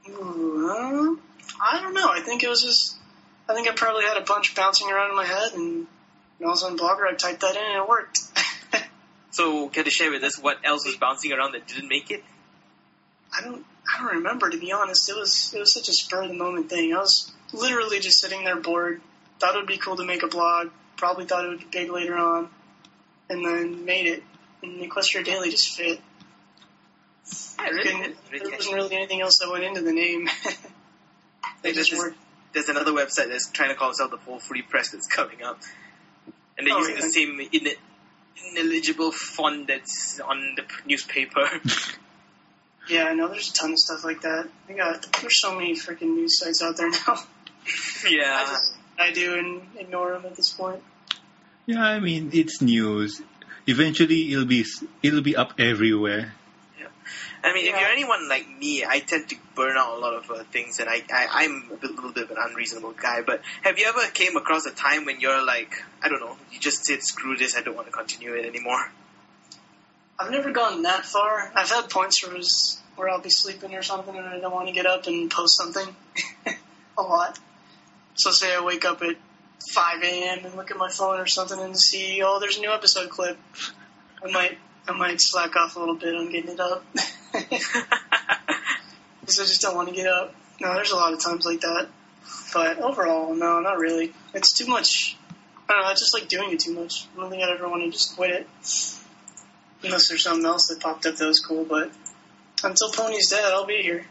Ooh, 0.08 0.68
uh, 0.68 1.16
I 1.60 1.80
don't 1.80 1.94
know. 1.94 2.08
I 2.08 2.20
think 2.20 2.42
it 2.42 2.48
was 2.48 2.62
just. 2.62 2.96
I 3.48 3.54
think 3.54 3.68
I 3.68 3.72
probably 3.72 4.04
had 4.04 4.16
a 4.16 4.24
bunch 4.24 4.54
bouncing 4.54 4.90
around 4.90 5.10
in 5.10 5.16
my 5.16 5.24
head, 5.24 5.52
and 5.54 5.86
when 6.38 6.48
I 6.48 6.50
was 6.50 6.62
on 6.62 6.78
Blogger, 6.78 7.06
I 7.06 7.14
typed 7.14 7.40
that 7.40 7.56
in 7.56 7.62
and 7.62 7.82
it 7.82 7.88
worked. 7.88 8.18
So, 9.32 9.68
can 9.70 9.86
you 9.86 9.90
share 9.90 10.10
with 10.10 10.22
us 10.24 10.38
what 10.38 10.58
else 10.62 10.84
was 10.84 10.96
bouncing 10.96 11.32
around 11.32 11.52
that 11.52 11.66
didn't 11.66 11.88
make 11.88 12.10
it? 12.10 12.22
I 13.36 13.42
don't. 13.42 13.64
I 13.92 14.00
don't 14.02 14.16
remember 14.16 14.48
to 14.50 14.58
be 14.58 14.72
honest. 14.72 15.08
It 15.08 15.16
was. 15.16 15.52
It 15.54 15.58
was 15.58 15.72
such 15.72 15.88
a 15.88 15.92
spur 15.92 16.22
of 16.22 16.28
the 16.28 16.34
moment 16.34 16.68
thing. 16.70 16.94
I 16.94 16.98
was 16.98 17.30
literally 17.52 17.98
just 18.00 18.20
sitting 18.20 18.44
there 18.44 18.56
bored. 18.56 19.00
Thought 19.38 19.54
it 19.54 19.58
would 19.58 19.66
be 19.66 19.78
cool 19.78 19.96
to 19.96 20.04
make 20.04 20.22
a 20.22 20.28
blog. 20.28 20.68
Probably 20.96 21.24
thought 21.24 21.44
it 21.44 21.48
would 21.48 21.58
be 21.58 21.66
big 21.70 21.90
later 21.90 22.16
on, 22.16 22.48
and 23.28 23.44
then 23.44 23.84
made 23.84 24.06
it. 24.06 24.22
And 24.62 24.80
Equestria 24.80 25.24
Daily 25.24 25.50
just 25.50 25.76
fit. 25.76 26.00
Yeah, 27.58 27.68
really, 27.70 27.82
Couldn't- 27.82 28.16
really 28.30 28.38
there 28.44 28.56
wasn't 28.56 28.74
really 28.74 28.96
anything 28.96 29.20
else 29.20 29.38
that 29.38 29.50
went 29.50 29.64
into 29.64 29.80
the 29.82 29.92
name. 29.92 30.28
they 31.62 31.70
Like, 31.70 31.74
just 31.74 31.90
this 31.90 31.98
worked. 31.98 32.16
There's 32.52 32.68
another 32.68 32.92
website 32.92 33.28
that's 33.28 33.50
trying 33.50 33.70
to 33.70 33.74
call 33.74 33.90
itself 33.90 34.10
the 34.10 34.18
Foal 34.18 34.38
Free 34.38 34.62
Press 34.62 34.90
that's 34.90 35.06
coming 35.06 35.42
up, 35.42 35.60
and 36.58 36.66
they're 36.66 36.74
Oh, 36.74 36.78
using 36.78 36.94
really? 36.96 37.06
the 37.06 37.12
same 37.12 37.40
in- 37.66 38.56
ineligible 38.56 39.10
font 39.10 39.66
that's 39.68 40.20
on 40.20 40.54
the 40.56 40.64
newspaper. 40.86 41.48
Yeah, 42.92 43.04
I 43.04 43.14
know. 43.14 43.28
There's 43.28 43.48
a 43.48 43.54
ton 43.54 43.72
of 43.72 43.78
stuff 43.78 44.04
like 44.04 44.20
that. 44.20 44.48
I 44.68 44.72
got. 44.74 45.06
There's 45.20 45.40
so 45.40 45.54
many 45.54 45.74
freaking 45.74 46.14
news 46.14 46.38
sites 46.38 46.60
out 46.60 46.76
there 46.76 46.90
now. 46.90 46.98
I 47.06 48.08
yeah. 48.08 48.44
just. 48.46 48.74
I 48.98 49.12
do 49.12 49.38
and 49.38 49.62
ignore 49.78 50.12
them 50.12 50.26
at 50.26 50.36
this 50.36 50.52
point. 50.52 50.82
Yeah, 51.64 51.82
I 51.82 52.00
mean 52.00 52.30
it's 52.34 52.60
news. 52.60 53.22
Eventually, 53.66 54.30
it'll 54.32 54.44
be 54.44 54.66
it'll 55.02 55.22
be 55.22 55.36
up 55.36 55.54
everywhere. 55.58 56.34
Yeah, 56.78 56.88
I 57.42 57.54
mean, 57.54 57.66
if 57.66 57.80
you're 57.80 57.88
anyone 57.88 58.28
like 58.28 58.46
me, 58.46 58.84
I 58.84 58.98
tend 58.98 59.30
to 59.30 59.36
burn 59.54 59.78
out 59.78 59.96
a 59.96 59.98
lot 59.98 60.12
of 60.12 60.30
uh, 60.30 60.44
things, 60.52 60.78
and 60.78 60.90
I, 60.90 61.02
I 61.10 61.28
I'm 61.30 61.70
a 61.72 61.76
bit, 61.76 61.92
little 61.92 62.12
bit 62.12 62.24
of 62.24 62.30
an 62.32 62.36
unreasonable 62.38 62.92
guy. 62.92 63.22
But 63.22 63.40
have 63.62 63.78
you 63.78 63.86
ever 63.86 64.02
came 64.12 64.36
across 64.36 64.66
a 64.66 64.70
time 64.70 65.06
when 65.06 65.20
you're 65.20 65.44
like, 65.44 65.82
I 66.02 66.10
don't 66.10 66.20
know, 66.20 66.36
you 66.52 66.60
just 66.60 66.84
said, 66.84 67.02
"Screw 67.02 67.38
this, 67.38 67.56
I 67.56 67.62
don't 67.62 67.74
want 67.74 67.86
to 67.86 67.92
continue 67.92 68.34
it 68.34 68.44
anymore." 68.44 68.92
I've 70.18 70.30
never 70.30 70.52
gone 70.52 70.82
that 70.82 71.04
far. 71.04 71.50
I've 71.54 71.68
had 71.68 71.90
points 71.90 72.22
where, 72.22 72.34
it 72.34 72.38
was, 72.38 72.80
where 72.96 73.08
I'll 73.08 73.20
be 73.20 73.30
sleeping 73.30 73.74
or 73.74 73.82
something 73.82 74.14
and 74.14 74.26
I 74.26 74.38
don't 74.38 74.52
want 74.52 74.68
to 74.68 74.74
get 74.74 74.86
up 74.86 75.06
and 75.06 75.30
post 75.30 75.56
something 75.56 75.94
a 76.98 77.02
lot. 77.02 77.38
So 78.14 78.30
say 78.30 78.54
I 78.54 78.62
wake 78.62 78.84
up 78.84 79.02
at 79.02 79.16
5 79.72 80.02
a.m. 80.02 80.44
and 80.44 80.54
look 80.54 80.70
at 80.70 80.76
my 80.76 80.90
phone 80.90 81.18
or 81.18 81.26
something 81.26 81.58
and 81.58 81.78
see, 81.78 82.20
oh, 82.22 82.38
there's 82.40 82.58
a 82.58 82.60
new 82.60 82.72
episode 82.72 83.10
clip. 83.10 83.38
I 84.24 84.30
might, 84.30 84.58
I 84.86 84.92
might 84.92 85.16
slack 85.20 85.56
off 85.56 85.76
a 85.76 85.78
little 85.78 85.96
bit 85.96 86.14
on 86.14 86.30
getting 86.30 86.50
it 86.50 86.60
up. 86.60 86.84
Because 89.22 89.38
I 89.38 89.44
just 89.44 89.62
don't 89.62 89.76
want 89.76 89.88
to 89.88 89.94
get 89.94 90.08
up. 90.08 90.34
No, 90.60 90.74
there's 90.74 90.90
a 90.90 90.96
lot 90.96 91.12
of 91.12 91.20
times 91.22 91.46
like 91.46 91.60
that. 91.60 91.88
But 92.52 92.80
overall, 92.80 93.34
no, 93.34 93.60
not 93.60 93.78
really. 93.78 94.12
It's 94.34 94.52
too 94.52 94.66
much. 94.66 95.16
I 95.68 95.72
don't 95.72 95.82
know. 95.82 95.88
I 95.88 95.92
just 95.92 96.12
like 96.12 96.28
doing 96.28 96.50
it 96.52 96.60
too 96.60 96.74
much. 96.74 97.06
I 97.16 97.20
don't 97.20 97.30
think 97.30 97.42
I'd 97.42 97.50
ever 97.50 97.68
want 97.68 97.84
to 97.84 97.90
just 97.90 98.16
quit 98.16 98.30
it. 98.30 98.46
Unless 99.84 100.08
there's 100.08 100.24
something 100.24 100.44
else 100.44 100.66
that 100.68 100.80
popped 100.80 101.06
up 101.06 101.16
that 101.16 101.26
was 101.26 101.40
cool. 101.40 101.64
But 101.64 101.92
until 102.64 102.90
Pony's 102.90 103.28
dead, 103.30 103.44
I'll 103.44 103.66
be 103.66 103.82
here. 103.82 104.06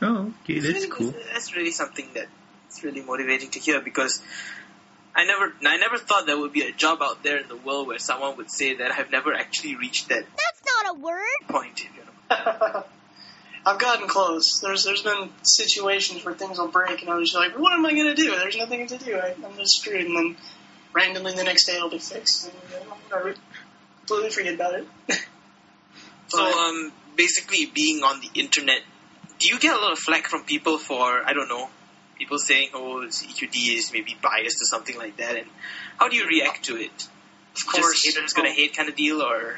Oh, 0.00 0.32
okay, 0.44 0.60
that's 0.60 0.74
Really- 0.74 0.88
cool. 0.88 1.14
That's 1.32 1.54
really 1.56 1.70
something 1.72 2.08
that's 2.14 2.84
really 2.84 3.00
motivating 3.02 3.50
to 3.50 3.58
hear 3.58 3.80
because 3.80 4.20
I 5.14 5.24
never, 5.24 5.52
I 5.66 5.76
never 5.78 5.98
thought 5.98 6.26
there 6.26 6.38
would 6.38 6.52
be 6.52 6.62
a 6.62 6.72
job 6.72 7.02
out 7.02 7.22
there 7.24 7.38
in 7.38 7.48
the 7.48 7.56
world 7.56 7.88
where 7.88 7.98
someone 7.98 8.36
would 8.36 8.50
say 8.50 8.74
that 8.76 8.92
I've 8.92 9.10
never 9.10 9.34
actually 9.34 9.74
reached 9.76 10.08
that 10.10 10.24
That's 10.36 10.62
not 10.84 10.94
a 10.96 10.98
word. 10.98 11.40
point. 11.48 11.82
You 11.82 11.88
know? 12.30 12.84
I've 13.66 13.78
gotten 13.80 14.06
close. 14.08 14.60
There's 14.62 14.84
there's 14.84 15.02
been 15.02 15.30
situations 15.42 16.24
where 16.24 16.34
things 16.34 16.58
will 16.58 16.68
break, 16.68 17.02
and 17.02 17.10
I 17.10 17.16
was 17.16 17.34
like, 17.34 17.58
"What 17.58 17.72
am 17.72 17.84
I 17.84 17.90
gonna 17.94 18.14
do? 18.14 18.30
There's 18.30 18.56
nothing 18.56 18.86
to 18.86 18.96
do. 18.98 19.16
I, 19.16 19.34
I'm 19.44 19.56
just 19.56 19.80
screwed." 19.80 20.06
And 20.06 20.16
then 20.16 20.36
randomly 20.92 21.34
the 21.34 21.42
next 21.44 21.66
day 21.66 21.74
it'll 21.76 21.90
be 21.90 21.98
fixed. 21.98 22.46
And, 22.46 22.54
uh, 22.54 22.94
whatever. 23.10 23.34
Completely 24.06 24.30
forget 24.30 24.54
about 24.54 24.74
it. 24.74 24.86
So, 26.30 26.44
um, 26.44 26.92
basically, 27.18 27.66
being 27.66 28.02
on 28.02 28.22
the 28.22 28.40
internet, 28.40 28.80
do 29.38 29.48
you 29.48 29.58
get 29.58 29.76
a 29.76 29.80
lot 29.80 29.92
of 29.92 29.98
flack 29.98 30.26
from 30.26 30.44
people 30.44 30.78
for, 30.78 31.22
I 31.26 31.34
don't 31.34 31.48
know, 31.48 31.68
people 32.16 32.38
saying, 32.38 32.70
oh, 32.72 33.04
EQD 33.06 33.76
is 33.76 33.92
maybe 33.92 34.16
biased 34.22 34.62
or 34.62 34.64
something 34.64 34.96
like 34.96 35.18
that, 35.18 35.36
and 35.36 35.46
how 35.98 36.08
do 36.08 36.16
you 36.16 36.26
react 36.26 36.64
to 36.64 36.76
it? 36.76 37.08
of 37.60 37.66
course, 37.66 38.02
Just 38.02 38.16
haters 38.16 38.32
gonna 38.32 38.52
hate 38.52 38.76
kind 38.76 38.88
of 38.88 38.96
deal, 38.96 39.20
or 39.20 39.56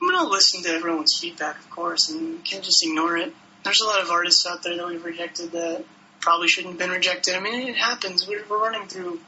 I'm 0.00 0.08
gonna 0.08 0.28
listen 0.28 0.62
to 0.62 0.70
everyone's 0.70 1.18
feedback, 1.20 1.58
of 1.58 1.70
course, 1.70 2.10
and 2.10 2.20
you 2.20 2.40
can't 2.44 2.62
just 2.62 2.84
ignore 2.84 3.16
it. 3.16 3.32
There's 3.64 3.80
a 3.80 3.86
lot 3.86 4.00
of 4.00 4.10
artists 4.10 4.46
out 4.46 4.62
there 4.62 4.76
that 4.76 4.86
we've 4.86 5.04
rejected 5.04 5.52
that 5.52 5.84
probably 6.20 6.48
shouldn't 6.48 6.74
have 6.74 6.78
been 6.78 6.90
rejected. 6.90 7.34
I 7.34 7.40
mean, 7.40 7.68
it 7.68 7.76
happens. 7.76 8.26
We're, 8.26 8.44
we're 8.48 8.62
running 8.62 8.88
through 8.88 9.20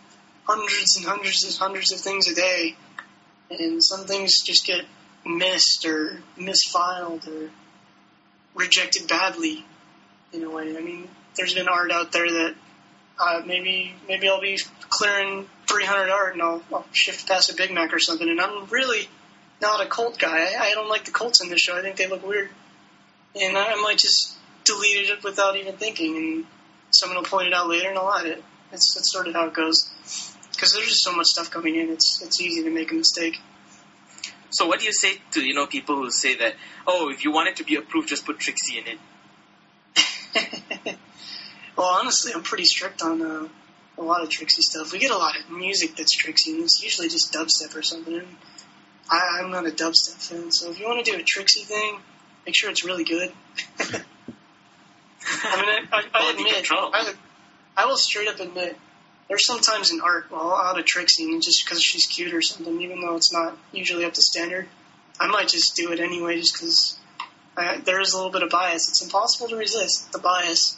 hundreds 0.45 0.97
and 0.97 1.07
hundreds 1.07 1.45
and 1.45 1.55
hundreds 1.55 1.93
of 1.93 2.01
things 2.01 2.29
a 2.29 2.35
day, 2.35 2.77
and 3.51 3.83
some 3.83 4.07
things 4.07 4.43
just 4.45 4.67
get 4.67 4.85
missed 5.25 5.85
or 5.87 6.21
misfiled 6.39 7.29
or 7.29 7.51
rejected 8.55 9.09
badly 9.09 9.65
in 10.33 10.43
a 10.43 10.51
way. 10.51 10.77
I 10.77 10.81
mean, 10.81 11.09
there's 11.37 11.55
been 11.55 11.69
art 11.69 11.91
out 11.91 12.13
there 12.13 12.29
that 12.29 12.55
uh, 13.19 13.43
maybe 13.47 13.95
maybe 14.09 14.29
I'll 14.29 14.41
be 14.41 14.59
clearing 14.89 15.49
300 15.69 16.11
art 16.11 16.33
and 16.35 16.43
I'll, 16.43 16.63
I'll 16.73 16.87
shift 16.93 17.29
past 17.29 17.51
a 17.51 17.55
Big 17.55 17.73
Mac 17.73 17.93
or 17.93 17.99
something, 17.99 18.29
and 18.29 18.41
I'm 18.41 18.67
really 18.67 19.09
not 19.61 19.85
a 19.85 19.89
cult 19.89 20.19
guy. 20.19 20.53
I, 20.53 20.71
I 20.71 20.73
don't 20.75 20.89
like 20.89 21.05
the 21.05 21.13
Colts 21.13 21.41
in 21.43 21.49
this 21.49 21.61
show. 21.61 21.77
I 21.77 21.83
think 21.83 21.97
they 21.97 22.09
look 22.09 22.27
weird, 22.27 22.51
and 23.41 23.57
I, 23.57 23.73
I 23.73 23.83
might 23.83 23.99
just 23.99 24.37
delete 24.65 25.09
it 25.09 25.25
without 25.25 25.57
even 25.57 25.77
thinking, 25.77 26.17
and 26.17 26.45
someone 26.91 27.19
will 27.19 27.25
point 27.25 27.49
it 27.49 27.55
out 27.55 27.69
later, 27.69 27.89
and 27.89 27.99
I'll 27.99 28.13
add 28.13 28.27
it. 28.27 28.43
That's, 28.71 28.95
that's 28.95 29.13
sort 29.13 29.29
of 29.29 29.35
how 29.35 29.47
it 29.47 29.55
goes. 29.55 29.91
Because 30.53 30.73
there's 30.73 30.89
just 30.89 31.05
so 31.05 31.15
much 31.15 31.27
stuff 31.27 31.51
coming 31.51 31.77
in, 31.77 31.91
it's 31.91 32.23
it's 32.23 32.41
easy 32.41 32.63
to 32.65 32.71
make 32.71 32.91
a 32.93 32.95
mistake. 32.95 33.41
So 34.53 34.67
what 34.67 34.81
do 34.81 34.87
you 34.87 34.93
say 34.93 35.15
to, 35.33 35.41
you 35.41 35.55
know, 35.55 35.67
people 35.67 35.97
who 35.97 36.11
say 36.11 36.37
that, 36.37 36.55
oh, 36.87 37.11
if 37.11 37.25
you 37.25 37.33
want 37.33 37.49
it 37.49 37.57
to 37.57 37.65
be 37.65 37.77
approved, 37.77 38.09
just 38.09 38.27
put 38.27 38.39
Trixie 38.39 38.79
in 38.79 38.85
it? 38.87 38.99
well, 41.77 41.87
honestly, 41.87 42.33
I'm 42.35 42.43
pretty 42.43 42.65
strict 42.65 43.03
on 43.03 43.23
uh, 43.23 43.49
a 43.97 44.03
lot 44.03 44.23
of 44.23 44.29
Trixie 44.29 44.63
stuff. 44.63 44.93
We 44.93 44.99
get 44.99 45.11
a 45.11 45.17
lot 45.17 45.35
of 45.39 45.51
music 45.51 45.97
that's 45.97 46.15
Trixie, 46.15 46.53
and 46.53 46.65
it's 46.65 46.83
usually 46.83 47.09
just 47.09 47.33
dubstep 47.33 47.75
or 47.75 47.83
something. 47.83 48.15
And 48.15 48.29
I, 49.11 49.41
I'm 49.41 49.51
not 49.51 49.67
a 49.67 49.71
dubstep 49.71 50.23
fan, 50.23 50.53
so 50.53 50.71
if 50.71 50.79
you 50.79 50.87
want 50.87 51.05
to 51.05 51.11
do 51.11 51.19
a 51.19 51.23
Trixie 51.23 51.65
thing, 51.65 51.99
make 52.45 52.55
sure 52.55 52.71
it's 52.71 52.85
really 52.85 53.05
good. 53.05 53.33
I 53.81 55.57
mean, 55.57 55.89
I, 55.93 56.03
I, 56.03 56.03
I 56.15 56.31
admit. 56.33 56.69
I, 56.71 57.15
I 57.77 57.87
will 57.87 57.97
straight 57.97 58.29
up 58.29 58.39
admit, 58.41 58.77
there's 59.33 59.47
sometimes 59.47 59.91
in 59.91 60.03
art, 60.03 60.27
well, 60.31 60.53
out 60.53 60.79
of 60.79 60.85
Trixie, 60.85 61.25
just 61.41 61.65
because 61.65 61.83
she's 61.83 62.05
cute 62.05 62.35
or 62.35 62.43
something, 62.43 62.83
even 62.83 63.01
though 63.01 63.17
it's 63.17 63.33
not 63.33 63.57
usually 63.73 64.05
up 64.05 64.13
to 64.13 64.21
standard, 64.21 64.69
I 65.19 65.27
might 65.29 65.49
just 65.49 65.75
do 65.75 65.91
it 65.91 66.01
anyway, 66.01 66.37
just 66.37 66.53
because 66.53 66.99
there 67.87 67.99
is 68.03 68.13
a 68.13 68.17
little 68.19 68.31
bit 68.31 68.43
of 68.43 68.51
bias. 68.51 68.91
It's 68.91 69.03
impossible 69.03 69.49
to 69.49 69.57
resist 69.57 70.13
the 70.13 70.19
bias 70.19 70.77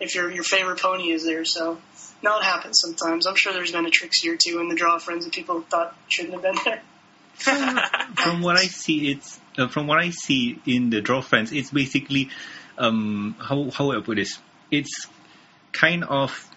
if 0.00 0.14
your 0.14 0.30
your 0.30 0.44
favorite 0.44 0.80
pony 0.80 1.10
is 1.10 1.26
there. 1.26 1.44
So, 1.44 1.76
no, 2.22 2.38
it 2.38 2.42
happens 2.42 2.80
sometimes. 2.80 3.26
I'm 3.26 3.36
sure 3.36 3.52
there's 3.52 3.72
been 3.72 3.84
a 3.84 3.90
Trixie 3.90 4.30
or 4.30 4.36
two 4.36 4.60
in 4.60 4.70
the 4.70 4.76
draw 4.76 4.98
friends 4.98 5.26
that 5.26 5.34
people 5.34 5.60
thought 5.60 5.94
shouldn't 6.08 6.32
have 6.32 6.42
been 6.42 6.56
there. 6.64 6.82
from 8.16 8.40
what 8.40 8.56
I 8.56 8.64
see, 8.64 9.10
it's 9.10 9.38
uh, 9.58 9.68
from 9.68 9.86
what 9.86 9.98
I 9.98 10.08
see 10.08 10.58
in 10.64 10.88
the 10.88 11.02
draw 11.02 11.20
friends, 11.20 11.52
it's 11.52 11.70
basically 11.70 12.30
um, 12.78 13.36
how 13.38 13.68
how 13.68 13.88
would 13.88 13.98
I 13.98 14.00
put 14.00 14.16
this? 14.16 14.38
It's 14.70 15.06
kind 15.72 16.04
of 16.04 16.49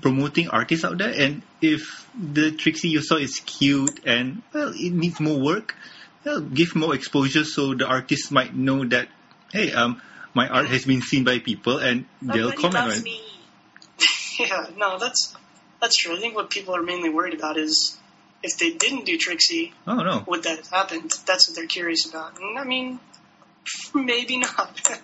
promoting 0.00 0.48
artists 0.48 0.84
out 0.84 0.98
there, 0.98 1.12
and 1.16 1.42
if 1.60 2.08
the 2.14 2.52
Trixie 2.52 2.88
you 2.88 3.02
saw 3.02 3.16
is 3.16 3.40
cute 3.40 4.00
and 4.06 4.42
well, 4.52 4.72
it 4.74 4.92
needs 4.92 5.20
more 5.20 5.38
work, 5.40 5.76
well, 6.24 6.40
give 6.40 6.74
more 6.74 6.94
exposure 6.94 7.44
so 7.44 7.74
the 7.74 7.86
artists 7.86 8.30
might 8.30 8.54
know 8.54 8.84
that 8.86 9.08
hey, 9.52 9.72
um, 9.72 10.00
my 10.34 10.48
art 10.48 10.66
has 10.66 10.84
been 10.84 11.02
seen 11.02 11.24
by 11.24 11.38
people 11.38 11.78
and 11.78 12.06
they'll 12.20 12.50
Nobody 12.50 12.62
comment 12.62 12.84
on 12.84 13.06
it. 13.06 13.20
yeah, 14.38 14.66
no, 14.76 14.98
that's 14.98 15.34
that's 15.80 15.96
true. 15.96 16.16
I 16.16 16.20
think 16.20 16.34
what 16.34 16.50
people 16.50 16.74
are 16.74 16.82
mainly 16.82 17.10
worried 17.10 17.34
about 17.34 17.56
is 17.56 17.96
if 18.42 18.58
they 18.58 18.72
didn't 18.72 19.06
do 19.06 19.16
Trixie, 19.16 19.72
Oh 19.86 19.96
no, 19.96 20.24
would 20.26 20.42
that 20.42 20.58
have 20.58 20.70
happened? 20.70 21.12
That's 21.26 21.48
what 21.48 21.56
they're 21.56 21.66
curious 21.66 22.08
about. 22.08 22.40
And 22.40 22.58
I 22.58 22.64
mean, 22.64 23.00
maybe 23.94 24.38
not. 24.38 24.80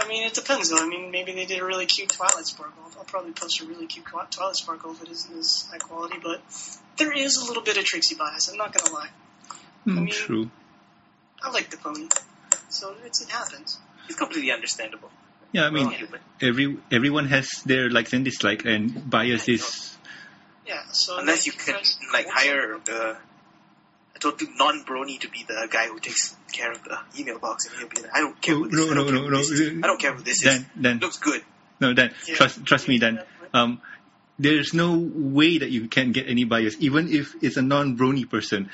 I 0.00 0.08
mean, 0.08 0.24
it 0.24 0.34
depends 0.34 0.70
though. 0.70 0.82
I 0.82 0.86
mean, 0.88 1.10
maybe 1.10 1.32
they 1.32 1.44
did 1.44 1.60
a 1.60 1.64
really 1.64 1.86
cute 1.86 2.08
Twilight 2.08 2.46
Sparkle. 2.46 2.82
I'll 2.98 3.04
probably 3.04 3.32
post 3.32 3.60
a 3.60 3.66
really 3.66 3.86
cute 3.86 4.06
Twi- 4.06 4.26
Twilight 4.30 4.56
Sparkle 4.56 4.92
if 4.92 5.02
it 5.02 5.10
isn't 5.10 5.38
as 5.38 5.68
high 5.70 5.78
quality, 5.78 6.16
but 6.22 6.40
there 6.96 7.12
is 7.12 7.36
a 7.36 7.44
little 7.44 7.62
bit 7.62 7.76
of 7.76 7.84
Trixie 7.84 8.14
bias. 8.14 8.48
I'm 8.48 8.56
not 8.56 8.72
gonna 8.72 8.94
lie. 8.94 9.10
Hmm, 9.84 10.04
mean- 10.04 10.08
true. 10.08 10.50
I 11.42 11.50
like 11.50 11.70
the 11.70 11.78
pony, 11.78 12.08
so 12.68 12.94
it's, 13.04 13.22
it 13.22 13.30
happens. 13.30 13.78
It's 14.08 14.18
completely 14.18 14.52
understandable. 14.52 15.10
Yeah, 15.52 15.66
I 15.66 15.70
mean, 15.70 15.88
We're 15.88 16.48
every 16.48 16.76
everyone 16.92 17.26
has 17.28 17.48
their 17.64 17.90
likes 17.90 18.12
and 18.12 18.24
dislikes, 18.24 18.64
and 18.64 19.08
bias 19.10 19.48
is. 19.48 19.96
Yeah. 20.66 20.82
So 20.92 21.18
Unless 21.18 21.46
you 21.46 21.52
can 21.52 21.76
like 22.12 22.26
hire 22.28 22.78
the 22.84 23.16
a 24.20 24.22
total 24.22 24.48
non-brony 24.56 25.18
to 25.20 25.28
be 25.28 25.44
the 25.46 25.68
guy 25.70 25.86
who 25.88 25.98
takes 25.98 26.36
care 26.52 26.72
of 26.72 26.82
the 26.84 26.98
email 27.18 27.38
box, 27.38 27.66
and 27.66 27.76
he'll 27.78 27.88
be 27.88 28.02
like, 28.02 28.10
"I 28.14 28.20
don't 28.20 28.40
care 28.40 28.54
who 28.54 28.68
this 28.68 28.78
no, 28.78 28.84
is. 28.84 28.90
I 28.90 28.94
no, 28.94 29.04
don't 29.04 29.06
care 29.06 29.14
no, 29.14 29.22
who 29.22 29.30
no. 29.30 29.36
this 29.38 29.50
is. 29.50 29.78
I 29.82 29.86
don't 29.86 30.00
care 30.00 30.12
who 30.14 30.22
this 30.22 30.42
Dan, 30.42 30.56
is. 30.60 30.66
Dan, 30.80 30.98
Looks 30.98 31.18
good." 31.18 31.42
no, 31.80 31.92
Dan. 31.94 32.12
Yeah. 32.28 32.34
Trust, 32.34 32.64
trust 32.64 32.88
me, 32.88 32.98
Dan. 32.98 33.22
Um, 33.54 33.80
there's 34.38 34.72
no 34.72 34.96
way 34.98 35.58
that 35.58 35.70
you 35.70 35.88
can 35.88 36.12
get 36.12 36.28
any 36.28 36.44
bias, 36.44 36.76
even 36.80 37.12
if 37.12 37.34
it's 37.42 37.56
a 37.56 37.62
non-brony 37.62 38.28
person. 38.28 38.70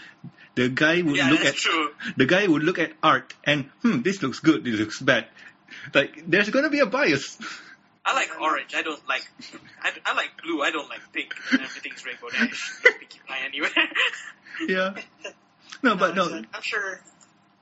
The 0.54 0.68
guy 0.68 1.02
would 1.02 1.16
Yeah, 1.16 1.30
look 1.30 1.44
at 1.44 1.54
true. 1.54 1.90
the 2.16 2.24
guy 2.24 2.46
would 2.46 2.62
look 2.62 2.78
at 2.78 2.92
art 3.02 3.34
and 3.44 3.64
hmm, 3.82 4.00
this 4.02 4.22
looks 4.22 4.40
good, 4.40 4.64
this 4.64 4.78
looks 4.78 5.00
bad. 5.00 5.26
Like 5.92 6.22
there's 6.26 6.48
gonna 6.50 6.70
be 6.70 6.78
a 6.80 6.86
bias. 6.86 7.36
I 8.06 8.14
like 8.14 8.40
orange. 8.40 8.72
I 8.74 8.82
don't 8.82 9.06
like. 9.08 9.28
I, 9.82 9.90
I 10.06 10.14
like 10.14 10.40
blue. 10.40 10.62
I 10.62 10.70
don't 10.70 10.88
like 10.88 11.00
pink. 11.12 11.34
And 11.50 11.60
everything's 11.60 12.06
rainbow 12.06 12.28
dash. 12.30 12.80
Pinkie 12.84 13.18
Pie 13.26 13.38
anywhere. 13.44 13.70
yeah. 14.68 14.94
No, 15.82 15.96
but 15.96 16.14
no. 16.14 16.22
exactly. 16.22 16.48
I'm 16.54 16.62
sure. 16.62 17.00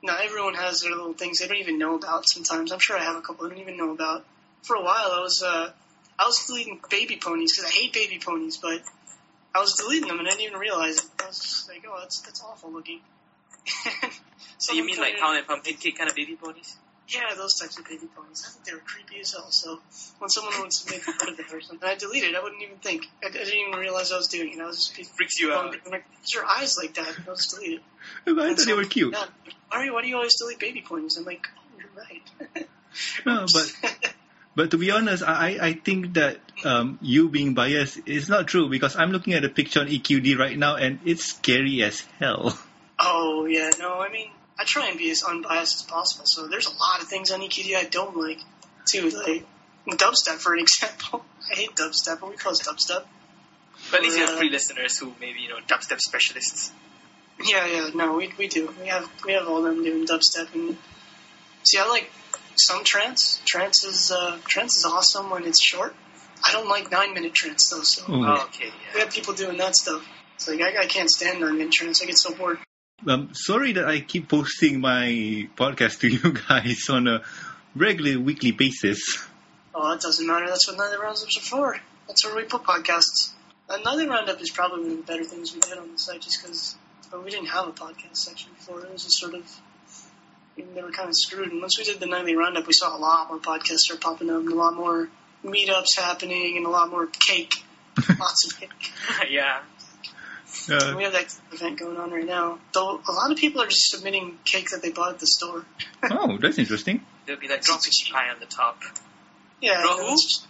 No, 0.03 0.15
everyone 0.15 0.53
has 0.53 0.81
their 0.81 0.91
little 0.91 1.13
things 1.13 1.39
they 1.39 1.47
don't 1.47 1.57
even 1.57 1.79
know 1.79 1.95
about. 1.95 2.29
Sometimes 2.29 2.71
I'm 2.71 2.79
sure 2.79 2.95
I 2.95 3.03
have 3.03 3.15
a 3.15 3.21
couple 3.21 3.47
I 3.47 3.49
don't 3.49 3.57
even 3.57 3.75
know 3.75 3.91
about. 3.91 4.23
For 4.61 4.75
a 4.75 4.83
while, 4.83 5.11
I 5.13 5.19
was 5.19 5.41
uh, 5.43 5.71
I 6.19 6.25
was 6.25 6.45
deleting 6.45 6.79
baby 6.91 7.17
ponies 7.17 7.57
because 7.57 7.71
I 7.71 7.73
hate 7.73 7.93
baby 7.93 8.19
ponies, 8.23 8.57
but 8.57 8.81
I 9.55 9.61
was 9.61 9.73
deleting 9.73 10.09
them 10.09 10.19
and 10.19 10.27
I 10.27 10.31
didn't 10.31 10.45
even 10.45 10.59
realize 10.59 10.97
it. 10.97 11.09
I 11.23 11.25
was 11.27 11.39
just 11.39 11.69
like, 11.69 11.83
oh, 11.89 11.97
that's 11.99 12.21
that's 12.21 12.43
awful 12.43 12.71
looking. 12.71 13.01
so 14.59 14.73
you 14.73 14.85
mean 14.85 14.99
like 14.99 15.17
Someone 15.17 15.21
pound 15.21 15.37
and 15.39 15.47
pumpkin 15.47 15.77
cake 15.77 15.97
kind 15.97 16.07
of 16.07 16.15
baby 16.15 16.35
ponies? 16.35 16.77
Yeah, 17.07 17.35
those 17.37 17.53
types 17.59 17.77
of 17.77 17.85
baby 17.85 18.07
ponies. 18.15 18.43
I 18.47 18.51
think 18.51 18.65
they 18.65 18.73
were 18.73 18.79
creepy 18.79 19.19
as 19.21 19.31
hell. 19.31 19.51
So 19.51 19.79
when 20.17 20.29
someone 20.29 20.53
would 20.61 20.73
submit 20.73 21.01
fun 21.03 21.29
of 21.33 21.39
it 21.39 21.53
or 21.53 21.61
something, 21.61 21.87
I 21.87 21.95
deleted. 21.95 22.31
it. 22.31 22.35
I 22.35 22.41
wouldn't 22.41 22.61
even 22.63 22.77
think. 22.77 23.05
I, 23.23 23.27
I 23.27 23.31
didn't 23.31 23.53
even 23.53 23.79
realize 23.79 24.11
I 24.11 24.17
was 24.17 24.27
doing 24.27 24.53
it. 24.53 24.59
I 24.59 24.65
was 24.65 24.87
just 24.89 25.15
Freaks 25.15 25.39
you 25.39 25.53
out. 25.53 25.75
I'm 25.85 25.91
like, 25.91 26.05
your 26.33 26.45
eyes 26.45 26.77
like 26.81 26.95
that? 26.95 27.15
I'll 27.27 27.35
just 27.35 27.53
delete 27.55 27.73
it. 27.79 27.81
I 28.27 28.47
And 28.47 28.57
thought 28.57 28.65
they 28.65 28.73
were 28.73 28.85
cute. 28.85 29.13
Yeah. 29.13 29.25
Ari, 29.71 29.91
why 29.91 30.01
do 30.01 30.07
you 30.07 30.15
always 30.15 30.35
delete 30.35 30.59
baby 30.59 30.81
ponies? 30.81 31.17
I'm 31.17 31.25
like, 31.25 31.45
oh, 31.55 31.77
you're 31.77 31.89
right. 31.95 32.67
No, 33.25 33.45
but 33.53 34.13
but 34.55 34.71
to 34.71 34.77
be 34.77 34.89
honest, 34.91 35.21
I 35.21 35.57
I 35.61 35.73
think 35.73 36.13
that 36.15 36.39
um, 36.63 36.97
you 37.01 37.29
being 37.29 37.53
biased 37.53 37.99
is 38.07 38.29
not 38.29 38.47
true 38.47 38.69
because 38.69 38.95
I'm 38.95 39.11
looking 39.11 39.33
at 39.33 39.43
a 39.43 39.49
picture 39.49 39.81
on 39.81 39.87
EQD 39.87 40.37
right 40.39 40.57
now 40.57 40.75
and 40.77 40.99
it's 41.05 41.25
scary 41.25 41.83
as 41.83 42.01
hell. 42.19 42.57
oh 42.99 43.45
yeah, 43.45 43.69
no, 43.79 43.99
I 43.99 44.09
mean, 44.09 44.29
I 44.57 44.63
try 44.63 44.87
and 44.87 44.97
be 44.97 45.09
as 45.11 45.23
unbiased 45.23 45.75
as 45.75 45.81
possible. 45.83 46.25
So 46.27 46.47
there's 46.47 46.67
a 46.67 46.75
lot 46.75 47.01
of 47.01 47.07
things 47.07 47.31
on 47.31 47.41
EQD 47.41 47.75
I 47.75 47.83
don't 47.83 48.15
like 48.17 48.39
too, 48.89 49.09
like 49.09 49.45
dubstep 49.89 50.37
for 50.37 50.53
an 50.53 50.59
example. 50.67 51.25
I 51.51 51.55
hate 51.55 51.75
dubstep, 51.75 52.19
but 52.21 52.29
we 52.29 52.37
call 52.37 52.53
it 52.53 52.59
dubstep. 52.59 53.03
But 53.91 53.97
at 53.97 54.03
least 54.03 54.17
you 54.17 54.25
have 54.25 54.35
Uh, 54.35 54.37
three 54.39 54.49
listeners 54.49 54.97
who 54.97 55.13
maybe 55.19 55.41
you 55.41 55.49
know 55.49 55.57
dubstep 55.67 55.99
specialists. 55.99 56.71
Yeah, 57.43 57.65
yeah, 57.67 57.89
no, 57.93 58.15
we 58.15 58.31
we 58.37 58.47
do. 58.47 58.73
We 58.81 58.87
have 58.87 59.09
we 59.25 59.33
have 59.33 59.47
all 59.49 59.61
them 59.61 59.83
doing 59.83 60.05
dubstep 60.07 60.53
and 60.53 60.77
see. 61.63 61.77
I 61.77 61.87
like 61.87 62.09
some 62.55 62.85
trance. 62.85 63.41
Trance 63.45 63.83
is 63.83 64.11
uh, 64.11 64.37
trance 64.47 64.77
is 64.77 64.85
awesome 64.85 65.29
when 65.29 65.43
it's 65.45 65.61
short. 65.61 65.93
I 66.45 66.53
don't 66.53 66.69
like 66.69 66.89
nine 66.91 67.13
minute 67.13 67.33
trance 67.33 67.69
though. 67.69 67.81
So 67.83 68.03
Oh. 68.07 68.23
Oh, 68.25 68.43
okay, 68.45 68.65
we 68.93 68.99
yeah. 68.99 69.03
have 69.03 69.11
people 69.13 69.33
doing 69.33 69.57
that 69.57 69.75
stuff. 69.75 70.07
It's 70.35 70.47
like 70.47 70.61
I, 70.61 70.83
I 70.83 70.85
can't 70.85 71.09
stand 71.09 71.41
nine 71.41 71.57
minute 71.57 71.73
trance. 71.73 72.01
I 72.01 72.05
get 72.05 72.17
so 72.17 72.33
bored. 72.33 72.59
Um, 73.07 73.33
sorry 73.33 73.73
that 73.73 73.85
I 73.85 73.99
keep 73.99 74.29
posting 74.29 74.79
my 74.79 75.47
podcast 75.55 75.99
to 75.99 76.07
you 76.09 76.33
guys 76.33 76.89
on 76.89 77.07
a 77.07 77.21
regular 77.75 78.19
weekly 78.19 78.51
basis. 78.51 79.27
Oh, 79.75 79.91
that 79.91 80.01
doesn't 80.01 80.25
matter. 80.25 80.47
That's 80.47 80.67
what 80.67 80.77
Nightly 80.77 80.97
Roundups 80.97 81.37
are 81.37 81.41
for. 81.41 81.77
That's 82.07 82.25
where 82.25 82.35
we 82.35 82.43
put 82.43 82.63
podcasts. 82.63 83.33
Uh, 83.69 83.77
Nightly 83.83 84.07
Roundup 84.07 84.41
is 84.41 84.49
probably 84.49 84.83
one 84.83 84.91
of 84.91 84.97
the 84.97 85.03
better 85.03 85.23
things 85.23 85.53
we 85.53 85.59
did 85.59 85.77
on 85.77 85.91
the 85.91 85.99
site 85.99 86.21
just 86.21 86.41
because 86.41 86.75
we 87.23 87.29
didn't 87.29 87.47
have 87.47 87.67
a 87.67 87.71
podcast 87.71 88.17
section 88.17 88.51
before. 88.57 88.81
It 88.81 88.91
was 88.91 89.03
just 89.03 89.19
sort 89.19 89.35
of, 89.35 89.43
I 90.57 90.61
mean, 90.61 90.73
they 90.73 90.81
were 90.81 90.91
kind 90.91 91.09
of 91.09 91.15
screwed. 91.15 91.51
And 91.51 91.61
once 91.61 91.77
we 91.77 91.83
did 91.83 91.99
the 91.99 92.07
Nightly 92.07 92.35
Roundup, 92.35 92.65
we 92.65 92.73
saw 92.73 92.95
a 92.95 92.97
lot 92.97 93.27
more 93.27 93.39
podcasts 93.39 93.79
start 93.79 94.01
popping 94.01 94.29
up 94.29 94.39
and 94.39 94.51
a 94.51 94.55
lot 94.55 94.73
more 94.73 95.09
meetups 95.43 95.97
happening 95.97 96.57
and 96.57 96.65
a 96.65 96.69
lot 96.69 96.89
more 96.89 97.05
cake. 97.07 97.53
Lots 98.19 98.47
of 98.47 98.59
cake. 98.59 98.91
yeah. 99.29 99.61
Uh, 100.69 100.93
We 100.97 101.03
have 101.03 101.13
that 101.13 101.35
event 101.51 101.79
going 101.79 101.97
on 101.97 102.11
right 102.11 102.25
now. 102.25 102.59
Though 102.73 103.01
a 103.07 103.11
lot 103.11 103.31
of 103.31 103.37
people 103.37 103.61
are 103.61 103.67
just 103.67 103.91
submitting 103.91 104.37
cake 104.45 104.69
that 104.71 104.81
they 104.81 104.91
bought 104.91 105.11
at 105.13 105.19
the 105.19 105.27
store. 105.27 105.65
oh, 106.09 106.37
that's 106.41 106.57
interesting. 106.57 107.05
There'll 107.25 107.41
be 107.41 107.47
that 107.49 107.61
drop 107.61 107.81
Pinkie 107.83 108.11
Pie 108.11 108.29
on 108.29 108.39
the 108.39 108.45
top. 108.45 108.81
Yeah, 109.61 109.81
Bro, 109.81 109.91
you 109.91 109.97
know, 110.01 110.07
who? 110.07 110.13
it's 110.13 110.23
just- 110.25 110.47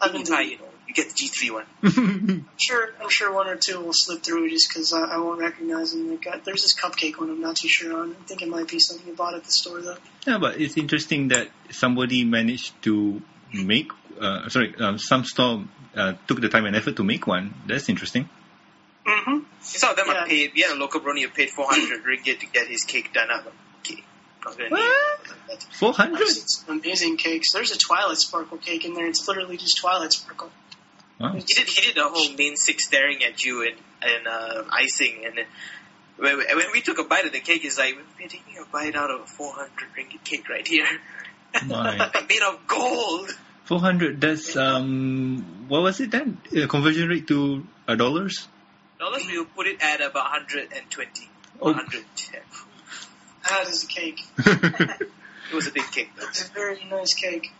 I've 0.00 0.12
been 0.12 0.22
Pinkie 0.22 0.32
Pie, 0.32 0.42
doing 0.44 0.50
you 0.52 0.58
know, 0.58 0.64
you 0.86 0.94
get 0.94 1.08
the 1.08 1.14
G3 1.14 1.50
one. 1.52 1.66
I'm 1.82 2.46
sure 2.56 2.88
I'm 3.02 3.10
sure 3.10 3.32
one 3.32 3.48
or 3.48 3.56
two 3.56 3.80
will 3.80 3.92
slip 3.92 4.22
through 4.22 4.48
just 4.50 4.68
because 4.70 4.92
I, 4.92 5.00
I 5.02 5.18
won't 5.18 5.40
recognize 5.40 5.92
them. 5.92 6.08
Like, 6.10 6.44
there's 6.44 6.62
this 6.62 6.74
cupcake 6.80 7.18
one 7.18 7.28
I'm 7.30 7.40
not 7.40 7.56
too 7.56 7.68
sure 7.68 7.98
on. 7.98 8.12
I 8.12 8.24
think 8.26 8.40
it 8.42 8.48
might 8.48 8.68
be 8.68 8.78
something 8.78 9.06
you 9.06 9.14
bought 9.14 9.34
at 9.34 9.44
the 9.44 9.50
store 9.50 9.80
though. 9.82 9.96
yeah, 10.26 10.38
but 10.38 10.60
it's 10.60 10.76
interesting 10.78 11.28
that 11.28 11.48
somebody 11.70 12.24
managed 12.24 12.80
to 12.84 13.20
make. 13.52 13.90
Uh, 14.20 14.48
sorry, 14.48 14.74
um, 14.80 14.98
some 14.98 15.24
store 15.24 15.64
uh, 15.94 16.14
took 16.26 16.40
the 16.40 16.48
time 16.48 16.64
and 16.64 16.74
effort 16.76 16.96
to 16.96 17.04
make 17.04 17.26
one. 17.26 17.52
That's 17.66 17.88
interesting. 17.88 18.28
Mm-hmm. 19.08 19.38
Some 19.60 19.90
of 19.90 19.96
them 19.96 20.06
Yeah. 20.08 20.22
are 20.22 20.26
paid. 20.26 20.52
We 20.54 20.62
had 20.62 20.72
a 20.72 20.78
local 20.78 21.00
brony 21.00 21.22
who 21.22 21.28
paid 21.28 21.50
400 21.50 22.04
ringgit 22.04 22.40
to 22.40 22.46
get 22.46 22.68
his 22.68 22.84
cake 22.84 23.12
done 23.12 23.30
up. 23.30 23.52
Okay, 23.80 24.02
Four 24.42 24.52
hundred. 24.52 24.70
gonna 24.70 24.80
name 24.82 24.92
it. 25.50 25.62
Four 25.78 25.88
I've 25.90 25.96
hundred. 25.96 26.28
seen 26.28 26.46
some 26.46 26.78
amazing 26.80 27.16
cakes. 27.16 27.52
There's 27.52 27.70
a 27.70 27.78
Twilight 27.78 28.18
Sparkle 28.18 28.58
cake 28.58 28.84
in 28.84 28.94
there. 28.94 29.06
It's 29.06 29.26
literally 29.26 29.56
just 29.56 29.78
Twilight 29.78 30.12
Sparkle. 30.12 30.50
Wow. 31.18 31.32
He 31.32 31.40
did. 31.40 31.66
He 31.68 31.80
did 31.80 31.96
the 31.96 32.08
whole 32.08 32.32
main 32.36 32.56
six 32.56 32.84
staring 32.86 33.24
at 33.24 33.42
you 33.44 33.62
and 33.66 33.76
and 34.02 34.26
uh, 34.28 34.64
icing, 34.70 35.24
and 35.26 35.36
then 35.38 35.46
when, 36.16 36.36
when 36.38 36.66
we 36.72 36.80
took 36.80 36.98
a 37.00 37.04
bite 37.04 37.24
of 37.26 37.32
the 37.32 37.40
cake, 37.40 37.64
it's 37.64 37.78
like 37.78 37.96
we're 38.20 38.28
taking 38.28 38.56
a 38.58 38.64
bite 38.70 38.94
out 38.94 39.10
of 39.10 39.22
a 39.22 39.26
400 39.26 39.70
ringgit 39.98 40.22
cake 40.24 40.48
right 40.48 40.66
here, 40.66 40.86
My. 41.66 41.96
made 42.28 42.42
of 42.42 42.64
gold. 42.68 43.30
Four 43.64 43.80
hundred. 43.80 44.20
That's 44.20 44.56
um. 44.56 45.66
What 45.68 45.82
was 45.82 45.98
it 46.00 46.10
then? 46.12 46.40
Uh, 46.56 46.66
conversion 46.68 47.08
rate 47.08 47.26
to 47.28 47.66
uh, 47.88 47.94
dollars. 47.96 48.46
Dollars 48.98 49.26
we 49.26 49.38
will 49.38 49.44
put 49.46 49.66
it 49.66 49.80
at 49.82 50.00
about 50.00 50.24
120, 50.32 51.28
Oh. 51.60 51.66
110. 51.72 52.40
That 53.48 53.68
is 53.68 53.84
a 53.84 53.86
cake. 53.86 54.20
It 55.50 55.54
was 55.54 55.66
a 55.66 55.70
big 55.72 55.84
cake 55.90 56.10
though. 56.14 56.26
It's 56.28 56.46
a 56.46 56.52
very 56.52 56.84
nice 56.90 57.14
cake. 57.14 57.50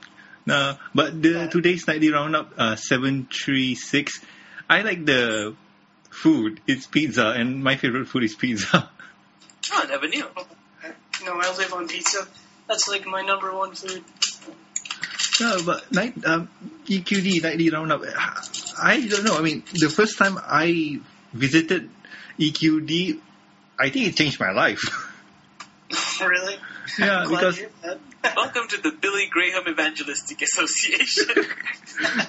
no, 0.44 0.76
but 0.94 1.22
the 1.22 1.30
Yeah. 1.30 1.46
today's 1.48 1.86
nightly 1.86 2.10
roundup 2.12 2.52
uh, 2.58 2.76
seven 2.76 3.26
three 3.32 3.74
six. 3.76 4.20
I 4.68 4.82
like 4.82 5.06
the 5.06 5.54
food. 6.10 6.60
It's 6.66 6.86
pizza, 6.86 7.28
and 7.30 7.64
my 7.64 7.76
favorite 7.76 8.08
food 8.08 8.24
is 8.24 8.34
pizza. 8.34 8.90
Oh, 9.72 9.82
I 9.82 9.86
never 9.86 10.06
knew. 10.08 10.26
No, 11.24 11.32
I 11.40 11.56
live 11.56 11.72
on 11.72 11.88
pizza. 11.88 12.26
That's 12.68 12.88
like 12.88 13.06
my 13.06 13.22
number 13.22 13.54
one 13.54 13.74
food. 13.74 14.04
No, 15.40 15.62
but 15.64 15.90
night 15.92 16.12
um, 16.26 16.48
EQD 16.86 17.42
nightly 17.42 17.70
roundup. 17.70 18.02
I 18.82 19.00
don't 19.08 19.24
know. 19.24 19.36
I 19.38 19.40
mean, 19.40 19.62
the 19.72 19.88
first 19.88 20.18
time 20.18 20.36
I 20.38 21.00
visited 21.32 21.88
EQD, 22.38 23.18
I 23.78 23.88
think 23.90 24.06
it 24.08 24.16
changed 24.16 24.40
my 24.40 24.50
life. 24.52 24.82
really? 26.20 26.56
Yeah, 26.98 27.20
I'm 27.20 27.30
because 27.30 27.54
to 27.56 27.60
hear 27.62 27.70
that. 27.82 27.98
Welcome 28.36 28.66
to 28.68 28.76
the 28.82 28.90
Billy 29.00 29.26
Graham 29.30 29.66
Evangelistic 29.68 30.42
Association. 30.42 31.26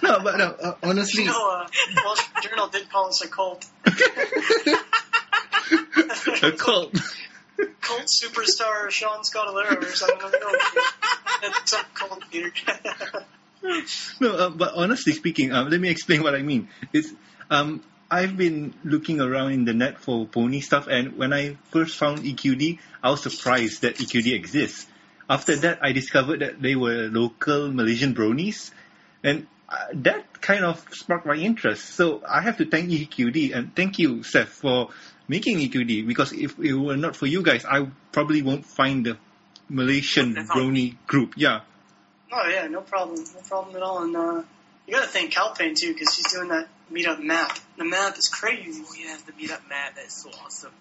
no, 0.03 0.19
but 0.21 0.37
no. 0.37 0.55
Uh, 0.61 0.75
honestly, 0.83 1.23
You 1.23 1.29
know, 1.29 1.51
uh, 1.51 1.67
Wall 2.03 2.15
Street 2.15 2.43
Journal 2.43 2.67
did 2.67 2.87
call 2.89 3.07
us 3.07 3.23
a 3.23 3.27
cult. 3.27 3.65
a 3.85 3.91
cult. 6.51 6.93
cult 7.81 8.05
superstar 8.05 8.91
Shaun 8.91 9.23
Scotellaro 9.23 9.81
or 9.81 9.95
something. 9.95 10.19
I 10.21 10.29
don't 10.29 10.41
know. 10.41 10.51
That's 11.41 11.71
some 11.71 11.85
cult 11.93 12.23
here. 12.29 12.51
No, 14.19 14.35
uh, 14.35 14.49
but 14.49 14.73
honestly 14.75 15.13
speaking, 15.13 15.51
um, 15.51 15.69
let 15.69 15.79
me 15.81 15.89
explain 15.89 16.23
what 16.23 16.35
I 16.35 16.41
mean. 16.41 16.69
It's 16.93 17.11
um, 17.49 17.81
I've 18.11 18.35
been 18.35 18.73
looking 18.83 19.21
around 19.21 19.51
in 19.51 19.65
the 19.65 19.73
net 19.73 19.99
for 19.99 20.25
pony 20.25 20.61
stuff, 20.61 20.87
and 20.87 21.17
when 21.17 21.31
I 21.31 21.57
first 21.71 21.97
found 21.97 22.19
EQD, 22.19 22.79
I 23.03 23.11
was 23.11 23.21
surprised 23.21 23.83
that 23.83 23.95
EQD 23.95 24.33
exists. 24.33 24.87
After 25.29 25.55
that, 25.57 25.79
I 25.83 25.91
discovered 25.91 26.39
that 26.39 26.59
they 26.59 26.75
were 26.75 27.07
local 27.11 27.71
Malaysian 27.71 28.15
bronies, 28.15 28.71
and 29.23 29.45
uh, 29.69 29.75
that 29.93 30.41
kind 30.41 30.65
of 30.65 30.83
sparked 30.91 31.27
my 31.27 31.35
interest. 31.35 31.85
So 31.85 32.23
I 32.27 32.41
have 32.41 32.57
to 32.57 32.65
thank 32.65 32.89
EQD 32.89 33.55
and 33.55 33.75
thank 33.75 33.99
you, 33.99 34.23
Seth, 34.23 34.49
for 34.49 34.89
making 35.27 35.59
EQD. 35.59 36.07
Because 36.07 36.33
if 36.33 36.57
it 36.57 36.73
were 36.73 36.97
not 36.97 37.15
for 37.15 37.27
you 37.27 37.43
guys, 37.43 37.63
I 37.65 37.87
probably 38.11 38.41
won't 38.41 38.65
find 38.65 39.05
the 39.05 39.17
Malaysian 39.69 40.29
Wouldn't 40.29 40.49
brony 40.49 40.95
group. 41.05 41.33
Yeah. 41.37 41.61
Oh 42.31 42.47
yeah, 42.49 42.67
no 42.67 42.81
problem, 42.81 43.23
no 43.23 43.41
problem 43.47 43.75
at 43.75 43.83
all. 43.83 44.03
And 44.03 44.15
uh, 44.15 44.43
you 44.87 44.93
got 44.93 45.03
to 45.03 45.09
thank 45.09 45.33
Calpain 45.33 45.75
too, 45.75 45.93
because 45.93 46.15
she's 46.15 46.33
doing 46.33 46.49
that 46.49 46.67
meetup 46.91 47.19
map. 47.23 47.57
The 47.77 47.85
map 47.85 48.17
is 48.17 48.27
crazy. 48.27 48.83
Oh 48.85 48.93
yeah, 48.97 49.17
the 49.25 49.31
meetup 49.33 49.67
map. 49.69 49.95
That 49.95 50.05
is 50.05 50.13
so 50.13 50.29
awesome. 50.43 50.71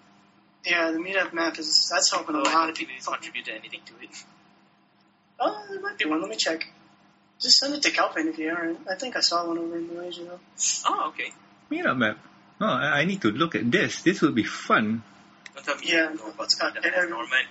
Yeah, 0.65 0.91
the 0.91 0.97
meetup 0.99 1.33
map 1.33 1.57
is 1.59 1.89
that's 1.91 2.11
helping 2.11 2.35
a 2.35 2.39
Although 2.39 2.49
I 2.51 2.53
lot 2.55 2.69
of 2.69 2.75
people. 2.75 2.93
he's 2.95 3.05
contributed 3.07 3.55
anything 3.55 3.81
to 3.85 3.93
it. 4.03 4.09
Oh, 5.39 5.65
there 5.69 5.79
might 5.81 5.97
be 5.97 6.05
one. 6.05 6.21
Let 6.21 6.29
me 6.29 6.35
check. 6.37 6.65
Just 7.39 7.57
send 7.59 7.73
it 7.73 7.81
to 7.83 7.91
Calpain 7.91 8.27
if 8.27 8.37
you 8.37 8.49
aren't. 8.51 8.79
I 8.89 8.95
think 8.95 9.15
I 9.15 9.21
saw 9.21 9.47
one 9.47 9.57
over 9.57 9.77
in 9.77 9.87
Malaysia 9.87 10.23
though. 10.25 10.39
Oh, 10.85 11.09
okay. 11.09 11.31
Meetup 11.71 11.97
map. 11.97 12.17
Oh, 12.59 12.65
I 12.65 13.01
I 13.01 13.05
need 13.05 13.21
to 13.21 13.31
look 13.31 13.55
at 13.55 13.71
this. 13.71 14.01
This 14.01 14.21
will 14.21 14.33
be 14.33 14.43
fun. 14.43 15.03
Don't 15.65 15.83
Yeah, 15.85 16.09
you 16.11 16.17
know 16.17 16.27
about 16.27 16.49
got 16.59 16.75
meetup 16.75 16.83
map, 16.83 16.93
every- 16.95 17.09
Norman. 17.09 17.45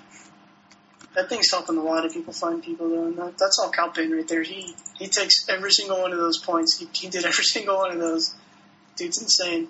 That 1.14 1.28
thing's 1.30 1.50
helping 1.50 1.78
a 1.78 1.82
lot 1.82 2.04
of 2.04 2.12
people 2.12 2.32
find 2.34 2.62
people 2.62 2.90
though, 2.90 3.06
and 3.06 3.16
that, 3.16 3.38
that's 3.38 3.58
all 3.58 3.70
Calpain 3.72 4.12
right 4.14 4.28
there. 4.28 4.42
He 4.42 4.74
he 4.98 5.08
takes 5.08 5.48
every 5.48 5.72
single 5.72 6.02
one 6.02 6.12
of 6.12 6.18
those 6.18 6.38
points. 6.38 6.78
He, 6.78 6.86
he 6.92 7.08
did 7.08 7.24
every 7.24 7.44
single 7.56 7.78
one 7.78 7.92
of 7.92 7.98
those. 7.98 8.34
Dude's 8.98 9.22
insane. 9.22 9.68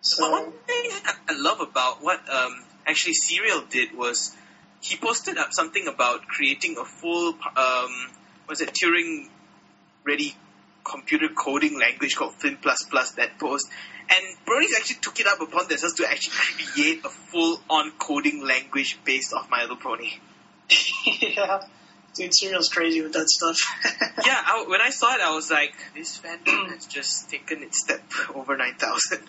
So 0.00 0.30
one 0.30 0.52
thing 0.52 0.90
I 1.28 1.34
love 1.36 1.60
about 1.60 2.02
what 2.02 2.20
um, 2.32 2.64
actually 2.86 3.14
Cereal 3.14 3.62
did 3.68 3.96
was 3.96 4.34
he 4.80 4.96
posted 4.96 5.36
up 5.38 5.52
something 5.52 5.88
about 5.88 6.26
creating 6.28 6.76
a 6.78 6.84
full 6.84 7.34
um, 7.56 7.90
was 8.48 8.60
it 8.60 8.70
Turing 8.72 9.28
ready 10.04 10.34
computer 10.84 11.28
coding 11.28 11.78
language 11.78 12.16
called 12.16 12.34
Fin 12.34 12.56
plus 12.60 12.84
plus 12.84 13.12
that 13.12 13.38
post. 13.38 13.68
And 14.08 14.46
Bronies 14.46 14.74
actually 14.76 15.00
took 15.02 15.20
it 15.20 15.26
up 15.26 15.40
upon 15.40 15.68
themselves 15.68 15.94
to 15.96 16.08
actually 16.08 16.32
create 16.72 17.04
a 17.04 17.10
full 17.10 17.60
on 17.68 17.92
coding 17.98 18.42
language 18.46 18.98
based 19.04 19.34
off 19.34 19.50
My 19.50 19.62
Little 19.62 19.76
Pony. 19.76 20.12
yeah, 21.20 21.60
dude, 22.18 22.34
Cereal's 22.34 22.68
crazy 22.68 23.00
with 23.00 23.12
that 23.12 23.28
stuff. 23.28 23.56
yeah, 24.26 24.42
I, 24.44 24.64
when 24.68 24.80
I 24.80 24.90
saw 24.90 25.14
it, 25.14 25.20
I 25.20 25.34
was 25.34 25.50
like, 25.50 25.74
this 25.94 26.18
fandom 26.18 26.68
has 26.70 26.86
just 26.86 27.30
taken 27.30 27.62
its 27.62 27.80
step 27.80 28.02
over 28.34 28.56
9,000. 28.56 29.20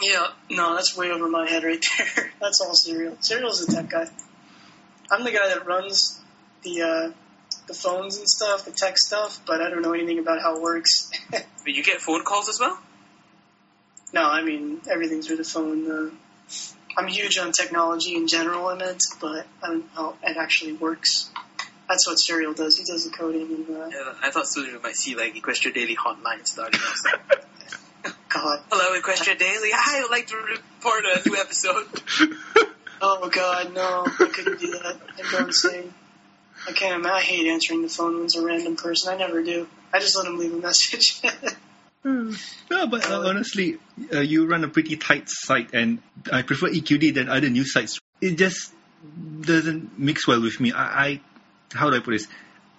Yeah, 0.00 0.28
no, 0.48 0.74
that's 0.74 0.96
way 0.96 1.10
over 1.10 1.28
my 1.28 1.48
head 1.48 1.64
right 1.64 1.84
there. 1.98 2.32
that's 2.40 2.60
all 2.60 2.74
Cereal. 2.74 3.16
Cereal's 3.20 3.66
the 3.66 3.72
tech 3.72 3.90
guy. 3.90 4.06
I'm 5.10 5.24
the 5.24 5.32
guy 5.32 5.48
that 5.48 5.66
runs 5.66 6.20
the 6.62 6.82
uh, 6.82 7.12
the 7.66 7.74
phones 7.74 8.18
and 8.18 8.28
stuff, 8.28 8.64
the 8.64 8.70
tech 8.70 8.96
stuff, 8.96 9.40
but 9.46 9.60
I 9.60 9.70
don't 9.70 9.82
know 9.82 9.92
anything 9.92 10.18
about 10.18 10.40
how 10.40 10.56
it 10.56 10.62
works. 10.62 11.10
But 11.64 11.74
you 11.74 11.82
get 11.82 12.00
phone 12.00 12.24
calls 12.24 12.48
as 12.48 12.58
well? 12.58 12.78
no, 14.14 14.22
I 14.22 14.42
mean 14.42 14.80
everything 14.90 15.20
through 15.20 15.36
the 15.36 15.44
phone. 15.44 15.90
Uh, 15.90 16.10
I'm 16.96 17.08
huge 17.08 17.36
on 17.38 17.52
technology 17.52 18.14
in 18.14 18.26
general, 18.26 18.66
I 18.68 18.74
meant, 18.74 19.02
but 19.20 19.46
I 19.62 19.68
don't 19.68 19.80
know 19.80 19.88
how 19.94 20.14
it 20.22 20.36
actually 20.36 20.72
works. 20.72 21.30
That's 21.88 22.06
what 22.06 22.18
Cereal 22.18 22.52
does. 22.52 22.76
He 22.76 22.84
does 22.84 23.04
the 23.04 23.10
coding 23.10 23.42
and 23.42 23.76
uh, 23.76 23.86
Yeah, 23.86 24.14
I 24.22 24.30
thought 24.30 24.46
soon 24.46 24.72
we 24.72 24.78
might 24.78 24.96
see 24.96 25.16
like 25.16 25.34
Equestria 25.34 25.72
Daily 25.72 25.96
Hotline 25.96 26.46
starting. 26.46 26.80
I 26.80 26.90
was 26.90 28.12
God, 28.28 28.60
Hello, 28.70 29.00
Equestria 29.00 29.38
Daily. 29.38 29.70
I'd 29.72 30.08
like 30.10 30.26
to 30.28 30.36
report 30.36 31.04
a 31.04 31.28
new 31.28 31.36
episode. 31.36 31.86
oh 33.00 33.28
God, 33.28 33.74
no, 33.74 34.04
I 34.06 34.30
couldn't 34.32 34.60
do 34.60 34.72
that. 34.72 34.96
I'd 35.18 35.32
go 35.32 35.46
insane. 35.46 35.94
I 36.68 36.72
can't. 36.72 37.06
I 37.06 37.20
hate 37.20 37.46
answering 37.46 37.82
the 37.82 37.88
phone 37.88 38.16
when 38.16 38.24
it's 38.24 38.36
a 38.36 38.44
random 38.44 38.76
person. 38.76 39.14
I 39.14 39.16
never 39.16 39.42
do. 39.42 39.66
I 39.92 40.00
just 40.00 40.16
let 40.16 40.24
them 40.24 40.38
leave 40.38 40.52
a 40.52 40.58
message. 40.58 41.22
No, 42.04 42.86
but 42.86 43.10
uh, 43.10 43.20
honestly, 43.26 43.76
uh, 44.14 44.20
you 44.20 44.46
run 44.46 44.64
a 44.64 44.68
pretty 44.68 44.96
tight 44.96 45.24
site, 45.26 45.74
and 45.74 46.00
I 46.32 46.40
prefer 46.40 46.68
EQD 46.68 47.12
than 47.12 47.28
other 47.28 47.50
news 47.50 47.72
sites. 47.72 48.00
It 48.22 48.36
just 48.36 48.72
doesn't 49.40 49.98
mix 49.98 50.26
well 50.26 50.40
with 50.40 50.58
me. 50.58 50.72
I, 50.72 51.04
I 51.06 51.20
how 51.72 51.90
do 51.90 51.96
I 51.96 52.00
put 52.00 52.12
this? 52.12 52.28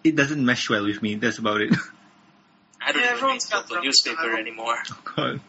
It 0.04 0.16
doesn't 0.16 0.44
mesh 0.44 0.70
well 0.70 0.86
with 0.86 1.02
me. 1.02 1.16
That's 1.16 1.38
about 1.40 1.62
it. 1.62 1.74
I 2.82 2.92
don't 2.92 3.02
Yeah, 3.02 3.08
even 3.08 3.14
read 3.14 3.18
everyone's 3.18 3.46
got 3.48 3.68
the 3.68 3.82
newspaper 3.82 4.22
style. 4.22 4.38
anymore. 4.38 4.78
God. 5.16 5.42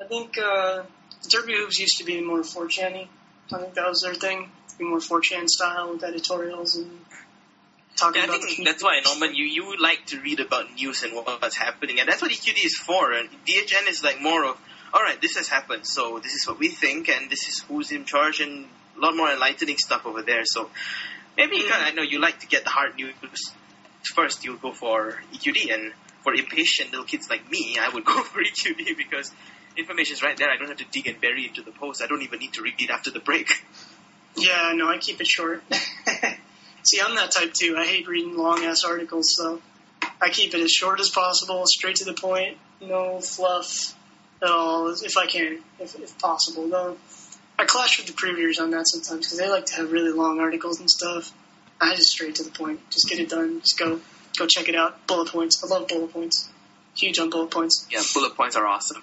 I 0.00 0.04
think 0.06 0.36
uh, 0.38 0.82
Derpy 1.28 1.56
Hooves 1.56 1.78
used 1.78 1.98
to 1.98 2.04
be 2.04 2.20
more 2.20 2.40
4chan 2.40 3.06
I 3.52 3.58
think 3.58 3.74
that 3.74 3.88
was 3.88 4.02
their 4.02 4.14
thing. 4.14 4.50
Be 4.78 4.84
more 4.84 4.98
4chan 4.98 5.48
style 5.48 5.92
with 5.92 6.02
editorials 6.04 6.76
and 6.76 6.90
talking 7.96 8.22
Yeah, 8.22 8.28
I 8.32 8.36
about 8.36 8.42
think 8.48 8.66
that's 8.66 8.82
why, 8.82 9.00
Norman, 9.04 9.34
you, 9.34 9.44
you 9.44 9.76
like 9.76 10.06
to 10.06 10.20
read 10.20 10.40
about 10.40 10.72
news 10.74 11.02
and 11.02 11.14
what's 11.14 11.56
happening, 11.56 12.00
and 12.00 12.08
that's 12.08 12.22
what 12.22 12.30
EQD 12.30 12.64
is 12.64 12.76
for. 12.76 13.12
And 13.12 13.28
DHN 13.46 13.88
is 13.88 14.02
like 14.02 14.20
more 14.20 14.44
of, 14.44 14.56
all 14.94 15.02
right, 15.02 15.20
this 15.20 15.36
has 15.36 15.48
happened, 15.48 15.86
so 15.86 16.18
this 16.18 16.32
is 16.34 16.46
what 16.46 16.58
we 16.58 16.68
think, 16.68 17.08
and 17.08 17.30
this 17.30 17.48
is 17.48 17.60
who's 17.68 17.92
in 17.92 18.04
charge, 18.04 18.40
and 18.40 18.66
a 18.96 19.00
lot 19.00 19.16
more 19.16 19.30
enlightening 19.30 19.76
stuff 19.78 20.06
over 20.06 20.22
there. 20.22 20.42
So 20.44 20.70
maybe 21.36 21.56
I 21.70 21.92
know 21.92 22.02
you 22.02 22.20
like 22.20 22.40
to 22.40 22.46
get 22.46 22.64
the 22.64 22.70
hard 22.70 22.96
news 22.96 23.14
first. 24.14 24.44
You'll 24.44 24.56
go 24.56 24.72
for 24.72 25.20
EQD, 25.32 25.72
and 25.72 25.92
for 26.22 26.34
impatient 26.34 26.90
little 26.90 27.06
kids 27.06 27.28
like 27.30 27.50
me, 27.50 27.78
I 27.80 27.88
would 27.88 28.04
go 28.12 28.22
for 28.22 28.42
EQD 28.42 28.96
because 28.96 29.32
information 29.76 30.14
is 30.14 30.22
right 30.22 30.36
there. 30.36 30.50
I 30.50 30.56
don't 30.56 30.68
have 30.68 30.78
to 30.78 30.86
dig 30.90 31.06
and 31.06 31.20
bury 31.20 31.46
into 31.46 31.62
the 31.62 31.72
post. 31.72 32.02
I 32.02 32.06
don't 32.06 32.22
even 32.22 32.38
need 32.38 32.54
to 32.54 32.62
read 32.62 32.74
it 32.78 32.90
after 32.90 33.10
the 33.10 33.20
break. 33.20 33.48
Yeah, 34.36 34.72
no, 34.74 34.88
I 34.88 34.98
keep 34.98 35.20
it 35.20 35.26
short. 35.26 35.62
See, 36.82 37.00
I'm 37.00 37.14
that 37.16 37.30
type 37.32 37.52
too. 37.52 37.76
I 37.76 37.84
hate 37.84 38.08
reading 38.08 38.36
long 38.36 38.64
ass 38.64 38.84
articles, 38.84 39.34
so 39.36 39.60
I 40.20 40.30
keep 40.30 40.54
it 40.54 40.60
as 40.60 40.70
short 40.70 41.00
as 41.00 41.10
possible, 41.10 41.64
straight 41.66 41.96
to 41.96 42.04
the 42.04 42.14
point, 42.14 42.56
no 42.80 43.20
fluff 43.20 43.94
at 44.42 44.48
all, 44.48 44.88
if 44.88 45.16
I 45.16 45.26
can, 45.26 45.58
if, 45.78 45.94
if 45.96 46.18
possible. 46.18 46.68
Though 46.68 46.96
I 47.60 47.66
clash 47.66 47.98
with 47.98 48.06
the 48.06 48.14
previewers 48.14 48.58
on 48.60 48.70
that 48.70 48.84
sometimes 48.88 49.26
because 49.26 49.38
they 49.38 49.48
like 49.48 49.66
to 49.66 49.74
have 49.76 49.92
really 49.92 50.12
long 50.12 50.40
articles 50.40 50.80
and 50.80 50.88
stuff. 50.90 51.30
I 51.80 51.94
just 51.94 52.08
straight 52.10 52.36
to 52.36 52.42
the 52.42 52.50
point, 52.50 52.80
just 52.90 53.08
get 53.08 53.20
it 53.20 53.28
done, 53.28 53.60
just 53.60 53.78
go, 53.78 54.00
go 54.38 54.46
check 54.46 54.68
it 54.68 54.74
out. 54.74 55.06
Bullet 55.06 55.28
points. 55.28 55.62
I 55.62 55.66
love 55.66 55.86
bullet 55.88 56.12
points. 56.12 56.48
Huge 56.96 57.18
on 57.18 57.28
bullet 57.30 57.50
points. 57.50 57.86
Yeah, 57.90 58.00
bullet 58.14 58.34
points 58.36 58.56
are 58.56 58.66
awesome. 58.66 59.02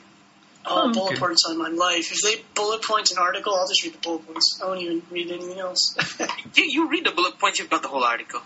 Oh, 0.66 0.90
Oh, 0.90 0.94
bullet 0.94 1.12
okay. 1.12 1.20
points 1.20 1.46
on 1.48 1.58
my 1.58 1.70
life. 1.70 2.12
If 2.12 2.22
they 2.24 2.44
bullet 2.56 2.82
point 2.84 3.12
an 3.12 3.18
article, 3.20 3.54
I'll 3.56 3.68
just 3.68 3.84
read 3.84 3.94
the 3.94 4.00
bullet 4.00 4.26
points. 4.28 4.60
I 4.62 4.68
won't 4.68 4.82
even 4.82 5.02
read 5.12 5.32
anything 5.32 5.60
else. 5.60 5.96
You, 6.56 6.64
you 6.68 6.90
read 6.90 7.06
the 7.06 7.12
bullet 7.12 7.38
points, 7.38 7.60
you've 7.60 7.70
got 7.70 7.84
the 7.84 7.88
whole 7.88 8.04
article. 8.04 8.42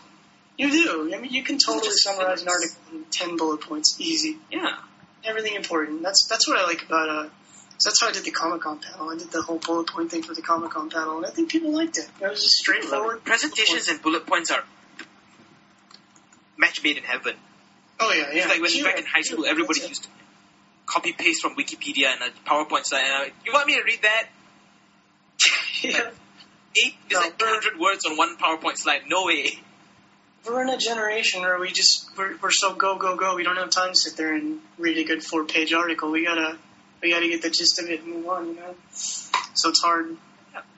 You 0.58 0.70
do. 0.70 1.12
I 1.16 1.18
mean, 1.20 1.32
you 1.32 1.44
can 1.44 1.58
totally 1.58 1.88
Just 1.88 2.04
summarize 2.04 2.42
an 2.42 2.50
article 2.50 2.78
in 2.94 3.06
ten 3.10 3.38
bullet 3.38 3.62
points, 3.62 3.96
easy. 4.00 4.38
Yeah. 4.52 4.78
Everything 5.24 5.56
important. 5.56 6.04
That's 6.04 6.28
that's 6.28 6.48
what 6.48 6.58
I 6.60 6.64
like 6.66 6.84
about 6.86 7.10
uh. 7.10 7.30
So 7.82 7.90
that's 7.90 7.99
how 7.99 8.10
I 8.10 8.12
did 8.12 8.24
the 8.26 8.30
Comic 8.32 8.62
Con 8.62 8.78
panel. 8.78 9.10
I 9.10 9.18
did 9.18 9.32
the 9.32 9.41
whole 9.41 9.58
bullet 9.58 9.88
point 9.88 10.12
thing 10.12 10.22
for 10.22 10.36
the 10.36 10.44
Comic 10.44 10.70
Con 10.70 10.91
panel, 10.91 11.18
and 11.18 11.26
I 11.26 11.32
think 11.32 11.49
people 11.49 11.74
liked 11.74 11.98
it. 11.98 12.08
It 12.22 12.30
was 12.30 12.44
just 12.44 12.58
straightforward. 12.58 13.24
Presentations 13.24 13.88
and 13.88 13.99
bullet 14.03 14.28
points 14.28 14.52
are 14.52 14.64
match 16.60 16.84
made 16.84 16.98
in 16.98 17.03
heaven. 17.03 17.34
Oh 17.99 18.14
yeah, 18.14 18.28
yeah. 18.32 18.44
It's 18.44 18.49
like 18.49 18.62
when 18.62 18.70
Sure. 18.70 18.84
back 18.86 18.99
in 18.99 19.06
high 19.06 19.22
school, 19.22 19.48
everybody 19.48 19.80
used 19.82 20.03
to 20.03 20.10
copy 20.86 21.12
paste 21.14 21.41
from 21.41 21.56
Wikipedia 21.56 22.06
and 22.14 22.22
a 22.22 22.48
PowerPoint 22.48 22.86
slide. 22.86 23.02
And 23.06 23.14
I, 23.14 23.32
you 23.44 23.52
want 23.52 23.66
me 23.66 23.74
to 23.74 23.84
read 23.84 24.03
that? 24.03 24.28
yeah. 25.82 26.12
Eight, 26.86 26.94
there's 27.10 27.20
No, 27.20 27.28
like 27.30 27.40
200 27.40 27.80
words 27.80 28.06
on 28.06 28.16
one 28.16 28.38
PowerPoint 28.38 28.78
slide. 28.78 29.02
No 29.08 29.26
way. 29.26 29.60
We're 30.45 30.62
in 30.62 30.70
a 30.70 30.78
generation 30.78 31.41
where 31.41 31.60
we 31.60 31.72
just 31.72 32.16
we're, 32.16 32.38
we're 32.38 32.52
so 32.52 32.76
go 32.76 32.98
go 32.99 33.16
go. 33.16 33.36
We 33.36 33.44
don't 33.44 33.58
have 33.58 33.72
time 33.72 33.90
to 33.94 33.95
sit 33.95 34.18
there 34.18 34.36
and 34.36 34.60
read 34.78 34.99
a 34.99 35.03
good 35.03 35.24
four 35.24 35.45
page 35.45 35.74
article. 35.74 36.12
We 36.12 36.24
gotta 36.26 36.60
we 37.02 37.11
gotta 37.11 37.28
get 37.28 37.41
the 37.41 37.49
gist 37.49 37.80
of 37.80 37.90
it 37.90 38.02
and 38.02 38.15
move 38.15 38.28
on. 38.28 38.48
You 38.48 38.56
know. 38.56 38.76
So 38.91 39.69
it's 39.69 39.82
hard. 39.82 40.18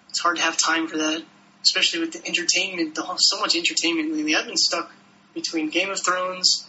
It's 0.09 0.19
hard 0.21 0.37
to 0.37 0.43
have 0.43 0.57
time 0.57 0.87
for 0.87 0.97
that, 0.97 1.23
especially 1.63 2.01
with 2.01 2.13
the 2.13 2.25
entertainment. 2.25 2.95
The 2.95 3.01
whole, 3.01 3.17
so 3.17 3.39
much 3.39 3.55
entertainment 3.55 4.13
lately. 4.13 4.35
I've 4.35 4.45
been 4.45 4.57
stuck 4.57 4.91
between 5.33 5.69
Game 5.69 5.89
of 5.89 5.99
Thrones. 5.99 6.67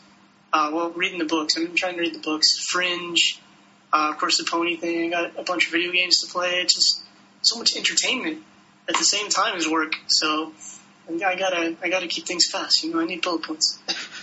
Uh, 0.53 0.71
well, 0.73 0.91
reading 0.91 1.19
the 1.19 1.25
books. 1.25 1.55
Been 1.55 1.75
trying 1.75 1.97
to 1.97 2.01
read 2.01 2.15
the 2.15 2.21
books. 2.21 2.67
Fringe. 2.71 3.41
Uh, 3.93 4.11
of 4.11 4.19
course, 4.19 4.39
the 4.39 4.45
pony 4.45 4.77
thing. 4.77 5.15
I 5.15 5.23
got 5.23 5.39
a 5.39 5.43
bunch 5.43 5.67
of 5.67 5.73
video 5.73 5.93
games 5.93 6.21
to 6.21 6.33
play. 6.33 6.61
It's 6.61 6.75
just 6.75 7.03
so 7.43 7.59
much 7.59 7.77
entertainment 7.77 8.43
at 8.89 8.97
the 8.97 9.05
same 9.05 9.29
time 9.29 9.57
as 9.57 9.69
work. 9.69 9.95
So 10.09 10.53
I 11.09 11.37
gotta, 11.37 11.77
I 11.83 11.89
gotta 11.89 12.07
keep 12.09 12.27
things 12.27 12.47
fast. 12.51 12.83
You 12.83 12.93
know, 12.93 13.01
I 13.01 13.05
need 13.05 13.23
bullet 13.23 13.43
points. 13.43 13.79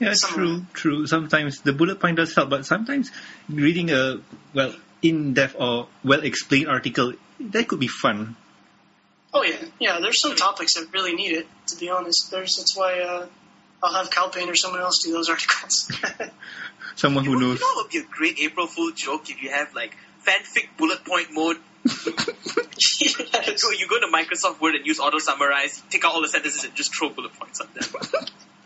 Yeah, 0.00 0.14
Some- 0.14 0.30
true, 0.34 0.64
true. 0.72 1.06
Sometimes 1.06 1.60
the 1.60 1.72
bullet 1.72 2.00
point 2.00 2.16
does 2.16 2.34
help, 2.34 2.48
but 2.50 2.64
sometimes 2.66 3.10
reading 3.48 3.90
a 3.90 4.20
well 4.54 4.74
in-depth 5.02 5.56
or 5.58 5.88
well-explained 6.04 6.68
article 6.68 7.12
that 7.40 7.68
could 7.68 7.80
be 7.80 7.88
fun. 7.88 8.36
Oh 9.32 9.42
yeah, 9.44 9.56
yeah. 9.78 9.98
There's 10.00 10.20
some 10.20 10.34
topics 10.36 10.74
that 10.74 10.88
really 10.92 11.14
need 11.14 11.32
it. 11.32 11.46
To 11.68 11.76
be 11.76 11.88
honest, 11.90 12.30
there's 12.30 12.56
that's 12.56 12.76
why 12.76 13.00
uh, 13.00 13.26
I'll 13.82 13.94
have 13.94 14.10
Calpain 14.10 14.48
or 14.48 14.56
someone 14.56 14.80
else 14.80 15.00
do 15.04 15.12
those 15.12 15.28
articles. 15.28 15.90
Someone 16.96 17.24
who 17.24 17.32
You 17.32 17.38
know, 17.40 17.46
knows. 17.48 17.60
you 17.60 17.64
know 17.66 17.74
what 17.76 17.84
would 17.84 17.92
be 17.92 17.98
a 17.98 18.02
great 18.10 18.40
April 18.40 18.66
Fool 18.66 18.90
joke 18.92 19.30
if 19.30 19.42
you 19.42 19.50
have 19.50 19.74
like 19.74 19.96
fanfic 20.26 20.68
bullet 20.76 21.04
point 21.04 21.28
mode. 21.32 21.56
yes. 21.84 23.60
So 23.62 23.70
you 23.78 23.86
go 23.88 23.98
to 24.00 24.06
Microsoft 24.12 24.60
Word 24.60 24.74
and 24.74 24.86
use 24.86 24.98
auto 24.98 25.18
summarize, 25.18 25.80
take 25.90 26.04
out 26.04 26.12
all 26.14 26.20
the 26.22 26.28
sentences 26.28 26.64
and 26.64 26.74
just 26.74 26.94
throw 26.94 27.08
bullet 27.10 27.32
points 27.34 27.60
on 27.60 27.68
them. 27.74 27.84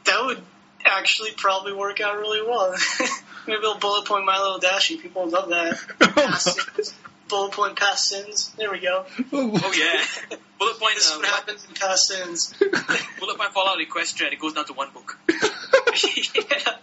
That 0.07 0.25
would 0.25 0.43
actually 0.85 1.31
probably 1.37 1.73
work 1.73 2.01
out 2.01 2.17
really 2.19 2.43
well. 2.43 2.75
Maybe 3.47 3.61
I'll 3.65 3.79
bullet 3.79 4.07
point 4.07 4.25
my 4.25 4.39
little 4.39 4.59
dashy. 4.59 4.97
People 4.97 5.25
would 5.25 5.33
love 5.33 5.49
that. 5.51 6.93
bullet 7.29 7.53
point 7.53 7.77
past 7.77 8.05
sins. 8.09 8.51
There 8.57 8.71
we 8.71 8.81
go. 8.81 9.05
Oh 9.33 9.73
yeah, 9.77 10.37
bullet 10.59 10.79
point. 10.79 10.95
This 10.95 11.07
is 11.07 11.13
Uh, 11.13 11.17
what 11.19 11.27
happens 11.27 11.67
in 11.69 11.75
past 11.75 12.09
sins. 12.09 12.55
bullet 13.19 13.37
point 13.39 13.53
Fallout 13.53 13.79
Equestria. 13.79 14.33
It 14.33 14.39
goes 14.41 14.53
down 14.55 14.65
to 14.67 14.73
one 14.73 14.91
book. 14.93 15.19
yeah. 15.29 16.77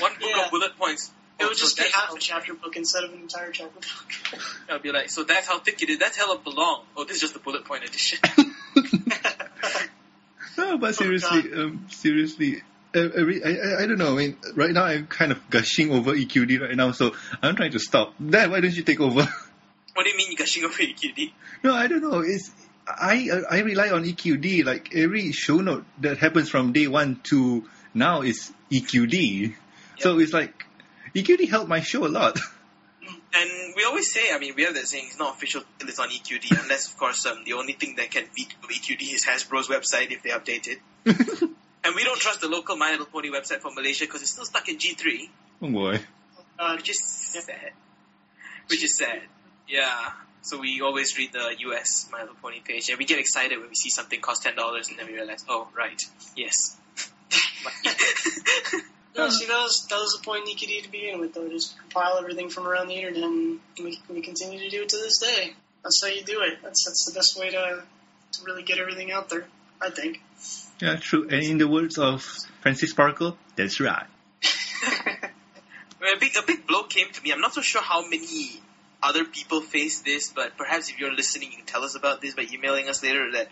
One 0.00 0.12
book 0.14 0.22
Yeah. 0.34 0.44
of 0.46 0.50
bullet 0.50 0.76
points. 0.78 1.10
It 1.38 1.44
Oh, 1.44 1.48
would 1.48 1.56
so 1.56 1.64
just 1.64 1.76
be 1.76 1.82
half 1.84 2.08
how- 2.08 2.14
a 2.16 2.18
chapter 2.18 2.54
book 2.54 2.76
instead 2.76 3.02
of 3.04 3.12
an 3.12 3.20
entire 3.20 3.50
chapter 3.50 3.72
book. 3.74 4.40
I'll 4.70 4.78
be 4.78 4.92
like, 4.92 5.10
so 5.10 5.24
that's 5.24 5.46
how 5.48 5.58
thick 5.58 5.82
it 5.82 5.90
is. 5.90 5.98
That's 5.98 6.16
hella 6.16 6.38
long. 6.46 6.84
Oh, 6.96 7.04
this 7.04 7.16
is 7.16 7.20
just 7.22 7.34
the 7.34 7.40
bullet 7.40 7.64
point 7.64 7.84
edition. 7.84 8.18
No, 10.56 10.78
but 10.78 10.88
Oh, 10.90 10.92
seriously, 10.92 11.52
um, 11.52 11.86
seriously, 11.90 12.62
I, 12.94 12.98
I, 12.98 13.50
I- 13.50 13.82
I 13.82 13.86
don't 13.86 13.98
know. 13.98 14.12
I 14.14 14.16
mean, 14.16 14.36
right 14.54 14.70
now 14.70 14.84
I'm 14.84 15.06
kind 15.06 15.32
of 15.32 15.50
gushing 15.50 15.90
over 15.92 16.12
EQD 16.12 16.60
right 16.60 16.76
now, 16.76 16.92
so 16.92 17.14
I'm 17.42 17.56
trying 17.56 17.72
to 17.72 17.78
stop. 17.78 18.14
Dad, 18.24 18.50
why 18.50 18.60
don't 18.60 18.74
you 18.74 18.82
take 18.82 19.00
over? 19.00 19.22
what 19.94 20.04
do 20.04 20.10
you 20.10 20.16
mean 20.16 20.34
gushing 20.36 20.64
over 20.64 20.74
EQD? 20.74 21.32
no, 21.62 21.74
I 21.74 21.86
don't 21.86 22.02
know. 22.02 22.20
It's 22.20 22.50
I 22.86 23.28
I 23.50 23.60
rely 23.60 23.90
on 23.90 24.04
EQD. 24.04 24.64
Like 24.64 24.94
every 24.94 25.32
show 25.32 25.58
note 25.58 25.84
that 26.00 26.18
happens 26.18 26.50
from 26.50 26.72
day 26.72 26.86
one 26.86 27.20
to 27.24 27.64
now 27.94 28.22
is 28.22 28.52
EQD. 28.70 29.54
So 29.98 30.18
it's 30.18 30.32
like 30.32 30.64
EQD 31.14 31.48
helped 31.48 31.68
my 31.68 31.80
show 31.80 32.06
a 32.06 32.08
lot. 32.08 32.38
And 33.36 33.50
we 33.76 33.82
always 33.84 34.12
say, 34.12 34.32
I 34.32 34.38
mean, 34.38 34.54
we 34.56 34.62
have 34.62 34.74
that 34.74 34.86
saying, 34.86 35.06
it's 35.08 35.18
not 35.18 35.34
official 35.34 35.62
till 35.80 35.88
it's 35.88 35.98
on 35.98 36.08
EQD, 36.08 36.62
unless, 36.62 36.88
of 36.88 36.96
course, 36.96 37.26
um, 37.26 37.42
the 37.44 37.54
only 37.54 37.72
thing 37.72 37.96
that 37.96 38.08
can 38.12 38.26
beat 38.32 38.54
EQD 38.62 39.02
is 39.12 39.26
Hasbro's 39.26 39.66
website 39.66 40.12
if 40.12 40.22
they 40.22 40.30
update 40.30 40.68
it. 40.68 40.78
And 41.84 41.94
we 41.94 42.02
don't 42.02 42.18
trust 42.18 42.40
the 42.40 42.48
local 42.48 42.76
My 42.76 42.92
Little 42.92 43.06
Pony 43.06 43.30
website 43.30 43.60
for 43.60 43.70
Malaysia 43.70 44.06
because 44.06 44.22
it's 44.22 44.32
still 44.32 44.46
stuck 44.46 44.68
in 44.68 44.78
G3, 44.78 45.28
oh 45.62 45.70
boy. 45.70 46.00
Uh, 46.58 46.76
which 46.76 46.88
is 46.88 46.98
sad. 47.04 47.72
Which 48.70 48.82
is 48.82 48.96
sad. 48.96 49.20
Yeah. 49.68 50.12
So 50.40 50.58
we 50.60 50.80
always 50.82 51.16
read 51.18 51.32
the 51.32 51.54
US 51.68 52.08
My 52.10 52.20
Little 52.20 52.36
Pony 52.40 52.60
page, 52.60 52.88
and 52.88 52.98
we 52.98 53.04
get 53.04 53.18
excited 53.18 53.58
when 53.58 53.68
we 53.68 53.74
see 53.74 53.90
something 53.90 54.20
cost 54.20 54.42
ten 54.42 54.56
dollars, 54.56 54.88
and 54.88 54.98
then 54.98 55.06
we 55.06 55.14
realize, 55.14 55.44
oh 55.48 55.68
right, 55.76 56.00
yes. 56.36 56.76
no, 59.16 59.28
see, 59.28 59.46
that 59.46 59.60
was, 59.60 59.86
that 59.90 59.96
was 59.96 60.18
the 60.18 60.24
point 60.24 60.48
in 60.48 60.54
EQD 60.54 60.84
to 60.84 60.90
begin 60.90 61.20
with, 61.20 61.34
though. 61.34 61.48
Just 61.48 61.78
compile 61.78 62.18
everything 62.18 62.48
from 62.48 62.66
around 62.66 62.88
the 62.88 62.94
internet, 62.94 63.24
and 63.24 63.60
we, 63.78 63.98
we 64.08 64.20
continue 64.22 64.58
to 64.58 64.68
do 64.68 64.82
it 64.82 64.88
to 64.90 64.96
this 64.96 65.18
day. 65.18 65.54
That's 65.82 66.00
how 66.02 66.08
you 66.08 66.24
do 66.24 66.40
it. 66.42 66.58
That's, 66.62 66.84
that's 66.84 67.04
the 67.10 67.14
best 67.14 67.38
way 67.38 67.50
to, 67.50 67.82
to 68.32 68.44
really 68.44 68.62
get 68.62 68.78
everything 68.78 69.12
out 69.12 69.28
there, 69.28 69.46
I 69.80 69.90
think. 69.90 70.20
Yeah, 70.80 70.96
true. 70.96 71.28
And 71.28 71.42
in 71.44 71.58
the 71.58 71.68
words 71.68 71.98
of 71.98 72.22
Francis 72.60 72.90
Sparkle, 72.90 73.38
that's 73.56 73.80
right. 73.80 74.06
a 74.42 76.18
big 76.18 76.36
a 76.36 76.42
big 76.46 76.66
blow 76.66 76.84
came 76.84 77.10
to 77.12 77.22
me. 77.22 77.32
I'm 77.32 77.40
not 77.40 77.54
so 77.54 77.60
sure 77.60 77.82
how 77.82 78.06
many 78.08 78.60
other 79.02 79.24
people 79.24 79.60
face 79.60 80.00
this, 80.00 80.32
but 80.32 80.56
perhaps 80.56 80.90
if 80.90 80.98
you're 80.98 81.12
listening, 81.12 81.50
you 81.52 81.58
can 81.58 81.66
tell 81.66 81.84
us 81.84 81.94
about 81.94 82.20
this 82.20 82.34
by 82.34 82.46
emailing 82.52 82.88
us 82.88 83.02
later. 83.02 83.30
That 83.32 83.48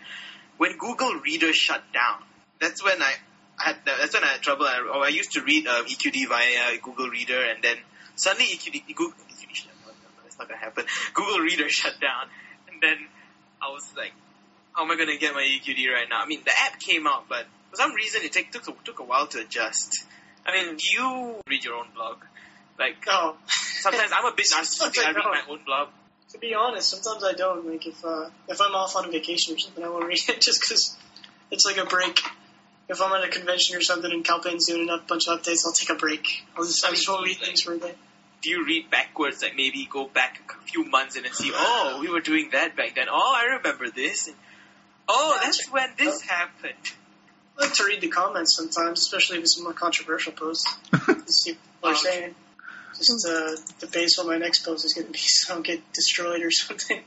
when 0.57 0.77
Google 0.77 1.13
Reader 1.15 1.53
shut 1.53 1.81
down, 1.93 2.23
that's 2.59 2.83
when 2.83 3.01
I, 3.01 3.13
had 3.57 3.77
that's 3.85 4.13
when 4.13 4.23
I 4.23 4.27
had 4.27 4.41
trouble. 4.41 4.65
I, 4.65 4.89
oh, 4.93 5.01
I 5.01 5.09
used 5.09 5.33
to 5.33 5.41
read 5.41 5.67
uh, 5.67 5.83
EQD 5.83 6.27
via 6.27 6.77
Google 6.81 7.09
Reader, 7.09 7.39
and 7.39 7.63
then 7.63 7.77
suddenly 8.15 8.45
EQD 8.45 8.87
Google 8.95 9.17
EQD 9.29 9.53
shut 9.53 9.71
down. 9.85 9.95
That's 10.23 10.37
not 10.37 10.49
gonna 10.49 10.59
happen. 10.59 10.85
Google 11.13 11.39
Reader 11.39 11.69
shut 11.69 11.93
down, 12.01 12.27
and 12.69 12.81
then 12.81 12.97
I 13.61 13.71
was 13.71 13.93
like, 13.95 14.11
how 14.75 14.83
am 14.83 14.91
I 14.91 14.97
gonna 14.97 15.17
get 15.17 15.33
my 15.33 15.41
EQD 15.41 15.91
right 15.91 16.07
now? 16.09 16.21
I 16.21 16.25
mean, 16.25 16.41
the 16.43 16.51
app 16.51 16.79
came 16.79 17.07
out, 17.07 17.29
but 17.29 17.45
for 17.69 17.77
some 17.77 17.93
reason 17.93 18.21
it 18.23 18.31
take, 18.31 18.51
took 18.51 18.67
a, 18.67 18.73
took 18.83 18.99
a 18.99 19.03
while 19.03 19.27
to 19.27 19.39
adjust. 19.39 20.05
I 20.45 20.51
mean, 20.51 20.75
do 20.75 20.83
you 20.91 21.35
read 21.47 21.63
your 21.63 21.75
own 21.75 21.87
blog? 21.95 22.17
Like 22.77 22.97
No. 23.05 23.35
sometimes 23.47 24.11
I'm 24.13 24.25
a 24.25 24.35
bit 24.35 24.45
narcissistic. 24.45 25.05
I 25.05 25.11
read 25.11 25.23
my 25.25 25.41
own 25.49 25.59
blog. 25.65 25.89
To 26.31 26.39
be 26.39 26.55
honest, 26.55 26.89
sometimes 26.89 27.23
I 27.23 27.33
don't. 27.33 27.69
Like 27.69 27.85
if 27.85 28.03
uh, 28.03 28.29
if 28.47 28.59
I'm 28.59 28.73
off 28.73 28.95
on 28.95 29.05
a 29.05 29.11
vacation 29.11 29.55
or 29.55 29.59
something, 29.59 29.83
I 29.83 29.89
won't 29.89 30.05
read 30.05 30.19
it 30.27 30.41
just 30.41 30.61
because 30.61 30.97
it's 31.51 31.65
like 31.65 31.77
a 31.77 31.85
break. 31.85 32.19
If 32.89 33.01
I'm 33.01 33.13
at 33.13 33.23
a 33.23 33.29
convention 33.29 33.77
or 33.77 33.81
something 33.81 34.11
and 34.11 34.25
Calpain's 34.25 34.67
doing 34.67 34.89
a 34.89 34.97
bunch 34.97 35.27
of 35.27 35.39
updates, 35.39 35.65
I'll 35.65 35.73
take 35.73 35.89
a 35.89 35.95
break. 35.95 36.43
I'll 36.57 36.65
just 36.65 36.83
I 36.85 36.89
just 36.89 37.07
won't 37.07 37.25
read 37.25 37.37
things 37.37 37.61
for 37.61 37.73
a 37.73 37.79
day. 37.79 37.93
Do 38.41 38.49
you 38.49 38.65
read 38.65 38.89
backwards? 38.89 39.41
Like 39.41 39.55
maybe 39.55 39.87
go 39.89 40.07
back 40.07 40.41
a 40.49 40.67
few 40.67 40.85
months 40.89 41.15
and 41.15 41.25
then 41.25 41.33
see, 41.33 41.51
oh, 41.55 41.99
we 42.01 42.09
were 42.09 42.19
doing 42.19 42.49
that 42.51 42.75
back 42.75 42.95
then. 42.95 43.05
Oh, 43.09 43.33
I 43.35 43.55
remember 43.57 43.89
this. 43.89 44.29
Oh, 45.07 45.39
that's 45.43 45.69
when 45.71 45.89
this 45.97 46.21
happened. 46.21 46.73
I 47.57 47.65
like 47.65 47.73
to 47.75 47.83
read 47.85 48.01
the 48.01 48.07
comments 48.07 48.55
sometimes, 48.55 48.99
especially 49.01 49.37
if 49.37 49.43
it's 49.43 49.59
a 49.59 49.63
more 49.63 49.73
controversial 49.73 50.33
post. 50.33 50.67
to 50.91 51.23
see 51.27 51.51
what 51.53 51.59
people 51.61 51.89
are 51.89 51.95
saying. 51.95 52.35
Just 52.97 53.27
uh, 53.27 53.55
to 53.79 53.87
base 53.87 54.17
what 54.17 54.27
my 54.27 54.37
next 54.37 54.65
post 54.65 54.85
is 54.85 54.93
going 54.93 55.07
to 55.07 55.13
be, 55.13 55.19
so 55.19 55.53
I 55.53 55.55
don't 55.55 55.65
get 55.65 55.93
destroyed 55.93 56.41
or 56.41 56.51
something. 56.51 57.01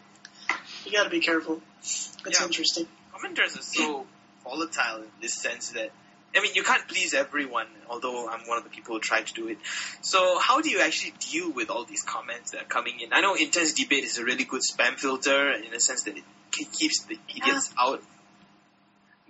You 0.85 0.93
got 0.93 1.05
to 1.05 1.11
be 1.11 1.21
careful. 1.21 1.61
It's 1.81 2.17
Yeah. 2.27 2.45
interesting. 2.47 2.87
Commenters 3.15 3.59
are 3.59 3.63
so 3.63 4.07
volatile 4.45 5.03
in 5.03 5.09
this 5.21 5.35
sense 5.35 5.71
that 5.71 5.91
I 6.37 6.43
mean, 6.43 6.55
you 6.55 6.63
can't 6.63 6.87
please 6.87 7.15
everyone, 7.15 7.67
although 7.89 8.29
I'm 8.29 8.47
one 8.47 8.59
of 8.59 8.65
the 8.65 8.71
people 8.71 8.95
who 8.95 9.01
try 9.01 9.23
to 9.23 9.35
do 9.35 9.49
it. 9.49 9.59
So 10.03 10.39
how 10.39 10.61
do 10.61 10.69
you 10.69 10.81
actually 10.81 11.15
deal 11.31 11.51
with 11.51 11.71
all 11.71 11.85
these 11.85 12.03
comments 12.03 12.51
that 12.51 12.63
are 12.63 12.67
coming 12.67 13.01
in? 13.01 13.13
I 13.13 13.21
know 13.21 13.35
intense 13.35 13.73
debate 13.73 14.05
is 14.05 14.19
a 14.19 14.25
really 14.25 14.45
good 14.45 14.61
spam 14.61 14.99
filter 14.99 15.53
in 15.53 15.71
the 15.71 15.81
sense 15.81 16.03
that 16.03 16.17
it 16.17 16.25
keeps 16.53 17.05
the 17.05 17.19
idiots 17.29 17.73
out. 17.79 18.03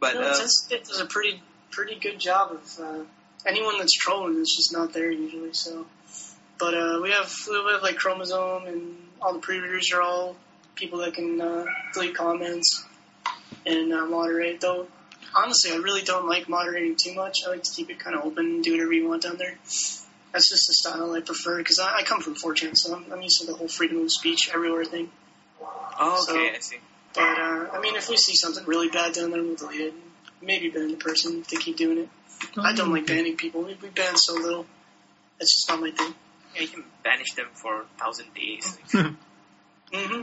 But 0.01 0.15
know, 0.15 0.23
uh, 0.23 0.49
It 0.71 0.85
does 0.85 1.01
a 1.01 1.07
pretty 1.07 1.43
pretty 1.71 1.99
good 1.99 2.19
job 2.19 2.53
of 2.53 2.81
uh, 2.81 3.05
anyone 3.45 3.79
that's 3.79 3.95
trolling 3.95 4.39
is 4.41 4.55
just 4.57 4.73
not 4.73 4.93
there 4.93 5.11
usually. 5.11 5.53
So, 5.53 5.87
but 6.59 6.75
uh, 6.75 7.01
we 7.03 7.11
have 7.11 7.33
we 7.49 7.73
have 7.73 7.83
like 7.83 7.97
Chromosome 7.97 8.67
and 8.67 8.97
all 9.21 9.35
the 9.35 9.41
pre-readers 9.41 9.93
are 9.93 10.03
all 10.03 10.37
people 10.75 10.99
that 11.01 11.15
can 11.15 11.41
uh, 11.41 11.65
delete 11.95 12.15
comments 12.15 12.85
and 13.65 13.93
uh, 13.93 14.07
moderate. 14.07 14.61
Though 14.61 14.89
honestly, 15.35 15.73
I 15.73 15.77
really 15.77 16.03
don't 16.03 16.29
like 16.29 16.49
moderating 16.49 16.97
too 16.97 17.15
much. 17.15 17.39
I 17.47 17.51
like 17.51 17.63
to 17.63 17.71
keep 17.73 17.91
it 17.91 17.99
kind 17.99 18.17
of 18.17 18.25
open 18.25 18.47
and 18.47 18.65
do 18.65 18.73
whatever 18.73 18.93
you 18.93 19.09
want 19.09 19.23
down 19.23 19.37
there. 19.37 19.55
That's 20.33 20.51
just 20.51 20.67
the 20.67 20.75
style 20.75 21.13
I 21.13 21.21
prefer 21.21 21.59
because 21.59 21.79
I, 21.79 21.97
I 21.99 22.03
come 22.03 22.21
from 22.21 22.35
4chan, 22.35 22.73
so 22.77 22.95
I'm, 22.95 23.11
I'm 23.13 23.23
used 23.23 23.41
to 23.41 23.47
the 23.47 23.55
whole 23.55 23.69
freedom 23.69 23.99
of 24.03 24.13
speech 24.13 24.51
everywhere 24.53 24.85
thing. 24.85 25.11
oh, 25.99 26.23
so- 26.27 26.35
okay, 26.37 26.57
I 26.57 26.59
see. 26.61 26.77
But 27.15 27.23
uh, 27.23 27.69
I 27.73 27.81
mean, 27.81 27.97
if 27.97 28.11
we 28.11 28.19
see 28.19 28.35
something 28.37 28.65
really 28.67 28.91
bad 28.91 29.15
down 29.15 29.31
there, 29.31 29.43
we'll 29.43 29.57
delete 29.57 29.81
it. 29.81 29.93
And 29.95 30.03
maybe 30.43 30.69
ban 30.69 30.89
the 30.91 30.97
person 30.99 31.39
if 31.41 31.49
they 31.49 31.57
keep 31.57 31.79
doing 31.79 31.97
it. 31.99 32.09
I 32.59 32.75
don't 32.75 32.93
like 32.93 33.07
banning 33.07 33.37
people. 33.39 33.63
We, 33.63 33.75
we 33.81 33.89
ban 33.89 34.17
so 34.19 34.35
little. 34.35 34.67
That's 35.39 35.51
just 35.55 35.67
not 35.71 35.81
my 35.81 35.91
thing. 35.93 36.15
Yeah, 36.55 36.61
you 36.63 36.69
can 36.69 36.85
banish 37.03 37.33
them 37.33 37.47
for 37.55 37.83
a 37.83 37.85
thousand 37.99 38.35
days. 38.35 38.79
hmm 38.93 40.23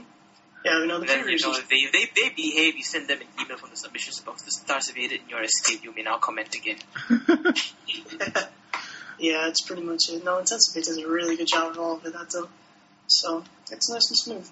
Yeah, 0.66 0.80
we 0.80 0.88
know 0.88 1.00
the 1.00 1.06
then, 1.06 1.28
you 1.28 1.38
know, 1.40 1.52
if 1.52 1.68
they, 1.68 1.76
if 1.76 1.92
they, 1.92 2.06
they 2.22 2.30
behave, 2.30 2.76
you 2.78 2.84
send 2.84 3.10
them 3.10 3.20
an 3.20 3.28
email 3.44 3.58
from 3.58 3.70
the 3.72 3.76
submissions 3.76 4.20
box. 4.22 4.44
The 4.44 4.52
stars 4.52 4.88
have 4.88 4.98
aided 4.98 5.22
in 5.24 5.30
your 5.30 5.42
escape. 5.44 5.84
You 5.84 5.94
may 5.94 6.04
now 6.04 6.18
comment 6.20 6.56
again. 6.56 6.78
Yeah, 9.20 9.48
it's 9.48 9.62
pretty 9.62 9.84
much 9.84 10.10
it. 10.10 10.24
No, 10.26 10.40
Intense 10.40 10.70
Debate 10.72 10.86
does 10.86 10.98
a 10.98 11.08
really 11.08 11.38
good 11.38 11.48
job 11.48 11.72
of 11.72 11.80
all 11.80 11.96
of 11.98 12.04
that, 12.04 12.30
though. 12.32 12.50
So 13.08 13.44
it's 13.72 13.90
nice 13.90 14.10
and 14.10 14.18
smooth. 14.18 14.50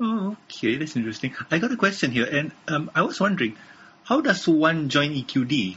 Oh, 0.00 0.36
okay, 0.50 0.76
that's 0.76 0.96
interesting. 0.96 1.34
I 1.50 1.58
got 1.58 1.70
a 1.72 1.76
question 1.76 2.10
here, 2.10 2.24
and 2.24 2.50
um, 2.68 2.90
I 2.94 3.02
was 3.02 3.20
wondering, 3.20 3.56
how 4.04 4.20
does 4.20 4.48
one 4.48 4.88
join 4.88 5.10
EQD? 5.10 5.76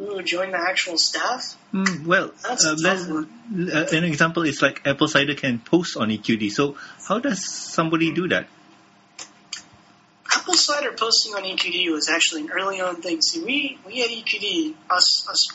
Ooh, 0.00 0.22
join 0.22 0.50
the 0.50 0.58
actual 0.58 0.98
staff? 0.98 1.56
Mm, 1.72 2.04
well, 2.04 2.32
That's 2.42 2.66
uh, 2.66 2.72
a 2.72 2.74
let's- 2.74 3.06
tough 3.06 3.26
uh, 3.92 3.96
an 3.96 4.04
example 4.04 4.42
is 4.42 4.60
like 4.60 4.82
Apple 4.84 5.06
Cider 5.08 5.34
can 5.34 5.58
post 5.60 5.96
on 5.96 6.08
EQD. 6.08 6.50
So 6.50 6.76
how 7.06 7.20
does 7.20 7.46
somebody 7.46 8.12
do 8.12 8.26
that? 8.28 8.48
Apple 10.42 10.54
Cider 10.54 10.90
posting 10.90 11.34
on 11.34 11.44
EQD 11.44 11.92
was 11.92 12.08
actually 12.08 12.40
an 12.40 12.50
early 12.50 12.80
on 12.80 13.00
thing. 13.00 13.22
See, 13.22 13.44
we, 13.44 13.78
we 13.86 14.02
at 14.02 14.10
EQD, 14.10 14.74
us, 14.90 15.28
us 15.30 15.46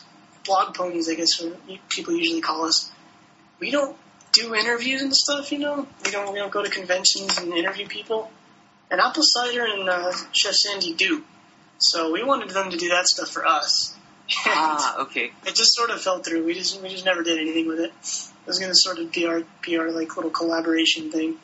blog 0.46 0.74
ponies, 0.74 1.10
I 1.10 1.14
guess 1.14 1.44
people 1.90 2.16
usually 2.16 2.40
call 2.40 2.64
us, 2.64 2.90
we 3.60 3.70
don't 3.70 3.94
do 4.32 4.54
interviews 4.54 5.02
and 5.02 5.14
stuff, 5.14 5.52
you 5.52 5.58
know? 5.58 5.86
We 6.06 6.10
don't, 6.10 6.32
we 6.32 6.38
don't 6.38 6.50
go 6.50 6.62
to 6.62 6.70
conventions 6.70 7.36
and 7.36 7.52
interview 7.52 7.86
people. 7.86 8.30
And 8.90 8.98
Apple 8.98 9.24
Cider 9.26 9.66
and 9.66 9.90
uh, 9.90 10.10
Chef 10.32 10.54
Sandy 10.54 10.94
do. 10.94 11.22
So 11.76 12.10
we 12.10 12.24
wanted 12.24 12.48
them 12.48 12.70
to 12.70 12.78
do 12.78 12.88
that 12.88 13.06
stuff 13.08 13.28
for 13.28 13.46
us. 13.46 13.94
ah, 14.46 15.02
okay. 15.02 15.32
it 15.44 15.54
just 15.54 15.74
sort 15.74 15.90
of 15.90 16.00
fell 16.00 16.20
through. 16.20 16.46
We 16.46 16.54
just 16.54 16.82
we 16.82 16.88
just 16.88 17.04
never 17.04 17.22
did 17.22 17.38
anything 17.38 17.66
with 17.66 17.80
it. 17.80 17.90
It 17.90 18.46
was 18.46 18.58
going 18.58 18.70
to 18.70 18.76
sort 18.76 18.98
of 18.98 19.12
be 19.12 19.26
our 19.26 19.42
be 19.62 19.78
our 19.78 19.90
like 19.90 20.16
little 20.16 20.30
collaboration 20.30 21.10
thing, 21.10 21.36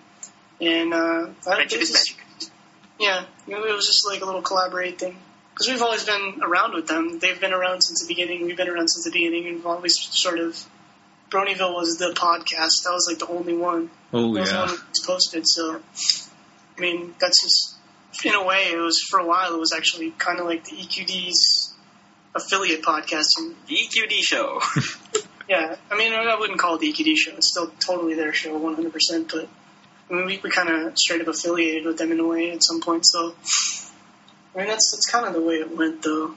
and 0.60 0.92
uh, 0.92 0.96
I, 0.96 1.54
Friendship 1.54 1.78
it 1.78 1.82
is 1.82 1.92
magic. 1.92 2.23
Yeah, 3.04 3.24
you 3.46 3.54
know, 3.54 3.64
it 3.64 3.74
was 3.74 3.86
just 3.86 4.06
like 4.06 4.22
a 4.22 4.24
little 4.24 4.42
collaborate 4.42 4.98
thing. 4.98 5.16
Because 5.50 5.68
we've 5.68 5.82
always 5.82 6.04
been 6.04 6.40
around 6.42 6.74
with 6.74 6.88
them. 6.88 7.18
They've 7.20 7.40
been 7.40 7.52
around 7.52 7.82
since 7.82 8.00
the 8.00 8.08
beginning. 8.08 8.44
We've 8.46 8.56
been 8.56 8.68
around 8.68 8.88
since 8.88 9.04
the 9.04 9.12
beginning, 9.12 9.46
and 9.46 9.56
we've 9.56 9.66
always 9.66 9.94
sort 9.98 10.38
of. 10.38 10.58
Bronyville 11.30 11.74
was 11.74 11.96
the 11.98 12.12
podcast. 12.14 12.84
That 12.84 12.92
was 12.92 13.06
like 13.08 13.18
the 13.18 13.26
only 13.26 13.54
one. 13.54 13.90
Oh 14.12 14.34
That 14.34 14.40
was 14.40 14.50
the 14.50 14.56
one 14.56 14.68
yeah. 14.68 14.74
that 14.74 14.88
was 14.88 15.04
posted. 15.06 15.44
So, 15.46 15.80
I 16.76 16.80
mean, 16.80 17.14
that's 17.20 17.42
just 17.42 17.76
in 18.24 18.34
a 18.34 18.44
way. 18.44 18.70
It 18.72 18.76
was 18.76 19.00
for 19.08 19.18
a 19.20 19.26
while. 19.26 19.54
It 19.54 19.58
was 19.58 19.72
actually 19.72 20.10
kind 20.12 20.40
of 20.40 20.46
like 20.46 20.64
the 20.64 20.76
EQD's 20.76 21.74
affiliate 22.34 22.82
podcast, 22.82 23.26
and 23.38 23.54
The 23.66 23.76
EQD 23.76 24.22
show. 24.22 24.60
yeah, 25.48 25.76
I 25.90 25.96
mean, 25.96 26.12
I 26.12 26.36
wouldn't 26.38 26.58
call 26.58 26.76
it 26.76 26.80
the 26.80 26.92
EQD 26.92 27.16
show. 27.16 27.36
It's 27.36 27.50
still 27.50 27.70
totally 27.78 28.14
their 28.14 28.32
show, 28.32 28.58
100%. 28.58 29.30
But 29.30 29.48
I 30.10 30.14
mean, 30.14 30.26
we, 30.26 30.40
we 30.42 30.50
kind 30.50 30.68
of 30.68 30.98
straight 30.98 31.20
up 31.22 31.28
affiliated 31.28 31.86
with 31.86 31.98
them 31.98 32.12
in 32.12 32.20
a 32.20 32.26
way 32.26 32.50
at 32.52 32.62
some 32.62 32.80
point. 32.80 33.06
So, 33.06 33.34
I 34.54 34.58
mean, 34.58 34.66
that's 34.68 34.90
that's 34.92 35.06
kind 35.10 35.26
of 35.26 35.32
the 35.34 35.40
way 35.40 35.54
it 35.56 35.76
went, 35.76 36.02
though. 36.02 36.34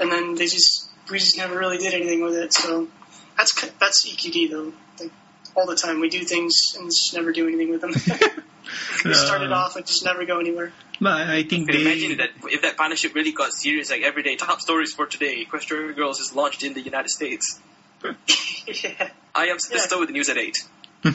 And 0.00 0.10
then 0.10 0.34
they 0.34 0.46
just 0.46 0.88
we 1.10 1.18
just 1.18 1.36
never 1.36 1.56
really 1.58 1.78
did 1.78 1.92
anything 1.94 2.22
with 2.22 2.34
it. 2.34 2.52
So 2.52 2.88
that's 3.36 3.58
c- 3.60 3.70
that's 3.78 4.06
EQD 4.08 4.50
though. 4.50 4.72
Like 5.00 5.12
all 5.54 5.66
the 5.66 5.76
time, 5.76 6.00
we 6.00 6.08
do 6.08 6.24
things 6.24 6.54
and 6.76 6.86
just 6.86 7.12
never 7.14 7.30
do 7.32 7.46
anything 7.46 7.70
with 7.70 7.80
them. 7.82 7.90
we 9.04 9.14
started 9.14 9.52
Uh, 9.52 9.56
off 9.56 9.76
and 9.76 9.86
just 9.86 10.04
never 10.04 10.24
go 10.24 10.40
anywhere. 10.40 10.72
But 11.00 11.28
I 11.28 11.42
think 11.42 11.70
they. 11.70 11.80
imagine 11.82 12.16
that 12.18 12.30
if 12.50 12.62
that 12.62 12.76
partnership 12.76 13.14
really 13.14 13.32
got 13.32 13.52
serious, 13.52 13.90
like 13.90 14.02
every 14.02 14.22
day, 14.22 14.36
top 14.36 14.60
stories 14.60 14.92
for 14.94 15.06
today, 15.06 15.44
Equestria 15.44 15.94
Girls 15.94 16.20
is 16.20 16.34
launched 16.34 16.62
in 16.62 16.72
the 16.72 16.80
United 16.80 17.10
States. 17.10 17.60
yeah. 18.02 19.10
I 19.34 19.46
am 19.48 19.58
Sethisto 19.58 19.98
with 20.00 20.08
the 20.08 20.12
news 20.14 20.28
at 20.28 20.38
8. 20.38 20.56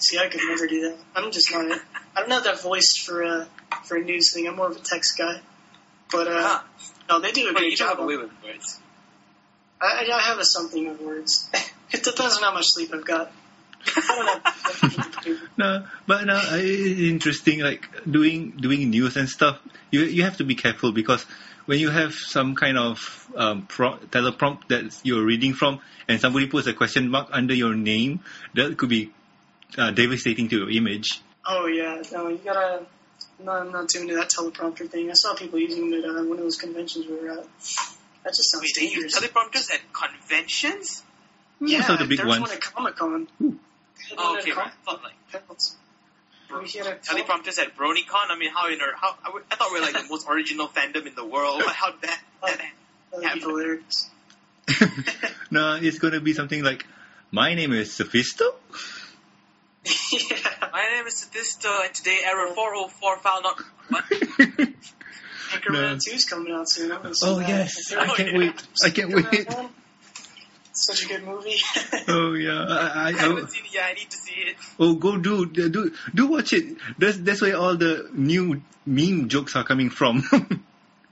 See, 0.00 0.18
I 0.18 0.28
could 0.28 0.40
never 0.46 0.66
do 0.66 0.80
that. 0.82 0.96
I'm 1.14 1.30
just 1.30 1.52
not. 1.52 1.66
A, 1.70 1.80
I 2.16 2.20
don't 2.20 2.30
have 2.30 2.44
that 2.44 2.62
voice 2.62 2.92
for 3.04 3.22
a 3.22 3.48
for 3.84 3.96
a 3.96 4.00
news 4.02 4.32
thing. 4.32 4.46
I'm 4.48 4.56
more 4.56 4.70
of 4.70 4.76
a 4.76 4.80
text 4.80 5.16
guy. 5.18 5.40
But 6.10 6.26
uh, 6.26 6.32
Ah, 6.34 6.64
no, 7.08 7.20
they 7.20 7.32
do 7.32 7.42
a 7.42 7.44
well, 7.52 7.54
great 7.54 7.70
you 7.72 7.76
job. 7.76 7.90
have 7.90 7.98
a 8.00 8.06
with 8.06 8.30
words. 8.44 8.80
I, 9.80 10.06
I 10.12 10.20
have 10.20 10.38
a 10.38 10.44
something 10.44 10.88
of 10.88 11.00
words. 11.00 11.48
it 11.92 12.02
depends 12.02 12.36
on 12.36 12.42
how 12.42 12.52
much 12.54 12.66
sleep 12.68 12.90
I've 12.92 13.04
got. 13.04 13.30
I 13.96 14.40
don't 14.82 15.26
know. 15.26 15.36
No, 15.56 15.86
but 16.06 16.24
no, 16.26 16.34
uh, 16.34 16.48
it's 16.54 17.00
interesting. 17.00 17.60
Like 17.60 17.88
doing 18.10 18.50
doing 18.52 18.90
news 18.90 19.16
and 19.16 19.28
stuff, 19.28 19.58
you 19.90 20.02
you 20.02 20.22
have 20.24 20.36
to 20.38 20.44
be 20.44 20.54
careful 20.54 20.92
because 20.92 21.24
when 21.66 21.78
you 21.78 21.90
have 21.90 22.14
some 22.14 22.54
kind 22.56 22.76
of 22.78 23.30
um, 23.36 23.66
pro- 23.66 23.96
teleprompt 24.10 24.68
that 24.68 24.98
you're 25.02 25.24
reading 25.24 25.54
from, 25.54 25.80
and 26.08 26.20
somebody 26.20 26.46
puts 26.46 26.66
a 26.66 26.72
question 26.74 27.08
mark 27.08 27.28
under 27.32 27.54
your 27.54 27.74
name, 27.74 28.20
that 28.54 28.76
could 28.76 28.88
be 28.88 29.12
uh, 29.78 29.90
devastating 29.92 30.48
to 30.48 30.58
your 30.58 30.70
image. 30.70 31.20
oh 31.46 31.66
yeah, 31.66 32.02
no, 32.12 32.28
you 32.28 32.38
gotta. 32.44 32.86
No, 33.42 33.52
I'm 33.52 33.72
not 33.72 33.88
too 33.88 34.00
into 34.02 34.14
that 34.16 34.28
teleprompter 34.28 34.88
thing. 34.88 35.10
I 35.10 35.14
saw 35.14 35.34
people 35.34 35.58
using 35.58 35.92
it 35.94 36.04
uh, 36.04 36.22
one 36.24 36.32
of 36.38 36.44
those 36.44 36.56
conventions 36.56 37.06
we 37.06 37.14
were 37.16 37.30
at. 37.30 37.44
That 38.22 38.34
just 38.34 38.50
sounds 38.50 38.62
Wait, 38.62 38.72
they 38.76 38.82
use 38.94 39.14
dangerous. 39.14 39.18
teleprompters 39.18 39.72
at 39.74 39.80
conventions? 39.94 41.02
yeah, 41.60 41.78
Most 41.78 41.90
of 41.90 41.98
the 42.00 42.04
big 42.04 42.18
there 42.18 42.26
was 42.26 42.38
ones. 42.38 42.50
one 42.50 42.56
at 42.56 42.60
Comic 42.62 42.96
Con. 42.96 43.28
Oh, 44.18 44.38
okay, 44.38 44.52
right. 44.52 44.72
Like 44.86 45.14
We 46.50 46.66
teleprompters 46.68 47.58
at 47.58 47.76
BronyCon. 47.76 48.28
I 48.28 48.36
mean, 48.38 48.50
how 48.54 48.68
in 48.70 48.80
our, 48.80 48.92
how 48.94 49.14
I, 49.22 49.26
w- 49.26 49.44
I 49.50 49.54
thought 49.56 49.72
we 49.72 49.80
were 49.80 49.86
like 49.86 49.94
the 49.94 50.06
most 50.10 50.28
original 50.28 50.68
fandom 50.68 51.06
in 51.06 51.14
the 51.14 51.24
world. 51.24 51.62
How 51.66 51.92
did 51.92 52.02
that? 52.02 52.20
that 52.42 52.60
That'd 53.22 53.42
hilarious. 53.42 54.10
no, 55.50 55.78
it's 55.80 55.98
going 55.98 56.12
to 56.14 56.20
be 56.20 56.32
something 56.34 56.62
like, 56.62 56.84
"My 57.30 57.54
name 57.54 57.72
is 57.72 57.88
Sethisto." 57.90 58.54
Yeah. 59.84 60.68
my 60.72 60.88
name 60.92 61.06
is 61.06 61.14
Sethisto, 61.24 61.84
and 61.84 61.94
today 61.94 62.18
error 62.24 62.48
404 62.54 63.16
file 63.18 63.42
not. 63.42 63.60
What? 63.88 64.04
Anchorman 65.50 65.72
No. 65.72 65.96
2's 65.96 66.24
coming 66.26 66.52
out 66.52 66.68
soon. 66.68 66.92
I'm 66.92 67.12
Oh 67.24 67.38
that. 67.38 67.48
yes, 67.48 67.92
I 67.92 68.06
can't 68.06 68.32
yeah. 68.32 68.38
wait. 68.38 68.62
I 68.84 68.90
can't 68.90 69.12
wait. 69.12 69.48
Such 70.72 71.04
a 71.04 71.08
good 71.08 71.24
movie. 71.24 71.56
Oh 72.08 72.32
yeah, 72.34 72.64
I, 72.68 72.76
I, 72.76 72.86
I 72.86 73.08
I, 73.08 73.12
haven't 73.12 73.44
oh. 73.44 73.46
seen 73.46 73.64
it 73.64 73.74
yet. 73.74 73.84
I 73.90 73.92
need 73.94 74.10
to 74.10 74.16
see 74.16 74.32
it. 74.32 74.56
oh 74.78 74.94
go 74.94 75.16
do 75.18 75.46
do 75.46 75.92
do 76.14 76.26
watch 76.26 76.52
it. 76.52 76.76
That's 76.98 77.18
that's 77.18 77.40
where 77.42 77.56
all 77.56 77.76
the 77.76 78.08
new 78.12 78.62
meme 78.86 79.28
jokes 79.28 79.56
are 79.56 79.64
coming 79.64 79.90
from. 79.90 80.22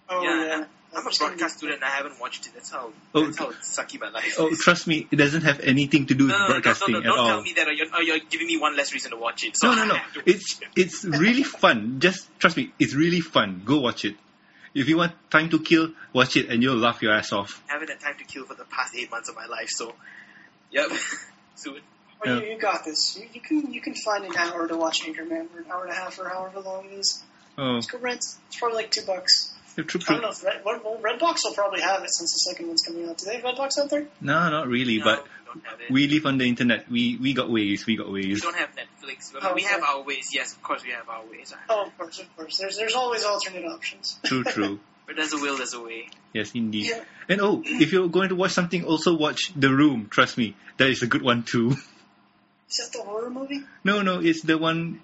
oh 0.09 0.23
Yeah. 0.23 0.45
yeah. 0.47 0.65
I'm 0.99 1.07
a 1.07 1.11
broadcast 1.17 1.59
student. 1.59 1.83
I 1.83 1.89
haven't 1.91 2.21
watched 2.21 2.47
it. 2.47 2.53
That's 2.55 2.71
how. 2.71 2.91
Oh, 3.15 3.25
that's 3.25 3.39
how 3.39 3.51
sucky 3.53 4.01
my 4.01 4.11
life 4.11 4.35
oh, 4.39 4.49
is. 4.49 4.59
trust 4.59 4.87
me, 4.87 5.07
it 5.11 5.17
doesn't 5.17 5.43
have 5.43 5.61
anything 5.61 6.07
to 6.07 6.15
do 6.15 6.25
with 6.25 6.33
no, 6.33 6.39
no, 6.39 6.47
no, 6.47 6.53
broadcasting 6.55 6.93
no, 6.95 7.01
no, 7.01 7.11
at 7.13 7.17
don't 7.17 7.27
tell 7.29 7.43
me 7.43 7.53
that, 7.55 7.69
or 7.69 7.73
you're, 7.73 7.95
or 7.95 8.03
you're 8.03 8.19
giving 8.31 8.47
me 8.47 8.57
one 8.59 8.77
less 8.77 8.93
reason 8.93 9.11
to 9.13 9.17
watch 9.17 9.45
it. 9.45 9.57
So 9.57 9.69
No, 9.71 9.75
no, 9.77 9.85
no. 9.87 9.95
have 9.95 10.13
to 10.15 10.19
watch 10.21 10.27
It's 10.29 10.61
it. 10.61 10.69
it's 10.77 11.05
really 11.05 11.43
fun. 11.45 12.01
Just 12.01 12.29
trust 12.39 12.57
me, 12.57 12.73
it's 12.79 12.95
really 12.95 13.21
fun. 13.21 13.63
Go 13.65 13.81
watch 13.81 14.05
it. 14.05 14.17
If 14.75 14.89
you 14.89 14.97
want 14.99 15.13
time 15.31 15.49
to 15.51 15.61
kill, 15.61 15.93
watch 16.13 16.37
it 16.37 16.51
and 16.51 16.63
you'll 16.63 16.77
laugh 16.77 17.01
your 17.03 17.13
ass 17.15 17.33
off. 17.33 17.63
I 17.69 17.73
haven't 17.75 17.89
had 17.89 18.01
time 18.01 18.17
to 18.19 18.25
kill 18.25 18.45
for 18.45 18.55
the 18.55 18.65
past 18.65 18.95
eight 18.95 19.11
months 19.11 19.29
of 19.29 19.35
my 19.37 19.47
life. 19.47 19.69
So, 19.71 19.95
yep. 20.71 20.89
Soon. 21.57 21.81
Well, 22.25 22.37
Yeah. 22.37 22.43
you, 22.47 22.55
you 22.55 22.59
got 22.61 22.85
this. 22.85 23.17
You, 23.19 23.29
you 23.33 23.41
can 23.41 23.73
you 23.73 23.81
can 23.81 23.95
find 23.95 24.25
an 24.25 24.37
hour 24.37 24.69
to 24.69 24.77
watch 24.77 25.03
Anchorman, 25.03 25.49
or 25.55 25.61
an 25.61 25.71
hour 25.71 25.85
and 25.85 25.93
a 25.93 25.95
half, 25.95 26.19
or 26.19 26.29
however 26.29 26.61
long 26.61 26.87
it 26.87 26.95
is. 26.99 27.23
Oh, 27.57 27.77
Just 27.77 27.91
go 27.91 27.99
rent. 27.99 28.19
It's 28.19 28.57
probably 28.59 28.77
like 28.77 28.91
two 28.91 29.03
bucks. 29.03 29.53
True, 29.85 30.01
true, 30.01 30.17
I 30.17 30.21
don't 30.21 30.23
know 30.23 30.31
if 30.31 30.45
Red, 30.45 30.63
well, 30.65 30.81
well, 30.85 30.99
Redbox 31.03 31.39
will 31.45 31.55
probably 31.55 31.81
have 31.81 32.03
it 32.03 32.11
since 32.11 32.33
the 32.33 32.39
second 32.51 32.69
one's 32.69 32.83
coming 32.83 33.09
out. 33.09 33.19
Do 33.19 33.27
they 33.27 33.37
have 33.37 33.45
Redbox 33.45 33.79
out 33.79 33.91
there? 33.91 34.07
No, 34.21 34.49
not 34.51 34.69
really. 34.69 34.99
No, 34.99 35.05
but 35.05 35.25
we 35.25 35.45
don't 35.47 35.65
have 35.67 35.81
it. 35.81 35.91
we 35.91 36.09
live 36.09 36.27
on 36.27 36.39
the 36.39 36.45
internet. 36.49 36.91
We 36.91 37.17
we 37.17 37.33
got 37.35 37.51
ways. 37.51 37.87
We 37.87 37.97
got 37.97 38.11
ways. 38.11 38.27
We 38.27 38.41
don't 38.41 38.57
have 38.57 38.71
Netflix. 38.77 39.33
But 39.33 39.45
Oh, 39.45 39.55
we 39.55 39.63
okay. 39.63 39.71
have 39.71 39.83
our 39.83 40.03
ways. 40.03 40.31
Yes, 40.33 40.53
of 40.55 40.63
course 40.63 40.83
we 40.85 40.91
have 40.91 41.09
our 41.09 41.25
ways. 41.31 41.55
Oh, 41.69 41.87
of 41.87 41.97
course, 41.99 42.19
of 42.21 42.37
course. 42.37 42.59
There's 42.59 42.77
there's 42.77 42.95
always 42.95 43.25
alternate 43.25 43.65
options. 43.65 44.19
True, 44.25 44.45
true. 44.57 44.81
But 45.07 45.17
there's 45.17 45.33
a 45.33 45.39
will, 45.39 45.57
there's 45.57 45.73
a 45.73 45.81
way. 45.81 46.09
Yes, 46.35 46.53
indeed. 46.55 46.87
Yeah. 46.91 47.03
And 47.31 47.41
oh, 47.41 47.63
if 47.65 47.93
you're 47.93 48.09
going 48.09 48.29
to 48.29 48.35
watch 48.35 48.51
something, 48.53 48.85
also 48.85 49.17
watch 49.17 49.53
The 49.57 49.73
Room. 49.73 50.09
Trust 50.11 50.37
me, 50.37 50.55
that 50.77 50.91
is 50.91 51.03
a 51.03 51.07
good 51.07 51.23
one 51.23 51.45
too. 51.45 51.77
Is 52.69 52.77
that 52.77 52.93
the 52.93 53.03
horror 53.03 53.31
movie? 53.31 53.63
No, 53.85 54.03
no, 54.03 54.21
it's 54.21 54.43
the 54.43 54.59
one. 54.59 55.01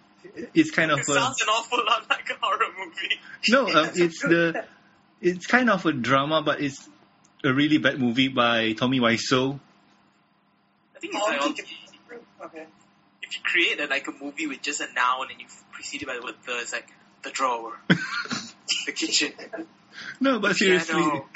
It's 0.55 0.70
kind 0.70 0.90
of 0.90 0.98
It 1.01 1.09
a 1.09 1.14
sounds 1.14 1.42
an 1.42 1.48
awful 1.48 1.78
lot 1.84 2.09
like 2.10 2.28
a 2.30 2.34
horror 2.40 2.66
movie. 2.78 3.20
no. 3.48 3.66
Um, 3.68 3.90
it's 3.94 4.20
the. 4.22 4.64
It's 5.20 5.46
kind 5.46 5.70
of 5.70 5.84
a 5.86 5.92
drama, 5.92 6.42
but 6.42 6.60
it's 6.60 6.88
a 7.44 7.52
really 7.52 7.78
bad 7.78 7.98
movie 7.98 8.28
by 8.28 8.72
Tommy 8.72 9.01
Wiseau. 9.01 9.59
I 10.94 10.98
think 10.98 11.14
it's 11.14 11.22
Oh, 11.24 11.30
like 11.30 11.40
all. 11.40 11.48
Okay. 12.46 12.66
if 13.22 13.34
you 13.34 13.40
create 13.42 13.80
a, 13.80 13.86
like 13.86 14.06
a 14.09 14.12
movie 14.22 14.46
with 14.46 14.60
just 14.62 14.80
a 14.80 14.86
noun 14.94 15.28
and 15.30 15.40
you 15.40 15.46
precede 15.72 16.02
it 16.02 16.06
by 16.06 16.14
the 16.16 16.22
word 16.22 16.34
the, 16.46 16.59
it's 16.59 16.72
like 16.72 16.88
the 17.22 17.30
drawer, 17.30 17.72
the 17.88 18.92
kitchen, 18.92 19.32
No, 20.20 20.38
but 20.40 20.56
seriously, 20.56 21.02
piano, 21.02 21.26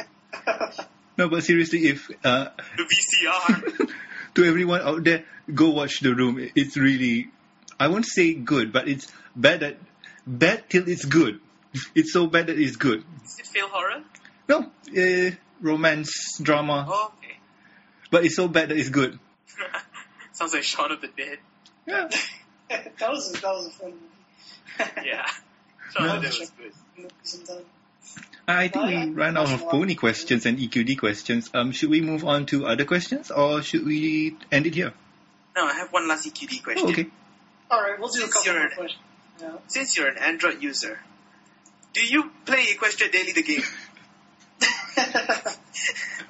no, 1.16 1.28
but 1.30 1.42
seriously, 1.44 1.86
if 1.88 2.10
uh, 2.24 2.48
the 2.76 2.82
VCR. 2.84 3.90
to 4.34 4.44
everyone 4.44 4.82
out 4.82 5.02
there, 5.04 5.24
go 5.54 5.70
watch 5.70 6.00
The 6.00 6.14
Room. 6.14 6.46
It's 6.54 6.76
really, 6.76 7.28
I 7.80 7.88
won't 7.88 8.06
say 8.06 8.34
good, 8.34 8.72
but 8.72 8.88
it's 8.88 9.10
bad 9.36 9.62
at 9.62 9.76
bad 10.26 10.68
till 10.68 10.88
it's 10.88 11.04
good. 11.04 11.40
It's 11.94 12.12
so 12.12 12.26
bad 12.26 12.46
that 12.48 12.58
it's 12.58 12.76
good. 12.76 13.04
Is 13.24 13.38
it 13.38 13.46
feel 13.46 13.68
horror? 13.68 14.02
No, 14.48 14.70
uh, 14.96 15.30
romance 15.60 16.38
drama, 16.42 16.86
Oh, 16.88 17.12
okay. 17.18 17.36
but 18.10 18.24
it's 18.24 18.36
so 18.36 18.48
bad 18.48 18.70
that 18.70 18.78
it's 18.78 18.88
good. 18.88 19.18
Sounds 20.32 20.54
like 20.54 20.62
Shaun 20.62 20.92
of 20.92 21.00
the 21.00 21.08
Dead. 21.08 21.38
Yeah. 21.86 22.08
that 22.70 23.10
was 23.10 23.30
a, 23.30 23.40
that 23.40 23.44
was 23.44 23.66
a 23.66 23.70
fun 23.70 23.90
movie. 23.92 24.90
Yeah. 25.06 25.26
Shaun 25.94 26.06
No. 26.06 26.16
of 26.16 26.22
the 26.22 26.28
Dead 26.28 26.38
was 26.40 26.50
good. 27.46 27.64
I 28.46 28.68
think 28.68 28.86
we 28.86 29.10
ran 29.14 29.36
out 29.36 29.52
of 29.52 29.68
pony 29.68 29.94
questions 29.94 30.46
and 30.46 30.58
EQD 30.58 30.98
questions. 30.98 31.50
Um, 31.52 31.72
should 31.72 31.90
we 31.90 32.00
move 32.00 32.24
on 32.24 32.46
to 32.46 32.66
other 32.66 32.86
questions, 32.86 33.30
or 33.30 33.62
should 33.62 33.84
we 33.84 34.36
end 34.50 34.66
it 34.66 34.74
here? 34.74 34.94
No, 35.54 35.66
I 35.66 35.74
have 35.74 35.92
one 35.92 36.08
last 36.08 36.26
EQD 36.26 36.62
question. 36.64 36.86
Oh, 36.86 36.90
okay. 36.90 37.06
All 37.70 37.80
right, 37.82 37.98
we'll 37.98 38.08
do 38.08 38.18
a 38.18 38.22
Since 38.22 38.32
couple 38.34 38.52
you're 38.52 38.60
more 38.60 38.68
an- 38.70 38.76
questions. 38.76 39.02
Yeah. 39.40 39.52
Since 39.68 39.96
you're 39.96 40.08
an 40.08 40.18
Android 40.18 40.62
user, 40.62 40.98
do 41.92 42.04
you 42.04 42.30
play 42.44 42.66
Equestria 42.66 43.10
Daily 43.12 43.32
the 43.32 43.42
game? 43.42 43.62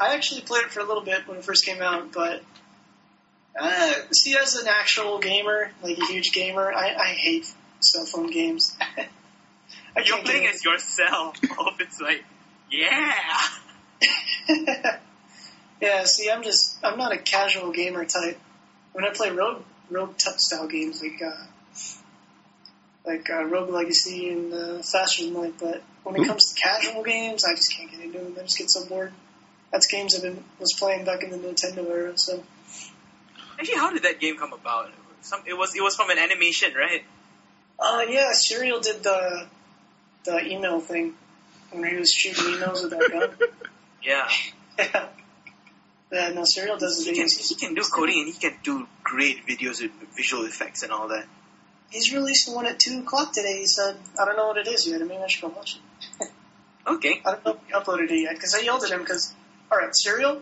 I 0.01 0.15
actually 0.15 0.43
played 0.43 0.65
it 0.65 0.70
for 0.70 0.81
a 0.81 0.85
little 0.85 1.02
bit 1.02 1.27
when 1.27 1.39
it 1.39 1.44
first 1.44 1.65
came 1.65 1.81
out, 1.81 2.12
but 2.12 2.43
uh, 3.59 3.93
see, 4.12 4.36
as 4.36 4.56
an 4.56 4.69
actual 4.69 5.19
gamer, 5.19 5.70
like 5.82 5.97
a 5.98 6.05
huge 6.06 6.32
gamer, 6.32 6.70
I, 6.73 6.94
I 6.94 7.06
hate 7.09 7.47
cell 7.81 8.05
phone 8.05 8.31
games. 8.31 8.77
You're 10.05 10.19
playing 10.19 10.47
as 10.47 10.65
yourself. 10.65 11.36
Oh, 11.59 11.70
it's 11.81 12.01
like, 12.01 12.24
yeah. 12.70 13.12
yeah, 15.81 16.05
see, 16.05 16.31
I'm 16.31 16.43
just 16.43 16.78
I'm 16.85 16.97
not 16.98 17.12
a 17.12 17.19
casual 17.19 17.73
gamer 17.73 18.05
type. 18.05 18.39
When 18.93 19.05
I 19.05 19.10
play 19.10 19.31
rogue 19.31 19.62
rogue 19.90 20.16
t- 20.16 20.31
style 20.36 20.69
games 20.69 21.02
like 21.02 21.20
uh, 21.23 21.47
like 23.06 23.31
uh, 23.31 23.44
Rogue 23.44 23.70
Legacy 23.70 24.28
and 24.31 24.52
uh, 24.52 24.82
Faster 24.82 25.24
Than 25.24 25.35
Light, 25.35 25.55
but 25.59 25.82
when 26.02 26.16
it 26.16 26.20
Ooh. 26.20 26.27
comes 26.27 26.52
to 26.52 26.60
casual 26.60 27.02
games, 27.02 27.44
I 27.44 27.55
just 27.55 27.74
can't 27.74 27.90
get 27.90 28.01
into 28.01 28.19
them. 28.19 28.35
I 28.39 28.43
just 28.43 28.59
get 28.59 28.70
so 28.70 28.86
bored. 28.86 29.12
That's 29.73 29.86
games 29.86 30.15
I've 30.15 30.23
been 30.23 30.44
was 30.59 30.74
playing 30.78 31.05
back 31.05 31.23
in 31.23 31.31
the 31.31 31.39
Nintendo 31.39 31.89
era, 31.89 32.12
so. 32.16 32.43
Actually, 33.59 33.77
how 33.77 33.93
did 33.93 34.05
that 34.05 34.20
game 34.20 34.36
come 34.36 34.52
about? 34.52 34.90
Some, 35.23 35.43
it 35.47 35.55
was 35.55 35.74
it 35.74 35.82
was 35.82 35.97
from 35.97 36.10
an 36.10 36.19
animation, 36.19 36.74
right? 36.74 37.02
Uh, 37.78 38.05
yeah, 38.09 38.31
Cereal 38.32 38.81
did 38.81 39.02
the 39.02 39.47
the 40.24 40.47
email 40.47 40.81
thing 40.81 41.15
when 41.70 41.90
he 41.90 41.97
was 41.97 42.12
shooting 42.12 42.44
emails 42.44 42.82
with 42.82 42.90
that 42.90 43.10
gun. 43.10 43.48
Yeah. 44.01 44.28
yeah. 44.78 45.09
Yeah, 46.10 46.30
no, 46.30 46.44
Cereal 46.44 46.78
does 46.78 46.98
He 47.05 47.10
the 47.10 47.16
can 47.16 47.28
things. 47.28 47.48
he 47.48 47.55
can 47.55 47.74
do 47.74 47.82
coding 47.82 48.20
and 48.24 48.32
he 48.32 48.39
can 48.40 48.59
do 48.62 48.86
great 49.02 49.47
videos 49.47 49.82
with 49.82 49.93
visual 50.16 50.44
effects 50.47 50.82
and 50.82 50.90
all 50.93 51.09
that. 51.09 51.26
He's 51.90 52.12
releasing 52.12 52.55
one 52.55 52.66
at 52.66 52.78
2 52.78 53.01
o'clock 53.01 53.32
today, 53.32 53.59
he 53.59 53.66
said. 53.66 53.97
I 54.20 54.24
don't 54.26 54.36
know 54.36 54.48
what 54.48 54.59
it 54.59 54.68
is 54.68 54.86
yet. 54.86 55.01
I 55.01 55.05
mean, 55.05 55.20
I 55.22 55.26
should 55.26 55.43
go 55.43 55.48
watch 55.48 55.76
it. 56.20 56.28
Okay. 56.86 57.20
I 57.26 57.32
don't 57.32 57.44
know 57.44 57.52
if 57.52 57.59
he 57.66 57.72
uploaded 57.74 58.10
it 58.10 58.22
yet, 58.22 58.35
because 58.35 58.55
I 58.55 58.60
yelled 58.60 58.82
at 58.82 58.90
him, 58.90 59.01
because, 59.01 59.35
alright, 59.70 59.90
Cereal, 59.94 60.36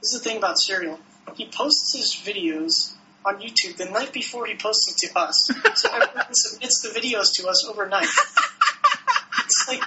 this 0.00 0.12
is 0.12 0.20
the 0.22 0.28
thing 0.28 0.36
about 0.38 0.56
Cereal. 0.56 0.96
He 1.34 1.46
posts 1.46 1.92
his 1.96 2.14
videos 2.14 2.92
on 3.26 3.40
YouTube 3.40 3.76
the 3.76 3.86
night 3.86 4.12
before 4.12 4.46
he 4.46 4.54
posts 4.54 4.92
it 4.92 5.08
to 5.08 5.18
us. 5.18 5.50
So 5.74 5.88
everyone 5.92 6.26
submits 6.30 6.82
the 6.82 6.90
videos 6.90 7.32
to 7.34 7.48
us 7.48 7.66
overnight. 7.68 8.06
it's 9.44 9.64
like, 9.66 9.82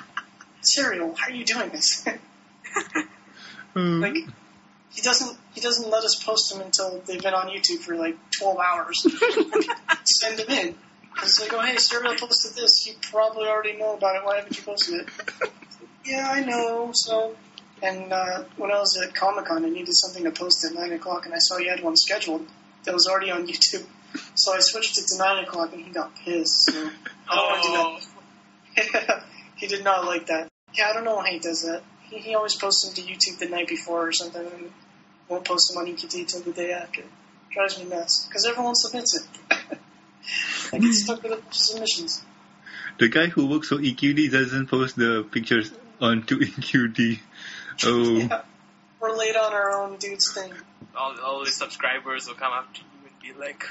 Cereal, 0.59 1.15
how 1.15 1.27
are 1.27 1.31
you 1.31 1.45
doing 1.45 1.69
this? 1.69 2.05
Uh, 2.05 3.79
like, 3.79 4.15
he 4.91 5.01
doesn't 5.01 5.37
he 5.53 5.61
doesn't 5.61 5.89
let 5.89 6.03
us 6.03 6.21
post 6.23 6.51
them 6.51 6.61
until 6.61 7.01
they've 7.05 7.21
been 7.21 7.33
on 7.33 7.47
YouTube 7.47 7.79
for 7.79 7.95
like 7.95 8.17
12 8.31 8.57
hours. 8.59 9.01
Send 10.03 10.39
them 10.39 10.49
in. 10.49 10.75
It's 11.23 11.39
like, 11.39 11.53
oh 11.53 11.61
hey, 11.61 11.77
Cereal 11.77 12.15
posted 12.15 12.55
this. 12.55 12.85
You 12.87 12.93
probably 13.01 13.47
already 13.47 13.77
know 13.77 13.95
about 13.95 14.15
it. 14.15 14.25
Why 14.25 14.37
haven't 14.37 14.57
you 14.57 14.63
posted 14.63 15.01
it? 15.01 15.09
yeah, 16.05 16.29
I 16.31 16.41
know. 16.43 16.91
So, 16.93 17.35
and 17.81 18.11
uh, 18.11 18.43
when 18.57 18.71
I 18.71 18.79
was 18.79 18.97
at 18.97 19.13
Comic 19.13 19.45
Con, 19.45 19.65
I 19.65 19.69
needed 19.69 19.93
something 19.93 20.23
to 20.23 20.31
post 20.31 20.65
at 20.65 20.73
nine 20.73 20.93
o'clock, 20.93 21.25
and 21.25 21.33
I 21.33 21.37
saw 21.39 21.57
you 21.57 21.69
had 21.69 21.83
one 21.83 21.95
scheduled 21.95 22.47
that 22.85 22.93
was 22.93 23.07
already 23.07 23.31
on 23.31 23.47
YouTube. 23.47 23.85
So 24.35 24.53
I 24.53 24.59
switched 24.59 24.97
it 24.97 25.05
to 25.07 25.17
nine 25.17 25.43
o'clock, 25.43 25.73
and 25.73 25.83
he 25.85 25.91
got 25.91 26.15
pissed. 26.15 26.71
So 26.71 26.89
I 27.29 27.35
don't 27.35 27.47
want 27.47 27.63
to 27.63 27.67
do 27.67 28.95
that. 29.05 29.17
Oh, 29.17 29.23
he 29.57 29.67
did 29.67 29.83
not 29.83 30.05
like 30.05 30.27
that. 30.27 30.47
Yeah, 30.73 30.89
I 30.89 30.93
don't 30.93 31.03
know 31.03 31.15
why 31.15 31.29
he 31.29 31.39
does 31.39 31.63
that. 31.63 31.83
He, 32.03 32.19
he 32.19 32.35
always 32.35 32.55
posts 32.55 32.85
them 32.85 32.95
to 32.95 33.01
YouTube 33.01 33.39
the 33.39 33.47
night 33.47 33.67
before 33.67 34.07
or 34.07 34.11
something, 34.11 34.45
and 34.45 34.71
won't 35.31 35.45
post 35.45 35.73
them 35.73 35.81
on 35.81 35.87
EQD 35.87 36.27
till 36.27 36.41
the 36.41 36.51
day 36.51 36.73
after. 36.73 37.03
Drives 37.51 37.79
me 37.79 37.85
nuts 37.85 38.25
because 38.27 38.45
everyone 38.45 38.75
submits 38.75 39.15
it. 39.17 39.23
I 40.73 40.77
get 40.77 40.87
hmm. 40.87 40.91
stuck 40.91 41.23
with 41.23 41.31
a 41.31 41.35
bunch 41.37 41.47
of 41.47 41.55
submissions. 41.55 42.23
the 42.99 43.09
guy 43.09 43.27
who 43.27 43.47
works 43.47 43.69
for 43.69 43.77
EQD 43.77 44.31
doesn't 44.31 44.67
post 44.67 44.95
the 44.97 45.25
pictures 45.31 45.71
onto 45.99 46.39
EQD. 46.45 47.19
Oh, 47.85 48.17
Yeah. 48.17 48.41
We're 48.99 49.17
late 49.17 49.35
on 49.35 49.51
our 49.51 49.71
own 49.71 49.97
dude's 49.97 50.31
thing. 50.31 50.53
all, 50.95 51.15
all 51.23 51.43
the 51.43 51.51
subscribers 51.51 52.27
will 52.27 52.35
come 52.35 52.53
up 52.53 52.71
to 52.75 52.81
you 52.81 53.07
and 53.07 53.35
be 53.35 53.39
like, 53.39 53.63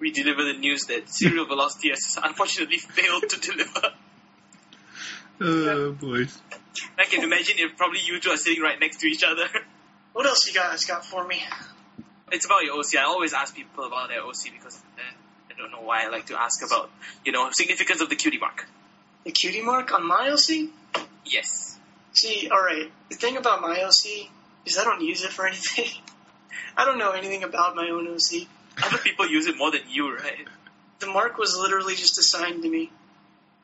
we 0.00 0.10
deliver 0.12 0.44
the 0.44 0.54
news 0.54 0.84
that 0.84 1.10
Cereal 1.10 1.44
Velocity 1.44 1.90
has 1.90 2.16
unfortunately 2.22 2.78
failed 2.78 3.28
to 3.28 3.40
deliver. 3.50 3.92
oh 5.42 5.92
boys. 5.92 6.40
I 6.98 7.04
can 7.04 7.22
imagine 7.22 7.56
if 7.58 7.76
probably 7.76 8.00
you 8.02 8.18
two 8.18 8.30
are 8.30 8.36
sitting 8.38 8.62
right 8.62 8.80
next 8.80 9.00
to 9.00 9.06
each 9.08 9.24
other. 9.24 9.46
What 10.12 10.26
else 10.26 10.46
you 10.46 10.52
guys 10.52 10.84
got 10.84 11.04
for 11.04 11.26
me? 11.26 11.42
It's 12.30 12.46
about 12.46 12.62
your 12.64 12.78
OC. 12.78 12.96
I 12.98 13.04
always 13.04 13.32
ask 13.32 13.54
people 13.54 13.84
about 13.84 14.08
their 14.08 14.22
OC 14.22 14.52
because 14.52 14.78
I 14.98 15.58
don't 15.58 15.70
know 15.70 15.82
why 15.82 16.04
I 16.04 16.08
like 16.08 16.26
to 16.26 16.40
ask 16.40 16.64
about, 16.64 16.90
you 17.24 17.32
know, 17.32 17.48
significance 17.50 18.00
of 18.00 18.08
the 18.08 18.16
cutie 18.16 18.38
mark. 18.38 18.66
The 19.24 19.32
cutie 19.32 19.62
mark 19.62 19.92
on 19.92 20.06
my 20.06 20.30
OC? 20.30 20.68
Yes. 21.24 21.78
See, 22.14 22.48
alright, 22.50 22.90
the 23.10 23.16
thing 23.16 23.36
about 23.36 23.60
my 23.60 23.82
OC 23.82 24.28
is 24.66 24.78
I 24.78 24.84
don't 24.84 25.02
use 25.02 25.22
it 25.22 25.30
for 25.30 25.46
anything. 25.46 25.88
I 26.76 26.84
don't 26.84 26.98
know 26.98 27.12
anything 27.12 27.42
about 27.44 27.74
my 27.74 27.88
own 27.88 28.08
OC. 28.08 28.46
Other 28.82 28.98
people 28.98 29.26
use 29.26 29.46
it 29.46 29.56
more 29.56 29.70
than 29.70 29.82
you, 29.88 30.14
right? 30.14 30.46
The 31.00 31.06
mark 31.06 31.36
was 31.36 31.56
literally 31.56 31.94
just 31.94 32.18
assigned 32.18 32.62
to 32.62 32.68
me. 32.68 32.90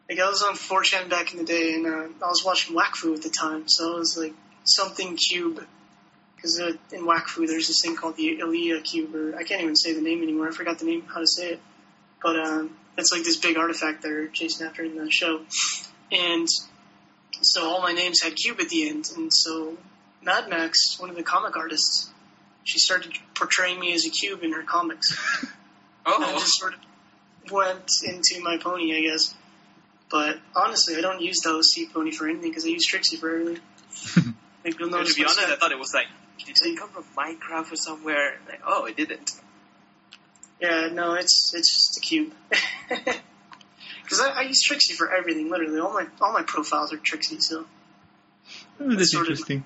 Like, 0.09 0.21
I 0.21 0.29
was 0.29 0.43
on 0.43 0.55
4chan 0.55 1.11
back 1.11 1.33
in 1.33 1.39
the 1.39 1.45
day, 1.45 1.75
and 1.75 1.87
uh, 1.87 2.25
I 2.25 2.29
was 2.29 2.43
watching 2.45 2.75
Wakfu 2.75 3.15
at 3.15 3.23
the 3.23 3.31
time, 3.31 3.69
so 3.69 3.97
it 3.97 3.99
was 3.99 4.17
like 4.19 4.35
something 4.65 5.17
cube. 5.17 5.65
Because 6.39 6.61
uh, 6.61 6.73
in 6.93 7.05
Wakfu, 7.05 7.49
there's 7.49 7.67
this 7.67 7.81
thing 7.83 7.97
called 7.97 8.17
the 8.17 8.39
Eliacube, 8.41 9.13
or 9.13 9.37
I 9.37 9.43
can't 9.43 9.61
even 9.61 9.75
say 9.75 9.93
the 9.93 10.01
name 10.01 10.23
anymore. 10.23 10.49
I 10.49 10.53
forgot 10.53 10.79
the 10.79 10.85
name, 10.85 11.03
how 11.13 11.19
to 11.19 11.27
say 11.27 11.51
it. 11.53 11.61
But 12.23 12.39
um, 12.39 12.77
it's 12.97 13.11
like 13.11 13.25
this 13.25 13.37
big 13.37 13.57
artifact 13.57 14.03
they're 14.03 14.29
chasing 14.29 14.67
after 14.67 14.85
in 14.85 14.97
the 14.97 15.11
show. 15.11 15.41
And 16.13 16.49
so 17.41 17.69
all 17.69 17.83
my 17.83 17.93
names 17.93 18.23
had 18.23 18.37
cube 18.37 18.61
at 18.61 18.69
the 18.69 18.89
end, 18.89 19.11
and 19.17 19.33
so 19.35 19.77
Mad 20.23 20.49
Max, 20.49 20.99
one 21.01 21.11
of 21.11 21.17
the 21.17 21.23
comic 21.25 21.57
artists, 21.57 22.11
she 22.65 22.79
started 22.79 23.13
portraying 23.35 23.81
me 23.81 23.95
as 23.95 24.07
a 24.07 24.11
cube 24.11 24.43
in 24.43 24.53
her 24.53 24.63
comics. 24.63 25.17
And 26.07 26.25
I 26.25 26.31
Oh, 26.33 26.39
just 26.39 26.59
sort 26.59 26.73
of 26.73 27.53
went 27.53 27.91
into 28.03 28.41
my 28.43 28.57
pony, 28.57 28.97
I 28.97 29.03
guess. 29.03 29.35
But 30.11 30.39
honestly, 30.57 30.97
I 30.97 31.03
don't 31.03 31.21
use 31.21 31.41
the 31.41 31.51
OC 31.51 31.93
pony 31.93 32.13
for 32.13 32.27
anything 32.27 32.49
because 32.49 32.65
I 32.65 32.69
use 32.69 32.87
Trixie 32.87 33.17
for 33.17 33.29
everything. 33.29 33.63
like 34.65 34.79
to 34.79 34.89
be 34.89 34.95
honest, 34.95 35.21
I 35.21 35.57
thought 35.57 35.71
it 35.71 35.79
was 35.79 35.93
like, 35.93 36.07
did 36.47 36.57
it 36.63 36.79
come 36.79 36.89
from 36.91 37.05
Minecraft 37.17 37.73
or 37.73 37.77
somewhere? 37.77 38.39
Like, 38.49 38.61
oh, 38.67 38.87
it 38.87 38.97
didn't. 38.97 39.31
Yeah, 40.61 40.89
no, 40.93 41.15
it's 41.15 41.53
it's 41.55 41.75
just 41.75 41.99
a 41.99 42.01
cube. 42.01 42.33
Because 44.03 44.21
I, 44.21 44.31
I 44.31 44.43
use 44.43 44.63
Trixie 44.63 44.95
for 44.95 45.13
everything, 45.15 45.51
literally. 45.51 45.81
All 45.81 45.93
my 45.93 46.07
all 46.21 46.33
my 46.33 46.43
profiles 46.43 46.93
are 46.95 46.97
Trixie, 46.97 47.41
so 47.41 47.67
Oh, 48.81 48.95
that's 48.95 49.13
sort 49.13 49.27
of- 49.27 49.31
interesting. 49.33 49.65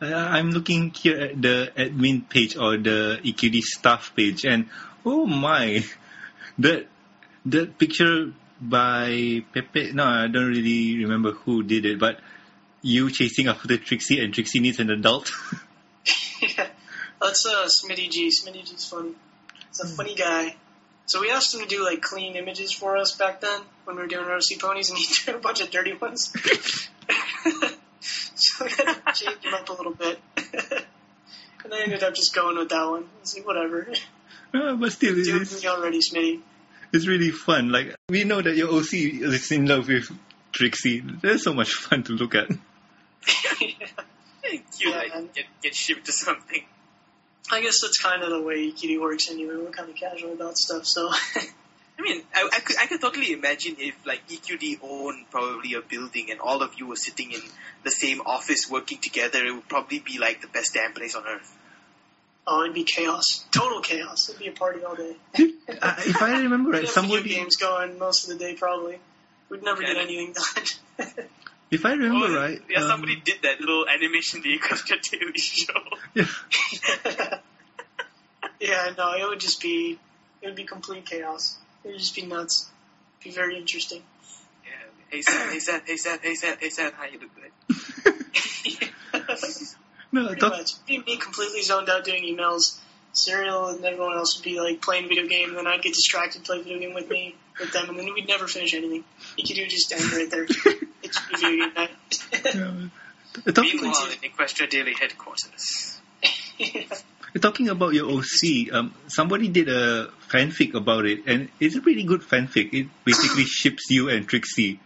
Uh, 0.00 0.06
I'm 0.14 0.50
looking 0.50 0.90
here 0.90 1.18
at 1.20 1.40
the 1.42 1.72
admin 1.76 2.28
page 2.28 2.56
or 2.56 2.76
the 2.76 3.18
EQD 3.24 3.60
staff 3.62 4.12
page, 4.16 4.44
and 4.44 4.68
oh 5.04 5.26
my, 5.26 5.84
that 6.60 6.86
that 7.46 7.76
picture 7.78 8.32
by 8.60 9.44
Pepe. 9.52 9.92
No, 9.92 10.04
I 10.04 10.28
don't 10.28 10.46
really 10.48 11.02
remember 11.04 11.32
who 11.32 11.62
did 11.64 11.84
it, 11.84 11.98
but 11.98 12.20
you 12.82 13.10
chasing 13.10 13.48
after 13.48 13.76
Trixie, 13.78 14.20
and 14.22 14.32
Trixie 14.32 14.60
needs 14.60 14.78
an 14.78 14.90
adult. 14.90 15.32
yeah, 17.22 17.28
that's 17.28 17.46
uh, 17.46 17.66
Smitty 17.66 18.10
G. 18.10 18.30
Smitty 18.30 18.64
G's 18.68 18.84
funny. 18.86 19.12
He's 19.68 19.80
a 19.80 19.86
funny 19.86 20.14
guy. 20.14 20.56
So 21.06 21.20
we 21.20 21.30
asked 21.30 21.54
him 21.54 21.60
to 21.62 21.66
do 21.66 21.84
like 21.84 22.00
clean 22.00 22.36
images 22.36 22.72
for 22.72 22.96
us 22.96 23.12
back 23.16 23.40
then 23.40 23.60
when 23.84 23.96
we 23.96 24.02
were 24.02 24.08
doing 24.08 24.24
OC 24.24 24.60
ponies, 24.60 24.90
and 24.90 24.98
he 24.98 25.06
did 25.26 25.34
a 25.34 25.38
bunch 25.38 25.60
of 25.60 25.70
dirty 25.70 25.94
ones. 25.94 26.32
so 28.00 28.64
we 28.64 28.70
had 28.70 28.94
to 28.94 29.12
change 29.12 29.42
him 29.44 29.54
up 29.54 29.68
a 29.68 29.72
little 29.72 29.94
bit. 29.94 30.18
and 31.64 31.74
I 31.74 31.82
ended 31.82 32.02
up 32.02 32.14
just 32.14 32.34
going 32.34 32.56
with 32.58 32.68
that 32.70 32.88
one. 32.88 33.02
I 33.04 33.20
was 33.20 33.36
like, 33.36 33.46
whatever. 33.46 33.88
Uh, 34.54 34.74
but 34.76 34.92
still, 34.92 35.14
Do 35.14 35.40
it's, 35.40 35.62
me 35.62 35.68
already, 35.68 35.98
Smitty. 36.00 36.40
it's 36.92 37.06
really 37.06 37.30
fun. 37.30 37.70
Like 37.70 37.94
we 38.08 38.24
know 38.24 38.40
that 38.40 38.54
your 38.56 38.68
OC 38.72 38.92
is 38.94 39.50
in 39.50 39.66
love 39.66 39.88
with 39.88 40.10
Trixie. 40.52 41.00
That's 41.22 41.44
so 41.44 41.54
much 41.54 41.72
fun 41.72 42.02
to 42.04 42.12
look 42.12 42.34
at. 42.34 42.48
Cute, 43.24 43.74
Yeah, 44.78 44.90
like, 44.96 45.14
man. 45.14 45.28
get, 45.34 45.44
get 45.62 45.74
shipped 45.74 46.06
to 46.06 46.12
something. 46.12 46.64
I 47.50 47.60
guess 47.60 47.80
that's 47.82 47.98
kind 47.98 48.22
of 48.22 48.30
the 48.30 48.40
way 48.40 48.70
Kitty 48.72 48.98
works 48.98 49.30
anyway. 49.30 49.56
We're 49.56 49.70
kind 49.70 49.90
of 49.90 49.96
casual 49.96 50.32
about 50.32 50.56
stuff, 50.56 50.86
so 50.86 51.10
I 51.98 52.02
mean, 52.02 52.22
I, 52.34 52.48
I 52.52 52.60
could 52.60 52.76
I 52.80 52.86
could 52.86 53.00
totally 53.00 53.32
imagine 53.32 53.76
if 53.78 53.94
like 54.06 54.26
EQD 54.28 54.78
owned 54.82 55.26
probably 55.30 55.74
a 55.74 55.80
building 55.80 56.30
and 56.30 56.40
all 56.40 56.62
of 56.62 56.74
you 56.78 56.86
were 56.86 56.96
sitting 56.96 57.32
in 57.32 57.40
the 57.84 57.90
same 57.90 58.20
office 58.22 58.70
working 58.70 58.98
together, 58.98 59.44
it 59.44 59.52
would 59.54 59.68
probably 59.68 59.98
be 59.98 60.18
like 60.18 60.40
the 60.40 60.48
best 60.48 60.74
damn 60.74 60.92
place 60.92 61.14
on 61.14 61.24
earth. 61.26 61.58
oh, 62.46 62.62
it'd 62.62 62.74
be 62.74 62.84
chaos, 62.84 63.44
total 63.52 63.80
chaos. 63.80 64.28
It'd 64.28 64.40
be 64.40 64.48
a 64.48 64.52
party 64.52 64.82
all 64.84 64.96
day. 64.96 65.14
Uh, 65.80 65.94
if 65.98 66.22
I 66.22 66.40
remember 66.40 66.70
right, 66.72 66.82
have 66.82 66.90
somebody. 66.90 67.22
video 67.22 67.38
games 67.38 67.56
going 67.56 67.98
most 67.98 68.24
of 68.24 68.36
the 68.36 68.44
day 68.44 68.54
probably. 68.54 68.98
We'd 69.48 69.62
never 69.62 69.82
get 69.82 69.96
anything 69.96 70.32
done. 70.32 71.08
If 71.72 71.86
I 71.86 71.92
remember 71.92 72.26
Oh, 72.26 72.34
right, 72.34 72.60
yeah, 72.68 72.82
um, 72.82 72.88
somebody 72.88 73.16
did 73.16 73.36
that 73.44 73.58
little 73.60 73.86
animation, 73.88 74.42
the 74.42 74.58
Equestria 74.58 75.00
Daily 75.00 75.38
Show. 75.38 75.72
yeah, 76.14 77.38
yeah, 78.60 78.92
no, 78.98 79.14
it 79.14 79.26
would 79.26 79.40
just 79.40 79.62
be 79.62 79.98
it 80.42 80.46
would 80.46 80.54
be 80.54 80.64
complete 80.64 81.06
chaos. 81.06 81.56
It 81.82 81.88
would 81.88 81.98
just 81.98 82.14
be 82.14 82.26
nuts. 82.26 82.68
It'd 83.20 83.32
be 83.32 83.34
very 83.34 83.56
interesting. 83.56 84.02
Yeah. 84.66 84.72
Hey 85.08 85.22
Sam, 85.22 85.50
hey 85.50 85.60
Sam, 85.60 85.80
hey 85.86 85.96
Sam, 85.96 86.18
hey 86.22 86.34
Sam, 86.34 86.56
hey 86.60 86.68
Sam, 86.68 86.92
how 86.94 87.04
you 87.06 87.18
doing? 87.18 87.30
no, 90.12 90.26
Pretty 90.26 90.40
talk, 90.40 90.52
much. 90.52 90.86
Be 90.86 90.98
me 90.98 91.16
completely 91.16 91.62
zoned 91.62 91.88
out 91.88 92.04
doing 92.04 92.22
emails. 92.22 92.78
Cereal 93.14 93.68
and 93.68 93.84
everyone 93.84 94.16
else 94.16 94.36
would 94.36 94.44
be 94.44 94.60
like 94.60 94.82
playing 94.82 95.08
video 95.08 95.26
game, 95.26 95.48
and 95.50 95.56
then 95.56 95.66
I'd 95.66 95.80
get 95.82 95.94
distracted, 95.94 96.44
play 96.44 96.58
video 96.62 96.78
game 96.78 96.92
with 96.94 97.08
me, 97.08 97.34
with 97.58 97.72
them, 97.72 97.88
and 97.88 97.98
then 97.98 98.12
we'd 98.14 98.28
never 98.28 98.46
finish 98.46 98.74
anything. 98.74 99.04
You 99.38 99.44
could 99.46 99.56
do 99.56 99.66
just 99.66 99.90
end 99.92 100.12
right 100.12 100.30
there. 100.30 100.46
It's 101.12 101.20
a 101.20 101.36
video 101.36 101.66
game 101.66 101.74
night. 101.74 102.90
talking, 103.54 103.80
Meanwhile, 103.82 104.08
in 104.12 104.30
Equestria 104.30 104.70
Daily 104.70 104.94
headquarters. 104.94 106.00
talking 107.40 107.68
about 107.68 107.92
your 107.92 108.10
OC, 108.10 108.72
um, 108.72 108.94
somebody 109.08 109.48
did 109.48 109.68
a 109.68 110.08
fanfic 110.28 110.74
about 110.74 111.04
it, 111.04 111.20
and 111.26 111.50
it's 111.60 111.76
a 111.76 111.80
really 111.82 112.04
good 112.04 112.22
fanfic. 112.22 112.72
It 112.72 112.88
basically 113.04 113.44
ships 113.60 113.90
you 113.90 114.08
and 114.08 114.26
Trixie, 114.26 114.80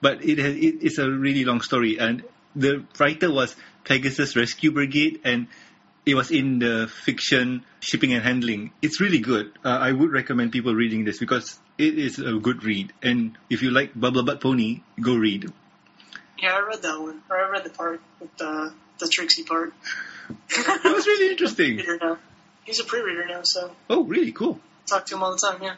but 0.00 0.24
it 0.24 0.38
has 0.38 0.54
it, 0.56 0.76
it's 0.80 0.98
a 0.98 1.10
really 1.10 1.44
long 1.44 1.60
story, 1.60 1.98
and 1.98 2.22
the 2.54 2.84
writer 2.98 3.30
was 3.30 3.54
Pegasus 3.84 4.34
Rescue 4.34 4.72
Brigade, 4.72 5.20
and 5.24 5.46
it 6.06 6.14
was 6.14 6.30
in 6.30 6.58
the 6.58 6.88
fiction 6.88 7.64
shipping 7.80 8.14
and 8.14 8.22
handling. 8.22 8.72
It's 8.80 8.98
really 9.00 9.18
good. 9.18 9.52
Uh, 9.62 9.68
I 9.68 9.92
would 9.92 10.10
recommend 10.10 10.52
people 10.52 10.74
reading 10.74 11.04
this 11.04 11.18
because 11.18 11.58
it 11.76 11.98
is 11.98 12.18
a 12.18 12.32
good 12.34 12.64
read, 12.64 12.94
and 13.02 13.36
if 13.50 13.62
you 13.62 13.70
like 13.70 13.92
Bubble 13.98 14.22
Butt 14.22 14.40
Pony, 14.40 14.80
go 15.00 15.14
read. 15.16 15.52
Yeah, 16.38 16.54
I 16.54 16.60
read 16.66 16.82
that 16.82 17.00
one. 17.00 17.22
Or 17.30 17.36
I 17.38 17.48
read 17.50 17.64
the 17.64 17.70
part 17.70 18.00
with 18.20 18.36
the 18.36 18.72
the 18.98 19.08
Trixie 19.08 19.44
part. 19.44 19.72
that 20.48 20.80
was 20.84 21.06
really 21.06 21.30
interesting. 21.30 21.80
He's 22.64 22.80
a 22.80 22.84
pre-reader 22.84 23.26
now, 23.26 23.40
so 23.44 23.70
Oh, 23.88 24.02
really 24.04 24.32
cool. 24.32 24.58
talk 24.86 25.06
to 25.06 25.14
him 25.14 25.22
all 25.22 25.30
the 25.32 25.38
time. 25.38 25.62
Yeah, 25.62 25.76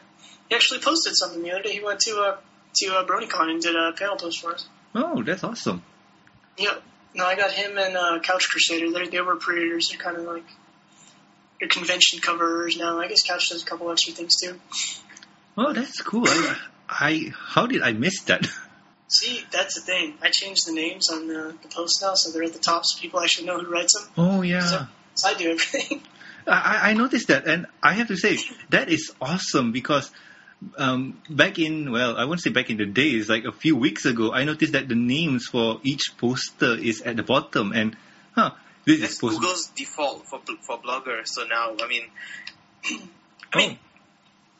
he 0.49 0.55
actually 0.55 0.79
posted 0.79 1.15
something 1.15 1.43
the 1.43 1.51
other 1.51 1.61
day. 1.63 1.73
He 1.73 1.83
went 1.83 1.99
to 2.01 2.19
uh, 2.19 2.37
to 2.75 2.85
uh, 2.95 3.05
BronyCon 3.05 3.51
and 3.51 3.61
did 3.61 3.75
a 3.75 3.91
panel 3.93 4.15
post 4.15 4.41
for 4.41 4.53
us. 4.53 4.67
Oh, 4.95 5.21
that's 5.23 5.43
awesome. 5.43 5.83
Yep. 6.57 6.81
No, 7.15 7.25
I 7.25 7.35
got 7.35 7.51
him 7.51 7.77
and 7.77 7.95
uh, 7.97 8.19
Couch 8.21 8.47
Crusader. 8.49 8.91
They're 8.91 9.07
they 9.07 9.21
were 9.21 9.35
pre-readers. 9.35 9.89
They're 9.91 9.99
kind 9.99 10.17
of 10.17 10.23
like 10.23 10.45
your 11.61 11.69
convention 11.69 12.19
covers 12.19 12.77
now. 12.77 12.99
I 12.99 13.07
guess 13.07 13.21
Couch 13.21 13.49
does 13.49 13.61
a 13.63 13.65
couple 13.65 13.91
extra 13.91 14.13
things 14.13 14.35
too. 14.41 14.59
Oh, 15.57 15.73
that's 15.73 16.01
cool. 16.01 16.23
I, 16.27 16.55
I 16.89 17.33
how 17.35 17.67
did 17.67 17.81
I 17.83 17.91
miss 17.93 18.21
that? 18.23 18.47
See, 19.09 19.43
that's 19.51 19.73
the 19.73 19.81
thing. 19.81 20.13
I 20.21 20.29
changed 20.29 20.67
the 20.67 20.71
names 20.71 21.09
on 21.09 21.27
the, 21.27 21.55
the 21.63 21.67
post 21.67 21.99
now, 22.01 22.13
so 22.13 22.31
they're 22.31 22.43
at 22.43 22.53
the 22.53 22.59
top, 22.59 22.85
so 22.85 23.01
people 23.01 23.19
actually 23.19 23.47
know 23.47 23.59
who 23.59 23.69
writes 23.69 23.99
them. 23.99 24.07
Oh 24.17 24.41
yeah. 24.43 24.87
So 25.15 25.29
I 25.29 25.33
do 25.33 25.51
everything. 25.51 26.03
I, 26.47 26.91
I 26.91 26.93
noticed 26.93 27.27
that, 27.29 27.47
and 27.47 27.65
I 27.81 27.93
have 27.93 28.07
to 28.09 28.17
say 28.17 28.37
that 28.69 28.89
is 28.89 29.11
awesome 29.19 29.71
because 29.71 30.11
um, 30.77 31.19
back 31.27 31.57
in 31.57 31.91
well, 31.91 32.17
I 32.17 32.25
won't 32.25 32.39
say 32.39 32.51
back 32.51 32.69
in 32.69 32.77
the 32.77 32.85
days, 32.85 33.29
like 33.29 33.45
a 33.45 33.51
few 33.51 33.75
weeks 33.75 34.05
ago, 34.05 34.31
I 34.31 34.43
noticed 34.43 34.73
that 34.73 34.87
the 34.87 34.95
names 34.95 35.47
for 35.47 35.79
each 35.83 36.15
poster 36.17 36.75
is 36.75 37.01
at 37.01 37.17
the 37.17 37.23
bottom, 37.23 37.71
and 37.73 37.97
huh, 38.35 38.51
this 38.85 38.99
That's 38.99 39.13
is 39.13 39.17
supposed. 39.17 39.39
Google's 39.39 39.71
default 39.75 40.27
for 40.27 40.39
for 40.61 40.77
bloggers. 40.77 41.27
So 41.27 41.45
now, 41.45 41.75
I 41.81 41.87
mean, 41.87 42.03
I 43.53 43.77
Oh. 43.81 43.88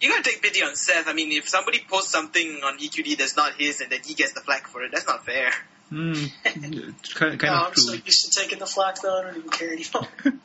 Mean, 0.02 0.10
you 0.10 0.16
gotta 0.18 0.30
take 0.30 0.42
pity 0.42 0.62
on 0.64 0.76
Seth. 0.76 1.08
I 1.08 1.14
mean, 1.14 1.32
if 1.32 1.48
somebody 1.50 1.80
posts 1.90 2.12
something 2.12 2.62
on 2.64 2.78
EQD 2.80 3.18
that's 3.18 3.36
not 3.38 3.54
his, 3.58 3.82
and 3.82 3.92
then 3.92 4.00
he 4.06 4.14
gets 4.14 4.34
the 4.34 4.42
flack 4.42 4.68
for 4.68 4.84
it, 4.84 4.92
that's 4.94 5.08
not 5.08 5.26
fair. 5.26 5.52
Hmm, 5.90 6.14
kind, 6.44 7.40
kind 7.40 7.42
No, 7.44 7.54
of 7.62 7.68
I'm 7.68 7.74
true. 7.74 7.84
so 7.84 7.94
used 7.94 8.32
to 8.32 8.40
taking 8.42 8.60
the 8.60 8.66
flack 8.68 9.02
though, 9.02 9.20
I 9.20 9.24
don't 9.24 9.38
even 9.38 9.50
care 9.50 9.72
anymore. 9.72 10.08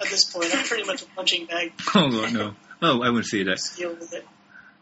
At 0.00 0.08
this 0.08 0.24
point, 0.24 0.54
I'm 0.54 0.64
pretty 0.64 0.84
much 0.84 1.02
a 1.02 1.06
punching 1.16 1.46
bag. 1.46 1.72
Oh 1.94 2.10
god, 2.10 2.32
no. 2.32 2.54
Oh, 2.82 3.02
I 3.02 3.08
wouldn't 3.10 3.26
say 3.26 3.42
that. 3.44 3.56
Just 3.56 3.76
deal 3.78 3.90
with 3.94 4.12
it. 4.12 4.26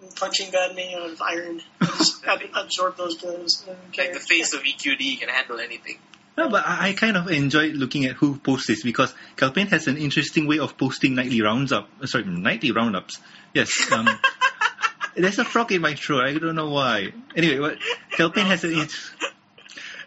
I'm 0.02 0.08
a 0.08 0.12
punching 0.12 0.50
bag 0.50 0.74
made 0.74 0.94
out 0.96 1.10
of 1.10 1.20
iron. 1.20 1.60
I 1.80 1.86
just 1.86 2.24
ab- 2.24 2.40
absorb 2.54 2.96
those 2.96 3.16
blows. 3.18 3.62
I 3.64 3.72
don't 3.72 3.92
care. 3.92 4.04
Like 4.06 4.14
the 4.14 4.20
face 4.20 4.54
of 4.54 4.62
EQD 4.62 5.20
can 5.20 5.28
handle 5.28 5.60
anything. 5.60 5.98
No, 6.36 6.48
but 6.48 6.64
I, 6.66 6.92
kind 6.94 7.16
of 7.16 7.28
enjoy 7.28 7.68
looking 7.70 8.06
at 8.06 8.16
who 8.16 8.38
posts 8.38 8.68
this 8.68 8.82
because 8.82 9.12
Calpain 9.36 9.66
has 9.68 9.88
an 9.88 9.98
interesting 9.98 10.46
way 10.46 10.58
of 10.58 10.78
posting 10.78 11.14
nightly 11.14 11.42
rounds 11.42 11.72
up. 11.72 11.88
uh, 12.00 12.06
Sorry, 12.06 12.24
nightly 12.24 12.70
roundups. 12.70 13.18
Yes. 13.52 13.90
Um, 13.92 14.08
there's 15.16 15.38
a 15.38 15.44
frog 15.44 15.72
in 15.72 15.82
my 15.82 15.94
throat. 15.94 16.24
I 16.24 16.32
don't 16.38 16.54
know 16.54 16.70
why. 16.70 17.12
Anyway, 17.36 17.58
but 17.58 17.78
Calpain 18.16 18.46
has 18.46 18.64
an 18.64 18.88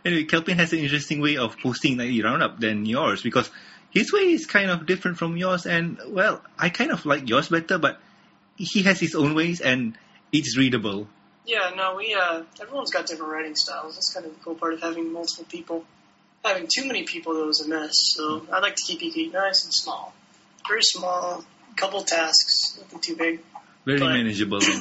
anyway 0.05 0.23
Calpain 0.23 0.55
has 0.55 0.73
an 0.73 0.79
interesting 0.79 1.21
way 1.21 1.37
of 1.37 1.57
posting 1.59 1.97
nightly 1.97 2.21
roundup 2.21 2.59
than 2.59 2.85
yours 2.85 3.21
because 3.21 3.49
his 3.91 4.11
way 4.11 4.31
is 4.31 4.45
kind 4.45 4.71
of 4.71 4.85
different 4.85 5.17
from 5.17 5.37
yours. 5.37 5.65
And 5.65 5.99
well, 6.07 6.41
I 6.57 6.69
kind 6.69 6.91
of 6.91 7.05
like 7.05 7.29
yours 7.29 7.49
better, 7.49 7.77
but 7.77 7.99
he 8.57 8.83
has 8.83 8.99
his 8.99 9.15
own 9.15 9.35
ways 9.35 9.61
and 9.61 9.97
it's 10.31 10.57
readable. 10.57 11.07
Yeah, 11.45 11.71
no, 11.75 11.95
we 11.95 12.13
uh, 12.13 12.43
everyone's 12.61 12.91
got 12.91 13.05
different 13.05 13.31
writing 13.31 13.55
styles. 13.55 13.95
That's 13.95 14.13
kind 14.13 14.25
of 14.25 14.33
the 14.33 14.39
cool 14.43 14.55
part 14.55 14.73
of 14.73 14.81
having 14.81 15.11
multiple 15.11 15.45
people. 15.49 15.85
Having 16.43 16.67
too 16.73 16.85
many 16.87 17.03
people 17.03 17.33
though 17.33 17.49
is 17.49 17.61
a 17.61 17.67
mess. 17.69 17.93
So 18.15 18.45
I 18.51 18.59
like 18.59 18.75
to 18.75 18.83
keep 18.83 19.01
it 19.15 19.33
nice 19.33 19.63
and 19.63 19.73
small, 19.73 20.13
very 20.67 20.83
small. 20.83 21.43
Couple 21.75 22.03
tasks, 22.03 22.77
nothing 22.79 22.99
too 22.99 23.15
big. 23.15 23.39
Very 23.85 23.99
But- 23.99 24.09
manageable. 24.13 24.59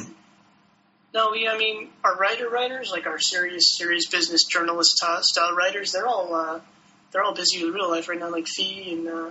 No, 1.14 1.30
we, 1.30 1.46
I 1.46 1.58
mean, 1.58 1.90
our 2.02 2.16
writer 2.16 2.48
writers, 2.48 2.90
like 2.90 3.06
our 3.06 3.18
serious, 3.18 3.76
serious 3.76 4.06
business 4.06 4.44
journalist 4.44 4.96
style 4.96 5.54
writers, 5.54 5.92
they're 5.92 6.06
all, 6.06 6.34
uh, 6.34 6.60
they're 7.10 7.22
all 7.22 7.34
busy 7.34 7.62
with 7.62 7.74
real 7.74 7.90
life 7.90 8.08
right 8.08 8.18
now. 8.18 8.30
Like 8.30 8.46
Fee 8.46 8.94
and, 8.94 9.06
uh, 9.06 9.30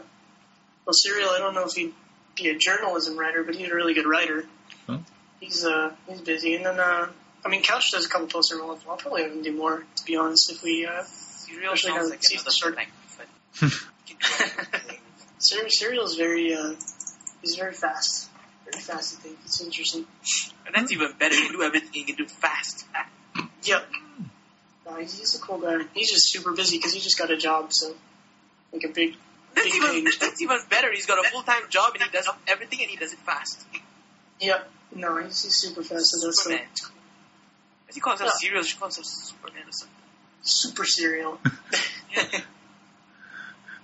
well, 0.86 0.94
Cereal, 0.94 1.30
I 1.32 1.40
don't 1.40 1.56
know 1.56 1.64
if 1.66 1.74
he'd 1.74 1.92
be 2.36 2.50
a 2.50 2.56
journalism 2.56 3.18
writer, 3.18 3.44
but 3.44 3.56
he's 3.56 3.68
a 3.68 3.74
really 3.74 3.96
good 3.96 4.06
writer. 4.06 4.46
Huh? 4.86 5.00
He's, 5.40 5.66
uh, 5.66 5.92
he's 6.08 6.22
busy. 6.22 6.54
And 6.56 6.68
then, 6.68 6.80
uh, 6.80 7.08
I 7.44 7.50
mean, 7.50 7.64
Couch 7.64 7.90
does 7.92 8.06
a 8.06 8.10
couple 8.10 8.28
posts 8.28 8.52
every 8.54 8.64
month. 8.68 8.86
I'll 8.88 8.98
probably 8.98 9.24
have 9.24 9.32
him 9.32 9.42
do 9.42 9.52
more, 9.52 9.84
to 9.96 10.06
be 10.06 10.16
honest, 10.18 10.52
if 10.52 10.62
we, 10.62 10.86
uh, 10.86 11.02
Serial 11.52 11.74
Especially 11.74 11.98
sounds 12.00 12.10
now 12.10 12.12
like 12.12 12.22
that 12.22 12.32
another 12.32 12.52
season's 12.52 12.58
short. 12.58 12.74
black 12.76 12.92
Buffett. 13.60 15.00
Ser- 15.40 15.70
Cereal's 15.70 16.16
very, 16.16 16.54
uh, 16.54 16.74
he's 17.42 17.56
very 17.56 17.74
fast. 17.74 18.30
Very 18.72 18.82
fast, 18.82 19.18
I 19.20 19.22
think. 19.24 19.38
It's 19.46 19.62
interesting. 19.62 20.06
and 20.66 20.76
that's 20.76 20.92
even 20.92 21.14
better. 21.20 21.36
You 21.36 21.46
can 21.48 21.54
do 21.54 21.64
everything. 21.64 21.90
You 21.94 22.06
can 22.06 22.16
do 22.16 22.26
fast. 22.28 22.86
Yep. 23.64 23.90
No, 24.86 24.96
he's, 24.98 25.18
he's 25.20 25.36
a 25.36 25.40
cool 25.40 25.58
guy. 25.60 25.78
He's 25.94 26.12
just 26.12 26.32
super 26.32 26.52
busy 26.54 26.78
because 26.78 26.94
he 26.94 27.00
just 27.00 27.18
got 27.18 27.32
a 27.32 27.38
job, 27.38 27.72
so 27.74 27.94
like 28.72 28.84
a 28.84 28.90
big, 28.90 29.16
That's 29.56 29.68
big 29.68 29.76
even 29.76 29.90
page. 30.06 30.20
that's 30.22 30.42
even 30.42 30.58
better. 30.70 30.92
He's 30.92 31.06
got 31.06 31.24
a 31.26 31.30
full 31.30 31.42
time 31.44 31.64
job 31.70 31.94
and 31.96 32.04
he 32.04 32.10
does 32.10 32.30
everything 32.48 32.82
and 32.82 32.90
he 32.90 32.98
does 32.98 33.14
it 33.14 33.20
fast. 33.20 33.66
Yep. 34.40 34.70
No, 34.96 35.18
he's, 35.24 35.44
he's 35.44 35.56
super 35.56 35.84
fast. 35.84 36.06
So 36.12 36.26
that's 36.28 36.44
Superman. 36.44 36.66
like 36.68 36.92
As 37.90 37.96
he 37.96 38.02
calls 38.02 38.20
himself 38.20 38.40
Yeah. 38.42 38.48
serial, 38.50 38.64
she 38.64 38.78
calls 38.78 38.96
himself 38.96 39.28
Superman 39.28 39.64
or 39.68 39.72
something. 39.72 39.96
Super 40.44 40.86
serial. 40.86 41.40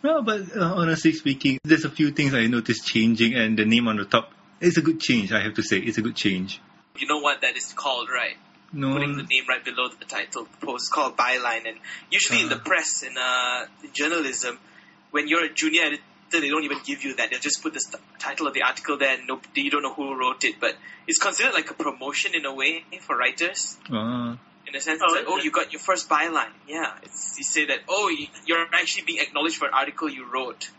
well, 0.03 0.21
but 0.21 0.55
uh, 0.55 0.73
honestly 0.75 1.13
speaking, 1.13 1.59
there's 1.63 1.85
a 1.85 1.89
few 1.89 2.11
things 2.11 2.34
I 2.34 2.47
noticed 2.47 2.85
changing, 2.85 3.35
and 3.35 3.57
the 3.57 3.65
name 3.65 3.88
on 3.88 3.97
the 3.97 4.05
top 4.05 4.31
is 4.61 4.77
a 4.77 4.81
good 4.81 4.99
change. 4.99 5.31
I 5.31 5.41
have 5.41 5.55
to 5.55 5.63
say, 5.63 5.77
it's 5.77 5.97
a 5.97 6.01
good 6.01 6.15
change. 6.15 6.61
You 6.97 7.07
know 7.07 7.19
what 7.19 7.41
that 7.41 7.57
is 7.57 7.73
called, 7.73 8.09
right? 8.09 8.38
No, 8.73 8.93
Putting 8.93 9.17
the 9.17 9.23
name 9.23 9.43
right 9.47 9.63
below 9.63 9.88
the 9.97 10.05
title. 10.05 10.47
The 10.59 10.65
post 10.65 10.84
is 10.84 10.89
called 10.89 11.15
byline, 11.15 11.67
and 11.67 11.77
usually 12.11 12.41
in 12.41 12.49
the 12.49 12.55
Uh-huh. 12.55 12.63
press 12.65 13.03
in 13.03 13.17
uh, 13.17 13.65
in 13.84 13.91
journalism, 13.93 14.59
when 15.11 15.27
you're 15.27 15.45
a 15.45 15.53
junior 15.53 15.84
editor, 15.84 16.03
they 16.31 16.49
don't 16.49 16.63
even 16.65 16.79
give 16.85 17.03
you 17.03 17.15
that. 17.15 17.29
They'll 17.31 17.39
just 17.39 17.63
put 17.63 17.73
the 17.73 17.79
st- 17.79 18.01
title 18.19 18.47
of 18.47 18.53
the 18.53 18.63
article 18.63 18.97
there, 18.97 19.17
and 19.17 19.27
no, 19.27 19.39
you 19.55 19.71
don't 19.71 19.84
know 19.84 19.93
who 19.93 20.19
wrote 20.19 20.43
it. 20.43 20.55
But 20.59 20.75
it's 21.07 21.17
considered 21.19 21.53
like 21.53 21.69
a 21.71 21.75
promotion 21.75 22.35
in 22.35 22.45
a 22.45 22.53
way 22.53 22.84
for 23.01 23.17
writers. 23.17 23.77
uh, 23.91 24.35
In 24.68 24.76
a 24.76 24.81
sense, 24.81 25.02
Oh, 25.02 25.06
it's 25.15 25.15
like, 25.15 25.26
oh, 25.27 25.38
you 25.41 25.49
got 25.52 25.72
your 25.72 25.80
first 25.80 26.10
byline. 26.10 26.52
Yeah, 26.68 26.94
it's, 27.03 27.35
you 27.38 27.44
say 27.44 27.65
that, 27.68 27.80
oh, 27.88 28.10
you- 28.10 28.27
you're 28.45 28.65
actually 28.73 29.06
being 29.06 29.19
acknowledged 29.19 29.56
for 29.57 29.68
an 29.68 29.73
article 29.73 30.10
you 30.10 30.26
wrote. 30.31 30.69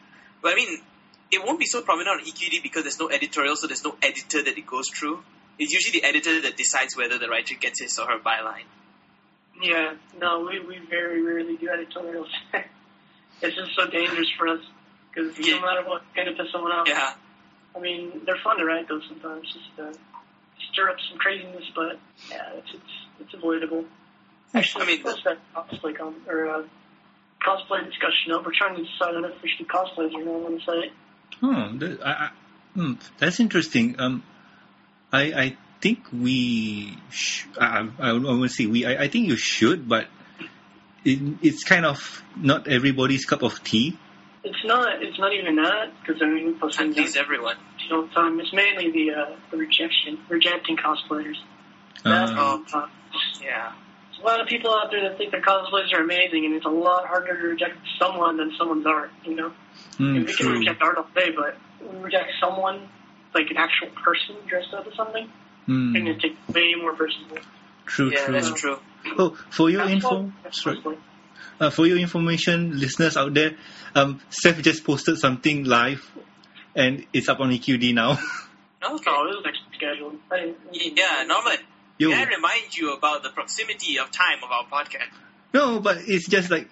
But 0.43 0.52
I 0.52 0.56
mean, 0.56 0.82
it 1.31 1.43
won't 1.44 1.59
be 1.59 1.66
so 1.66 1.81
prominent 1.82 2.20
on 2.20 2.27
EQD 2.27 2.62
because 2.62 2.82
there's 2.82 2.98
no 3.01 3.09
editorial, 3.10 3.56
so 3.56 3.66
there's 3.66 3.85
no 3.85 3.97
editor 4.02 4.43
that 4.43 4.56
it 4.59 4.66
goes 4.66 4.89
through. 4.90 5.23
It's 5.59 5.73
usually 5.73 6.01
the 6.01 6.06
editor 6.06 6.40
that 6.43 6.56
decides 6.56 6.97
whether 6.97 7.19
the 7.19 7.28
writer 7.28 7.55
gets 7.59 7.81
his 7.81 7.98
or 7.98 8.06
her 8.06 8.19
byline. 8.19 8.65
yeah. 9.62 9.94
No, 10.20 10.40
we 10.48 10.60
we 10.60 10.78
very 10.89 11.23
rarely 11.23 11.56
do 11.56 11.69
editorials. 11.69 12.28
it's 13.43 13.56
just 13.56 13.70
so 13.74 13.86
dangerous 13.90 14.28
for 14.39 14.48
us 14.48 14.60
because 15.12 15.36
Yeah. 15.39 15.56
no 15.56 15.62
matter 15.62 15.82
what, 15.89 16.02
kind 16.15 16.28
of 16.28 16.36
piss 16.36 16.52
someone 16.52 16.73
off. 16.73 16.86
Yeah. 16.89 17.15
I 17.74 17.81
mean, 17.81 18.23
they're 18.24 18.39
fun 18.44 18.59
to 18.59 18.65
write 18.65 18.86
though 18.89 19.01
sometimes, 19.09 19.47
just 19.52 19.74
to 19.77 19.98
stir 20.72 20.90
up 20.90 20.97
some 21.09 21.18
craziness. 21.18 21.64
But 21.74 21.98
yeah, 22.30 22.52
it's 22.55 22.70
it's 22.74 22.93
it's 23.20 23.35
avoidable. 23.35 23.85
Actually, 24.55 24.85
I 24.85 24.86
mean, 24.86 25.02
post 25.02 25.24
that 25.24 25.39
cosplay 25.55 25.97
com- 25.97 26.22
or 26.26 26.48
uh, 26.48 26.62
cosplay 27.47 27.85
discussion 27.85 28.32
up. 28.32 28.44
We're 28.47 28.52
trying 28.56 28.76
to 28.76 28.82
decide 28.82 29.14
on 29.14 29.24
if 29.24 29.43
we 29.43 29.48
should 29.51 29.66
do 29.66 29.72
cosplays 29.72 30.14
or 30.14 30.24
not 30.24 30.47
on 30.47 30.55
the 30.55 30.60
site. 30.60 30.93
oh, 31.43 31.78
that, 31.78 32.01
I, 32.02 32.10
I, 32.10 32.30
hmm, 32.74 32.93
that's 33.18 33.40
interesting. 33.40 33.97
Um, 34.01 34.22
I, 35.12 35.22
I 35.32 35.56
think 35.80 36.06
we, 36.12 36.97
sh- 37.10 37.44
I, 37.60 37.89
I, 37.98 38.10
I 38.10 38.12
won't 38.12 38.51
say 38.51 38.66
we. 38.66 38.86
I, 38.86 39.05
I 39.05 39.09
think 39.09 39.28
you 39.28 39.36
should, 39.36 39.89
but 39.89 40.06
it, 41.05 41.20
it's 41.43 41.64
kind 41.64 41.85
of 41.86 42.22
not 42.36 42.68
everybody's 42.68 43.24
cup 43.24 43.43
of 43.43 43.62
tea. 43.62 43.98
It's 44.48 44.64
not. 44.64 45.02
It's 45.02 45.18
not 45.18 45.32
even 45.34 45.56
that 45.56 45.92
because 46.00 46.22
I 46.22 46.26
mean, 46.26 46.46
we 46.46 46.52
post 46.54 46.80
And 46.80 46.94
things 46.94 47.16
everyone. 47.16 47.56
all 47.92 48.02
the 48.02 48.08
time. 48.08 48.40
It's 48.40 48.52
mainly 48.52 48.90
the 48.90 49.14
uh, 49.14 49.36
the 49.50 49.58
rejection, 49.58 50.18
rejecting 50.28 50.76
cosplayers. 50.76 51.36
That's 52.04 52.32
Uh, 52.32 52.86
Yeah. 53.42 53.72
There's 54.10 54.22
a 54.22 54.26
lot 54.26 54.40
of 54.40 54.48
people 54.48 54.72
out 54.72 54.90
there 54.90 55.02
that 55.08 55.18
think 55.18 55.32
their 55.32 55.42
cosplays 55.42 55.92
are 55.92 56.00
amazing, 56.02 56.46
and 56.46 56.54
it's 56.54 56.64
a 56.66 56.70
lot 56.70 57.06
harder 57.06 57.40
to 57.40 57.46
reject 57.48 57.76
someone 58.00 58.36
than 58.38 58.52
someone's 58.58 58.86
art. 58.86 59.10
You 59.24 59.34
know, 59.36 59.52
And 59.98 60.26
we 60.26 60.32
can 60.34 60.48
reject 60.48 60.80
art 60.82 60.96
all 60.96 61.06
day, 61.14 61.30
but 61.36 61.56
when 61.80 61.98
we 61.98 62.04
reject 62.04 62.30
someone, 62.40 62.88
like 63.34 63.50
an 63.50 63.58
actual 63.58 63.88
person 64.02 64.36
dressed 64.46 64.72
up 64.72 64.86
as 64.86 64.94
something, 64.94 65.28
Hmm, 65.66 65.94
and 65.96 66.08
it 66.08 66.20
takes 66.20 66.36
way 66.54 66.74
more 66.80 66.94
personal. 66.94 67.36
true, 67.84 68.10
Yeah, 68.10 68.24
true. 68.24 68.34
that's 68.34 68.52
true. 68.60 68.78
Oh, 69.18 69.36
for 69.50 69.68
your 69.68 69.82
That's 69.82 69.92
info, 69.92 70.32
sorry. 70.50 70.98
Cosplay. 71.60 71.66
uh, 71.66 71.70
for 71.70 71.86
your 71.86 71.98
information, 71.98 72.78
listeners 72.78 73.16
out 73.16 73.35
there, 73.35 73.56
um, 73.94 74.20
Seth 74.30 74.62
just 74.62 74.85
posted 74.85 75.18
something 75.18 75.64
live, 75.64 76.09
and 76.74 77.06
it's 77.12 77.28
up 77.28 77.40
on 77.40 77.51
EQD 77.51 77.94
now. 77.94 78.18
Okay. 78.80 79.05
Oh, 79.09 79.26
this 79.26 79.40
is 79.40 79.44
actually 79.44 79.76
scheduled. 79.76 80.16
I 80.30 80.39
didn't- 80.72 80.97
Yeah, 80.97 81.24
Norman. 81.26 81.56
Yo, 81.98 82.10
May 82.10 82.14
I 82.14 82.24
remind 82.26 82.76
you 82.76 82.93
about 82.93 83.24
the 83.24 83.30
proximity 83.30 83.98
of 83.98 84.12
time 84.12 84.39
of 84.44 84.52
our 84.52 84.66
podcast? 84.66 85.10
no, 85.52 85.80
but 85.80 85.97
it's 86.06 86.28
just 86.28 86.48
like 86.48 86.70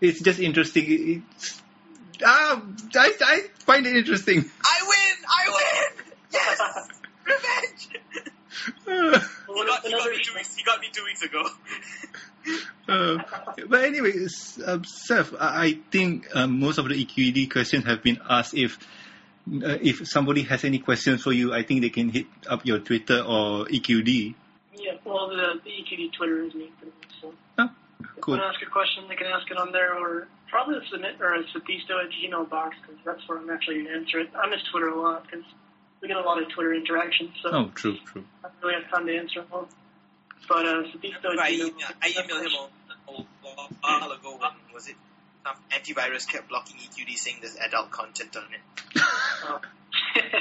it's 0.00 0.20
just 0.22 0.40
interesting. 0.40 1.22
It's 1.38 1.62
ah, 2.24 2.62
I, 2.94 3.12
I 3.20 3.40
find 3.66 3.86
it 3.86 3.94
interesting. 3.94 4.38
I 4.64 4.88
win! 4.88 5.16
I 5.28 5.50
win! 5.54 6.04
Yes! 6.32 6.60
Revenge! 7.26 7.88
Uh, 8.88 9.20
He 9.54 9.66
got, 9.66 9.84
he, 9.84 9.90
got 9.92 10.10
me 10.10 10.22
two 10.22 10.34
weeks, 10.34 10.56
he 10.56 10.62
got 10.64 10.80
me 10.80 10.86
two 10.92 11.04
weeks 11.04 11.20
ago. 11.22 11.42
Uh, 12.88 13.18
but 13.68 13.84
anyway, 13.84 14.12
um, 14.64 14.84
Seth, 14.84 15.34
I, 15.38 15.78
think 15.90 16.28
um, 16.34 16.60
most 16.60 16.78
of 16.78 16.88
the 16.88 16.94
EQD 16.94 17.50
questions 17.50 17.84
have 17.84 18.02
been 18.02 18.20
asked. 18.28 18.54
If 18.54 18.78
uh, 19.48 19.78
if 19.80 20.06
somebody 20.08 20.42
has 20.42 20.64
any 20.64 20.78
questions 20.78 21.22
for 21.22 21.32
you, 21.32 21.52
I 21.52 21.62
think 21.62 21.82
they 21.82 21.90
can 21.90 22.08
hit 22.10 22.26
up 22.48 22.64
your 22.64 22.78
Twitter 22.78 23.18
or 23.20 23.66
EQD. 23.66 24.34
Yeah, 24.74 24.92
well, 25.04 25.28
the, 25.28 25.60
the 25.64 25.70
EQD 25.70 26.12
Twitter 26.12 26.44
is 26.44 26.54
me, 26.54 26.70
so. 27.20 27.32
Oh, 27.58 27.70
If 28.00 28.20
cool. 28.20 28.34
they 28.34 28.40
want 28.40 28.52
to 28.52 28.56
ask 28.56 28.66
a 28.66 28.70
question, 28.70 29.04
they 29.08 29.16
can 29.16 29.26
ask 29.28 29.50
it 29.50 29.56
on 29.56 29.72
there, 29.72 29.96
or 29.96 30.28
Probably 30.48 30.78
the 30.78 30.86
submit 30.90 31.20
or 31.20 31.36
Sethisto 31.54 32.02
at 32.02 32.10
Gmail 32.12 32.48
box 32.48 32.76
because 32.80 33.00
that's 33.04 33.28
where 33.28 33.38
I'm 33.38 33.50
actually 33.50 33.82
going 33.82 33.86
to 33.86 33.94
answer 33.94 34.20
it. 34.20 34.30
I 34.36 34.48
miss 34.48 34.62
Twitter 34.70 34.88
a 34.88 35.00
lot 35.00 35.24
because 35.24 35.44
we 36.00 36.08
get 36.08 36.16
a 36.16 36.20
lot 36.20 36.40
of 36.40 36.48
Twitter 36.50 36.72
interactions, 36.72 37.30
so 37.42 37.50
Oh, 37.52 37.70
true, 37.74 37.96
true. 38.04 38.24
I 38.44 38.48
don't 38.48 38.62
really 38.62 38.82
have 38.82 38.90
time 38.90 39.06
to 39.06 39.16
answer 39.16 39.40
them 39.40 39.48
all. 39.52 39.68
But 40.48 40.66
uh, 40.66 40.82
Sethisto 40.84 41.32
at 41.32 41.38
I, 41.38 41.52
Gmail. 41.52 41.58
email, 41.58 41.86
I 42.02 42.08
emailed 42.10 42.46
him 42.46 42.52
a, 43.08 43.12
a 43.12 43.68
while 43.80 44.12
ago 44.12 44.38
when 44.38 44.74
was 44.74 44.88
it 44.88 44.96
some 45.44 45.56
antivirus 45.70 46.28
kept 46.28 46.48
blocking 46.48 46.76
EQD 46.76 47.16
saying 47.16 47.36
there's 47.40 47.56
adult 47.56 47.90
content 47.90 48.36
on 48.36 48.44
it. 48.52 49.02
Oh. 49.44 49.60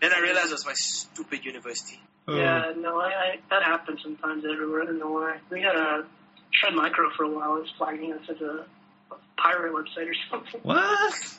Then 0.00 0.12
I 0.14 0.20
realized 0.20 0.50
it 0.50 0.52
was 0.52 0.64
my 0.66 0.74
stupid 0.74 1.44
university. 1.44 2.00
Oh. 2.28 2.36
Yeah, 2.36 2.72
no, 2.76 3.00
I, 3.00 3.06
I 3.06 3.38
that 3.50 3.64
happens 3.64 4.00
sometimes 4.02 4.44
everywhere. 4.44 4.82
I 4.82 4.86
don't 4.86 4.98
know 4.98 5.10
why. 5.10 5.38
We 5.50 5.60
had 5.60 5.74
a 5.74 6.06
Trend 6.52 6.76
Micro 6.76 7.10
for 7.16 7.24
a 7.24 7.30
while. 7.30 7.56
It 7.56 7.62
was 7.62 7.70
flagging 7.76 8.12
us 8.12 8.22
as 8.28 8.40
a, 8.40 8.64
a 9.10 9.16
pirate 9.36 9.72
website 9.72 10.08
or 10.08 10.14
something. 10.30 10.60
What? 10.62 11.14
So 11.14 11.38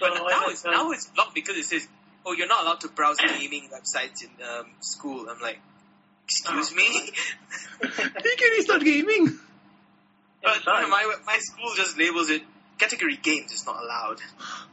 But 0.00 0.14
now 0.28 0.48
it's 0.48 0.64
now 0.64 0.90
it's 0.90 1.06
blocked 1.06 1.34
because 1.34 1.56
it 1.56 1.64
says, 1.64 1.88
"Oh, 2.26 2.32
you're 2.32 2.48
not 2.48 2.64
allowed 2.64 2.80
to 2.80 2.88
browse 2.88 3.16
gaming 3.16 3.70
websites 3.72 4.22
in 4.22 4.30
um, 4.44 4.66
school." 4.80 5.26
I'm 5.30 5.40
like, 5.40 5.60
"Excuse 6.24 6.74
me." 6.74 7.10
EQD 7.82 8.62
start 8.62 8.82
gaming. 8.82 9.38
but 10.42 10.56
Inside. 10.56 10.88
my 10.88 11.14
my 11.26 11.38
school 11.38 11.70
just 11.76 11.98
labels 11.98 12.30
it 12.30 12.42
category 12.78 13.16
games 13.16 13.52
is 13.52 13.64
not 13.66 13.82
allowed, 13.82 14.20
Oh 14.40 14.66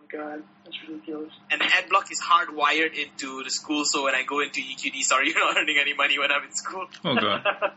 my 0.00 0.06
god, 0.18 0.42
that's 0.64 0.76
ridiculous. 0.88 1.32
and 1.50 1.60
AdBlock 1.60 2.10
is 2.10 2.20
hardwired 2.20 2.94
into 2.98 3.42
the 3.44 3.50
school. 3.50 3.84
So 3.84 4.04
when 4.04 4.14
I 4.14 4.22
go 4.24 4.40
into 4.40 4.60
EQD, 4.60 5.02
sorry, 5.02 5.28
you're 5.30 5.38
not 5.38 5.56
earning 5.56 5.78
any 5.80 5.94
money 5.94 6.18
when 6.18 6.30
I'm 6.32 6.42
in 6.44 6.52
school. 6.52 6.86
Oh 7.04 7.14
god. 7.14 7.44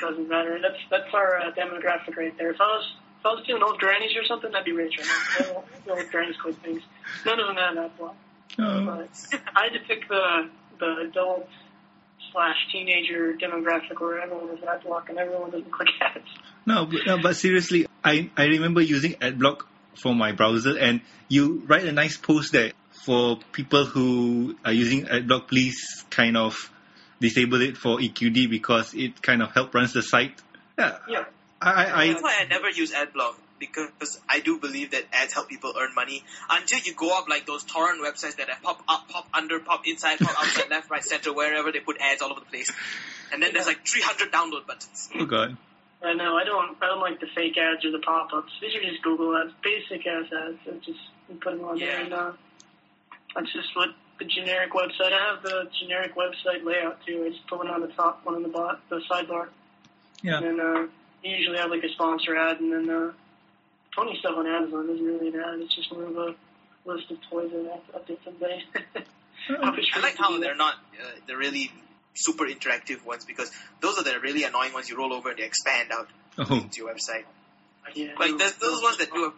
Doesn't 0.00 0.28
matter. 0.28 0.58
That's 0.60 0.78
that's 0.90 1.14
our 1.14 1.38
uh, 1.38 1.52
demographic 1.52 2.16
right 2.16 2.36
there. 2.38 2.50
If 2.50 2.60
I 2.60 2.64
was 2.64 2.92
if 3.20 3.26
I 3.26 3.28
was 3.30 3.44
doing 3.46 3.62
old 3.62 3.78
grannies 3.78 4.14
or 4.16 4.24
something, 4.24 4.54
I'd 4.54 4.64
be 4.64 4.72
rich 4.72 4.94
right 4.98 5.08
now. 5.48 5.54
Old- 5.86 5.98
Old 5.98 6.10
grannies 6.10 6.36
click 6.40 6.56
things. 6.56 6.82
None 7.24 7.40
of 7.40 7.46
them 7.46 7.56
have 7.56 7.74
that 7.76 7.98
block. 7.98 8.16
Oh. 8.58 8.84
But 8.84 9.40
I 9.56 9.64
had 9.64 9.72
to 9.72 9.80
pick 9.86 10.08
the 10.08 10.50
the 10.78 10.96
adult 11.08 11.48
slash 12.36 12.56
teenager 12.70 13.32
demographic 13.32 13.98
where 13.98 14.20
everyone 14.20 14.48
has 14.48 14.60
that 14.60 14.84
block 14.84 15.08
and 15.08 15.18
everyone 15.18 15.50
doesn't 15.50 15.70
click 15.70 15.88
ads. 16.02 16.24
No, 16.66 16.84
but, 16.84 17.00
no, 17.06 17.18
but 17.22 17.34
seriously, 17.34 17.86
I, 18.04 18.30
I 18.36 18.44
remember 18.44 18.82
using 18.82 19.12
AdBlock 19.14 19.62
for 19.94 20.14
my 20.14 20.32
browser, 20.32 20.78
and 20.78 21.00
you 21.28 21.62
write 21.66 21.84
a 21.84 21.92
nice 21.92 22.18
post 22.18 22.52
there 22.52 22.72
for 22.90 23.38
people 23.52 23.86
who 23.86 24.56
are 24.64 24.72
using 24.72 25.06
AdBlock. 25.06 25.48
Please 25.48 26.04
kind 26.10 26.36
of 26.36 26.70
disable 27.20 27.62
it 27.62 27.78
for 27.78 27.98
EQD 27.98 28.50
because 28.50 28.92
it 28.92 29.22
kind 29.22 29.42
of 29.42 29.52
help 29.52 29.74
runs 29.74 29.94
the 29.94 30.02
site. 30.02 30.38
Yeah, 30.78 30.98
Yeah. 31.08 31.24
I, 31.58 32.02
I, 32.02 32.06
That's 32.08 32.22
why 32.22 32.36
I 32.38 32.44
never 32.44 32.68
use 32.68 32.92
AdBlock 32.92 33.36
because 33.58 34.20
I 34.28 34.40
do 34.40 34.58
believe 34.58 34.90
that 34.92 35.04
ads 35.12 35.32
help 35.32 35.48
people 35.48 35.72
earn 35.78 35.94
money 35.94 36.22
until 36.50 36.78
you 36.80 36.94
go 36.94 37.16
up 37.18 37.28
like 37.28 37.46
those 37.46 37.64
torrent 37.64 38.02
websites 38.02 38.36
that 38.36 38.48
have 38.48 38.62
pop 38.62 38.82
up, 38.88 39.08
pop 39.08 39.28
under, 39.34 39.58
pop 39.60 39.86
inside, 39.86 40.18
pop 40.18 40.36
outside, 40.38 40.68
left, 40.70 40.90
right, 40.90 41.02
center, 41.04 41.32
wherever 41.32 41.72
they 41.72 41.80
put 41.80 41.96
ads 42.00 42.22
all 42.22 42.30
over 42.30 42.40
the 42.40 42.46
place. 42.46 42.70
And 43.32 43.42
then 43.42 43.52
there's 43.52 43.66
like 43.66 43.86
300 43.86 44.30
download 44.32 44.66
buttons. 44.66 45.08
oh 45.18 45.24
god. 45.26 45.56
I 46.02 46.12
know. 46.12 46.36
I 46.36 46.44
don't. 46.44 46.76
I 46.82 46.86
don't 46.86 47.00
like 47.00 47.18
the 47.20 47.26
fake 47.34 47.56
ads 47.58 47.84
or 47.84 47.90
the 47.90 47.98
pop-ups. 47.98 48.52
These 48.60 48.74
are 48.76 48.82
just 48.90 49.02
Google 49.02 49.34
ads, 49.36 49.52
basic 49.64 50.06
ass 50.06 50.26
ads. 50.30 50.58
It's 50.66 50.86
just 50.86 50.98
you 51.28 51.36
put 51.36 51.56
them 51.56 51.64
on 51.64 51.78
there, 51.78 51.88
Yeah. 51.98 52.04
and 52.04 52.12
uh, 52.12 52.32
that's 53.34 53.52
just 53.52 53.74
what 53.74 53.88
the 54.18 54.26
generic 54.26 54.72
website. 54.72 55.12
I 55.12 55.32
have 55.32 55.42
the 55.42 55.68
generic 55.80 56.14
website 56.14 56.64
layout 56.64 57.04
too. 57.06 57.24
I 57.26 57.30
just 57.30 57.46
put 57.48 57.58
one 57.58 57.68
on 57.68 57.80
the 57.80 57.88
top, 57.88 58.20
one 58.24 58.34
on 58.36 58.42
the 58.42 58.48
bot, 58.50 58.80
the 58.90 59.00
sidebar, 59.10 59.48
Yeah. 60.22 60.36
and 60.38 60.46
then 60.46 60.60
uh, 60.60 60.86
you 61.24 61.34
usually 61.36 61.58
have 61.58 61.70
like 61.70 61.82
a 61.82 61.88
sponsor 61.88 62.36
ad, 62.36 62.60
and 62.60 62.72
then 62.72 62.90
uh, 62.94 63.12
Tony 63.96 64.16
stuff 64.20 64.36
on 64.36 64.46
Amazon 64.46 64.90
isn't 64.90 65.04
really 65.04 65.28
an 65.28 65.40
ad. 65.40 65.58
It's 65.60 65.74
just 65.74 65.90
more 65.90 66.04
of 66.04 66.16
a 66.16 66.34
list 66.84 67.10
of 67.10 67.18
toys 67.30 67.50
that 67.50 67.66
I 67.66 67.74
have 67.94 68.06
to 68.06 68.12
update 68.12 68.24
someday. 68.24 68.62
I 69.48 70.00
like 70.00 70.16
how 70.18 70.38
they're 70.38 70.54
not 70.54 70.74
uh, 70.74 71.04
the 71.26 71.36
really 71.36 71.72
super 72.14 72.44
interactive 72.44 73.04
ones 73.04 73.24
because 73.24 73.50
those 73.80 73.98
are 73.98 74.04
the 74.04 74.18
really 74.20 74.44
annoying 74.44 74.72
ones 74.72 74.88
you 74.88 74.96
roll 74.98 75.12
over 75.12 75.30
and 75.30 75.38
they 75.38 75.44
expand 75.44 75.90
out 75.92 76.08
Oh, 76.38 76.44
to 76.70 76.76
your 76.76 76.92
website. 76.92 77.24
Yeah, 77.94 78.12
Like 78.18 78.32
no, 78.32 78.36
there's 78.38 78.56
those 78.56 78.82
ones 78.82 78.98
that 78.98 79.10
do 79.12 79.24
a, 79.26 79.32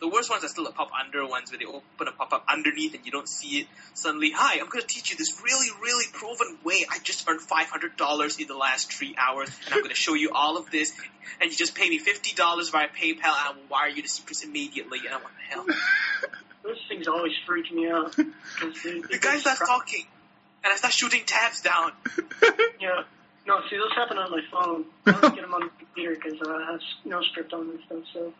the 0.00 0.08
worst 0.08 0.30
ones 0.30 0.44
are 0.44 0.48
still 0.48 0.64
the 0.64 0.70
pop 0.70 0.90
under 0.92 1.26
ones 1.26 1.50
where 1.50 1.58
they 1.58 1.64
open 1.64 2.06
a 2.08 2.12
pop 2.12 2.32
up 2.32 2.44
underneath 2.48 2.94
and 2.94 3.04
you 3.04 3.10
don't 3.12 3.28
see 3.28 3.60
it. 3.60 3.66
Suddenly, 3.94 4.30
hi, 4.30 4.60
I'm 4.60 4.68
going 4.68 4.80
to 4.82 4.86
teach 4.86 5.10
you 5.10 5.16
this 5.16 5.40
really, 5.42 5.66
really 5.82 6.04
proven 6.12 6.56
way. 6.64 6.86
I 6.90 6.98
just 7.02 7.28
earned 7.28 7.40
five 7.40 7.66
hundred 7.68 7.96
dollars 7.96 8.38
in 8.38 8.46
the 8.46 8.56
last 8.56 8.92
three 8.92 9.14
hours, 9.18 9.50
and 9.66 9.74
I'm 9.74 9.80
going 9.80 9.90
to 9.90 9.96
show 9.96 10.14
you 10.14 10.30
all 10.32 10.56
of 10.56 10.70
this. 10.70 10.92
And 11.40 11.50
you 11.50 11.56
just 11.56 11.74
pay 11.74 11.88
me 11.88 11.98
fifty 11.98 12.34
dollars 12.34 12.70
via 12.70 12.88
PayPal, 12.88 13.16
and 13.16 13.22
I 13.24 13.52
will 13.54 13.68
wire 13.70 13.88
you 13.88 14.02
the 14.02 14.08
secrets 14.08 14.44
immediately. 14.44 15.00
And 15.04 15.14
I'm 15.14 15.22
like, 15.22 15.32
hell. 15.48 15.66
Those 16.62 16.78
things 16.88 17.08
always 17.08 17.32
freak 17.46 17.72
me 17.72 17.88
out. 17.90 18.12
'cause 18.14 18.82
they- 18.84 19.00
The 19.00 19.08
they 19.12 19.18
guy 19.18 19.38
starts 19.38 19.60
talking, 19.60 20.04
and 20.64 20.72
I 20.72 20.76
start 20.76 20.92
shooting 20.92 21.22
tabs 21.26 21.60
down. 21.62 21.92
Yeah. 22.80 23.02
No, 23.46 23.60
see, 23.68 23.76
those 23.76 23.92
happen 23.96 24.18
on 24.18 24.30
my 24.30 24.40
phone. 24.52 24.84
I 25.06 25.20
don't 25.20 25.34
get 25.34 25.42
them 25.42 25.52
on 25.54 25.62
the 25.62 25.70
computer 25.84 26.14
because 26.14 26.40
uh, 26.46 26.52
I 26.52 26.72
have 26.72 26.80
no 27.04 27.20
script 27.22 27.52
on 27.52 27.62
and 27.70 27.80
stuff. 27.86 28.04
So, 28.12 28.32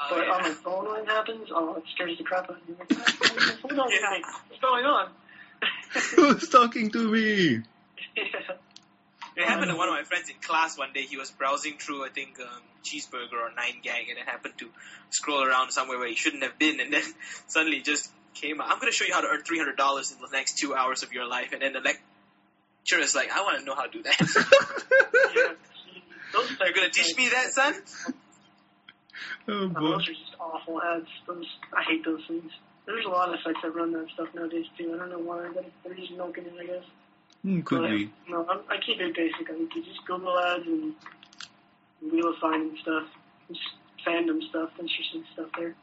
Oh, 0.00 0.06
but 0.10 0.28
on 0.28 0.42
my 0.42 0.50
phone 0.50 0.88
when 0.90 1.00
it 1.02 1.08
happens, 1.08 1.48
oh, 1.52 1.76
it 1.76 1.84
scares 1.94 2.18
the 2.18 2.24
crap 2.24 2.50
out 2.50 2.56
of 2.60 2.68
me. 2.68 2.74
Like, 2.78 2.92
Hold 3.62 3.78
on, 3.78 3.90
Yeah. 3.90 4.20
what's 4.48 4.60
going 4.60 4.84
on? 4.84 5.08
who's 6.16 6.48
talking 6.48 6.90
to 6.90 6.98
me? 7.10 7.62
yeah. 8.16 8.22
It 9.36 9.44
happened 9.44 9.70
to 9.70 9.76
one 9.76 9.88
of 9.88 9.94
my 9.94 10.04
friends 10.04 10.28
in 10.28 10.36
class 10.40 10.78
one 10.78 10.92
day. 10.92 11.02
He 11.02 11.16
was 11.16 11.30
browsing 11.30 11.78
through, 11.78 12.04
I 12.04 12.08
think, 12.08 12.38
um, 12.40 12.46
Cheezburger 12.84 13.32
or 13.34 13.50
9GAG, 13.50 14.10
and 14.10 14.18
it 14.18 14.24
happened 14.26 14.54
to 14.58 14.68
scroll 15.10 15.42
around 15.42 15.72
somewhere 15.72 15.98
where 15.98 16.08
he 16.08 16.14
shouldn't 16.14 16.42
have 16.44 16.56
been, 16.58 16.78
and 16.80 16.92
then 16.92 17.02
suddenly 17.48 17.80
just 17.80 18.10
came 18.34 18.60
out. 18.60 18.68
I'm 18.70 18.78
going 18.78 18.92
to 18.92 18.96
show 18.96 19.04
you 19.04 19.12
how 19.14 19.22
to 19.22 19.28
earn 19.28 19.42
$300 19.42 20.12
in 20.12 20.18
the 20.20 20.28
next 20.32 20.58
two 20.58 20.74
hours 20.74 21.02
of 21.02 21.12
your 21.12 21.26
life, 21.26 21.52
and 21.52 21.62
then 21.62 21.72
the 21.72 21.80
lecturer 21.80 23.00
is 23.00 23.14
like, 23.14 23.30
I 23.32 23.42
want 23.42 23.58
to 23.58 23.64
know 23.64 23.74
how 23.74 23.86
to 23.86 23.90
do 23.90 24.02
that. 24.04 24.16
yeah. 24.20 25.52
Those 26.32 26.50
You're 26.60 26.72
going 26.72 26.90
to 26.90 27.02
teach 27.02 27.16
me 27.16 27.28
that, 27.30 27.52
son? 27.52 27.74
Oh 29.48 29.68
boy. 29.68 29.80
those 29.80 30.08
are 30.08 30.12
just 30.12 30.36
awful 30.40 30.82
ads. 30.82 31.08
Those 31.26 31.46
I 31.72 31.82
hate 31.82 32.04
those 32.04 32.22
things. 32.26 32.50
There's 32.86 33.04
a 33.06 33.08
lot 33.08 33.32
of 33.32 33.40
sites 33.42 33.58
that 33.62 33.74
run 33.74 33.92
that 33.92 34.08
stuff 34.14 34.28
nowadays 34.34 34.66
too. 34.76 34.92
I 34.94 34.98
don't 34.98 35.10
know 35.10 35.18
why, 35.18 35.48
but 35.54 35.64
they're 35.84 35.94
just 35.94 36.12
milking 36.12 36.44
it, 36.44 36.52
I 36.60 36.66
guess. 36.66 36.84
Hmm, 37.42 37.60
could 37.60 37.80
But, 37.82 37.90
be. 37.90 38.10
No, 38.28 38.46
I'm, 38.48 38.60
I 38.68 38.76
keep 38.84 39.00
it 39.00 39.14
basic. 39.14 39.48
I 39.50 39.54
think 39.54 39.74
you 39.74 39.84
just 39.84 40.04
Google 40.06 40.38
ads 40.38 40.66
and 40.66 40.94
Wheel 42.02 42.28
of 42.28 42.36
Finding 42.40 42.76
stuff, 42.82 43.04
just 43.48 43.60
fandom 44.06 44.46
stuff, 44.48 44.70
interesting 44.78 45.24
stuff 45.32 45.48
there. 45.56 45.74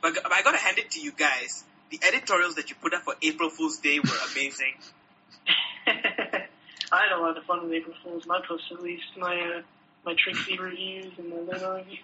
But 0.00 0.14
but 0.22 0.32
I 0.32 0.42
got 0.42 0.52
to 0.52 0.58
hand 0.58 0.78
it 0.78 0.90
to 0.92 1.00
you 1.00 1.12
guys. 1.12 1.64
The 1.90 2.00
editorials 2.06 2.54
that 2.56 2.70
you 2.70 2.76
put 2.80 2.94
up 2.94 3.02
for 3.02 3.14
April 3.22 3.50
Fool's 3.50 3.78
Day 3.78 3.98
were 4.00 4.18
amazing. 4.32 4.74
I 5.86 7.00
had 7.08 7.16
a 7.16 7.20
lot 7.20 7.36
of 7.38 7.44
fun 7.44 7.64
with 7.64 7.72
April 7.72 7.94
Fools. 8.02 8.26
My 8.26 8.40
posts 8.46 8.66
at 8.72 8.82
least, 8.82 9.04
my 9.16 9.34
uh, 9.40 9.62
my 10.04 10.14
Trixie 10.16 10.58
reviews 10.58 11.12
and 11.18 11.28
my 11.30 11.36
Luna 11.36 11.70
reviews. 11.74 11.98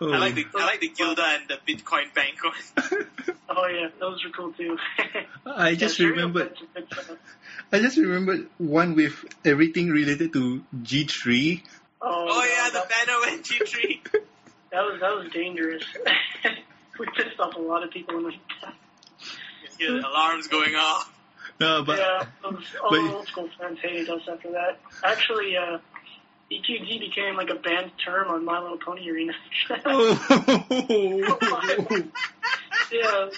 Oh. 0.00 0.12
I 0.12 0.18
like 0.18 0.34
the 0.34 0.46
I 0.54 0.64
like 0.64 0.80
the 0.80 0.88
Gilda 0.88 1.22
and 1.24 1.48
the 1.48 1.58
Bitcoin 1.74 2.12
Bank 2.14 2.36
one. 2.42 3.06
oh 3.50 3.66
yeah, 3.66 3.88
those 4.00 4.24
were 4.24 4.30
cool 4.30 4.52
too. 4.52 4.76
I 5.46 5.74
just 5.74 5.98
Yeah, 5.98 6.08
remembered. 6.08 6.56
Serial 6.56 6.66
Pets 6.74 6.92
are 6.92 6.96
good 6.96 7.04
stuff. 7.06 7.18
I 7.72 7.78
just 7.80 7.96
remembered 7.98 8.48
one 8.58 8.94
with 8.94 9.24
everything 9.44 9.90
related 9.90 10.32
to 10.34 10.64
G3. 10.82 11.62
Oh, 12.00 12.26
Oh 12.30 12.44
yeah, 12.44 12.68
no, 12.68 12.80
the 12.80 12.88
that, 12.88 13.06
banner 13.06 13.34
and 13.36 13.44
G3. 13.44 14.02
that 14.72 14.82
was 14.84 15.00
that 15.00 15.16
was 15.16 15.32
dangerous. 15.32 15.84
we 16.98 17.06
pissed 17.16 17.38
off 17.40 17.54
a 17.56 17.60
lot 17.60 17.82
of 17.82 17.90
people 17.90 18.16
in 18.18 18.22
the 18.24 18.32
Hear 19.78 19.92
the 19.92 20.08
alarms 20.08 20.46
going 20.46 20.74
off. 20.76 21.12
No, 21.60 21.82
but 21.84 21.98
yeah, 21.98 22.24
those, 22.42 22.64
all 22.82 22.90
but- 22.90 23.02
the 23.02 23.14
old 23.16 23.26
school 23.28 23.48
fans 23.58 23.78
hated 23.82 24.08
us 24.08 24.22
after 24.30 24.52
that. 24.52 24.78
Actually, 25.04 25.56
uh, 25.56 25.78
EQD 26.50 27.00
became 27.00 27.36
like 27.36 27.50
a 27.50 27.56
banned 27.56 27.90
term 28.04 28.28
on 28.28 28.44
My 28.44 28.60
Little 28.60 28.78
Pony 28.78 29.08
Arena. 29.10 29.32
oh. 29.84 30.14
yeah, 32.92 33.28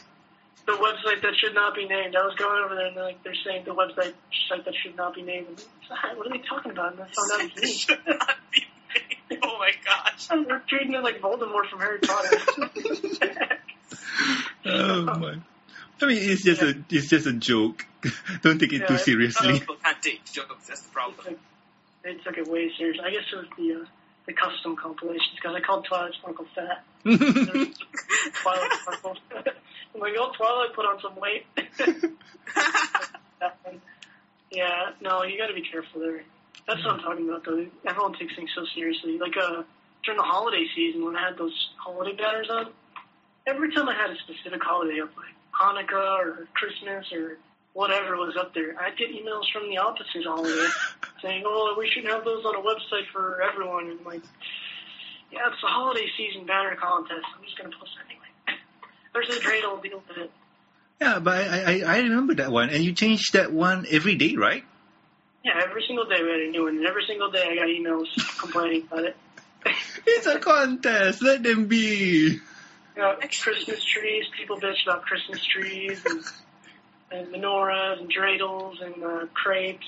the 0.67 0.73
website 0.73 1.23
that 1.23 1.35
should 1.41 1.55
not 1.55 1.75
be 1.75 1.87
named. 1.87 2.15
I 2.15 2.23
was 2.25 2.35
going 2.37 2.63
over 2.65 2.75
there 2.75 2.87
and 2.87 2.97
they're 2.97 3.05
like 3.05 3.23
they're 3.23 3.35
saying 3.47 3.65
the 3.65 3.75
website 3.75 4.13
site 4.49 4.65
that 4.67 4.75
should 4.83 4.97
not 4.97 5.15
be 5.15 5.23
named. 5.23 5.65
What 5.89 6.27
are 6.27 6.31
they 6.31 6.43
talking 6.47 6.73
about? 6.73 6.93
And 6.93 7.03
I 7.03 7.07
found 7.07 7.33
out 7.33 7.41
it's 7.57 7.63
me. 7.63 7.73
Should 7.73 8.07
not 8.07 8.37
be 8.53 8.67
made. 9.31 9.39
Oh 9.43 9.59
my 9.59 9.71
gosh. 9.85 10.29
And 10.33 10.47
We're 10.47 10.61
treating 10.69 10.93
it 10.93 11.03
like 11.03 11.21
Voldemort 11.21 11.69
from 11.71 11.81
Harry 11.81 11.99
Potter. 12.01 12.37
oh 14.67 15.03
my. 15.05 15.37
I 16.01 16.07
mean, 16.07 16.19
it's 16.31 16.45
just 16.45 16.61
a 16.61 16.77
it's 16.91 17.09
just 17.09 17.27
a 17.27 17.33
joke. 17.33 17.87
Don't 18.43 18.59
take 18.59 18.73
it 18.75 18.83
Yeah, 18.83 18.87
too 18.87 18.99
seriously. 18.99 19.55
People 19.55 19.77
can't 19.83 20.01
take 20.03 20.23
jokes. 20.27 20.67
That's 20.69 20.83
the 20.83 20.91
problem. 20.91 21.37
They 22.05 22.15
took 22.15 22.39
it 22.39 22.49
way 22.49 22.71
serious. 22.77 22.99
I 23.05 23.11
guess 23.11 23.25
it 23.33 23.37
was 23.37 23.47
the 23.57 23.83
uh, 23.83 23.85
the 24.27 24.33
custom 24.35 24.77
compilations 24.77 25.35
because 25.37 25.57
I 25.57 25.61
called 25.61 25.87
Twilight 25.87 26.15
Sparkle 26.15 26.47
fat. 26.55 26.85
Twilight 27.05 28.73
Sparkle. 28.83 29.17
I'm 29.95 30.01
like, 30.01 30.13
oh, 30.19 30.33
Twilight 30.37 30.75
put 30.75 30.85
on 30.85 31.01
some 31.01 31.17
weight. 31.17 31.47
Yeah, 34.51 34.97
no, 35.01 35.23
you 35.25 35.39
got 35.39 35.49
to 35.49 35.55
be 35.55 35.63
careful 35.63 36.01
there. 36.01 36.23
That's 36.67 36.85
what 36.85 36.95
I'm 36.95 37.01
talking 37.01 37.29
about, 37.29 37.45
though. 37.45 37.67
Everyone 37.87 38.15
takes 38.19 38.35
things 38.35 38.51
so 38.55 38.65
seriously. 38.75 39.19
Like, 39.19 39.37
uh, 39.37 39.63
during 40.05 40.19
the 40.19 40.25
holiday 40.25 40.65
season 40.75 41.05
when 41.05 41.17
I 41.17 41.29
had 41.29 41.39
those 41.39 41.55
holiday 41.77 42.17
banners 42.17 42.49
on, 42.51 42.73
every 43.47 43.75
time 43.75 43.89
I 43.89 43.95
had 43.95 44.11
a 44.11 44.17
specific 44.25 44.63
holiday 44.63 45.01
up, 45.01 45.11
like 45.17 45.37
Hanukkah 45.53 46.19
or 46.19 46.49
Christmas 46.55 47.07
or 47.13 47.39
whatever 47.73 48.17
was 48.17 48.37
up 48.37 48.55
there, 48.55 48.75
I'd 48.81 48.97
get 48.97 49.11
emails 49.11 49.45
from 49.53 49.69
the 49.69 49.79
opposite 49.79 50.25
holiday 50.25 50.69
saying, 51.23 51.45
"Oh, 51.47 51.75
we 51.79 51.89
should 51.91 52.05
have 52.05 52.25
those 52.25 52.45
on 52.45 52.55
a 52.57 52.61
website 52.61 53.07
for 53.13 53.43
everyone." 53.43 53.91
And 53.91 54.05
like, 54.05 54.23
yeah, 55.33 55.49
it's 55.53 55.63
a 55.63 55.67
holiday 55.67 56.07
season 56.17 56.47
banner 56.47 56.77
contest. 56.77 57.27
I'm 57.37 57.45
just 57.45 57.57
gonna 57.57 57.75
post 57.79 57.93
it 57.99 58.11
anyway. 58.11 58.61
There's 59.13 59.29
a 59.31 59.41
dreidel 59.41 59.83
deal 59.83 60.03
with 60.09 60.19
it. 60.19 60.31
Yeah, 61.01 61.21
but 61.21 61.47
I, 61.47 61.83
I, 61.83 61.83
I 61.87 61.99
remember 62.01 62.35
that 62.37 62.51
one, 62.51 62.71
and 62.71 62.83
you 62.83 62.93
changed 62.93 63.35
that 63.35 63.53
one 63.53 63.87
every 63.89 64.17
day, 64.17 64.35
right? 64.35 64.65
Yeah, 65.45 65.63
every 65.65 65.85
single 65.87 66.07
day 66.07 66.21
we 66.21 66.29
had 66.29 66.41
a 66.41 66.51
new 66.51 66.65
one, 66.65 66.77
and 66.79 66.87
every 66.87 67.05
single 67.07 67.31
day 67.31 67.47
I 67.49 67.55
got 67.55 67.67
emails 67.67 68.07
complaining 68.39 68.89
about 68.91 69.05
it. 69.05 69.17
It's 70.07 70.27
a 70.27 70.39
contest. 70.39 71.23
Let 71.23 71.43
them 71.43 71.67
be. 71.67 72.41
You 72.97 73.03
know, 73.03 73.17
Christmas 73.21 73.85
trees. 73.85 74.25
People 74.37 74.59
bitch 74.59 74.83
about 74.87 75.03
Christmas 75.03 75.45
trees 75.45 76.03
and, 76.07 76.25
and 77.11 77.29
menorahs 77.29 78.01
and 78.01 78.13
dreidels 78.13 78.83
and 78.83 79.03
uh, 79.03 79.27
crepes. 79.35 79.87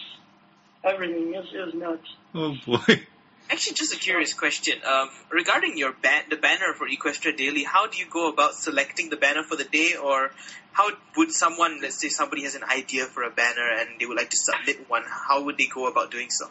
Everything. 0.82 1.34
It 1.34 1.38
was, 1.38 1.48
it 1.52 1.64
was 1.66 1.74
nuts. 1.74 2.08
Oh 2.34 2.56
boy. 2.64 3.06
Actually, 3.50 3.74
just 3.74 3.92
a 3.92 3.98
curious 3.98 4.32
question. 4.32 4.74
Um, 4.88 5.10
regarding 5.30 5.76
your 5.76 5.92
ban- 5.92 6.24
the 6.30 6.36
banner 6.36 6.72
for 6.78 6.88
Equestria 6.88 7.36
Daily, 7.36 7.64
how 7.64 7.88
do 7.88 7.98
you 7.98 8.06
go 8.08 8.28
about 8.28 8.54
selecting 8.54 9.10
the 9.10 9.16
banner 9.16 9.42
for 9.42 9.56
the 9.56 9.64
day, 9.64 9.94
or 10.00 10.30
how 10.72 10.88
would 11.16 11.32
someone, 11.32 11.80
let's 11.82 12.00
say 12.00 12.08
somebody 12.08 12.44
has 12.44 12.54
an 12.54 12.62
idea 12.62 13.06
for 13.06 13.24
a 13.24 13.30
banner 13.30 13.68
and 13.78 13.98
they 13.98 14.06
would 14.06 14.16
like 14.16 14.30
to 14.30 14.36
submit 14.36 14.88
one, 14.88 15.02
how 15.04 15.42
would 15.42 15.58
they 15.58 15.66
go 15.66 15.88
about 15.88 16.12
doing 16.12 16.30
so? 16.30 16.48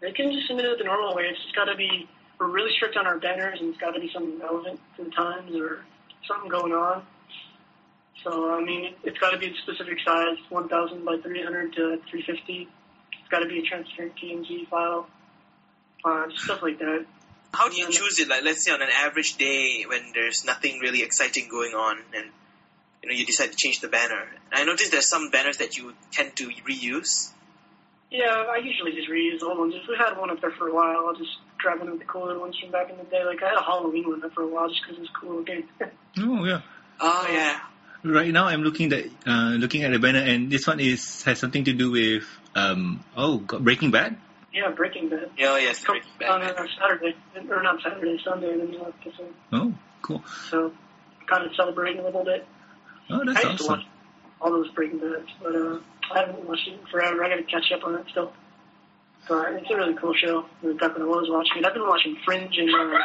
They 0.00 0.12
can 0.12 0.30
just 0.32 0.46
submit 0.46 0.66
it 0.66 0.78
the 0.78 0.84
normal 0.84 1.16
way. 1.16 1.24
It's 1.24 1.42
just 1.42 1.56
got 1.56 1.64
to 1.64 1.76
be. 1.76 2.08
We're 2.38 2.48
really 2.48 2.72
strict 2.76 2.96
on 2.96 3.06
our 3.06 3.18
banners, 3.18 3.60
and 3.60 3.70
it's 3.70 3.78
got 3.78 3.92
to 3.92 4.00
be 4.00 4.10
something 4.12 4.38
relevant 4.38 4.80
to 4.96 5.04
the 5.04 5.10
times 5.10 5.54
or 5.56 5.84
something 6.28 6.48
going 6.48 6.72
on. 6.72 7.04
So 8.22 8.52
I 8.52 8.62
mean, 8.62 8.84
it, 8.84 8.98
it's 9.04 9.18
got 9.18 9.30
to 9.30 9.38
be 9.38 9.48
a 9.48 9.54
specific 9.62 9.98
size, 10.04 10.38
1,000 10.48 11.04
by 11.04 11.18
300 11.18 11.72
to 11.74 12.00
350. 12.10 12.68
It's 13.12 13.28
got 13.30 13.40
to 13.40 13.48
be 13.48 13.58
a 13.58 13.62
transparent 13.62 14.14
PNG 14.16 14.68
file, 14.68 15.08
uh, 16.04 16.26
stuff 16.36 16.62
like 16.62 16.78
that. 16.78 17.06
How 17.52 17.68
do 17.68 17.76
you 17.76 17.90
choose 17.90 18.18
it? 18.18 18.28
Like, 18.28 18.42
let's 18.42 18.64
say 18.64 18.72
on 18.72 18.82
an 18.82 18.88
average 18.90 19.36
day 19.36 19.84
when 19.86 20.12
there's 20.12 20.44
nothing 20.44 20.80
really 20.80 21.02
exciting 21.02 21.48
going 21.48 21.74
on, 21.74 21.98
and 22.14 22.26
you 23.02 23.08
know 23.08 23.14
you 23.14 23.24
decide 23.24 23.52
to 23.52 23.56
change 23.56 23.80
the 23.80 23.88
banner. 23.88 24.26
I 24.52 24.64
noticed 24.64 24.90
there's 24.90 25.08
some 25.08 25.30
banners 25.30 25.58
that 25.58 25.76
you 25.76 25.94
tend 26.12 26.34
to 26.36 26.48
reuse. 26.48 27.32
Yeah, 28.10 28.26
I 28.26 28.58
usually 28.58 28.92
just 28.92 29.08
reuse 29.08 29.42
old 29.42 29.58
ones. 29.58 29.74
If 29.74 29.88
we 29.88 29.96
had 29.96 30.16
one 30.18 30.30
up 30.30 30.40
there 30.40 30.52
for 30.52 30.68
a 30.68 30.74
while, 30.74 31.06
I'll 31.06 31.16
just 31.16 31.30
grab 31.58 31.78
one 31.78 31.88
of 31.88 31.98
the 31.98 32.04
cooler 32.04 32.38
ones 32.38 32.56
from 32.60 32.70
back 32.70 32.90
in 32.90 32.96
the 32.96 33.04
day. 33.04 33.24
Like 33.24 33.42
I 33.42 33.48
had 33.50 33.58
a 33.58 33.62
Halloween 33.62 34.08
one 34.08 34.24
up 34.24 34.32
for 34.32 34.42
a 34.42 34.48
while 34.48 34.68
just 34.68 34.82
because 34.82 34.98
it 34.98 35.00
was 35.00 35.10
cool 35.20 35.38
looking. 35.38 35.64
Oh 36.16 36.44
yeah. 36.44 36.60
Oh 37.00 37.26
yeah. 37.28 37.58
Right 38.04 38.30
now, 38.30 38.46
I'm 38.46 38.62
looking 38.62 38.92
at 38.92 39.06
uh, 39.26 39.56
looking 39.56 39.82
at 39.82 39.92
the 39.92 39.98
banner, 39.98 40.18
and 40.20 40.50
this 40.50 40.66
one 40.66 40.78
is 40.78 41.22
has 41.22 41.38
something 41.38 41.64
to 41.64 41.72
do 41.72 41.90
with 41.90 42.24
um 42.54 43.02
oh 43.16 43.38
God, 43.38 43.64
Breaking 43.64 43.90
Bad. 43.90 44.18
yeah, 44.52 44.70
Breaking 44.70 45.08
Bad. 45.08 45.30
Oh 45.40 45.56
yes, 45.56 45.82
Come 45.82 45.96
Breaking 46.18 46.28
on 46.28 46.40
Bad. 46.42 46.56
uh, 46.56 46.66
Saturday, 46.78 47.16
or 47.48 47.62
not 47.62 47.80
Saturday, 47.82 48.20
Sunday 48.22 48.52
in 48.52 48.58
the 48.58 48.64
middle 48.66 48.86
of 48.86 48.94
episode. 49.00 49.32
Oh, 49.52 49.72
cool. 50.02 50.22
So 50.50 50.72
kind 51.26 51.46
of 51.46 51.52
celebrating 51.56 52.00
a 52.00 52.04
little 52.04 52.24
bit. 52.24 52.46
Oh, 53.08 53.22
I 53.22 53.32
that's 53.32 53.44
used 53.44 53.58
to 53.58 53.64
awesome. 53.64 53.78
watch 53.78 53.86
all 54.42 54.50
those 54.50 54.68
Breaking 54.72 54.98
Bads, 54.98 55.30
but 55.42 55.54
uh, 55.56 55.78
I 56.14 56.20
haven't 56.20 56.46
watched 56.46 56.68
it 56.68 56.78
forever. 56.90 57.24
I 57.24 57.30
got 57.30 57.36
to 57.36 57.42
catch 57.44 57.72
up 57.74 57.84
on 57.84 57.94
it 57.94 58.04
still. 58.10 58.34
But 59.26 59.54
it's 59.54 59.70
a 59.70 59.76
really 59.76 59.94
cool 59.94 60.12
show. 60.12 60.42
Back 60.78 60.92
when 60.92 61.02
I 61.02 61.06
was 61.06 61.30
watching 61.30 61.62
it, 61.62 61.66
I've 61.66 61.72
been 61.72 61.88
watching 61.88 62.18
Fringe 62.26 62.54
and 62.58 62.70
uh, 62.70 62.98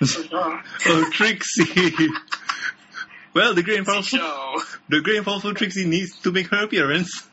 uh, 0.38 0.62
oh, 0.86 1.10
Trixie. 1.12 2.08
well, 3.34 3.54
the 3.54 3.62
great 3.62 3.78
and 3.78 3.86
powerful, 3.86 4.18
the 4.88 5.00
great 5.00 5.16
and 5.16 5.26
powerful 5.26 5.54
Trixie 5.54 5.86
needs 5.86 6.18
to 6.20 6.32
make 6.32 6.48
her 6.48 6.64
appearance. 6.64 7.26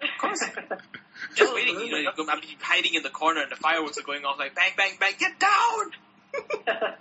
Of 0.00 0.08
course. 0.20 0.44
Just 1.36 1.54
waiting, 1.54 1.78
you 1.78 1.90
know, 1.90 1.98
you 1.98 2.10
go- 2.16 2.26
I'm 2.28 2.40
hiding 2.60 2.94
in 2.94 3.02
the 3.02 3.10
corner 3.10 3.42
and 3.42 3.50
the 3.50 3.56
fireworks 3.56 3.98
are 3.98 4.02
going 4.02 4.24
off 4.24 4.38
like 4.38 4.54
bang, 4.54 4.72
bang, 4.76 4.96
bang, 4.98 5.12
get 5.18 5.38
down! 5.38 5.90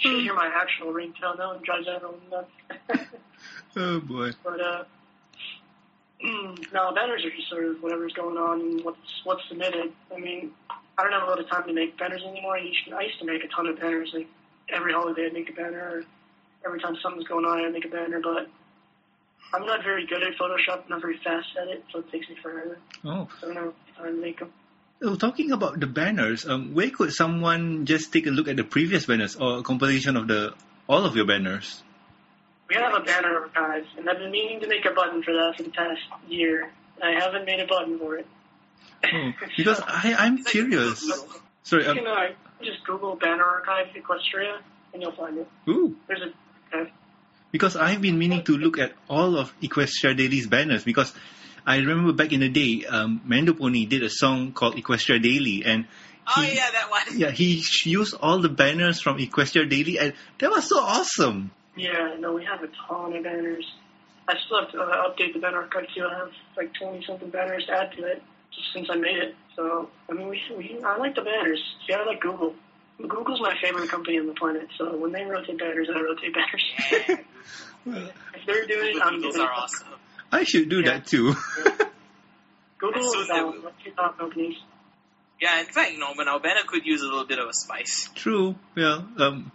should 0.00 0.22
hear 0.22 0.34
my 0.34 0.50
actual 0.52 0.92
ringtone 0.92 1.36
though 1.36 1.52
and 1.52 1.62
drives 1.64 1.86
everyone 1.88 2.20
nuts. 2.30 3.06
Oh 3.76 4.00
boy. 4.00 4.30
but 4.42 4.60
uh, 4.60 4.84
no, 6.22 6.92
banners 6.94 7.24
are 7.24 7.30
just 7.30 7.48
sort 7.48 7.64
of 7.64 7.82
whatever's 7.82 8.12
going 8.12 8.36
on 8.36 8.60
and 8.60 8.84
what's 8.84 9.20
what's 9.24 9.42
submitted. 9.48 9.92
I 10.14 10.18
mean, 10.18 10.52
I 10.70 11.02
don't 11.02 11.12
have 11.12 11.22
a 11.22 11.26
lot 11.26 11.38
of 11.38 11.48
time 11.48 11.66
to 11.66 11.72
make 11.72 11.96
banners 11.98 12.22
anymore. 12.22 12.56
I 12.56 12.60
used 12.60 12.84
to, 12.88 12.96
I 12.96 13.02
used 13.02 13.18
to 13.20 13.24
make 13.26 13.44
a 13.44 13.48
ton 13.48 13.66
of 13.66 13.78
banners. 13.78 14.10
Like 14.12 14.28
every 14.68 14.92
holiday, 14.92 15.26
I'd 15.26 15.32
make 15.32 15.48
a 15.50 15.52
banner. 15.52 15.78
Or 15.78 16.04
every 16.64 16.80
time 16.80 16.96
something's 17.02 17.26
going 17.28 17.44
on, 17.44 17.64
I'd 17.64 17.72
make 17.72 17.84
a 17.84 17.88
banner. 17.88 18.20
But 18.22 18.48
I'm 19.52 19.66
not 19.66 19.82
very 19.82 20.06
good 20.06 20.22
at 20.22 20.32
Photoshop. 20.38 20.88
Not 20.88 21.00
very 21.00 21.18
fast 21.18 21.48
at 21.60 21.68
it, 21.68 21.84
so 21.92 22.00
it 22.00 22.10
takes 22.12 22.28
me 22.28 22.36
forever. 22.42 22.78
Oh. 23.04 23.28
So 23.40 23.50
I 23.50 23.54
time 23.54 23.74
to 23.96 24.12
make 24.20 24.38
them. 24.38 24.52
Oh, 25.02 25.14
talking 25.16 25.50
about 25.50 25.80
the 25.80 25.86
banners, 25.86 26.46
um, 26.46 26.74
where 26.74 26.90
could 26.90 27.10
someone 27.12 27.86
just 27.86 28.12
take 28.12 28.26
a 28.26 28.30
look 28.30 28.48
at 28.48 28.56
the 28.56 28.64
previous 28.64 29.06
banners 29.06 29.34
or 29.36 29.58
a 29.58 29.62
compilation 29.62 30.14
of 30.16 30.28
the 30.28 30.52
all 30.88 31.06
of 31.06 31.16
your 31.16 31.26
banners? 31.26 31.82
We 32.68 32.76
have 32.76 32.94
a 32.94 33.00
banner 33.00 33.40
archive, 33.40 33.84
and 33.96 34.08
I've 34.08 34.18
been 34.18 34.30
meaning 34.30 34.60
to 34.60 34.68
make 34.68 34.84
a 34.84 34.90
button 34.92 35.22
for 35.22 35.32
that 35.32 35.54
for 35.56 35.62
the 35.64 35.70
past 35.70 36.00
year. 36.28 36.70
I 37.02 37.12
haven't 37.18 37.46
made 37.46 37.60
a 37.60 37.66
button 37.66 37.98
for 37.98 38.16
it. 38.18 38.26
Oh, 39.12 39.32
because 39.56 39.80
I, 39.86 40.14
I'm 40.18 40.44
curious. 40.44 41.00
Sorry. 41.62 41.84
You 41.84 41.90
Um, 41.90 41.96
can 41.96 42.06
uh, 42.06 42.26
just 42.62 42.84
Google 42.84 43.16
banner 43.16 43.42
archive 43.44 43.86
Equestria, 43.96 44.58
and 44.92 45.02
you'll 45.02 45.12
find 45.16 45.38
it. 45.38 45.48
ooh, 45.66 45.96
There's 46.08 46.20
a 46.20 46.30
because 47.52 47.76
I've 47.76 48.00
been 48.00 48.18
meaning 48.18 48.44
to 48.44 48.56
look 48.56 48.78
at 48.78 48.92
all 49.08 49.36
of 49.36 49.52
Equestria 49.60 50.16
Daily's 50.16 50.46
banners 50.46 50.84
because 50.84 51.12
I 51.66 51.76
remember 51.78 52.12
back 52.12 52.32
in 52.32 52.40
the 52.40 52.48
day, 52.48 52.86
um, 52.86 53.20
Mando 53.24 53.54
Pony 53.54 53.86
did 53.86 54.02
a 54.02 54.10
song 54.10 54.52
called 54.52 54.76
Equestria 54.76 55.22
Daily, 55.22 55.64
and 55.64 55.86
Oh 56.26 56.42
he, 56.42 56.54
yeah, 56.56 56.70
that 56.70 56.90
one. 56.90 57.18
yeah, 57.18 57.30
he 57.30 57.62
used 57.84 58.14
all 58.20 58.40
the 58.40 58.48
banners 58.48 59.00
from 59.00 59.18
Equestria 59.18 59.68
Daily, 59.68 59.98
and 59.98 60.12
that 60.38 60.50
was 60.50 60.68
so 60.68 60.78
awesome. 60.78 61.50
Yeah, 61.76 62.16
no, 62.18 62.34
we 62.34 62.44
have 62.44 62.62
a 62.62 62.68
ton 62.88 63.16
of 63.16 63.24
banners. 63.24 63.66
I 64.28 64.34
still 64.46 64.60
have 64.60 64.70
to 64.72 64.80
uh, 64.80 65.08
update 65.08 65.32
the 65.34 65.40
banner 65.40 65.58
archive 65.62 65.86
too. 65.94 66.04
I 66.04 66.18
have 66.18 66.30
like 66.56 66.72
20 66.74 67.04
something 67.04 67.30
banners 67.30 67.66
to 67.66 67.72
add 67.72 67.92
to 67.96 68.04
it 68.04 68.22
just 68.54 68.72
since 68.72 68.88
I 68.90 68.96
made 68.96 69.16
it. 69.16 69.34
So, 69.56 69.90
I 70.08 70.12
mean, 70.12 70.28
we, 70.28 70.40
we 70.56 70.78
I 70.84 70.96
like 70.98 71.14
the 71.14 71.22
banners. 71.22 71.60
See, 71.86 71.92
I 71.92 72.04
like 72.04 72.20
Google. 72.20 72.54
Google's 73.08 73.40
my 73.40 73.54
favorite 73.62 73.88
company 73.88 74.18
on 74.18 74.26
the 74.26 74.34
planet, 74.34 74.68
so 74.78 74.96
when 74.96 75.12
they 75.12 75.24
rotate 75.24 75.58
banners, 75.58 75.88
I 75.94 76.00
rotate 76.00 76.34
banners. 76.34 76.64
Yeah, 77.86 78.06
if 78.34 78.46
they're 78.46 78.66
doing 78.66 78.96
it, 78.96 79.02
I'm 79.02 79.20
Googles 79.22 79.32
doing 79.34 79.40
are 79.46 79.52
awesome. 79.52 79.88
I 80.32 80.44
should 80.44 80.68
do 80.68 80.80
Yeah. 80.80 80.92
that 80.92 81.06
too. 81.06 81.34
Google 82.78 83.02
Soon 83.12 83.20
is 83.22 83.28
they 83.28 83.34
um, 83.34 83.62
will. 83.62 83.72
two 83.84 83.90
top 83.92 84.18
companies. 84.18 84.56
Yeah, 85.40 85.60
in 85.60 85.66
fact, 85.66 85.92
Norman, 85.98 86.28
our 86.28 86.40
banner 86.40 86.60
could 86.66 86.84
use 86.84 87.02
a 87.02 87.06
little 87.06 87.26
bit 87.26 87.38
of 87.38 87.48
a 87.48 87.52
spice. 87.54 88.08
True. 88.14 88.54
Well, 88.76 89.06
um, 89.18 89.52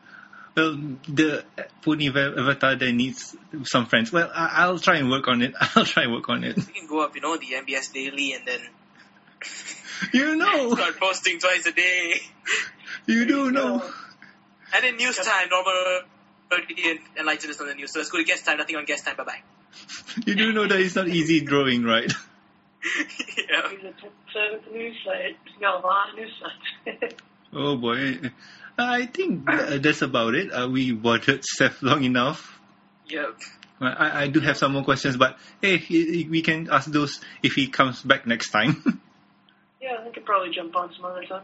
well, 0.55 0.71
the 1.07 1.43
Pony 1.83 2.07
Ava- 2.07 2.33
Avatar 2.37 2.75
there 2.75 2.91
needs 2.91 3.35
some 3.63 3.85
friends. 3.85 4.11
Well, 4.11 4.31
I- 4.33 4.63
I'll 4.63 4.79
try 4.79 4.97
and 4.97 5.09
work 5.09 5.27
on 5.27 5.41
it. 5.41 5.53
I'll 5.75 5.85
try 5.85 6.03
and 6.03 6.13
work 6.13 6.29
on 6.29 6.43
it. 6.43 6.55
We 6.57 6.63
can 6.63 6.87
go 6.87 7.03
up, 7.03 7.15
you 7.15 7.21
know, 7.21 7.37
the 7.37 7.45
MBS 7.47 7.93
Daily 7.93 8.33
and 8.33 8.47
then 8.47 8.59
You 10.11 10.35
know, 10.35 10.73
start 10.75 10.99
posting 10.99 11.39
twice 11.39 11.65
a 11.67 11.71
day. 11.71 12.21
You 13.07 13.25
do 13.25 13.51
know. 13.51 13.83
And 14.73 14.83
then 14.83 14.97
news 14.97 15.17
time, 15.17 15.49
normal 15.49 16.01
and 16.51 16.99
enlighten 17.17 17.49
us 17.49 17.59
on 17.59 17.67
the 17.67 17.75
news. 17.75 17.93
So 17.93 17.99
let's 17.99 18.11
go 18.11 18.17
to 18.17 18.23
guest 18.23 18.45
time, 18.45 18.57
nothing 18.57 18.75
on 18.75 18.85
guest 18.85 19.05
time, 19.05 19.15
bye 19.15 19.23
bye. 19.23 19.41
You 20.25 20.35
do 20.35 20.53
know 20.53 20.67
that 20.67 20.79
it's 20.79 20.95
not 20.95 21.07
easy 21.07 21.41
drawing, 21.41 21.83
right? 21.83 22.11
yeah. 22.85 23.69
He's 23.69 23.83
a 23.83 23.93
seventh 24.33 24.71
news 24.71 24.95
site. 25.03 25.37
He's 25.45 25.59
got 25.59 25.83
a 25.83 25.87
lot 25.87 26.09
of 26.09 26.15
news 26.15 26.31
sites. 26.39 27.15
Oh 27.57 27.77
boy. 27.77 28.19
I 28.77 29.05
think 29.05 29.49
uh, 29.49 29.77
that's 29.77 30.01
about 30.01 30.35
it. 30.35 30.49
Uh, 30.49 30.67
we 30.67 30.91
bothered 30.91 31.45
Seth 31.45 31.81
long 31.81 32.03
enough. 32.03 32.59
Yep. 33.07 33.37
I, 33.79 34.23
I 34.23 34.27
do 34.27 34.41
have 34.41 34.57
some 34.57 34.73
more 34.73 34.83
questions, 34.83 35.15
but 35.15 35.37
hey, 35.61 35.81
we 36.29 36.41
can 36.41 36.69
ask 36.69 36.91
those 36.91 37.21
if 37.43 37.53
he 37.53 37.67
comes 37.67 38.01
back 38.01 38.27
next 38.27 38.49
time. 38.49 38.83
yeah, 39.81 40.03
I 40.05 40.09
could 40.09 40.25
probably 40.25 40.53
jump 40.53 40.75
on 40.75 40.93
some 40.93 41.05
other 41.05 41.23
time. 41.23 41.43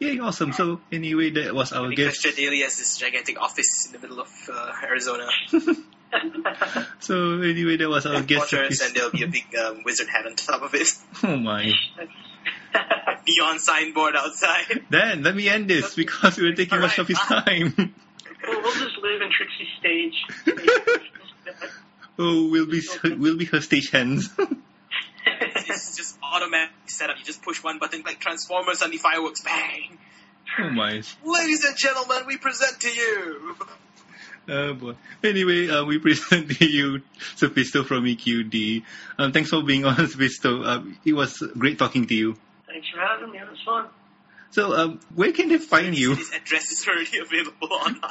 Yay, 0.00 0.18
awesome. 0.18 0.52
So 0.52 0.80
anyway, 0.90 1.30
that 1.30 1.54
was 1.54 1.72
our 1.72 1.90
guest. 1.90 2.24
Equestria 2.24 2.36
Daily 2.36 2.60
has 2.60 2.78
this 2.78 2.96
gigantic 2.96 3.40
office 3.40 3.86
in 3.86 3.92
the 3.92 3.98
middle 3.98 4.20
of 4.20 4.50
uh, 4.52 4.72
Arizona. 4.82 5.28
So 6.98 7.40
anyway, 7.40 7.76
that 7.76 7.88
was 7.88 8.04
our 8.04 8.20
guest. 8.22 8.50
Headquarters, 8.50 8.80
and 8.80 8.94
there'll 8.94 9.12
be 9.12 9.22
a 9.22 9.28
big 9.28 9.46
um, 9.54 9.82
wizard 9.84 10.08
hat 10.08 10.26
on 10.26 10.34
top 10.34 10.62
of 10.62 10.74
it. 10.74 10.88
Oh 11.22 11.36
my. 11.36 11.72
Neon 13.28 13.58
signboard 13.60 14.16
outside. 14.16 14.82
Dan, 14.90 15.22
let 15.22 15.36
me 15.36 15.48
end 15.48 15.68
this 15.70 15.94
because 15.94 16.36
we're 16.36 16.54
taking 16.54 16.80
much 16.80 16.98
of 16.98 17.06
his 17.06 17.18
time. 17.18 17.74
Well, 17.76 18.62
we'll 18.62 18.72
just 18.72 18.96
live 18.98 19.22
in 19.22 19.30
Trixie's 19.30 19.68
stage. 19.78 20.26
oh, 22.18 22.48
we'll 22.50 22.66
be 22.66 22.82
we'll 23.04 23.36
be 23.36 23.44
her 23.44 23.60
stage 23.60 23.90
hands. 23.90 24.30
it's 25.26 25.96
just 25.96 26.18
automatic 26.22 26.70
setup. 26.86 27.18
You 27.18 27.24
just 27.24 27.42
push 27.42 27.62
one 27.62 27.78
button 27.78 28.02
like 28.04 28.20
Transformers 28.20 28.82
and 28.82 28.92
the 28.92 28.96
fireworks 28.98 29.42
bang. 29.42 29.98
Oh 30.58 30.70
my. 30.70 31.02
Ladies 31.24 31.64
and 31.64 31.76
gentlemen, 31.76 32.24
we 32.26 32.36
present 32.36 32.80
to 32.80 32.88
you. 32.90 33.56
Oh 34.48 34.74
boy. 34.74 34.94
Anyway, 35.22 35.68
uh, 35.68 35.84
we 35.84 35.98
present 36.06 36.50
to 36.50 36.64
you 36.66 37.02
Sethisto 37.36 37.84
from 37.84 38.04
EQD. 38.04 38.82
Um, 39.18 39.32
thanks 39.32 39.50
for 39.50 39.62
being 39.62 39.84
on, 39.84 39.94
Sethisto. 39.96 40.66
Um, 40.66 40.98
it 41.04 41.12
was 41.12 41.38
great 41.56 41.78
talking 41.78 42.06
to 42.06 42.14
you. 42.14 42.36
Thanks 42.66 42.88
for 42.88 43.00
having 43.00 43.30
me. 43.30 43.38
It 43.38 43.48
was 43.48 43.58
fun. 43.64 43.86
So, 44.52 44.74
um, 44.74 45.00
where 45.14 45.30
can 45.30 45.48
they 45.48 45.58
find 45.58 45.96
you? 45.96 46.16
His 46.16 46.32
address 46.32 46.72
is 46.72 46.84
already 46.88 47.18
available 47.18 47.72
online. 47.72 48.02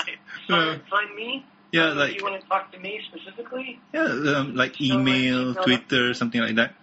Uh, 0.47 0.77
Find, 0.77 0.81
find 0.89 1.15
me. 1.15 1.45
yeah, 1.73 1.87
Uh, 1.87 1.95
like 1.95 2.15
you 2.15 2.23
want 2.23 2.41
to 2.41 2.47
talk 2.47 2.71
to 2.71 2.79
me 2.79 3.01
specifically? 3.11 3.81
yeah, 3.93 4.03
um, 4.03 4.55
like 4.55 4.71
like, 4.71 4.81
email, 4.81 5.49
email- 5.51 5.55
Twitter, 5.63 6.13
something 6.13 6.39
like 6.39 6.55
that. 6.55 6.73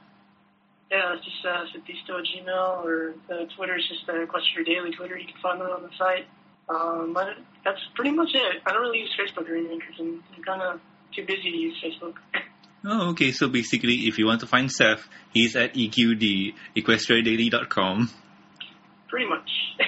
Yeah, 0.91 1.15
it's 1.15 1.25
just 1.25 1.45
uh, 1.45 1.65
Sethisto 1.75 2.21
at 2.21 2.27
Gmail 2.27 2.85
or 2.85 3.15
uh, 3.31 3.45
Twitter 3.57 3.77
is 3.77 3.85
just 3.89 4.09
uh, 4.09 4.13
Equestria 4.13 4.65
Daily 4.65 4.93
Twitter. 4.93 5.19
You 5.19 5.27
can 5.27 5.41
find 5.43 5.61
that 5.61 5.71
on 5.71 5.83
the 5.83 5.91
site. 5.99 6.27
Um, 6.69 7.13
but 7.13 7.29
that's 7.65 7.81
pretty 7.95 8.11
much 8.11 8.31
it. 8.35 8.63
I 8.67 8.73
don't 8.73 8.83
really 8.83 9.01
use 9.01 9.15
Facebook 9.19 9.49
or 9.49 9.57
anything 9.57 9.79
because 9.79 9.95
I'm, 10.01 10.23
I'm 10.37 10.43
kind 10.43 10.63
of 10.63 10.81
too 11.15 11.25
busy 11.25 11.51
to 11.51 11.57
use 11.57 11.77
Facebook. 11.83 12.15
Oh, 12.85 13.11
okay. 13.11 13.33
So 13.33 13.49
basically, 13.49 14.07
if 14.07 14.19
you 14.19 14.27
want 14.27 14.41
to 14.41 14.47
find 14.47 14.71
Seth, 14.71 15.09
he's 15.33 15.57
at 15.57 15.75
EQD, 15.75 16.55
equestriadaily.com. 16.77 18.11
pretty 19.09 19.29
much. 19.29 19.51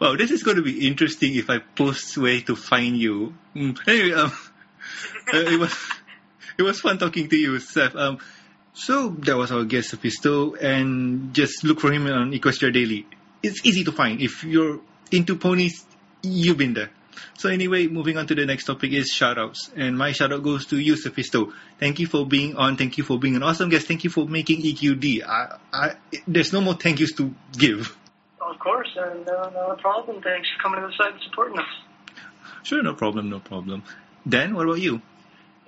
Wow, 0.00 0.16
this 0.16 0.30
is 0.30 0.42
going 0.42 0.56
to 0.56 0.62
be 0.62 0.88
interesting 0.88 1.34
if 1.34 1.50
I 1.50 1.58
post 1.58 2.16
where 2.16 2.40
to 2.40 2.56
find 2.56 2.96
you. 2.96 3.34
Mm. 3.54 3.78
Anyway, 3.86 4.14
um, 4.14 4.32
uh, 5.34 5.36
it 5.36 5.60
was 5.60 5.76
it 6.58 6.62
was 6.62 6.80
fun 6.80 6.96
talking 6.96 7.28
to 7.28 7.36
you, 7.36 7.58
Seth. 7.58 7.94
Um, 7.94 8.16
so 8.72 9.10
that 9.10 9.36
was 9.36 9.50
our 9.50 9.64
guest, 9.64 9.92
Sethisto, 9.94 10.60
and 10.60 11.34
just 11.34 11.64
look 11.64 11.80
for 11.80 11.92
him 11.92 12.06
on 12.06 12.32
Equestria 12.32 12.72
Daily. 12.72 13.06
It's 13.42 13.64
easy 13.64 13.84
to 13.84 13.92
find 13.92 14.20
if 14.20 14.44
you're 14.44 14.80
into 15.10 15.36
ponies. 15.36 15.84
You've 16.22 16.58
been 16.58 16.74
there. 16.74 16.90
So 17.38 17.48
anyway, 17.48 17.86
moving 17.86 18.16
on 18.18 18.26
to 18.26 18.34
the 18.34 18.46
next 18.46 18.64
topic 18.64 18.92
is 18.92 19.12
shoutouts, 19.12 19.70
and 19.74 19.96
my 19.96 20.10
shoutout 20.10 20.42
goes 20.42 20.66
to 20.66 20.78
you, 20.78 20.94
Sethisto. 20.94 21.52
Thank 21.78 21.98
you 21.98 22.06
for 22.06 22.26
being 22.26 22.56
on. 22.56 22.76
Thank 22.76 22.98
you 22.98 23.04
for 23.04 23.18
being 23.18 23.36
an 23.36 23.42
awesome 23.42 23.70
guest. 23.70 23.88
Thank 23.88 24.04
you 24.04 24.10
for 24.10 24.26
making 24.26 24.62
EQD. 24.62 25.24
I, 25.26 25.56
I, 25.72 25.94
there's 26.26 26.52
no 26.52 26.60
more 26.60 26.74
thank 26.74 27.00
yous 27.00 27.12
to 27.12 27.34
give. 27.52 27.96
of 28.40 28.58
course, 28.58 28.88
and 28.96 29.28
uh, 29.28 29.50
no 29.50 29.76
problem. 29.80 30.22
Thanks 30.22 30.48
for 30.56 30.62
coming 30.62 30.80
to 30.80 30.86
the 30.88 30.92
site 30.92 31.12
and 31.12 31.22
supporting 31.28 31.58
us. 31.58 31.66
Sure, 32.62 32.82
no 32.82 32.94
problem, 32.94 33.30
no 33.30 33.40
problem. 33.40 33.82
Dan, 34.28 34.54
what 34.54 34.66
about 34.66 34.80
you? 34.80 35.00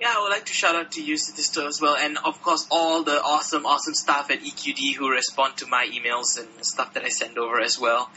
Yeah, 0.03 0.15
I 0.17 0.21
would 0.21 0.31
like 0.31 0.47
to 0.47 0.53
shout 0.53 0.75
out 0.75 0.91
to 0.91 1.01
you, 1.01 1.15
Sethisto, 1.15 1.65
as 1.65 1.79
well, 1.79 1.95
and 1.95 2.17
of 2.17 2.41
course 2.41 2.67
all 2.69 3.03
the 3.03 3.21
awesome, 3.23 3.65
awesome 3.65 3.93
staff 3.93 4.29
at 4.31 4.41
EQD 4.41 4.95
who 4.95 5.09
respond 5.09 5.55
to 5.59 5.65
my 5.65 5.87
emails 5.87 6.37
and 6.37 6.49
stuff 6.65 6.95
that 6.95 7.05
I 7.05 7.07
send 7.07 7.37
over 7.37 7.61
as 7.61 7.79
well. 7.79 8.11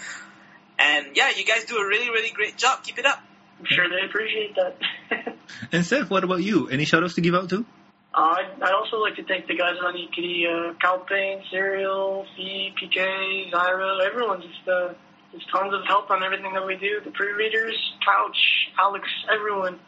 And 0.80 1.14
yeah, 1.14 1.30
you 1.36 1.44
guys 1.44 1.64
do 1.66 1.76
a 1.76 1.86
really, 1.86 2.10
really 2.10 2.30
great 2.30 2.56
job. 2.56 2.82
Keep 2.82 2.98
it 2.98 3.06
up. 3.06 3.20
I'm 3.60 3.66
sure 3.66 3.88
they 3.88 4.04
appreciate 4.04 4.56
that. 4.56 5.36
And 5.70 5.86
Seth, 5.86 6.10
what 6.10 6.24
about 6.24 6.42
you? 6.42 6.68
Any 6.68 6.86
shoutouts 6.86 7.14
to 7.14 7.20
give 7.20 7.36
out 7.36 7.50
to? 7.50 7.64
Uh, 8.12 8.18
I'd, 8.18 8.50
I'd 8.60 8.72
also 8.72 8.96
like 8.96 9.14
to 9.14 9.22
thank 9.22 9.46
the 9.46 9.54
guys 9.54 9.76
on 9.80 9.94
EQD, 9.94 10.42
uh, 10.42 10.74
Calpain, 10.82 11.44
Cereal, 11.52 12.26
Fee, 12.36 12.74
PK, 12.82 13.52
Zyra, 13.52 14.04
everyone. 14.04 14.42
Just, 14.42 14.68
uh, 14.68 14.94
just 15.32 15.48
tons 15.50 15.72
of 15.72 15.84
help 15.86 16.10
on 16.10 16.24
everything 16.24 16.52
that 16.52 16.66
we 16.66 16.74
do. 16.74 17.00
The 17.04 17.12
pre-readers, 17.12 17.78
Couch, 18.04 18.36
Alex, 18.76 19.06
everyone. 19.32 19.78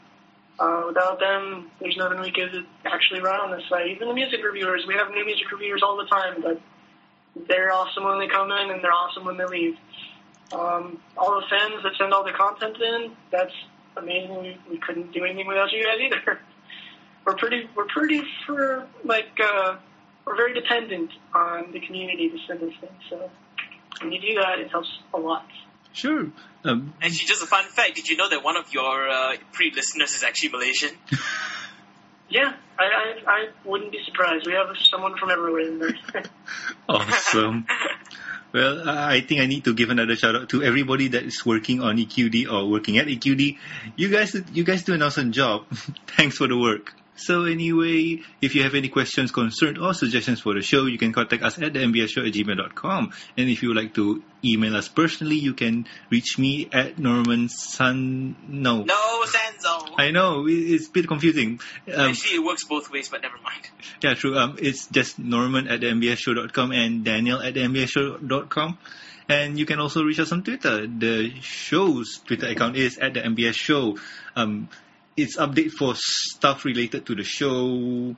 Uh, 0.58 0.82
without 0.88 1.20
them, 1.20 1.70
there's 1.80 1.96
nothing 1.96 2.20
we 2.20 2.32
could 2.32 2.66
actually 2.84 3.20
run 3.20 3.38
on 3.40 3.56
this 3.56 3.66
site. 3.68 3.86
Even 3.88 4.08
the 4.08 4.14
music 4.14 4.42
reviewers, 4.42 4.84
we 4.88 4.94
have 4.94 5.10
new 5.10 5.24
music 5.24 5.50
reviewers 5.52 5.82
all 5.84 5.96
the 5.96 6.06
time, 6.06 6.42
but 6.42 6.60
they're 7.46 7.72
awesome 7.72 8.04
when 8.04 8.18
they 8.18 8.26
come 8.26 8.50
in 8.50 8.70
and 8.70 8.82
they're 8.82 8.92
awesome 8.92 9.24
when 9.24 9.36
they 9.36 9.44
leave. 9.44 9.76
Um, 10.52 11.00
all 11.16 11.40
the 11.40 11.46
fans 11.48 11.82
that 11.84 11.92
send 11.96 12.12
all 12.12 12.24
the 12.24 12.32
content 12.32 12.76
in, 12.80 13.12
that's 13.30 13.52
amazing. 13.96 14.40
We, 14.40 14.58
we 14.70 14.78
couldn't 14.78 15.12
do 15.12 15.24
anything 15.24 15.46
without 15.46 15.70
you 15.72 15.84
guys 15.84 16.00
either. 16.00 16.40
we're 17.26 17.36
pretty 17.36 17.68
we're 17.76 17.86
pretty 17.86 18.22
for 18.46 18.86
like 19.04 19.38
uh, 19.42 19.76
we're 20.24 20.36
very 20.36 20.54
dependent 20.54 21.10
on 21.34 21.70
the 21.72 21.80
community 21.80 22.30
to 22.30 22.38
send 22.46 22.62
us 22.62 22.72
things. 22.80 23.02
So 23.10 23.30
when 24.00 24.12
you 24.12 24.20
do 24.20 24.40
that, 24.40 24.58
it 24.58 24.70
helps 24.70 24.88
a 25.12 25.18
lot. 25.18 25.46
Sure. 25.98 26.30
Um, 26.64 26.94
Actually, 27.02 27.26
just 27.26 27.42
a 27.42 27.46
fun 27.46 27.64
fact: 27.64 27.96
Did 27.96 28.08
you 28.08 28.16
know 28.16 28.28
that 28.28 28.44
one 28.44 28.56
of 28.56 28.72
your 28.72 29.08
uh, 29.08 29.34
pre-listeners 29.52 30.14
is 30.14 30.22
actually 30.22 30.50
Malaysian? 30.50 30.90
Yeah, 32.30 32.52
I, 32.78 32.84
I 32.84 33.14
I 33.26 33.48
wouldn't 33.64 33.90
be 33.90 34.00
surprised. 34.04 34.46
We 34.46 34.52
have 34.52 34.66
someone 34.90 35.16
from 35.16 35.30
everywhere 35.30 35.62
in 35.62 35.78
there. 35.78 35.94
awesome. 36.86 37.64
Well, 38.52 38.86
I 38.86 39.16
I 39.16 39.20
think 39.22 39.40
I 39.40 39.46
need 39.46 39.64
to 39.64 39.72
give 39.72 39.88
another 39.88 40.14
shout 40.14 40.36
out 40.36 40.50
to 40.50 40.62
everybody 40.62 41.08
that 41.08 41.22
is 41.22 41.46
working 41.46 41.80
on 41.80 41.96
EQD 41.96 42.52
or 42.52 42.68
working 42.68 42.98
at 42.98 43.06
EQD. 43.06 43.56
You 43.96 44.10
guys, 44.10 44.36
you 44.52 44.62
guys 44.62 44.84
do 44.84 44.92
an 44.92 45.00
awesome 45.00 45.32
job. 45.32 45.64
Thanks 46.18 46.36
for 46.36 46.46
the 46.46 46.58
work. 46.58 46.92
So 47.18 47.44
anyway, 47.44 48.22
if 48.40 48.54
you 48.54 48.62
have 48.62 48.74
any 48.74 48.88
questions, 48.88 49.32
concerns, 49.32 49.78
or 49.78 49.92
suggestions 49.92 50.40
for 50.40 50.54
the 50.54 50.62
show, 50.62 50.86
you 50.86 50.98
can 50.98 51.12
contact 51.12 51.42
us 51.42 51.58
at 51.58 51.72
the 51.72 51.80
mbsshow 51.80 52.26
at 52.26 52.32
gmail.com. 52.32 53.12
And 53.36 53.50
if 53.50 53.62
you 53.62 53.68
would 53.70 53.76
like 53.76 53.92
to 53.94 54.22
email 54.44 54.76
us 54.76 54.86
personally, 54.88 55.36
you 55.36 55.52
can 55.54 55.88
reach 56.10 56.38
me 56.38 56.68
at 56.72 56.98
Norman 56.98 57.48
Sun. 57.48 58.36
No. 58.48 58.84
no, 58.84 59.24
Sanzo. 59.26 59.94
I 59.98 60.12
know, 60.12 60.46
it's 60.48 60.86
a 60.86 60.90
bit 60.92 61.08
confusing. 61.08 61.60
Um, 61.92 62.10
Actually, 62.10 62.36
it 62.36 62.44
works 62.44 62.64
both 62.64 62.90
ways, 62.90 63.08
but 63.08 63.20
never 63.22 63.36
mind. 63.42 63.68
yeah, 64.00 64.14
true. 64.14 64.38
Um, 64.38 64.56
it's 64.60 64.86
just 64.86 65.18
Norman 65.18 65.66
at 65.66 65.80
the 65.80 65.86
mbsshow.com 65.88 66.70
and 66.72 67.04
Daniel 67.04 67.40
at 67.42 67.54
the 67.54 67.60
mbsshow.com. 67.60 68.78
And 69.28 69.58
you 69.58 69.66
can 69.66 69.78
also 69.78 70.04
reach 70.04 70.20
us 70.20 70.32
on 70.32 70.42
Twitter. 70.42 70.86
The 70.86 71.34
show's 71.42 72.20
Twitter 72.24 72.46
account 72.46 72.76
is 72.76 72.96
at 72.96 73.12
the 73.12 73.20
MBS 73.20 73.54
Show. 73.56 73.98
Um, 74.34 74.70
it's 75.18 75.36
update 75.36 75.72
for 75.72 75.94
stuff 75.96 76.64
related 76.64 77.06
to 77.06 77.14
the 77.14 77.24
show, 77.24 78.16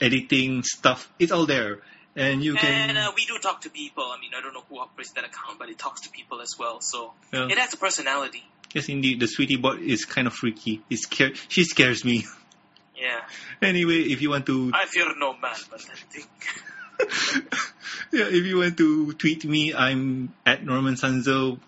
editing 0.00 0.62
stuff. 0.62 1.12
It's 1.18 1.30
all 1.32 1.46
there, 1.46 1.78
and 2.16 2.42
you 2.42 2.54
can. 2.54 2.88
And 2.90 2.98
uh, 2.98 3.12
we 3.14 3.26
do 3.26 3.38
talk 3.38 3.60
to 3.62 3.70
people. 3.70 4.04
I 4.04 4.18
mean, 4.20 4.30
I 4.36 4.40
don't 4.40 4.54
know 4.54 4.64
who 4.68 4.78
operates 4.78 5.12
that 5.12 5.24
account, 5.24 5.58
but 5.58 5.68
it 5.68 5.78
talks 5.78 6.02
to 6.02 6.10
people 6.10 6.40
as 6.40 6.56
well. 6.58 6.80
So 6.80 7.12
Yeah. 7.32 7.48
it 7.48 7.58
has 7.58 7.72
a 7.74 7.76
personality. 7.76 8.44
yes, 8.74 8.88
indeed, 8.88 9.20
the 9.20 9.26
sweetie 9.28 9.56
bot 9.56 9.78
is 9.80 10.04
kind 10.04 10.26
of 10.26 10.34
freaky. 10.34 10.82
It 10.90 10.98
scare. 10.98 11.30
She 11.48 11.64
scares 11.64 12.04
me. 12.04 12.24
Yeah, 12.96 13.20
anyway, 13.62 14.00
if 14.00 14.20
you 14.22 14.30
want 14.30 14.46
to 14.46 14.72
I 14.74 14.84
fear 14.86 15.06
no 15.16 15.32
man, 15.34 15.54
but 15.70 15.84
I 15.88 15.94
think. 16.10 16.28
yeah, 18.12 18.26
if 18.26 18.44
you 18.44 18.58
want 18.58 18.76
to 18.78 19.12
tweet 19.12 19.44
me, 19.44 19.72
I'm 19.74 20.34
at 20.44 20.64
Norman 20.64 20.94
Sanzo. 20.96 21.60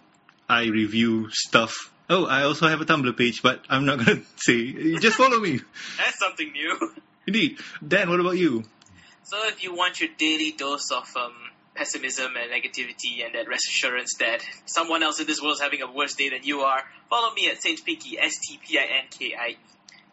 I 0.49 0.65
review 0.67 1.29
stuff. 1.31 1.90
Oh, 2.13 2.27
I 2.27 2.43
also 2.43 2.67
have 2.67 2.81
a 2.81 2.85
Tumblr 2.85 3.17
page, 3.17 3.41
but 3.41 3.65
I'm 3.71 3.87
not 3.87 3.99
gonna 3.99 4.21
say. 4.37 4.97
Just 4.99 5.17
follow 5.17 5.39
me. 5.39 5.61
That's 5.97 6.19
something 6.19 6.51
new. 6.53 6.93
Indeed. 7.27 7.59
Dan, 7.87 8.11
what 8.11 8.19
about 8.19 8.37
you? 8.37 8.65
So 9.23 9.37
if 9.47 9.63
you 9.63 9.75
want 9.75 10.01
your 10.01 10.11
daily 10.19 10.51
dose 10.51 10.91
of 10.91 11.09
um, 11.17 11.33
pessimism 11.77 12.33
and 12.37 12.51
negativity 12.51 13.25
and 13.25 13.35
that 13.37 13.47
reassurance 13.47 14.17
that 14.19 14.45
someone 14.67 15.05
else 15.05 15.21
in 15.21 15.27
this 15.29 15.41
world 15.41 15.55
is 15.55 15.61
having 15.61 15.83
a 15.83 15.91
worse 15.93 16.15
day 16.15 16.31
than 16.31 16.43
you 16.43 16.63
are, 16.63 16.83
follow 17.09 17.33
me 17.33 17.49
at 17.49 17.63
Saint 17.63 17.85
Pinkie, 17.85 18.19
S-T-P-I-N-K-I-E. 18.19 19.57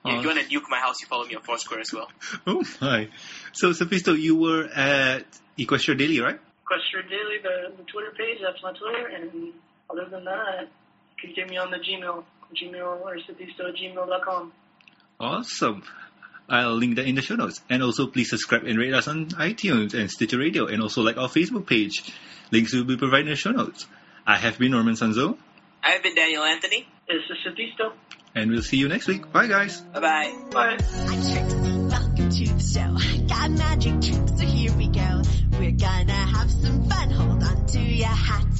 Yeah, 0.05 0.17
if 0.17 0.21
you 0.21 0.29
want 0.29 0.39
to 0.39 0.45
nuke 0.45 0.69
my 0.69 0.79
house, 0.79 1.01
you 1.01 1.07
follow 1.07 1.25
me 1.25 1.35
on 1.35 1.41
Foursquare 1.41 1.79
as 1.79 1.91
well. 1.91 2.09
Oh 2.47 2.63
my. 2.79 3.09
So, 3.53 3.71
Sethisto, 3.71 4.17
you 4.17 4.35
were 4.35 4.65
at 4.65 5.25
Equestria 5.57 5.97
Daily, 5.97 6.21
right? 6.21 6.39
Equestria 6.63 7.09
Daily, 7.09 7.39
the, 7.41 7.75
the 7.75 7.83
Twitter 7.91 8.13
page, 8.15 8.37
that's 8.41 8.61
my 8.61 8.71
Twitter. 8.73 9.07
And 9.07 9.53
other 9.89 10.07
than 10.09 10.25
that, 10.25 10.61
you 10.61 10.67
can 11.21 11.33
get 11.35 11.49
me 11.49 11.57
on 11.57 11.71
the 11.71 11.77
Gmail, 11.77 12.23
Gmail 12.55 13.01
or 13.01 13.15
Sethisto 13.17 13.69
at 13.69 13.75
gmail.com. 13.75 14.51
Awesome. 15.19 15.83
I'll 16.49 16.75
link 16.75 16.95
that 16.95 17.05
in 17.05 17.15
the 17.15 17.21
show 17.21 17.35
notes. 17.35 17.59
And 17.69 17.83
also, 17.83 18.07
please 18.07 18.29
subscribe 18.29 18.63
and 18.63 18.77
rate 18.79 18.93
us 18.93 19.07
on 19.07 19.27
iTunes 19.31 19.93
and 19.93 20.09
Stitcher 20.09 20.37
Radio, 20.37 20.67
and 20.67 20.81
also 20.81 21.01
like 21.01 21.17
our 21.17 21.27
Facebook 21.27 21.65
page. 21.67 22.13
Links 22.51 22.73
will 22.73 22.85
be 22.85 22.95
provided 22.97 23.25
in 23.27 23.31
the 23.31 23.35
show 23.35 23.51
notes. 23.51 23.85
I 24.25 24.37
have 24.37 24.57
been 24.57 24.71
Norman 24.71 24.93
Sanzo, 24.95 25.37
I've 25.83 26.03
been 26.03 26.15
Daniel 26.15 26.43
Anthony. 26.43 26.87
It's 27.07 27.23
the 27.29 27.35
Sethisto. 27.49 27.93
and 28.35 28.51
we'll 28.51 28.61
see 28.61 28.77
you 28.77 28.87
next 28.89 29.07
week. 29.07 29.31
Bye, 29.31 29.47
guys. 29.47 29.79
Bye-bye. 29.81 30.33
Bye. 30.51 30.77
Welcome 31.89 32.29
to 32.29 32.53
the 32.53 32.59
show. 32.59 33.27
Got 33.27 33.51
magic 33.51 33.93
tricks, 34.01 34.31
so 34.37 34.45
here 34.45 34.73
we 34.73 34.87
go. 34.89 35.21
We're 35.59 35.71
gonna 35.71 36.11
have 36.11 36.51
some 36.51 36.83
fun. 36.89 37.09
Hold 37.11 37.43
on 37.43 37.65
to 37.67 37.79
your 37.79 38.07
hats. 38.07 38.56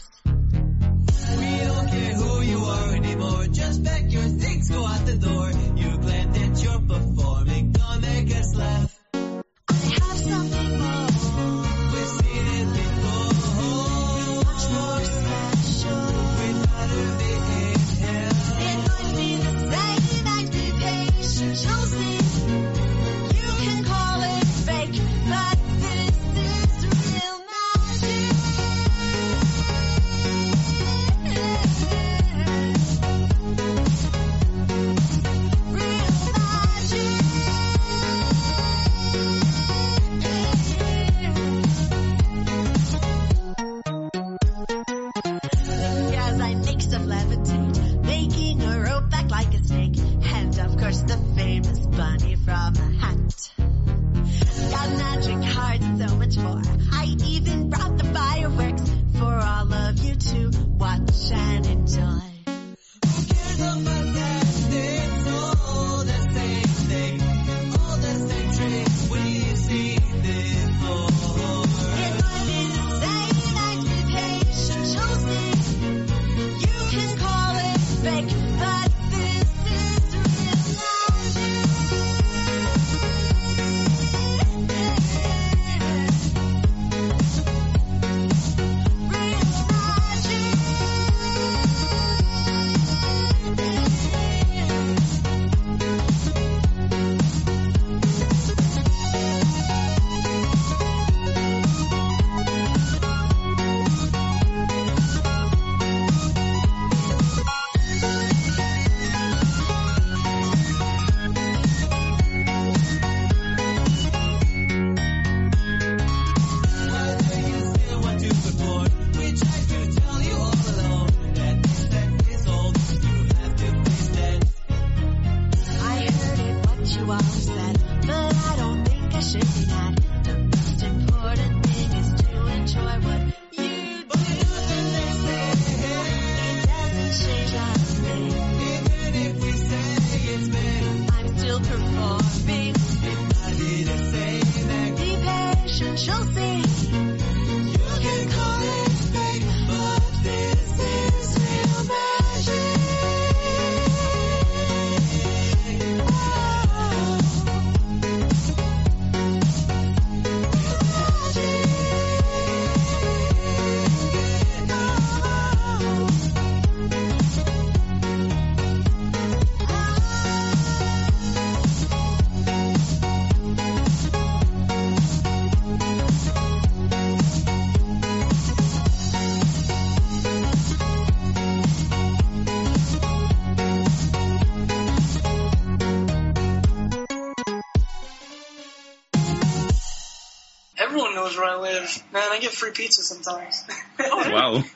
I 192.38 192.40
get 192.40 192.52
free 192.52 192.72
pizza 192.72 193.02
sometimes. 193.04 193.64
Wow. 194.00 194.64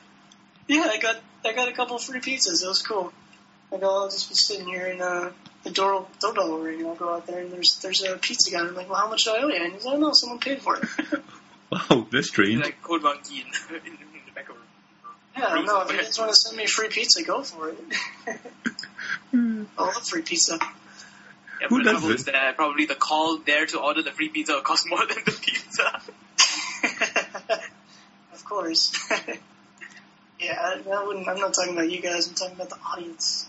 Yeah, 0.68 0.86
I 0.88 0.98
got 0.98 1.16
I 1.44 1.52
got 1.52 1.68
a 1.68 1.72
couple 1.72 1.98
free 1.98 2.20
pizzas. 2.20 2.62
It 2.64 2.68
was 2.68 2.80
cool. 2.82 3.12
I 3.72 3.78
go, 3.78 4.02
I'll 4.02 4.08
just 4.08 4.28
be 4.28 4.34
sitting 4.36 4.66
here 4.66 4.86
in 4.86 5.02
uh, 5.02 5.32
the 5.64 5.70
door 5.70 6.06
doorbell 6.20 6.56
ring, 6.58 6.78
and 6.78 6.86
I'll 6.88 6.94
go 6.94 7.12
out 7.12 7.26
there 7.26 7.40
and 7.40 7.50
there's 7.52 7.78
there's 7.82 8.02
a 8.04 8.16
pizza 8.16 8.50
guy. 8.52 8.60
And 8.60 8.68
I'm 8.68 8.74
like, 8.76 8.88
well, 8.88 8.98
how 9.00 9.08
much 9.10 9.24
do 9.24 9.32
I 9.32 9.42
owe 9.42 9.48
you? 9.48 9.62
And 9.62 9.72
he's 9.72 9.84
like, 9.84 9.98
no, 9.98 10.12
someone 10.12 10.38
paid 10.38 10.60
for 10.62 10.76
it. 10.76 10.84
Wow, 11.72 12.06
that's 12.12 12.28
strange. 12.28 12.62
like 12.62 12.80
code 12.82 13.02
monkey 13.02 13.40
in, 13.40 13.46
in, 13.76 13.86
in 13.92 13.98
the 14.26 14.32
back 14.34 14.48
of 14.50 14.56
Yeah, 15.36 15.62
no, 15.64 15.80
if 15.82 15.90
you 15.92 15.98
guys 15.98 16.18
want 16.18 16.30
to 16.30 16.36
send 16.36 16.56
me 16.56 16.66
free 16.66 16.88
pizza, 16.88 17.22
go 17.24 17.42
for 17.42 17.70
it. 17.70 17.78
I 19.34 19.64
love 19.78 20.06
free 20.06 20.22
pizza. 20.22 20.58
Yeah, 21.60 21.68
Who 21.68 21.78
but 21.78 21.84
the 21.84 21.84
does 21.84 21.92
trouble 21.92 22.10
it? 22.10 22.14
is 22.14 22.24
that 22.26 22.56
probably 22.56 22.86
the 22.86 22.94
call 22.94 23.38
there 23.38 23.66
to 23.66 23.80
order 23.80 24.02
the 24.02 24.12
free 24.12 24.28
pizza 24.28 24.52
will 24.52 24.60
cost 24.60 24.84
more 24.88 25.04
than 25.06 25.18
the 25.24 25.32
pizza. 25.32 26.00
Course. 28.52 28.92
yeah, 30.40 30.58
wouldn't. 31.06 31.28
I'm 31.28 31.38
not 31.38 31.54
talking 31.54 31.72
about 31.72 31.90
you 31.90 32.00
guys. 32.00 32.28
I'm 32.28 32.34
talking 32.34 32.54
about 32.56 32.68
the 32.68 32.78
audience. 32.84 33.46